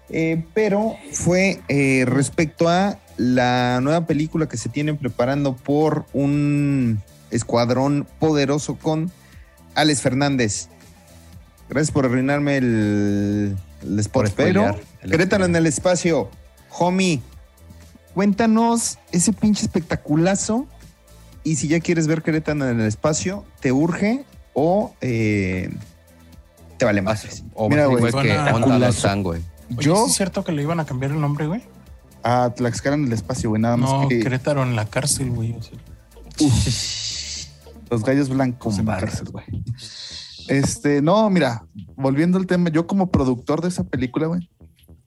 eh, 0.09 0.43
pero 0.53 0.95
fue 1.11 1.61
eh, 1.67 2.05
respecto 2.07 2.69
a 2.69 2.99
la 3.17 3.79
nueva 3.81 4.05
película 4.05 4.47
que 4.47 4.57
se 4.57 4.69
tiene 4.69 4.93
preparando 4.93 5.55
por 5.55 6.05
un 6.13 7.01
escuadrón 7.31 8.07
poderoso 8.19 8.75
con 8.75 9.11
Alex 9.73 10.01
Fernández. 10.01 10.69
Gracias 11.69 11.91
por 11.91 12.05
arruinarme 12.05 12.57
el, 12.57 13.57
el 13.83 13.99
spot, 13.99 14.25
Por 14.25 14.33
pero 14.33 14.75
Querétaro 15.01 15.45
en 15.45 15.55
el 15.55 15.65
espacio. 15.65 16.29
Homie, 16.77 17.21
cuéntanos 18.13 18.99
ese 19.11 19.33
pinche 19.33 19.63
espectaculazo. 19.63 20.67
Y 21.43 21.55
si 21.55 21.67
ya 21.67 21.79
quieres 21.79 22.07
ver 22.07 22.21
Querétaro 22.21 22.69
en 22.69 22.79
el 22.79 22.87
espacio, 22.87 23.45
¿te 23.59 23.71
urge 23.71 24.25
o 24.53 24.93
eh, 25.01 25.69
te 26.77 26.85
vale 26.85 27.01
más? 27.01 27.43
O 27.53 27.69
Mira, 27.69 27.85
güey, 27.85 28.03
igual 28.05 28.23
que 28.23 28.37
Onda 28.37 28.91
güey. 29.21 29.41
Oye, 29.69 29.77
Yo 29.79 29.95
¿sí 30.05 30.11
¿es 30.11 30.15
cierto 30.17 30.43
que 30.43 30.51
le 30.51 30.61
iban 30.61 30.79
a 30.79 30.85
cambiar 30.85 31.11
el 31.11 31.21
nombre, 31.21 31.47
güey? 31.47 31.63
a 32.23 32.49
Tlaxcala 32.55 32.95
en 32.95 33.05
el 33.05 33.13
espacio, 33.13 33.49
güey. 33.49 33.61
Nada 33.61 33.77
más 33.77 33.89
No, 33.91 34.07
que 34.07 34.19
Querétaro 34.19 34.63
en 34.63 34.75
la 34.75 34.85
cárcel, 34.87 35.29
güey. 35.29 35.53
o 35.53 35.61
sea. 35.61 35.77
los 37.91 38.03
gallos 38.03 38.29
blancos 38.29 38.75
Con 38.75 38.79
en 38.81 38.85
la 38.87 38.97
cárcel, 38.97 39.29
güey. 39.29 39.45
Este, 40.47 41.01
no, 41.01 41.29
mira, 41.29 41.65
volviendo 41.95 42.37
al 42.37 42.47
tema, 42.47 42.69
yo 42.69 42.87
como 42.87 43.11
productor 43.11 43.61
de 43.61 43.67
esa 43.69 43.83
película, 43.83 44.27
güey, 44.27 44.49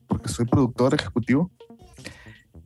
porque 0.07 0.29
soy 0.29 0.45
productor 0.45 0.93
ejecutivo, 0.93 1.51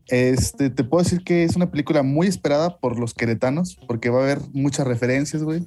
este, 0.08 0.70
te 0.70 0.84
puedo 0.84 1.04
decir 1.04 1.24
que 1.24 1.44
es 1.44 1.56
una 1.56 1.72
película 1.72 2.04
muy 2.04 2.28
esperada 2.28 2.78
por 2.78 3.00
los 3.00 3.14
queretanos, 3.14 3.78
porque 3.88 4.10
va 4.10 4.20
a 4.20 4.24
haber 4.24 4.42
muchas 4.54 4.86
referencias, 4.86 5.44
güey. 5.44 5.66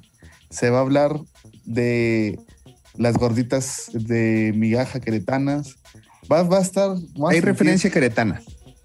Se 0.49 0.69
va 0.69 0.77
a 0.79 0.81
hablar 0.81 1.19
de 1.65 2.39
las 2.95 3.17
gorditas 3.17 3.89
de 3.93 4.53
migaja 4.55 4.99
queretanas. 4.99 5.75
Va, 6.31 6.43
va 6.43 6.57
a 6.57 6.61
estar... 6.61 6.95
Hay 7.29 7.41
referencia 7.41 7.89
queretana. 7.89 8.41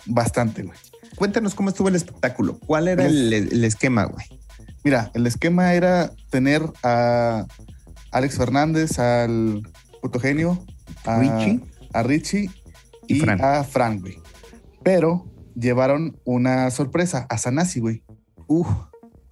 Bastante, 0.06 0.62
güey. 0.62 0.78
Cuéntanos 1.16 1.54
cómo 1.54 1.68
estuvo 1.68 1.88
el 1.88 1.94
espectáculo. 1.96 2.58
¿Cuál 2.66 2.88
era 2.88 3.06
el, 3.06 3.32
el 3.32 3.64
esquema, 3.64 4.04
güey? 4.04 4.26
Mira, 4.84 5.10
el 5.14 5.26
esquema 5.26 5.74
era 5.74 6.12
tener 6.30 6.62
a 6.82 7.46
Alex 8.10 8.36
Fernández, 8.36 8.98
al 8.98 9.62
puto 10.00 10.18
genio, 10.18 10.64
a 11.04 11.18
Richie. 11.20 11.60
a 11.92 12.02
Richie 12.02 12.50
Y 13.06 13.16
y, 13.16 13.20
Fran. 13.20 13.40
a 13.42 13.62
Fran, 13.64 14.00
güey. 14.00 14.18
Pero 14.82 15.30
llevaron 15.54 16.18
una 16.24 16.70
sorpresa 16.70 17.26
a 17.28 17.38
Sanasi, 17.38 17.78
güey. 17.80 18.02
Uf. 18.48 18.68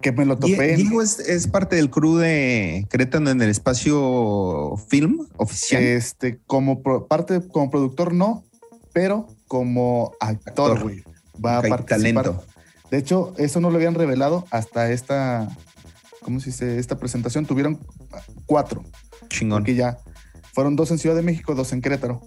Que 0.01 0.11
me 0.11 0.25
lo 0.25 0.37
topé. 0.37 0.75
Diego 0.75 1.01
es, 1.01 1.19
es 1.19 1.47
parte 1.47 1.75
del 1.75 1.89
crew 1.89 2.17
de 2.17 2.87
Querétaro 2.89 3.29
en 3.29 3.41
el 3.41 3.49
espacio 3.49 4.75
film 4.87 5.27
oficial. 5.37 5.81
este, 5.83 6.39
como 6.47 6.81
pro- 6.81 7.07
parte, 7.07 7.41
como 7.51 7.69
productor, 7.69 8.13
no, 8.13 8.43
pero 8.93 9.27
como 9.47 10.11
actor, 10.19 10.81
güey. 10.81 11.03
Va 11.43 11.59
Ok, 11.59 11.65
a 11.65 11.69
participar. 11.69 12.23
talento. 12.25 12.43
De 12.89 12.97
hecho, 12.97 13.33
eso 13.37 13.59
no 13.61 13.69
lo 13.69 13.77
habían 13.77 13.93
revelado 13.95 14.45
hasta 14.51 14.91
esta, 14.91 15.47
¿cómo 16.23 16.39
se 16.39 16.47
dice? 16.47 16.77
Esta 16.79 16.97
presentación. 16.97 17.45
Tuvieron 17.45 17.79
cuatro. 18.45 18.83
Chingón. 19.29 19.61
Porque 19.61 19.75
ya 19.75 19.97
fueron 20.53 20.75
dos 20.75 20.91
en 20.91 20.97
Ciudad 20.99 21.15
de 21.15 21.21
México, 21.21 21.55
dos 21.55 21.71
en 21.73 21.81
Querétaro. 21.81 22.21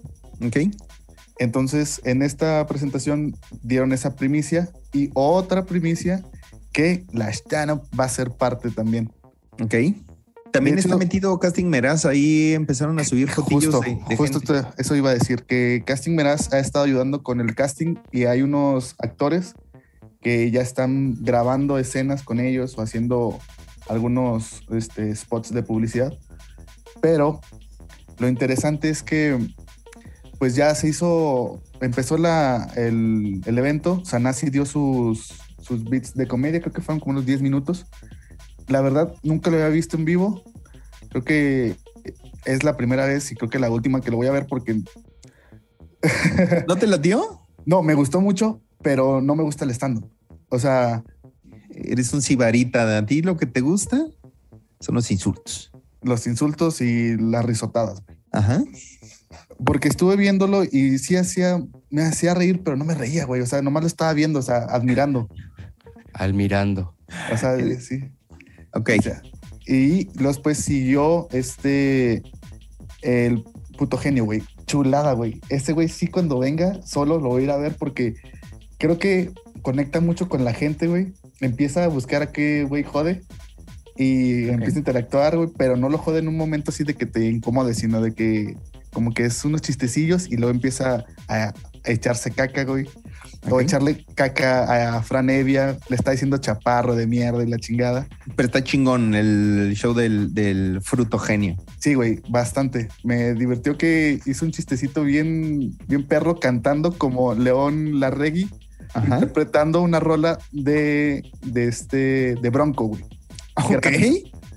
Ok. 0.45 0.57
Entonces, 1.37 1.99
en 2.05 2.21
esta 2.21 2.65
presentación 2.65 3.35
dieron 3.61 3.91
esa 3.91 4.15
primicia 4.15 4.69
y 4.93 5.09
otra 5.13 5.65
primicia 5.65 6.23
que 6.75 7.05
la 7.13 7.29
stand 7.29 7.81
va 7.97 8.03
a 8.03 8.09
ser 8.09 8.31
parte 8.31 8.69
también. 8.69 9.09
Ok. 9.61 9.75
También 10.51 10.77
hecho- 10.77 10.87
está 10.89 10.97
metido 10.97 11.39
Casting 11.39 11.65
Meraz. 11.67 12.05
Ahí 12.05 12.53
empezaron 12.53 12.99
a 12.99 13.05
subir 13.05 13.29
fotillos 13.29 13.73
Justo, 13.75 13.79
de, 13.81 13.97
de 14.09 14.17
justo 14.17 14.39
gente. 14.41 14.67
eso 14.77 14.95
iba 14.95 15.09
a 15.09 15.13
decir, 15.13 15.43
que 15.43 15.83
Casting 15.85 16.15
Meraz 16.15 16.51
ha 16.53 16.59
estado 16.59 16.83
ayudando 16.83 17.23
con 17.23 17.39
el 17.39 17.55
casting 17.55 17.95
y 18.11 18.25
hay 18.25 18.41
unos 18.41 18.95
actores 18.99 19.53
que 20.21 20.51
ya 20.51 20.61
están 20.61 21.23
grabando 21.23 21.77
escenas 21.79 22.23
con 22.23 22.39
ellos 22.41 22.77
o 22.77 22.81
haciendo 22.81 23.39
algunos 23.87 24.61
este, 24.71 25.15
spots 25.15 25.53
de 25.53 25.63
publicidad. 25.63 26.13
Pero 27.01 27.39
lo 28.17 28.27
interesante 28.27 28.89
es 28.89 29.01
que 29.01 29.37
pues 30.39 30.55
ya 30.55 30.75
se 30.75 30.89
hizo, 30.89 31.61
empezó 31.79 32.17
la, 32.17 32.69
el, 32.75 33.41
el 33.45 33.57
evento, 33.57 34.03
Sanasi 34.03 34.49
dio 34.49 34.65
sus, 34.65 35.29
sus 35.65 35.83
beats 35.83 36.13
de 36.13 36.27
comedia, 36.27 36.61
creo 36.61 36.73
que 36.73 36.81
fueron 36.81 36.99
como 36.99 37.13
unos 37.13 37.25
10 37.25 37.41
minutos. 37.41 37.85
La 38.67 38.81
verdad, 38.81 39.13
nunca 39.23 39.49
lo 39.49 39.57
había 39.57 39.69
visto 39.69 39.97
en 39.97 40.05
vivo. 40.05 40.43
Creo 41.09 41.23
que 41.23 41.75
es 42.45 42.63
la 42.63 42.77
primera 42.77 43.05
vez 43.05 43.31
y 43.31 43.35
creo 43.35 43.49
que 43.49 43.59
la 43.59 43.69
última 43.69 44.01
que 44.01 44.11
lo 44.11 44.17
voy 44.17 44.27
a 44.27 44.31
ver 44.31 44.47
porque 44.47 44.81
¿No 46.67 46.75
te 46.75 46.87
la 46.87 46.97
dio? 46.97 47.41
no, 47.65 47.81
me 47.81 47.95
gustó 47.95 48.21
mucho, 48.21 48.61
pero 48.83 49.21
no 49.21 49.35
me 49.35 49.41
gusta 49.41 49.65
el 49.65 49.71
stand 49.71 50.05
O 50.49 50.59
sea, 50.59 51.03
Eres 51.75 52.13
un 52.13 52.21
cibarita. 52.21 52.97
¿A 52.97 53.05
ti 53.05 53.21
lo 53.21 53.35
que 53.35 53.45
te 53.45 53.61
gusta 53.61 54.05
son 54.79 54.95
los 54.95 55.11
insultos? 55.11 55.71
los 56.05 56.27
insultos 56.27 56.81
y 56.81 57.17
las 57.17 57.43
risotadas. 57.43 58.03
Ajá. 58.31 58.63
Porque 59.65 59.87
estuve 59.87 60.15
viéndolo 60.15 60.63
y 60.63 60.99
sí 60.99 61.15
hacía, 61.15 61.59
me 61.89 62.03
hacía 62.03 62.35
reír, 62.35 62.61
pero 62.63 62.77
no 62.77 62.85
me 62.85 62.93
reía, 62.93 63.25
güey. 63.25 63.41
O 63.41 63.45
sea, 63.45 63.63
nomás 63.63 63.83
lo 63.83 63.87
estaba 63.87 64.13
viendo, 64.13 64.37
o 64.39 64.43
sea, 64.43 64.57
admirando. 64.69 65.27
Al 66.15 66.33
mirando. 66.33 66.95
O 67.31 67.37
sea, 67.37 67.57
sí. 67.79 68.03
Ok. 68.73 68.91
O 68.97 69.01
sea, 69.01 69.21
y 69.67 70.05
después 70.13 70.57
siguió 70.57 71.27
este, 71.31 72.23
el 73.01 73.43
puto 73.77 73.97
genio, 73.97 74.25
güey. 74.25 74.43
Chulada, 74.65 75.13
güey. 75.13 75.41
Ese 75.49 75.73
güey 75.73 75.89
sí 75.89 76.07
cuando 76.07 76.39
venga, 76.39 76.81
solo 76.83 77.19
lo 77.19 77.29
voy 77.29 77.41
a 77.41 77.45
ir 77.45 77.51
a 77.51 77.57
ver 77.57 77.75
porque 77.77 78.15
creo 78.77 78.97
que 78.97 79.31
conecta 79.61 79.99
mucho 79.99 80.29
con 80.29 80.43
la 80.43 80.53
gente, 80.53 80.87
güey. 80.87 81.13
Empieza 81.41 81.83
a 81.83 81.87
buscar 81.87 82.21
a 82.21 82.31
qué 82.31 82.63
güey 82.63 82.83
jode 82.83 83.23
y 83.97 84.49
empieza 84.49 84.75
a 84.75 84.79
interactuar, 84.79 85.37
güey, 85.37 85.49
pero 85.57 85.77
no 85.77 85.89
lo 85.89 85.97
jode 85.97 86.19
en 86.19 86.27
un 86.27 86.37
momento 86.37 86.71
así 86.71 86.83
de 86.83 86.93
que 86.93 87.05
te 87.05 87.25
incomode, 87.25 87.73
sino 87.73 88.01
de 88.01 88.13
que 88.13 88.57
como 88.93 89.13
que 89.13 89.25
es 89.25 89.43
unos 89.43 89.61
chistecillos 89.61 90.27
y 90.31 90.37
luego 90.37 90.51
empieza 90.51 91.05
a, 91.27 91.35
a 91.35 91.53
echarse 91.85 92.31
caca, 92.31 92.63
güey. 92.63 92.87
O 93.49 93.61
echarle 93.61 94.05
caca 94.15 94.97
a 94.97 95.03
Fran 95.03 95.29
Evia, 95.29 95.77
le 95.89 95.95
está 95.95 96.11
diciendo 96.11 96.37
chaparro 96.37 96.95
de 96.95 97.05
mierda 97.07 97.43
y 97.43 97.47
la 97.47 97.57
chingada. 97.57 98.07
Pero 98.35 98.47
está 98.47 98.63
chingón 98.63 99.13
el 99.13 99.73
show 99.75 99.93
del, 99.93 100.33
del 100.33 100.79
fruto 100.81 101.19
genio. 101.19 101.55
Sí, 101.79 101.93
güey, 101.93 102.21
bastante. 102.29 102.87
Me 103.03 103.33
divirtió 103.33 103.77
que 103.77 104.19
hizo 104.25 104.45
un 104.45 104.51
chistecito 104.51 105.03
bien, 105.03 105.77
bien 105.87 106.07
perro 106.07 106.39
cantando 106.39 106.97
como 106.97 107.35
León 107.35 107.99
Larregui, 107.99 108.49
Ajá. 108.93 109.15
interpretando 109.15 109.81
una 109.81 109.99
rola 109.99 110.39
de, 110.51 111.23
de 111.43 111.67
este, 111.67 112.35
de 112.35 112.49
Bronco, 112.49 112.85
güey. 112.85 113.03
Ok. 113.55 113.87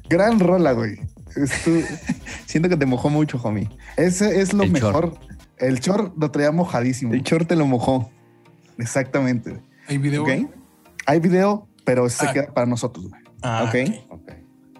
Gran 0.08 0.40
rola, 0.40 0.72
güey. 0.72 0.98
Siento 2.46 2.68
que 2.68 2.76
te 2.76 2.86
mojó 2.86 3.10
mucho, 3.10 3.38
homie. 3.42 3.68
ese 3.96 4.40
es 4.40 4.52
lo 4.54 4.62
El 4.64 4.72
chor. 4.72 4.82
mejor. 5.04 5.18
El 5.58 5.80
chor 5.80 6.12
lo 6.16 6.30
traía 6.30 6.52
mojadísimo. 6.52 7.12
El 7.12 7.22
short 7.22 7.48
te 7.48 7.56
lo 7.56 7.66
mojó. 7.66 8.10
Exactamente. 8.78 9.60
¿Hay 9.86 9.98
video? 9.98 10.22
Ok. 10.22 10.30
Hay 11.06 11.20
video, 11.20 11.66
pero 11.84 12.08
se 12.08 12.26
Ah. 12.26 12.32
queda 12.32 12.46
para 12.54 12.66
nosotros, 12.66 13.08
güey. 13.08 13.22
Ah, 13.42 13.64
Ok. 13.68 13.74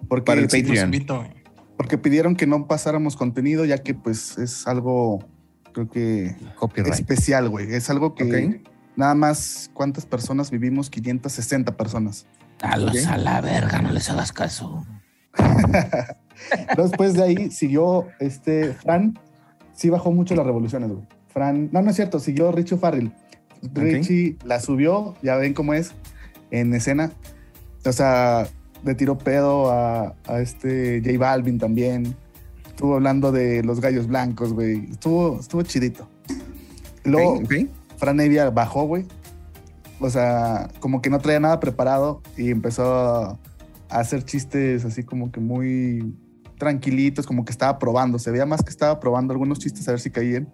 Porque, 0.08 0.24
Para 0.24 0.40
el 0.40 0.46
Patreon. 0.48 0.86
invito, 0.86 1.22
porque 1.76 1.98
pidieron 1.98 2.34
que 2.34 2.46
no 2.46 2.66
pasáramos 2.66 3.14
contenido, 3.14 3.66
ya 3.66 3.76
que 3.78 3.92
pues 3.94 4.38
es 4.38 4.66
algo, 4.66 5.18
creo 5.72 5.90
que 5.90 6.34
Copyright. 6.56 6.94
especial, 6.94 7.50
güey. 7.50 7.74
Es 7.74 7.90
algo 7.90 8.14
que 8.14 8.62
nada 8.96 9.14
más, 9.14 9.70
¿cuántas 9.74 10.06
personas 10.06 10.50
vivimos? 10.50 10.88
560 10.88 11.76
personas. 11.76 12.26
A 12.62 12.78
los 12.78 13.06
a 13.06 13.18
la 13.18 13.40
verga, 13.42 13.82
no 13.82 13.90
les 13.92 14.08
hagas 14.08 14.32
caso. 14.32 14.86
Después 16.76 17.14
de 17.14 17.22
ahí 17.22 17.50
siguió 17.50 18.06
este 18.18 18.72
Fran. 18.72 19.18
Sí 19.74 19.90
bajó 19.90 20.10
mucho 20.10 20.34
las 20.34 20.46
revoluciones, 20.46 20.90
güey. 20.90 21.06
Fran, 21.28 21.68
no, 21.72 21.82
no 21.82 21.90
es 21.90 21.96
cierto, 21.96 22.18
siguió 22.18 22.50
Richie 22.52 22.78
Farrell. 22.78 23.12
Richie 23.74 24.36
la 24.44 24.60
subió, 24.60 25.14
ya 25.22 25.36
ven 25.36 25.54
cómo 25.54 25.74
es, 25.74 25.92
en 26.50 26.74
escena. 26.74 27.12
O 27.84 27.92
sea, 27.92 28.48
le 28.84 28.94
tiró 28.94 29.18
pedo 29.18 29.70
a, 29.70 30.14
a 30.26 30.40
este 30.40 31.02
J 31.04 31.18
Balvin 31.18 31.58
también. 31.58 32.14
Estuvo 32.66 32.94
hablando 32.94 33.32
de 33.32 33.62
los 33.62 33.80
gallos 33.80 34.06
blancos, 34.06 34.52
güey. 34.52 34.88
Estuvo, 34.90 35.40
estuvo 35.40 35.62
chidito. 35.62 36.08
Luego. 37.04 37.40
Fran 37.96 38.20
Evia 38.20 38.50
bajó, 38.50 38.84
güey. 38.84 39.04
O 39.98 40.08
sea, 40.08 40.68
como 40.78 41.02
que 41.02 41.10
no 41.10 41.18
traía 41.18 41.40
nada 41.40 41.58
preparado 41.58 42.22
y 42.36 42.50
empezó 42.50 42.94
a 42.94 43.38
a 43.88 44.00
hacer 44.00 44.24
chistes 44.24 44.84
así 44.84 45.02
como 45.02 45.32
que 45.32 45.40
muy 45.40 46.14
tranquilitos, 46.58 47.26
como 47.26 47.44
que 47.44 47.52
estaba 47.52 47.78
probando. 47.78 48.18
Se 48.18 48.30
veía 48.30 48.46
más 48.46 48.62
que 48.62 48.70
estaba 48.70 48.98
probando 49.00 49.32
algunos 49.32 49.58
chistes 49.58 49.86
a 49.88 49.92
ver 49.92 50.00
si 50.00 50.10
caían. 50.10 50.52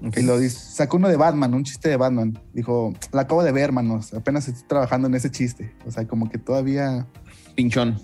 Y 0.00 0.22
lo 0.22 0.38
dice, 0.38 0.58
sacó 0.58 0.96
uno 0.96 1.08
de 1.08 1.16
Batman, 1.16 1.54
un 1.54 1.64
chiste 1.64 1.88
de 1.88 1.96
Batman. 1.96 2.38
Dijo, 2.52 2.92
la 3.12 3.22
acabo 3.22 3.42
de 3.42 3.52
ver, 3.52 3.64
hermanos. 3.64 4.14
Apenas 4.14 4.48
estoy 4.48 4.66
trabajando 4.68 5.08
en 5.08 5.14
ese 5.14 5.30
chiste. 5.30 5.74
O 5.86 5.90
sea, 5.90 6.06
como 6.06 6.30
que 6.30 6.38
todavía. 6.38 7.06
Pinchón. 7.56 7.98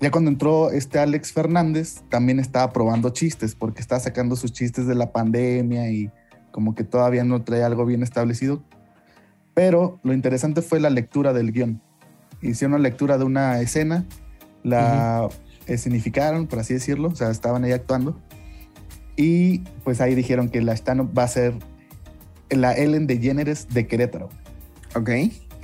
Ya 0.00 0.10
cuando 0.10 0.30
entró 0.30 0.70
este 0.70 0.98
Alex 0.98 1.32
Fernández, 1.32 2.02
también 2.08 2.38
estaba 2.38 2.72
probando 2.72 3.10
chistes, 3.10 3.54
porque 3.54 3.80
estaba 3.80 4.00
sacando 4.00 4.36
sus 4.36 4.52
chistes 4.52 4.86
de 4.86 4.94
la 4.94 5.12
pandemia 5.12 5.90
y 5.90 6.10
como 6.52 6.74
que 6.74 6.84
todavía 6.84 7.24
no 7.24 7.42
trae 7.42 7.62
algo 7.62 7.86
bien 7.86 8.02
establecido. 8.02 8.62
Pero 9.54 10.00
lo 10.02 10.12
interesante 10.12 10.62
fue 10.62 10.80
la 10.80 10.90
lectura 10.90 11.32
del 11.32 11.52
guion. 11.52 11.80
Hicieron 12.42 12.74
una 12.74 12.82
lectura 12.82 13.18
de 13.18 13.24
una 13.24 13.60
escena, 13.60 14.04
la 14.62 15.28
escenificaron, 15.66 16.46
por 16.46 16.58
así 16.58 16.74
decirlo, 16.74 17.08
o 17.08 17.14
sea, 17.14 17.30
estaban 17.30 17.64
ahí 17.64 17.72
actuando. 17.72 18.20
Y 19.16 19.58
pues 19.84 20.00
ahí 20.00 20.14
dijeron 20.14 20.48
que 20.48 20.60
la 20.60 20.72
Stan 20.74 21.10
va 21.16 21.22
a 21.24 21.28
ser 21.28 21.54
la 22.50 22.72
Ellen 22.72 23.06
DeGeneres 23.06 23.68
de 23.68 23.86
Querétaro. 23.86 24.28
Ok. 24.94 25.10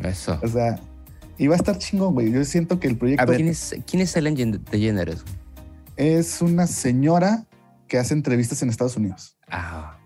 Eso. 0.05 0.39
O 0.43 0.49
sea, 0.49 0.79
y 1.39 1.47
va 1.47 1.55
a 1.55 1.59
estar 1.59 1.79
chingón, 1.79 2.15
güey. 2.15 2.31
Yo 2.33 2.45
siento 2.45 2.79
que 2.81 2.87
el 2.89 2.97
proyecto 2.97 3.27
¿Quién 3.33 3.49
es, 3.49 3.75
¿Quién 3.87 4.03
es 4.03 4.17
Ellen 4.17 4.37
Gen- 4.37 4.65
DeGeneres? 4.71 5.23
güey? 5.25 5.35
es 5.97 6.41
una 6.41 6.67
señora 6.67 7.45
que 7.87 7.99
hace 7.99 8.15
entrevistas 8.15 8.63
en 8.63 8.71
Estados 8.71 8.97
Unidos. 8.97 9.37
Ah, 9.51 9.99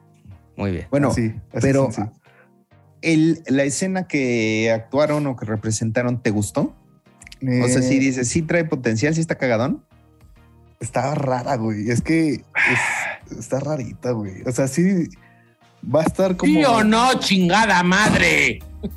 muy 0.56 0.72
bien. 0.72 0.86
Bueno, 0.90 1.10
así 1.10 1.32
pero 1.60 1.88
el, 3.02 3.42
la 3.46 3.62
escena 3.64 4.08
que 4.08 4.72
actuaron 4.72 5.26
o 5.28 5.36
que 5.36 5.44
representaron, 5.44 6.20
¿te 6.22 6.30
gustó? 6.30 6.74
O 7.42 7.68
sea, 7.68 7.78
Eh, 7.78 7.82
sí 7.82 7.98
dices, 7.98 8.26
sí 8.28 8.42
trae 8.42 8.64
potencial, 8.64 9.14
sí 9.14 9.20
está 9.20 9.36
cagadón. 9.36 9.84
Estaba 10.80 11.14
rara, 11.14 11.56
güey. 11.56 11.90
Es 11.90 12.00
que 12.00 12.30
es- 12.34 12.42
está 13.38 13.60
rarita, 13.60 14.10
güey. 14.12 14.42
O 14.46 14.52
sea, 14.52 14.68
sí 14.68 15.08
va 15.84 16.00
a 16.00 16.04
estar 16.04 16.36
como. 16.36 16.52
¿Sí 16.52 16.64
o 16.64 16.82
no, 16.84 17.14
chingada 17.18 17.82
madre? 17.82 18.60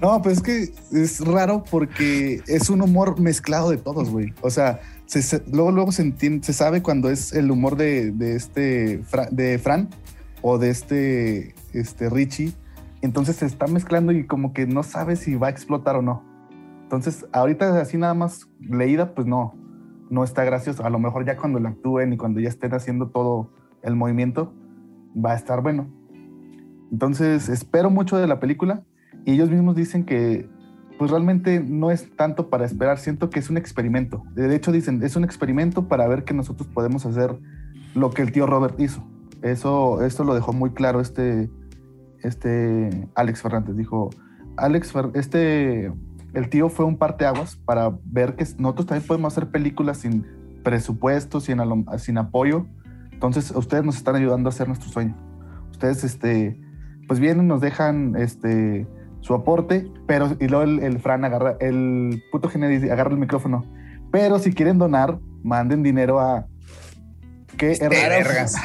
No, 0.00 0.22
pues 0.22 0.38
es 0.38 0.42
que 0.42 0.72
es 0.96 1.20
raro 1.20 1.64
porque 1.70 2.40
es 2.46 2.70
un 2.70 2.80
humor 2.80 3.20
mezclado 3.20 3.70
de 3.70 3.76
todos, 3.76 4.08
güey. 4.08 4.32
O 4.40 4.48
sea, 4.48 4.80
se- 5.06 5.20
se- 5.20 5.42
luego, 5.52 5.72
luego 5.72 5.92
se 5.92 6.02
entiende, 6.02 6.46
se 6.46 6.52
sabe 6.52 6.80
cuando 6.80 7.10
es 7.10 7.32
el 7.32 7.50
humor 7.50 7.76
de, 7.76 8.10
de 8.12 8.36
este 8.36 9.00
Fra- 9.02 9.28
de 9.30 9.58
Fran 9.58 9.90
o 10.42 10.58
de 10.58 10.70
este, 10.70 11.54
este 11.74 12.08
Richie. 12.08 12.52
Entonces 13.02 13.36
se 13.36 13.46
está 13.46 13.66
mezclando 13.66 14.12
y 14.12 14.24
como 14.26 14.52
que 14.54 14.66
no 14.66 14.84
sabe 14.84 15.16
si 15.16 15.34
va 15.34 15.48
a 15.48 15.50
explotar 15.50 15.96
o 15.96 16.02
no. 16.02 16.24
Entonces, 16.84 17.26
ahorita 17.32 17.80
así 17.80 17.96
nada 17.98 18.14
más 18.14 18.46
leída, 18.60 19.14
pues 19.14 19.26
no, 19.26 19.54
no 20.10 20.22
está 20.24 20.44
gracioso. 20.44 20.84
A 20.84 20.90
lo 20.90 20.98
mejor 20.98 21.24
ya 21.24 21.36
cuando 21.36 21.58
lo 21.58 21.68
actúen 21.68 22.12
y 22.12 22.16
cuando 22.18 22.40
ya 22.40 22.48
estén 22.48 22.74
haciendo 22.74 23.08
todo 23.08 23.50
el 23.82 23.96
movimiento, 23.96 24.52
va 25.16 25.32
a 25.32 25.36
estar 25.36 25.62
bueno. 25.62 25.88
Entonces, 26.92 27.48
espero 27.48 27.88
mucho 27.88 28.18
de 28.18 28.26
la 28.26 28.40
película 28.40 28.82
y 29.24 29.32
ellos 29.32 29.50
mismos 29.50 29.76
dicen 29.76 30.04
que 30.04 30.48
pues 30.98 31.10
realmente 31.10 31.60
no 31.60 31.90
es 31.90 32.14
tanto 32.14 32.50
para 32.50 32.66
esperar, 32.66 32.98
siento 32.98 33.30
que 33.30 33.38
es 33.38 33.48
un 33.48 33.56
experimento. 33.56 34.22
De 34.34 34.54
hecho 34.54 34.70
dicen, 34.70 35.02
es 35.02 35.16
un 35.16 35.24
experimento 35.24 35.88
para 35.88 36.06
ver 36.06 36.24
que 36.24 36.34
nosotros 36.34 36.68
podemos 36.68 37.06
hacer 37.06 37.38
lo 37.94 38.10
que 38.10 38.20
el 38.20 38.32
tío 38.32 38.46
Robert 38.46 38.78
hizo. 38.78 39.02
Eso, 39.40 40.04
esto 40.04 40.24
lo 40.24 40.34
dejó 40.34 40.52
muy 40.52 40.70
claro 40.70 41.00
este, 41.00 41.48
este 42.22 43.08
Alex 43.14 43.40
Fernández. 43.40 43.76
Dijo, 43.76 44.10
Alex, 44.58 44.94
Fer- 44.94 45.12
este, 45.14 45.90
el 46.34 46.48
tío 46.48 46.68
fue 46.68 46.84
un 46.84 46.96
parteaguas 46.96 47.56
para 47.56 47.92
ver 48.04 48.36
que 48.36 48.44
nosotros 48.58 48.86
también 48.86 49.06
podemos 49.06 49.32
hacer 49.32 49.50
películas 49.50 49.98
sin 49.98 50.26
presupuesto, 50.62 51.40
sin, 51.40 51.58
sin 51.98 52.18
apoyo. 52.18 52.66
Entonces, 53.12 53.50
ustedes 53.50 53.84
nos 53.84 53.96
están 53.96 54.16
ayudando 54.16 54.48
a 54.48 54.50
hacer 54.50 54.68
nuestro 54.68 54.90
sueño. 54.90 55.16
Ustedes, 55.70 56.04
este, 56.04 56.60
pues 57.06 57.20
vienen, 57.20 57.48
nos 57.48 57.60
dejan, 57.60 58.16
este, 58.16 58.86
su 59.20 59.34
aporte, 59.34 59.90
pero 60.06 60.36
y 60.40 60.48
luego 60.48 60.64
el, 60.64 60.80
el 60.80 60.98
Fran 60.98 61.24
agarra, 61.24 61.56
el 61.60 62.22
puto 62.32 62.48
Genedi 62.48 62.88
agarra 62.88 63.10
el 63.10 63.18
micrófono. 63.18 63.64
Pero 64.10 64.38
si 64.38 64.52
quieren 64.52 64.78
donar, 64.78 65.18
manden 65.42 65.82
dinero 65.82 66.20
a 66.20 66.46
qué 67.56 67.76
Vergas. 67.88 68.56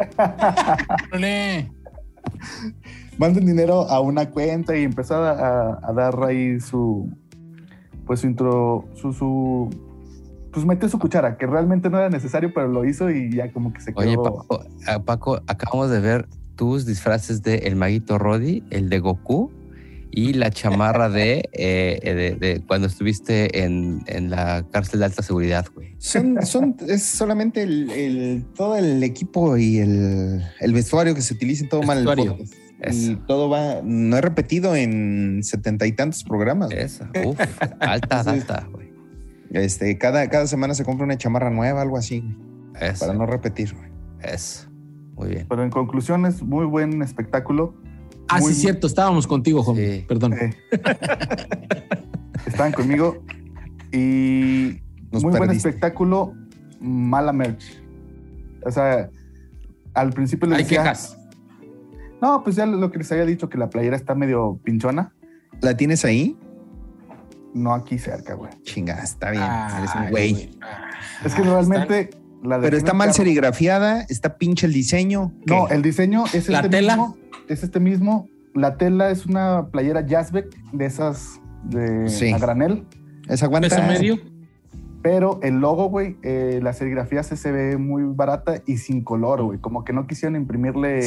Manden 3.20 3.44
dinero 3.44 3.82
a 3.88 4.00
una 4.00 4.30
cuenta 4.30 4.76
y 4.76 4.82
empezó 4.84 5.16
a, 5.16 5.30
a- 5.32 5.78
a 5.82 5.92
dar 5.92 6.18
ahí 6.24 6.58
su 6.58 7.08
pues 8.06 8.20
su 8.20 8.26
intro, 8.26 8.86
su, 8.94 9.12
su 9.12 9.68
pues 10.52 10.66
metió 10.66 10.88
su 10.88 10.98
cuchara, 10.98 11.36
que 11.38 11.46
realmente 11.46 11.90
no 11.90 11.98
era 11.98 12.08
necesario, 12.08 12.50
pero 12.52 12.66
lo 12.66 12.84
hizo 12.84 13.08
y 13.10 13.30
ya 13.32 13.52
como 13.52 13.72
que 13.72 13.80
se 13.80 13.92
quedó. 13.92 14.00
Oye, 14.00 14.16
Paco, 14.16 14.64
Paco, 15.04 15.40
acabamos 15.46 15.90
de 15.90 16.00
ver 16.00 16.26
tus 16.56 16.86
disfraces 16.86 17.42
de 17.42 17.56
El 17.58 17.76
Maguito 17.76 18.18
Roddy, 18.18 18.64
el 18.70 18.88
de 18.88 18.98
Goku 18.98 19.52
y 20.10 20.32
la 20.32 20.50
chamarra 20.50 21.08
de, 21.08 21.48
eh, 21.52 22.00
de, 22.02 22.34
de 22.34 22.62
cuando 22.66 22.88
estuviste 22.88 23.62
en, 23.62 24.02
en 24.06 24.28
la 24.30 24.64
cárcel 24.72 24.98
de 24.98 25.04
alta 25.06 25.22
seguridad, 25.22 25.66
güey. 25.72 25.94
Son, 25.98 26.36
son, 26.44 26.74
es 26.88 27.04
solamente 27.04 27.62
el, 27.62 27.90
el- 27.90 28.44
todo 28.56 28.76
el 28.76 29.04
equipo 29.04 29.56
y 29.56 29.78
el, 29.78 30.42
el 30.58 30.72
vestuario 30.72 31.14
que 31.14 31.20
se 31.22 31.34
utiliza 31.34 31.62
en 31.62 31.68
todo 31.70 31.82
mal. 31.84 31.98
el 31.98 32.06
Vestuario. 32.06 32.32
podcast. 32.38 32.54
Eso. 32.80 33.12
Y 33.12 33.16
todo 33.26 33.48
va, 33.48 33.80
no 33.84 34.16
he 34.16 34.20
repetido 34.20 34.74
en 34.74 35.40
setenta 35.42 35.86
y 35.86 35.92
tantos 35.92 36.24
programas. 36.24 36.70
Esa, 36.70 37.10
uf, 37.24 37.38
alta 37.80 38.66
güey. 38.72 38.90
Este, 39.50 39.98
cada, 39.98 40.28
cada 40.28 40.46
semana 40.46 40.74
se 40.74 40.84
compra 40.84 41.04
una 41.04 41.18
chamarra 41.18 41.50
nueva, 41.50 41.82
algo 41.82 41.96
así, 41.96 42.20
güey, 42.20 42.90
Eso, 42.90 43.04
para 43.06 43.18
no 43.18 43.26
repetir. 43.26 43.74
güey. 43.74 43.90
eso. 44.22 44.68
Muy 45.16 45.28
bien. 45.30 45.46
Pero 45.48 45.62
en 45.64 45.70
conclusión 45.70 46.24
es 46.24 46.42
muy 46.42 46.64
buen 46.64 47.02
espectáculo. 47.02 47.74
Ah, 48.28 48.38
Muy- 48.38 48.54
sí, 48.54 48.60
cierto, 48.62 48.86
estábamos 48.86 49.26
contigo, 49.26 49.62
Juan. 49.62 49.76
Sí. 49.76 50.04
Perdón. 50.08 50.34
Eh, 50.34 50.56
estaban 52.46 52.72
conmigo 52.72 53.22
y 53.92 54.80
Nos 55.12 55.22
muy 55.24 55.36
buen 55.36 55.50
espectáculo, 55.50 56.32
mala 56.80 57.32
merch. 57.32 57.82
O 58.64 58.70
sea, 58.70 59.10
al 59.94 60.12
principio 60.12 60.48
les 60.48 60.58
Hay 60.58 60.62
decía, 60.64 60.82
quejas. 60.82 61.16
No, 62.20 62.42
pues 62.44 62.56
ya 62.56 62.66
lo 62.66 62.90
que 62.90 62.98
les 62.98 63.10
había 63.12 63.24
dicho 63.26 63.48
que 63.48 63.58
la 63.58 63.70
playera 63.70 63.96
está 63.96 64.14
medio 64.14 64.58
pinchona, 64.64 65.12
¿La 65.60 65.76
tienes 65.76 66.04
ahí? 66.04 66.36
no 67.52 67.74
aquí 67.74 67.98
cerca, 67.98 68.34
güey. 68.34 68.52
Chinga, 68.62 69.02
está 69.02 69.30
bien. 69.32 69.42
Eres 69.78 69.94
un 69.96 70.10
güey. 70.10 70.50
Es 71.24 71.34
que 71.34 71.42
realmente 71.42 72.10
la 72.44 72.58
de 72.58 72.62
Pero 72.62 72.76
está 72.76 72.92
mal 72.94 73.08
Carro- 73.08 73.16
serigrafiada, 73.16 74.02
está 74.08 74.38
pinche 74.38 74.66
el 74.66 74.72
diseño. 74.72 75.32
No, 75.46 75.68
el 75.68 75.82
diseño 75.82 76.24
es 76.32 76.48
¿La 76.48 76.58
este 76.58 76.68
tela? 76.70 76.96
mismo. 76.96 77.16
Es 77.48 77.62
este 77.64 77.80
mismo. 77.80 78.28
La 78.54 78.76
tela 78.76 79.10
es 79.10 79.26
una 79.26 79.66
playera 79.70 80.06
Jazzbeck 80.06 80.46
de 80.72 80.86
esas 80.86 81.40
de 81.64 82.08
Sí. 82.08 82.32
a 82.32 82.38
granel. 82.38 82.86
¿Es 83.28 83.42
aguanta? 83.42 83.68
Peso 83.68 83.82
medio. 83.82 84.18
Pero 85.02 85.40
el 85.42 85.58
logo, 85.60 85.88
güey, 85.88 86.16
eh, 86.22 86.60
la 86.62 86.72
serigrafía 86.72 87.22
se, 87.22 87.36
se 87.36 87.50
ve 87.50 87.76
muy 87.78 88.04
barata 88.04 88.62
y 88.66 88.76
sin 88.76 89.02
color, 89.02 89.42
güey. 89.42 89.58
Como 89.58 89.82
que 89.84 89.92
no 89.92 90.06
quisieron 90.06 90.36
imprimirle. 90.36 91.00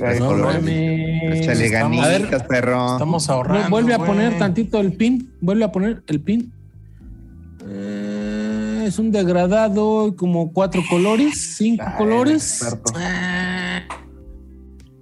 Eh, 0.00 0.16
No 0.20 0.34
mames. 0.36 1.40
Échale 1.40 1.66
Estamos- 1.66 2.06
ganitas, 2.06 2.42
perro. 2.44 2.92
Estamos 2.92 3.28
ahorrando. 3.28 3.70
Vuelve 3.70 3.94
a 3.94 3.98
poner 3.98 4.38
tantito 4.38 4.80
el 4.80 4.92
pin. 4.92 5.30
Vuelve 5.40 5.64
a 5.64 5.72
poner 5.72 6.02
el 6.06 6.20
pin. 6.20 6.52
Eh, 7.66 8.84
es 8.86 8.98
un 8.98 9.10
degradado, 9.12 10.14
como 10.16 10.52
cuatro 10.52 10.82
colores, 10.88 11.56
cinco 11.56 11.84
Ay, 11.86 11.94
colores. 11.98 12.78
Ah, 12.94 13.80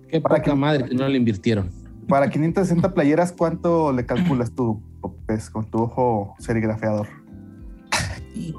qué 0.09 0.21
Para 0.21 0.37
poca 0.37 0.51
que- 0.51 0.57
madre 0.57 0.85
que 0.89 0.95
no 0.95 1.09
le 1.09 1.17
invirtieron. 1.17 1.71
Para 2.09 2.31
560 2.31 2.95
playeras, 2.95 3.33
¿cuánto 3.33 3.93
le 3.93 4.07
calculas 4.07 4.53
tú, 4.53 4.81
Popes, 5.01 5.51
con 5.51 5.65
tu 5.71 5.79
ojo 5.83 6.35
serigrafeador? 6.39 7.09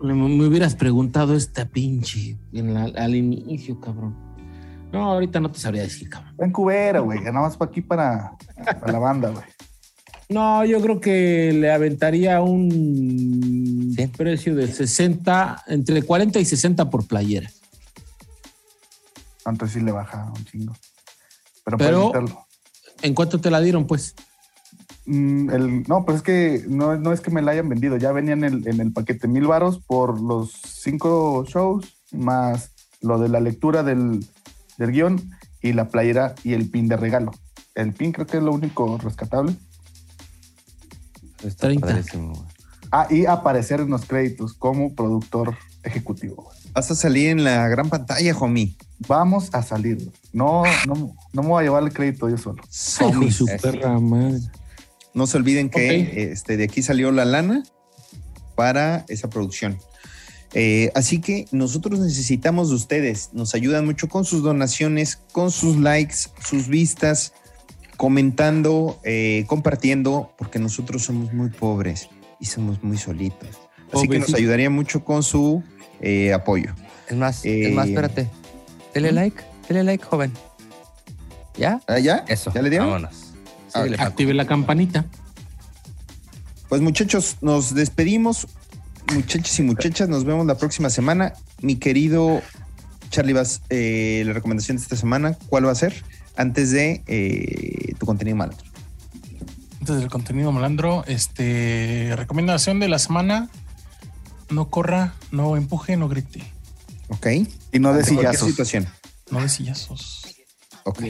Me, 0.04 0.14
me 0.14 0.46
hubieras 0.48 0.76
preguntado 0.76 1.36
esta 1.36 1.66
pinche 1.66 2.38
en 2.52 2.74
la- 2.74 2.92
al 2.96 3.16
inicio, 3.16 3.80
cabrón. 3.80 4.16
No, 4.92 5.12
ahorita 5.14 5.40
no 5.40 5.52
te 5.52 5.60
sabría 5.60 5.84
decir, 5.84 6.10
cabrón. 6.10 6.34
En 6.40 6.52
cubera, 6.52 7.00
güey. 7.02 7.20
Nada 7.20 7.42
más 7.42 7.58
para 7.58 7.70
aquí 7.70 7.82
para, 7.82 8.34
para 8.80 8.92
la 8.92 9.00
banda, 9.00 9.30
güey. 9.30 9.44
No, 10.30 10.66
yo 10.66 10.82
creo 10.82 11.00
que 11.00 11.54
le 11.54 11.72
aventaría 11.72 12.42
un 12.42 13.94
Bien. 13.96 14.12
precio 14.12 14.56
de 14.56 14.68
60, 14.68 15.64
entre 15.68 16.04
40 16.04 16.40
y 16.40 16.46
60 16.46 16.90
por 16.90 17.08
playera. 17.08 17.50
Entonces 19.46 19.80
sí 19.80 19.86
le 19.86 19.92
baja 19.94 20.26
un 20.36 20.46
chingo. 20.46 20.74
Pero, 21.64 21.78
Pero-. 21.78 22.46
¿En 23.02 23.14
cuánto 23.14 23.40
te 23.40 23.50
la 23.52 23.62
dieron, 23.62 23.88
pues? 23.88 24.16
Mm, 25.06 25.50
el- 25.52 25.84
no, 25.84 26.04
pues 26.04 26.18
es 26.18 26.24
que 26.24 26.66
no, 26.68 26.98
no 26.98 27.14
es 27.14 27.22
que 27.22 27.32
me 27.32 27.42
la 27.42 27.52
hayan 27.52 27.70
vendido. 27.70 27.96
Ya 27.96 28.12
venía 28.12 28.34
en 28.34 28.44
el, 28.44 28.68
en 28.68 28.82
el 28.82 28.92
paquete 28.92 29.28
mil 29.30 29.48
varos 29.48 29.80
por 29.80 30.20
los 30.20 30.52
cinco 30.52 31.46
shows, 31.48 31.86
más 32.12 32.72
lo 33.02 33.18
de 33.20 33.30
la 33.30 33.40
lectura 33.40 33.84
del, 33.84 34.26
del 34.78 34.92
guion 34.92 35.32
y 35.62 35.74
la 35.74 35.90
playera 35.90 36.36
y 36.44 36.54
el 36.54 36.70
pin 36.70 36.88
de 36.88 36.98
regalo. 36.98 37.32
El 37.76 37.94
pin 37.94 38.12
creo 38.12 38.26
que 38.26 38.38
es 38.38 38.44
lo 38.44 38.52
único 38.52 38.98
rescatable. 38.98 39.56
Está 41.44 41.68
30. 41.68 41.88
padrísimo, 41.88 42.34
güey. 42.34 42.58
Ah, 42.92 43.08
y 43.10 43.26
aparecer 43.26 43.82
en 43.82 43.90
los 43.90 44.06
créditos 44.06 44.54
como 44.54 44.96
productor 44.96 45.56
ejecutivo. 45.84 46.50
Vas 46.74 46.90
a 46.92 46.96
salir 46.96 47.30
en 47.30 47.44
la 47.44 47.68
gran 47.68 47.90
pantalla, 47.90 48.36
homie. 48.38 48.76
Vamos 49.08 49.50
a 49.54 49.62
salir. 49.62 49.98
güey. 49.98 50.12
No, 50.32 50.64
no, 50.86 51.16
no 51.34 51.42
me 51.42 51.48
voy 51.50 51.62
a 51.62 51.64
llevar 51.66 51.84
el 51.84 51.94
crédito 51.94 52.30
yo 52.30 52.38
solo. 52.38 52.64
Su 52.70 53.46
perra 53.62 54.00
madre. 54.00 54.40
No 55.14 55.28
se 55.28 55.38
olviden 55.38 55.70
que 55.70 56.32
este, 56.32 56.58
de 56.58 56.66
aquí 56.66 56.82
salió 56.82 57.12
la 57.12 57.26
lana 57.26 57.64
para 58.56 59.06
esa 59.08 59.30
producción. 59.30 59.80
Eh, 60.54 60.92
así 60.96 61.20
que 61.20 61.46
nosotros 61.52 62.00
necesitamos 62.00 62.70
de 62.70 62.76
ustedes. 62.76 63.30
Nos 63.34 63.54
ayudan 63.54 63.86
mucho 63.86 64.08
con 64.08 64.26
sus 64.26 64.44
donaciones, 64.44 65.18
con 65.32 65.52
sus 65.52 65.78
likes, 65.78 66.16
sus 66.44 66.68
vistas, 66.68 67.34
comentando, 67.98 69.00
eh, 69.04 69.46
compartiendo, 69.48 70.34
porque 70.38 70.60
nosotros 70.60 71.04
somos 71.04 71.34
muy 71.34 71.50
pobres 71.50 72.10
y 72.40 72.46
somos 72.46 72.82
muy 72.84 72.98
solitos. 72.98 73.50
Así 73.92 74.08
que 74.08 74.20
nos 74.20 74.34
ayudaría 74.34 74.70
mucho 74.70 75.04
con 75.04 75.24
su 75.24 75.64
eh, 76.02 76.34
apoyo. 76.34 76.74
Es 77.10 77.16
más, 77.16 77.46
Eh, 77.46 77.70
es 77.70 77.74
más, 77.74 77.88
espérate. 77.88 78.30
Dele 78.94 79.12
like, 79.12 79.42
dele 79.68 79.84
like, 79.84 80.04
joven. 80.04 80.32
¿Ya? 81.58 81.82
¿Ah, 81.88 82.00
¿Ya? 82.00 82.24
Eso. 82.28 82.52
¿Ya 82.54 82.62
le 82.62 82.70
dieron? 82.70 82.88
Vámonos. 82.88 83.34
Ah, 83.74 83.84
Síguele. 83.84 83.98
Active 84.00 84.34
la 84.34 84.46
campanita. 84.46 85.06
Pues 86.70 86.82
muchachos, 86.82 87.38
nos 87.42 87.74
despedimos. 87.74 88.48
Muchachos 89.14 89.58
y 89.60 89.64
muchachas, 89.64 90.10
nos 90.10 90.26
vemos 90.26 90.46
la 90.46 90.58
próxima 90.58 90.90
semana. 90.90 91.34
Mi 91.62 91.76
querido 91.78 92.42
Charlie, 93.10 93.34
vas, 93.34 93.62
eh, 93.70 94.24
la 94.26 94.34
recomendación 94.34 94.78
de 94.78 94.84
esta 94.84 94.96
semana, 94.96 95.38
¿cuál 95.50 95.66
va 95.66 95.72
a 95.72 95.76
ser? 95.76 96.04
Antes 96.36 96.72
de 96.72 97.04
eh, 97.08 97.94
tu 97.98 98.06
contenido 98.06 98.38
malo. 98.38 98.54
Antes 99.80 99.98
del 99.98 100.10
contenido 100.10 100.52
malandro, 100.52 101.04
este 101.08 102.14
recomendación 102.16 102.80
de 102.80 102.90
la 102.90 103.00
semana: 103.00 103.50
no 104.50 104.70
corra, 104.70 105.16
no 105.32 105.56
empuje, 105.56 105.98
no 105.98 106.10
grite, 106.10 106.44
¿Ok? 107.10 107.28
Y 107.72 107.80
no 107.80 107.94
de 107.94 108.04
sillazos. 108.04 108.50
situación. 108.50 108.88
no 109.32 109.42
de 109.42 109.50
sillazos. 109.50 110.36
Ok. 110.84 111.02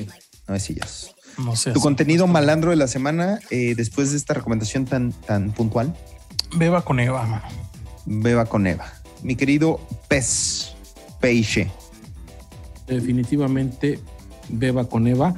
No 0.47 0.53
de 0.53 0.59
sillas. 0.59 1.13
No 1.37 1.55
sé. 1.55 1.71
Tu 1.71 1.81
contenido 1.81 2.25
malandro 2.25 2.71
de 2.71 2.77
la 2.77 2.87
semana, 2.87 3.39
eh, 3.49 3.73
después 3.75 4.11
de 4.11 4.17
esta 4.17 4.33
recomendación 4.33 4.85
tan, 4.85 5.11
tan 5.11 5.51
puntual, 5.51 5.95
Beba 6.55 6.83
con 6.83 6.99
Eva, 6.99 7.25
mano. 7.25 7.43
Beba 8.07 8.45
con 8.45 8.65
Eva. 8.65 8.91
Mi 9.21 9.35
querido 9.35 9.79
Pez, 10.07 10.73
Peixe. 11.19 11.69
Definitivamente 12.87 13.99
beba 14.49 14.85
con 14.85 15.07
Eva. 15.07 15.35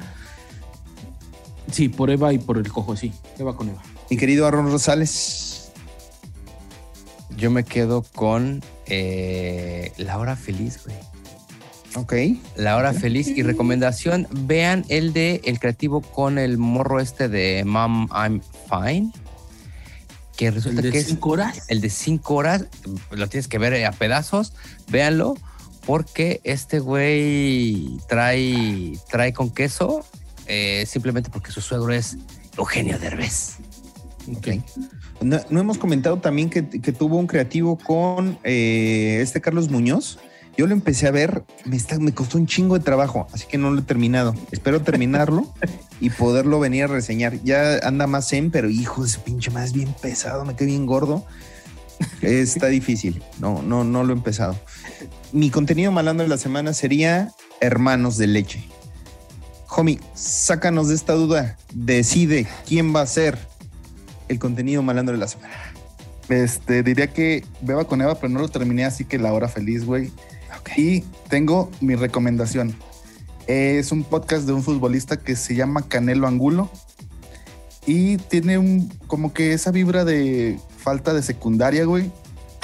Sí, 1.70 1.88
por 1.88 2.10
Eva 2.10 2.32
y 2.32 2.38
por 2.38 2.58
el 2.58 2.68
cojo, 2.72 2.96
sí. 2.96 3.12
Eva 3.38 3.56
con 3.56 3.68
Eva. 3.68 3.82
Mi 4.08 4.16
querido 4.16 4.46
Aaron 4.46 4.70
Rosales. 4.70 5.72
Yo 7.36 7.50
me 7.50 7.64
quedo 7.64 8.02
con 8.14 8.62
eh, 8.86 9.92
La 9.96 10.18
Hora 10.18 10.36
Feliz, 10.36 10.80
güey. 10.84 10.96
Ok. 11.96 12.38
La 12.56 12.76
Hora 12.76 12.92
Feliz. 12.92 13.28
Y 13.28 13.42
recomendación, 13.42 14.28
vean 14.30 14.84
el 14.88 15.12
de 15.12 15.40
El 15.44 15.58
Creativo 15.58 16.02
con 16.02 16.38
el 16.38 16.58
morro 16.58 17.00
este 17.00 17.28
de 17.28 17.64
Mom, 17.64 18.08
I'm 18.12 18.40
Fine. 18.68 19.12
Que 20.40 20.46
El 20.46 20.54
resulta 20.54 20.80
de 20.80 20.90
que 20.90 20.98
es 20.98 21.06
cinco 21.06 21.30
horas. 21.32 21.64
el 21.68 21.82
de 21.82 21.90
cinco 21.90 22.34
horas. 22.34 22.64
Lo 23.10 23.28
tienes 23.28 23.46
que 23.46 23.58
ver 23.58 23.84
a 23.84 23.92
pedazos. 23.92 24.54
Véanlo. 24.88 25.36
Porque 25.84 26.40
este 26.44 26.78
güey 26.78 27.98
trae, 28.08 28.98
trae 29.10 29.34
con 29.34 29.50
queso. 29.50 30.02
eh, 30.46 30.84
simplemente 30.86 31.28
porque 31.30 31.52
su 31.52 31.60
suegro 31.60 31.92
es 31.92 32.16
Eugenio 32.56 32.98
Derbez. 32.98 33.56
No 35.20 35.60
hemos 35.60 35.76
comentado 35.76 36.18
también 36.20 36.48
que, 36.48 36.66
que 36.68 36.92
tuvo 36.92 37.18
un 37.18 37.26
creativo 37.26 37.76
con 37.76 38.38
eh, 38.42 39.18
este 39.20 39.40
Carlos 39.42 39.68
Muñoz. 39.68 40.18
Yo 40.56 40.66
lo 40.66 40.74
empecé 40.74 41.06
a 41.06 41.10
ver, 41.10 41.44
me, 41.64 42.12
costó 42.12 42.36
un 42.36 42.46
chingo 42.46 42.78
de 42.78 42.84
trabajo, 42.84 43.26
así 43.32 43.46
que 43.46 43.56
no 43.56 43.70
lo 43.70 43.80
he 43.80 43.82
terminado. 43.82 44.34
Espero 44.50 44.82
terminarlo 44.82 45.46
y 46.00 46.10
poderlo 46.10 46.60
venir 46.60 46.84
a 46.84 46.86
reseñar. 46.88 47.42
Ya 47.42 47.78
anda 47.78 48.06
más 48.06 48.28
zen, 48.28 48.50
pero 48.50 48.68
hijo 48.68 49.02
de 49.02 49.08
su 49.08 49.20
pinche 49.20 49.50
más 49.50 49.72
bien 49.72 49.94
pesado, 50.00 50.44
me 50.44 50.54
quedé 50.54 50.66
bien 50.66 50.86
gordo. 50.86 51.24
Está 52.22 52.66
difícil, 52.66 53.22
no, 53.38 53.62
no, 53.62 53.84
no 53.84 54.04
lo 54.04 54.12
he 54.12 54.16
empezado. 54.16 54.58
Mi 55.32 55.50
contenido 55.50 55.92
malando 55.92 56.22
de 56.22 56.28
la 56.28 56.38
semana 56.38 56.72
sería 56.72 57.32
Hermanos 57.60 58.16
de 58.18 58.26
Leche. 58.26 58.64
Homie, 59.68 60.00
sácanos 60.14 60.88
de 60.88 60.94
esta 60.94 61.12
duda. 61.12 61.56
Decide 61.72 62.46
quién 62.66 62.94
va 62.94 63.02
a 63.02 63.06
ser 63.06 63.38
el 64.28 64.38
contenido 64.38 64.82
malando 64.82 65.12
de 65.12 65.18
la 65.18 65.28
semana. 65.28 65.54
Este, 66.28 66.82
diría 66.82 67.08
que 67.08 67.44
beba 67.60 67.84
con 67.84 68.00
Eva, 68.00 68.14
pero 68.14 68.32
no 68.32 68.40
lo 68.40 68.48
terminé, 68.48 68.84
así 68.84 69.04
que 69.04 69.18
la 69.18 69.32
hora 69.32 69.48
feliz, 69.48 69.84
güey. 69.84 70.12
Y 70.76 71.00
tengo 71.28 71.70
mi 71.80 71.94
recomendación. 71.94 72.74
Es 73.46 73.92
un 73.92 74.04
podcast 74.04 74.46
de 74.46 74.52
un 74.52 74.62
futbolista 74.62 75.18
que 75.18 75.36
se 75.36 75.54
llama 75.54 75.88
Canelo 75.88 76.26
Angulo. 76.26 76.70
Y 77.86 78.18
tiene 78.18 78.58
un, 78.58 78.88
como 79.06 79.32
que 79.32 79.52
esa 79.52 79.70
vibra 79.70 80.04
de 80.04 80.58
falta 80.78 81.12
de 81.12 81.22
secundaria, 81.22 81.84
güey. 81.84 82.10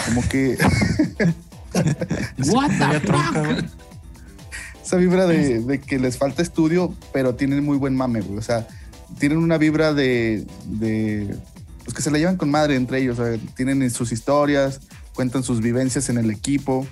Como 0.05 0.27
que 0.29 0.57
What 2.49 2.71
the 2.79 3.01
fuck? 3.01 3.65
esa 4.85 4.97
vibra 4.97 5.27
de, 5.27 5.61
de 5.61 5.81
que 5.81 5.99
les 5.99 6.17
falta 6.17 6.43
estudio, 6.43 6.95
pero 7.13 7.35
tienen 7.35 7.65
muy 7.65 7.77
buen 7.77 7.97
mame, 7.97 8.21
güey. 8.21 8.39
O 8.39 8.43
sea, 8.43 8.67
tienen 9.19 9.39
una 9.39 9.59
vibra 9.59 9.93
de, 9.93 10.47
de 10.67 11.37
pues 11.85 11.95
que 11.95 12.03
se 12.03 12.11
la 12.11 12.19
llevan 12.19 12.37
con 12.37 12.51
madre 12.51 12.77
entre 12.77 13.01
ellos. 13.01 13.19
o 13.19 13.27
sea, 13.27 13.39
tienen 13.55 13.89
sus 13.91 14.13
historias, 14.13 14.81
cuentan 15.15 15.43
sus 15.43 15.61
vivencias 15.61 16.09
en 16.09 16.19
el 16.19 16.31
equipo. 16.31 16.87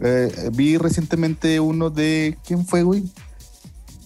Eh, 0.00 0.50
vi 0.54 0.76
recientemente 0.78 1.60
uno 1.60 1.90
de. 1.90 2.36
¿Quién 2.46 2.64
fue, 2.66 2.82
güey? 2.82 3.04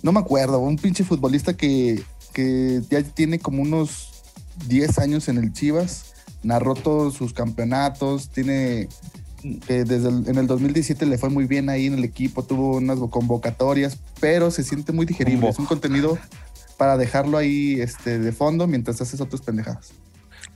No 0.03 0.13
me 0.13 0.21
acuerdo, 0.21 0.59
un 0.59 0.77
pinche 0.77 1.05
futbolista 1.05 1.57
que, 1.57 2.03
que 2.33 2.83
ya 2.91 3.03
tiene 3.03 3.39
como 3.39 3.63
unos 3.63 4.09
10 4.69 4.99
años 4.99 5.29
en 5.29 5.39
el 5.39 5.53
Chivas. 5.53 6.07
Narró 6.43 6.75
todos 6.75 7.15
sus 7.15 7.33
campeonatos, 7.33 8.31
tiene 8.31 8.89
que 9.67 9.85
desde 9.85 10.09
el- 10.09 10.29
en 10.29 10.39
el 10.39 10.47
2017 10.47 11.05
le 11.07 11.19
fue 11.19 11.29
muy 11.29 11.47
bien 11.47 11.69
ahí 11.69 11.87
en 11.87 11.95
el 11.95 12.05
equipo, 12.05 12.43
tuvo 12.45 12.77
unas 12.77 12.99
convocatorias, 13.11 13.99
pero 14.21 14.51
se 14.51 14.63
siente 14.65 14.93
muy 14.93 15.05
digerible. 15.07 15.49
Es 15.51 15.59
un 15.59 15.67
contenido 15.67 16.17
para 16.79 16.97
dejarlo 16.97 17.39
ahí 17.39 17.81
este, 17.81 18.19
de 18.19 18.33
fondo 18.33 18.67
mientras 18.67 19.01
haces 19.01 19.21
otras 19.21 19.41
pendejadas. 19.43 19.91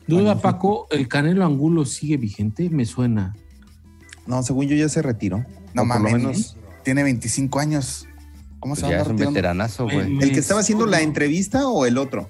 Duda, 0.09 0.41
Paco, 0.41 0.87
¿el 0.91 1.09
Canelo 1.09 1.45
Angulo 1.45 1.85
sigue 1.85 2.17
vigente? 2.17 2.69
Me 2.71 2.85
suena. 2.85 3.35
No, 4.27 4.43
según 4.43 4.67
yo 4.67 4.77
ya 4.77 4.89
se 4.89 5.03
retiró. 5.03 5.45
No 5.75 5.83
O 5.83 5.87
por 5.87 5.97
lo 5.97 6.03
mames, 6.03 6.13
menos. 6.13 6.57
tiene 6.85 7.03
25 7.03 7.59
años. 7.61 8.07
¿Cómo 8.61 8.75
se 8.75 8.83
Pues 8.83 8.93
va 8.93 8.97
a 8.97 8.99
ya 8.99 9.03
es 9.05 9.09
un 9.09 9.17
veteranazo, 9.17 9.85
güey. 9.85 10.19
¿El 10.21 10.33
que 10.33 10.39
estaba 10.41 10.61
haciendo 10.61 10.87
la 10.87 11.01
entrevista 11.01 11.69
o 11.69 11.87
el 11.87 11.99
otro? 11.99 12.29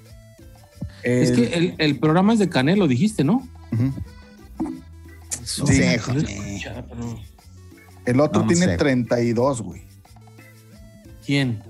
Es 1.03 1.31
que 1.31 1.53
el, 1.55 1.75
el 1.77 1.99
programa 1.99 2.33
es 2.33 2.39
de 2.39 2.49
Canelo, 2.49 2.87
dijiste, 2.87 3.23
¿no? 3.23 3.47
No 3.71 5.65
sé, 5.67 5.97
joder. 5.99 6.25
El 8.05 8.19
otro 8.19 8.41
No, 8.41 8.47
no 8.47 8.53
tiene 8.53 8.65
sé. 8.73 8.77
32, 8.77 9.61
güey. 9.61 9.81
¿Quién? 11.25 11.61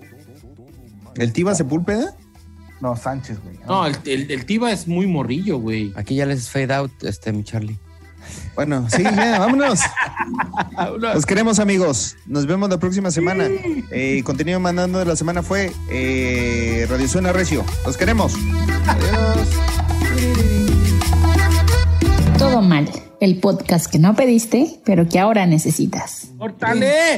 ¿El 1.15 1.33
Tiva 1.33 1.55
Sepúlveda? 1.55 2.15
No, 2.81 2.95
Sánchez, 2.95 3.39
güey. 3.43 3.57
No, 3.67 3.85
el, 3.87 3.95
el, 4.05 4.29
el 4.31 4.45
Tiva 4.45 4.71
es 4.71 4.87
muy 4.87 5.07
morrillo, 5.07 5.57
güey. 5.59 5.91
Aquí 5.95 6.15
ya 6.15 6.25
les 6.25 6.49
fade 6.49 6.73
out, 6.73 6.91
este, 7.03 7.31
mi 7.31 7.43
Charlie. 7.43 7.77
Bueno, 8.55 8.87
sí, 8.89 9.03
ya, 9.03 9.39
vámonos. 9.39 9.79
Los 10.99 11.25
queremos, 11.25 11.59
amigos. 11.59 12.17
Nos 12.25 12.45
vemos 12.45 12.69
la 12.69 12.79
próxima 12.79 13.11
semana. 13.11 13.47
Eh, 13.91 14.21
contenido 14.23 14.59
mandando 14.59 14.99
de 14.99 15.05
la 15.05 15.15
semana 15.15 15.43
fue 15.43 15.71
eh, 15.89 16.87
Radio 16.89 17.07
Suena 17.07 17.31
Recio. 17.31 17.63
Los 17.85 17.97
queremos. 17.97 18.33
Adiós. 18.87 19.47
Todo 22.37 22.61
mal, 22.61 22.89
el 23.19 23.39
podcast 23.39 23.91
que 23.91 23.99
no 23.99 24.15
pediste, 24.15 24.79
pero 24.85 25.07
que 25.07 25.19
ahora 25.19 25.45
necesitas. 25.45 26.29
¡Córtale! 26.37 27.15